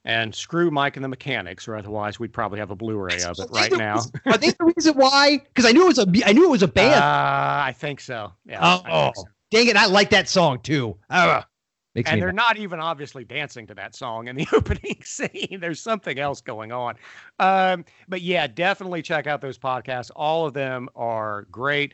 And 0.03 0.33
screw 0.33 0.71
Mike 0.71 0.97
and 0.97 1.03
the 1.03 1.07
Mechanics, 1.07 1.67
or 1.67 1.75
otherwise 1.75 2.19
we'd 2.19 2.33
probably 2.33 2.57
have 2.57 2.71
a 2.71 2.75
Blu-ray 2.75 3.21
of 3.21 3.37
it 3.37 3.49
right 3.51 3.71
now. 3.71 3.95
reason- 3.95 4.11
Are 4.25 4.37
they 4.37 4.49
the 4.49 4.73
reason 4.75 4.95
why? 4.95 5.37
Because 5.37 5.65
I 5.65 5.71
knew 5.73 5.83
it 5.83 5.87
was 5.95 5.99
a 5.99 6.07
I 6.27 6.31
knew 6.33 6.45
it 6.45 6.49
was 6.51 6.63
a 6.63 6.65
Uh, 6.65 6.71
band. 6.71 7.03
I 7.03 7.71
think 7.77 7.99
so. 8.01 8.31
Yeah. 8.45 8.59
oh, 8.61 8.81
I 8.83 9.11
so. 9.15 9.23
dang 9.51 9.67
it! 9.67 9.75
I 9.77 9.85
like 9.85 10.09
that 10.09 10.27
song 10.27 10.59
too. 10.61 10.97
Ah, 11.11 11.45
makes 11.93 12.09
and 12.09 12.19
they're 12.19 12.29
mad. 12.29 12.35
not 12.35 12.57
even 12.57 12.79
obviously 12.79 13.23
dancing 13.23 13.67
to 13.67 13.75
that 13.75 13.93
song 13.95 14.27
in 14.27 14.35
the 14.35 14.47
opening 14.53 14.97
scene. 15.03 15.59
There's 15.61 15.79
something 15.79 16.17
else 16.17 16.41
going 16.41 16.71
on. 16.71 16.95
Um, 17.37 17.85
but 18.07 18.21
yeah, 18.21 18.47
definitely 18.47 19.03
check 19.03 19.27
out 19.27 19.39
those 19.39 19.59
podcasts. 19.59 20.09
All 20.15 20.47
of 20.47 20.55
them 20.55 20.89
are 20.95 21.43
great. 21.51 21.93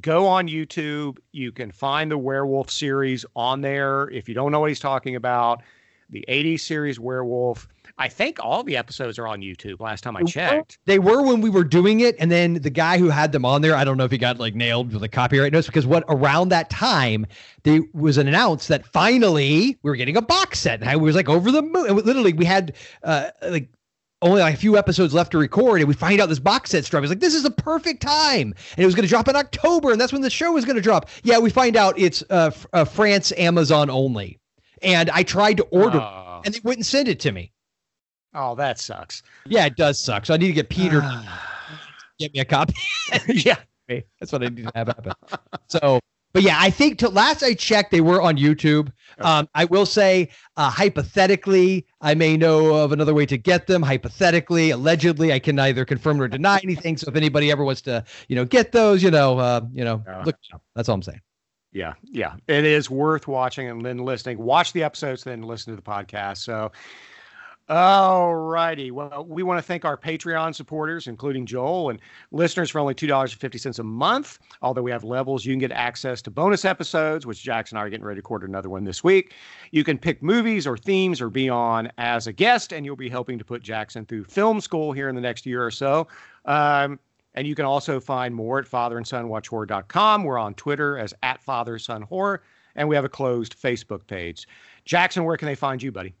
Go 0.00 0.26
on 0.26 0.48
YouTube. 0.48 1.18
You 1.30 1.52
can 1.52 1.70
find 1.70 2.10
the 2.10 2.18
Werewolf 2.18 2.68
series 2.68 3.24
on 3.36 3.60
there. 3.60 4.10
If 4.10 4.28
you 4.28 4.34
don't 4.34 4.50
know 4.50 4.58
what 4.58 4.70
he's 4.70 4.80
talking 4.80 5.14
about, 5.14 5.62
the 6.14 6.24
80s 6.28 6.60
series 6.60 6.98
Werewolf. 6.98 7.68
I 7.96 8.08
think 8.08 8.38
all 8.40 8.64
the 8.64 8.76
episodes 8.76 9.18
are 9.20 9.26
on 9.28 9.40
YouTube 9.40 9.78
last 9.78 10.02
time 10.02 10.16
I 10.16 10.22
checked. 10.22 10.78
They 10.84 10.98
were 10.98 11.22
when 11.22 11.40
we 11.40 11.48
were 11.50 11.62
doing 11.62 12.00
it, 12.00 12.16
and 12.18 12.30
then 12.30 12.54
the 12.54 12.70
guy 12.70 12.98
who 12.98 13.08
had 13.08 13.30
them 13.30 13.44
on 13.44 13.62
there, 13.62 13.76
I 13.76 13.84
don't 13.84 13.96
know 13.96 14.04
if 14.04 14.10
he 14.10 14.18
got 14.18 14.38
like 14.38 14.54
nailed 14.54 14.92
with 14.92 15.02
a 15.04 15.08
copyright 15.08 15.52
notice 15.52 15.66
because 15.66 15.86
what 15.86 16.04
around 16.08 16.48
that 16.48 16.70
time 16.70 17.26
there 17.62 17.82
was 17.92 18.18
an 18.18 18.26
announced 18.26 18.66
that 18.68 18.84
finally 18.86 19.78
we 19.82 19.90
were 19.90 19.96
getting 19.96 20.16
a 20.16 20.22
box 20.22 20.58
set, 20.58 20.80
and 20.80 20.90
I 20.90 20.96
was 20.96 21.14
like 21.14 21.28
over 21.28 21.52
the 21.52 21.62
moon. 21.62 21.94
Literally, 21.94 22.32
we 22.32 22.44
had 22.44 22.74
uh 23.04 23.30
like 23.42 23.68
only 24.22 24.40
like 24.40 24.54
a 24.54 24.58
few 24.58 24.76
episodes 24.76 25.14
left 25.14 25.30
to 25.32 25.38
record, 25.38 25.80
and 25.80 25.88
we 25.88 25.94
find 25.94 26.20
out 26.20 26.28
this 26.28 26.38
box 26.40 26.70
set's 26.70 26.88
dropping. 26.88 27.04
I 27.04 27.06
was 27.06 27.10
like, 27.10 27.20
this 27.20 27.34
is 27.34 27.42
the 27.42 27.50
perfect 27.50 28.02
time, 28.02 28.54
and 28.76 28.82
it 28.82 28.86
was 28.86 28.94
going 28.94 29.04
to 29.04 29.08
drop 29.08 29.28
in 29.28 29.36
October, 29.36 29.92
and 29.92 30.00
that's 30.00 30.12
when 30.12 30.22
the 30.22 30.30
show 30.30 30.50
was 30.52 30.64
going 30.64 30.76
to 30.76 30.82
drop. 30.82 31.08
Yeah, 31.22 31.38
we 31.38 31.50
find 31.50 31.76
out 31.76 31.98
it's 31.98 32.22
uh, 32.30 32.50
F- 32.52 32.66
uh 32.72 32.84
France 32.84 33.32
Amazon 33.36 33.90
only, 33.90 34.40
and 34.84 35.10
I 35.10 35.22
tried 35.22 35.56
to 35.58 35.64
order, 35.64 35.98
Oh. 36.00 36.42
and 36.44 36.54
they 36.54 36.60
wouldn't 36.62 36.86
send 36.86 37.08
it 37.08 37.20
to 37.20 37.32
me. 37.32 37.52
Oh, 38.34 38.54
that 38.56 38.78
sucks. 38.78 39.22
Yeah, 39.46 39.66
it 39.66 39.76
does 39.76 39.98
suck. 40.00 40.26
So 40.26 40.34
I 40.34 40.36
need 40.36 40.48
to 40.48 40.52
get 40.52 40.68
Peter 40.68 41.00
to 41.00 41.28
get 42.18 42.34
me 42.34 42.40
a 42.40 42.44
copy. 42.44 42.74
yeah. 43.28 43.56
That's 43.88 44.32
what 44.32 44.42
I 44.42 44.48
need 44.48 44.64
to 44.64 44.72
have 44.74 44.88
happen. 44.88 45.12
So, 45.68 46.00
but 46.32 46.42
yeah, 46.42 46.56
I 46.58 46.68
think 46.70 46.98
to 46.98 47.08
last 47.08 47.42
I 47.44 47.54
checked, 47.54 47.90
they 47.92 48.00
were 48.00 48.20
on 48.20 48.36
YouTube. 48.36 48.90
Um, 49.20 49.48
I 49.54 49.66
will 49.66 49.86
say, 49.86 50.30
uh, 50.56 50.68
hypothetically, 50.70 51.86
I 52.00 52.14
may 52.14 52.36
know 52.36 52.74
of 52.74 52.90
another 52.90 53.14
way 53.14 53.24
to 53.26 53.36
get 53.38 53.68
them. 53.68 53.82
Hypothetically, 53.82 54.70
allegedly, 54.70 55.32
I 55.32 55.38
can 55.38 55.54
neither 55.54 55.84
confirm 55.84 56.16
nor 56.16 56.26
deny 56.26 56.58
anything. 56.64 56.96
So 56.96 57.08
if 57.08 57.14
anybody 57.14 57.52
ever 57.52 57.62
wants 57.62 57.82
to, 57.82 58.02
you 58.28 58.34
know, 58.34 58.44
get 58.44 58.72
those, 58.72 59.00
you 59.02 59.12
know, 59.12 59.38
uh, 59.38 59.60
you 59.72 59.84
know, 59.84 60.02
Yeah. 60.06 60.22
look, 60.24 60.36
that's 60.74 60.88
all 60.88 60.96
I'm 60.96 61.02
saying. 61.02 61.20
Yeah, 61.74 61.94
yeah. 62.04 62.36
It 62.46 62.64
is 62.64 62.88
worth 62.88 63.26
watching 63.26 63.68
and 63.68 63.84
then 63.84 63.98
listening. 63.98 64.38
Watch 64.38 64.72
the 64.72 64.84
episodes, 64.84 65.24
then 65.24 65.42
listen 65.42 65.72
to 65.72 65.76
the 65.76 65.82
podcast. 65.82 66.38
So, 66.38 66.70
all 67.68 68.34
righty. 68.36 68.92
Well, 68.92 69.26
we 69.28 69.42
want 69.42 69.58
to 69.58 69.62
thank 69.62 69.84
our 69.84 69.96
Patreon 69.96 70.54
supporters, 70.54 71.08
including 71.08 71.46
Joel, 71.46 71.90
and 71.90 71.98
listeners 72.30 72.70
for 72.70 72.78
only 72.78 72.94
$2.50 72.94 73.78
a 73.78 73.82
month. 73.82 74.38
Although 74.62 74.82
we 74.82 74.90
have 74.92 75.02
levels, 75.02 75.44
you 75.44 75.52
can 75.52 75.58
get 75.58 75.72
access 75.72 76.22
to 76.22 76.30
bonus 76.30 76.64
episodes, 76.64 77.26
which 77.26 77.42
Jackson 77.42 77.76
and 77.76 77.82
I 77.82 77.86
are 77.86 77.90
getting 77.90 78.04
ready 78.04 78.18
to 78.18 78.22
record 78.22 78.44
another 78.44 78.68
one 78.68 78.84
this 78.84 79.02
week. 79.02 79.32
You 79.72 79.82
can 79.82 79.98
pick 79.98 80.22
movies 80.22 80.68
or 80.68 80.76
themes 80.76 81.20
or 81.20 81.28
be 81.28 81.48
on 81.48 81.90
as 81.98 82.28
a 82.28 82.32
guest, 82.32 82.72
and 82.72 82.86
you'll 82.86 82.94
be 82.94 83.08
helping 83.08 83.38
to 83.38 83.44
put 83.44 83.62
Jackson 83.62 84.04
through 84.04 84.24
film 84.24 84.60
school 84.60 84.92
here 84.92 85.08
in 85.08 85.16
the 85.16 85.20
next 85.20 85.44
year 85.44 85.64
or 85.64 85.72
so. 85.72 86.06
Um, 86.44 87.00
and 87.34 87.46
you 87.46 87.54
can 87.54 87.64
also 87.64 88.00
find 88.00 88.34
more 88.34 88.58
at 88.58 88.66
fatherandsonwatchhorror.com. 88.66 90.24
We're 90.24 90.38
on 90.38 90.54
Twitter 90.54 90.98
as 90.98 91.14
at 91.22 91.44
fatherSonHorror, 91.44 92.38
and 92.76 92.88
we 92.88 92.94
have 92.94 93.04
a 93.04 93.08
closed 93.08 93.60
Facebook 93.60 94.06
page. 94.06 94.46
Jackson, 94.84 95.24
where 95.24 95.36
can 95.36 95.46
they 95.46 95.54
find 95.54 95.82
you, 95.82 95.92
buddy? 95.92 96.14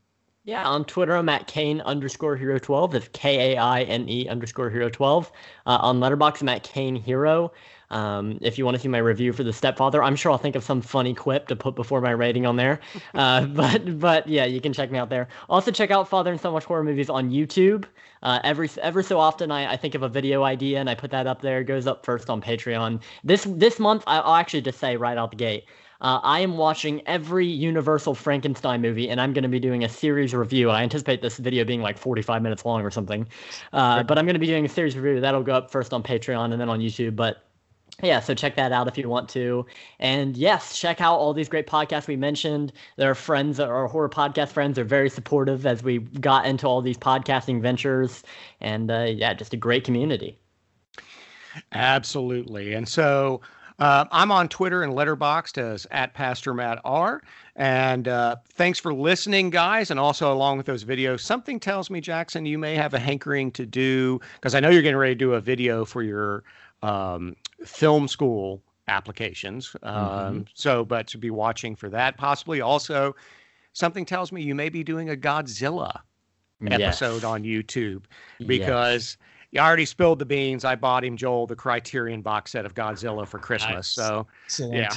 Yeah, 0.46 0.66
on 0.66 0.84
Twitter, 0.84 1.16
I'm 1.16 1.30
at 1.30 1.46
Kaine 1.46 1.80
underscore 1.82 2.36
hero 2.36 2.58
12. 2.58 2.92
That's 2.92 3.08
K 3.14 3.54
A 3.54 3.58
I 3.58 3.82
N 3.84 4.06
E 4.10 4.28
underscore 4.28 4.68
hero 4.68 4.90
12. 4.90 5.32
Uh, 5.64 5.78
on 5.80 6.00
Letterboxd, 6.00 6.42
I'm 6.42 6.50
at 6.50 6.62
Kaine 6.62 6.96
Hero. 6.96 7.50
Um, 7.90 8.38
if 8.40 8.58
you 8.58 8.64
want 8.64 8.76
to 8.76 8.80
see 8.80 8.88
my 8.88 8.98
review 8.98 9.32
for 9.32 9.44
The 9.44 9.52
Stepfather, 9.52 10.02
I'm 10.02 10.16
sure 10.16 10.32
I'll 10.32 10.38
think 10.38 10.56
of 10.56 10.64
some 10.64 10.80
funny 10.80 11.14
quip 11.14 11.48
to 11.48 11.56
put 11.56 11.74
before 11.74 12.00
my 12.00 12.10
rating 12.10 12.46
on 12.46 12.56
there. 12.56 12.80
Uh, 13.14 13.46
but 13.46 14.00
but 14.00 14.26
yeah, 14.26 14.44
you 14.44 14.60
can 14.60 14.72
check 14.72 14.90
me 14.90 14.98
out 14.98 15.08
there. 15.08 15.28
Also, 15.48 15.70
check 15.70 15.90
out 15.90 16.08
Father 16.08 16.32
and 16.32 16.40
Son 16.40 16.52
Watch 16.52 16.64
Horror 16.64 16.82
Movies 16.82 17.08
on 17.08 17.30
YouTube. 17.30 17.84
Uh, 18.22 18.40
every 18.42 18.68
ever 18.82 19.02
so 19.02 19.20
often, 19.20 19.50
I, 19.50 19.72
I 19.72 19.76
think 19.76 19.94
of 19.94 20.02
a 20.02 20.08
video 20.08 20.42
idea 20.42 20.80
and 20.80 20.90
I 20.90 20.94
put 20.94 21.10
that 21.12 21.26
up 21.26 21.40
there. 21.40 21.60
It 21.60 21.64
goes 21.64 21.86
up 21.86 22.04
first 22.04 22.28
on 22.28 22.40
Patreon. 22.40 23.00
This 23.22 23.44
this 23.44 23.78
month, 23.78 24.02
I'll 24.06 24.34
actually 24.34 24.62
just 24.62 24.80
say 24.80 24.96
right 24.96 25.16
out 25.16 25.30
the 25.30 25.36
gate. 25.36 25.64
Uh, 26.00 26.20
I 26.22 26.40
am 26.40 26.56
watching 26.56 27.02
every 27.06 27.46
Universal 27.46 28.14
Frankenstein 28.16 28.82
movie, 28.82 29.08
and 29.08 29.20
I'm 29.20 29.32
going 29.32 29.42
to 29.42 29.48
be 29.48 29.60
doing 29.60 29.84
a 29.84 29.88
series 29.88 30.34
review. 30.34 30.70
I 30.70 30.82
anticipate 30.82 31.22
this 31.22 31.38
video 31.38 31.64
being 31.64 31.80
like 31.80 31.96
45 31.96 32.42
minutes 32.42 32.64
long 32.64 32.82
or 32.82 32.90
something. 32.90 33.26
Uh, 33.72 34.02
but 34.02 34.18
I'm 34.18 34.26
going 34.26 34.34
to 34.34 34.40
be 34.40 34.46
doing 34.46 34.66
a 34.66 34.68
series 34.68 34.96
review. 34.96 35.20
That'll 35.20 35.42
go 35.42 35.54
up 35.54 35.70
first 35.70 35.94
on 35.94 36.02
Patreon 36.02 36.52
and 36.52 36.60
then 36.60 36.68
on 36.68 36.80
YouTube. 36.80 37.16
But 37.16 37.42
yeah, 38.02 38.20
so 38.20 38.34
check 38.34 38.56
that 38.56 38.72
out 38.72 38.88
if 38.88 38.98
you 38.98 39.08
want 39.08 39.28
to. 39.30 39.64
And 40.00 40.36
yes, 40.36 40.76
check 40.76 41.00
out 41.00 41.18
all 41.18 41.32
these 41.32 41.48
great 41.48 41.66
podcasts 41.66 42.08
we 42.08 42.16
mentioned. 42.16 42.72
There 42.96 43.10
are 43.10 43.14
friends 43.14 43.60
our 43.60 43.86
horror 43.86 44.08
podcast 44.08 44.48
friends. 44.48 44.74
They're 44.74 44.84
very 44.84 45.08
supportive 45.08 45.64
as 45.64 45.82
we 45.82 45.98
got 45.98 46.46
into 46.46 46.66
all 46.66 46.82
these 46.82 46.98
podcasting 46.98 47.60
ventures. 47.60 48.24
And 48.60 48.90
uh, 48.90 49.06
yeah, 49.10 49.32
just 49.34 49.54
a 49.54 49.56
great 49.56 49.84
community. 49.84 50.38
Absolutely. 51.72 52.74
And 52.74 52.88
so 52.88 53.40
uh, 53.78 54.04
I'm 54.10 54.32
on 54.32 54.48
Twitter 54.48 54.82
and 54.82 54.92
Letterboxd 54.92 55.58
as 55.58 55.86
at 55.92 56.14
Pastor 56.14 56.52
Matt 56.52 56.80
R. 56.84 57.22
And 57.54 58.08
uh, 58.08 58.36
thanks 58.50 58.80
for 58.80 58.92
listening, 58.92 59.50
guys. 59.50 59.92
And 59.92 60.00
also, 60.00 60.32
along 60.32 60.56
with 60.56 60.66
those 60.66 60.84
videos, 60.84 61.20
something 61.20 61.60
tells 61.60 61.90
me, 61.90 62.00
Jackson, 62.00 62.44
you 62.44 62.58
may 62.58 62.74
have 62.74 62.94
a 62.94 62.98
hankering 62.98 63.52
to 63.52 63.64
do 63.64 64.20
because 64.34 64.56
I 64.56 64.60
know 64.60 64.70
you're 64.70 64.82
getting 64.82 64.96
ready 64.96 65.14
to 65.14 65.18
do 65.18 65.34
a 65.34 65.40
video 65.40 65.84
for 65.84 66.02
your 66.02 66.42
um, 66.82 67.36
film 67.64 68.08
school 68.08 68.62
applications. 68.88 69.74
Um, 69.82 70.44
So, 70.54 70.84
but 70.84 71.06
to 71.08 71.18
be 71.18 71.30
watching 71.30 71.74
for 71.74 71.88
that, 71.90 72.16
possibly 72.16 72.60
also, 72.60 73.14
something 73.72 74.04
tells 74.04 74.30
me 74.32 74.42
you 74.42 74.54
may 74.54 74.68
be 74.68 74.84
doing 74.84 75.10
a 75.10 75.16
Godzilla 75.16 76.00
episode 76.66 77.14
Yes. 77.16 77.24
on 77.24 77.42
YouTube 77.42 78.04
Yes. 78.38 78.46
because 78.46 79.18
you 79.50 79.60
already 79.60 79.84
spilled 79.84 80.18
the 80.18 80.26
beans. 80.26 80.64
I 80.64 80.74
bought 80.76 81.04
him 81.04 81.16
Joel 81.16 81.46
the 81.46 81.56
Criterion 81.56 82.22
box 82.22 82.52
set 82.52 82.66
of 82.66 82.74
Godzilla 82.74 83.26
for 83.26 83.38
Christmas. 83.38 83.96
Nice. 83.96 84.06
So 84.06 84.26
Excellent. 84.46 84.74
yeah, 84.74 84.90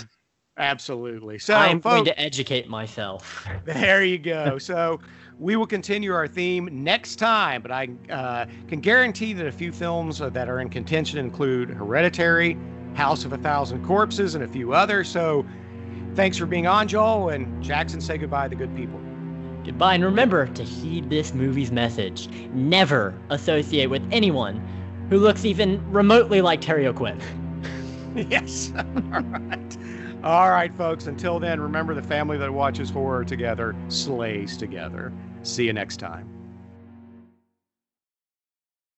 absolutely. 0.58 1.40
So 1.40 1.56
I'm 1.56 1.80
going 1.80 2.06
to 2.06 2.20
educate 2.20 2.68
myself. 2.70 3.48
there 3.66 4.04
you 4.04 4.18
go. 4.18 4.58
So 4.68 5.00
we 5.40 5.56
will 5.56 5.68
continue 5.68 6.14
our 6.14 6.28
theme 6.28 6.70
next 6.72 7.18
time, 7.18 7.62
but 7.62 7.72
I 7.72 7.90
uh, 8.10 8.46
can 8.68 8.80
guarantee 8.80 9.34
that 9.34 9.46
a 9.46 9.52
few 9.52 9.72
films 9.72 10.22
uh, 10.22 10.30
that 10.30 10.50
are 10.50 10.60
in 10.60 10.70
contention 10.70 11.20
include 11.20 11.70
Hereditary, 11.70 12.58
House 12.96 13.24
of 13.26 13.34
a 13.34 13.38
Thousand 13.38 13.86
Corpses, 13.86 14.36
and 14.36 14.44
a 14.44 14.48
few 14.48 14.74
others. 14.74 15.08
So 15.08 15.46
thanks 16.16 16.38
for 16.38 16.48
being 16.48 16.66
on, 16.66 16.88
Joel 16.88 17.30
and 17.30 17.64
Jackson. 17.64 18.02
Say 18.02 18.18
goodbye 18.18 18.46
to 18.48 18.50
the 18.50 18.56
good 18.56 18.76
people. 18.76 19.00
Goodbye, 19.64 19.96
and 19.96 20.04
remember 20.04 20.48
to 20.48 20.64
heed 20.64 21.10
this 21.10 21.34
movie's 21.34 21.72
message. 21.72 22.30
Never 22.54 23.14
associate 23.30 23.88
with 23.88 24.08
anyone 24.12 24.66
who 25.10 25.20
looks 25.20 25.46
even 25.46 25.84
remotely 25.92 26.42
like 26.42 26.62
Terry 26.62 26.88
O'Quinn. 26.88 27.22
yes. 28.16 28.72
All 29.14 29.22
right. 29.22 29.78
All 30.24 30.50
right, 30.50 30.74
folks. 30.76 31.06
Until 31.06 31.40
then, 31.40 31.62
remember 31.62 31.94
the 31.94 32.02
family 32.02 32.38
that 32.38 32.52
watches 32.52 32.90
horror 32.90 33.24
together 33.24 33.76
slays 33.88 34.58
together. 34.58 35.14
See 35.44 35.66
you 35.66 35.74
next 35.74 35.98
time. 35.98 36.37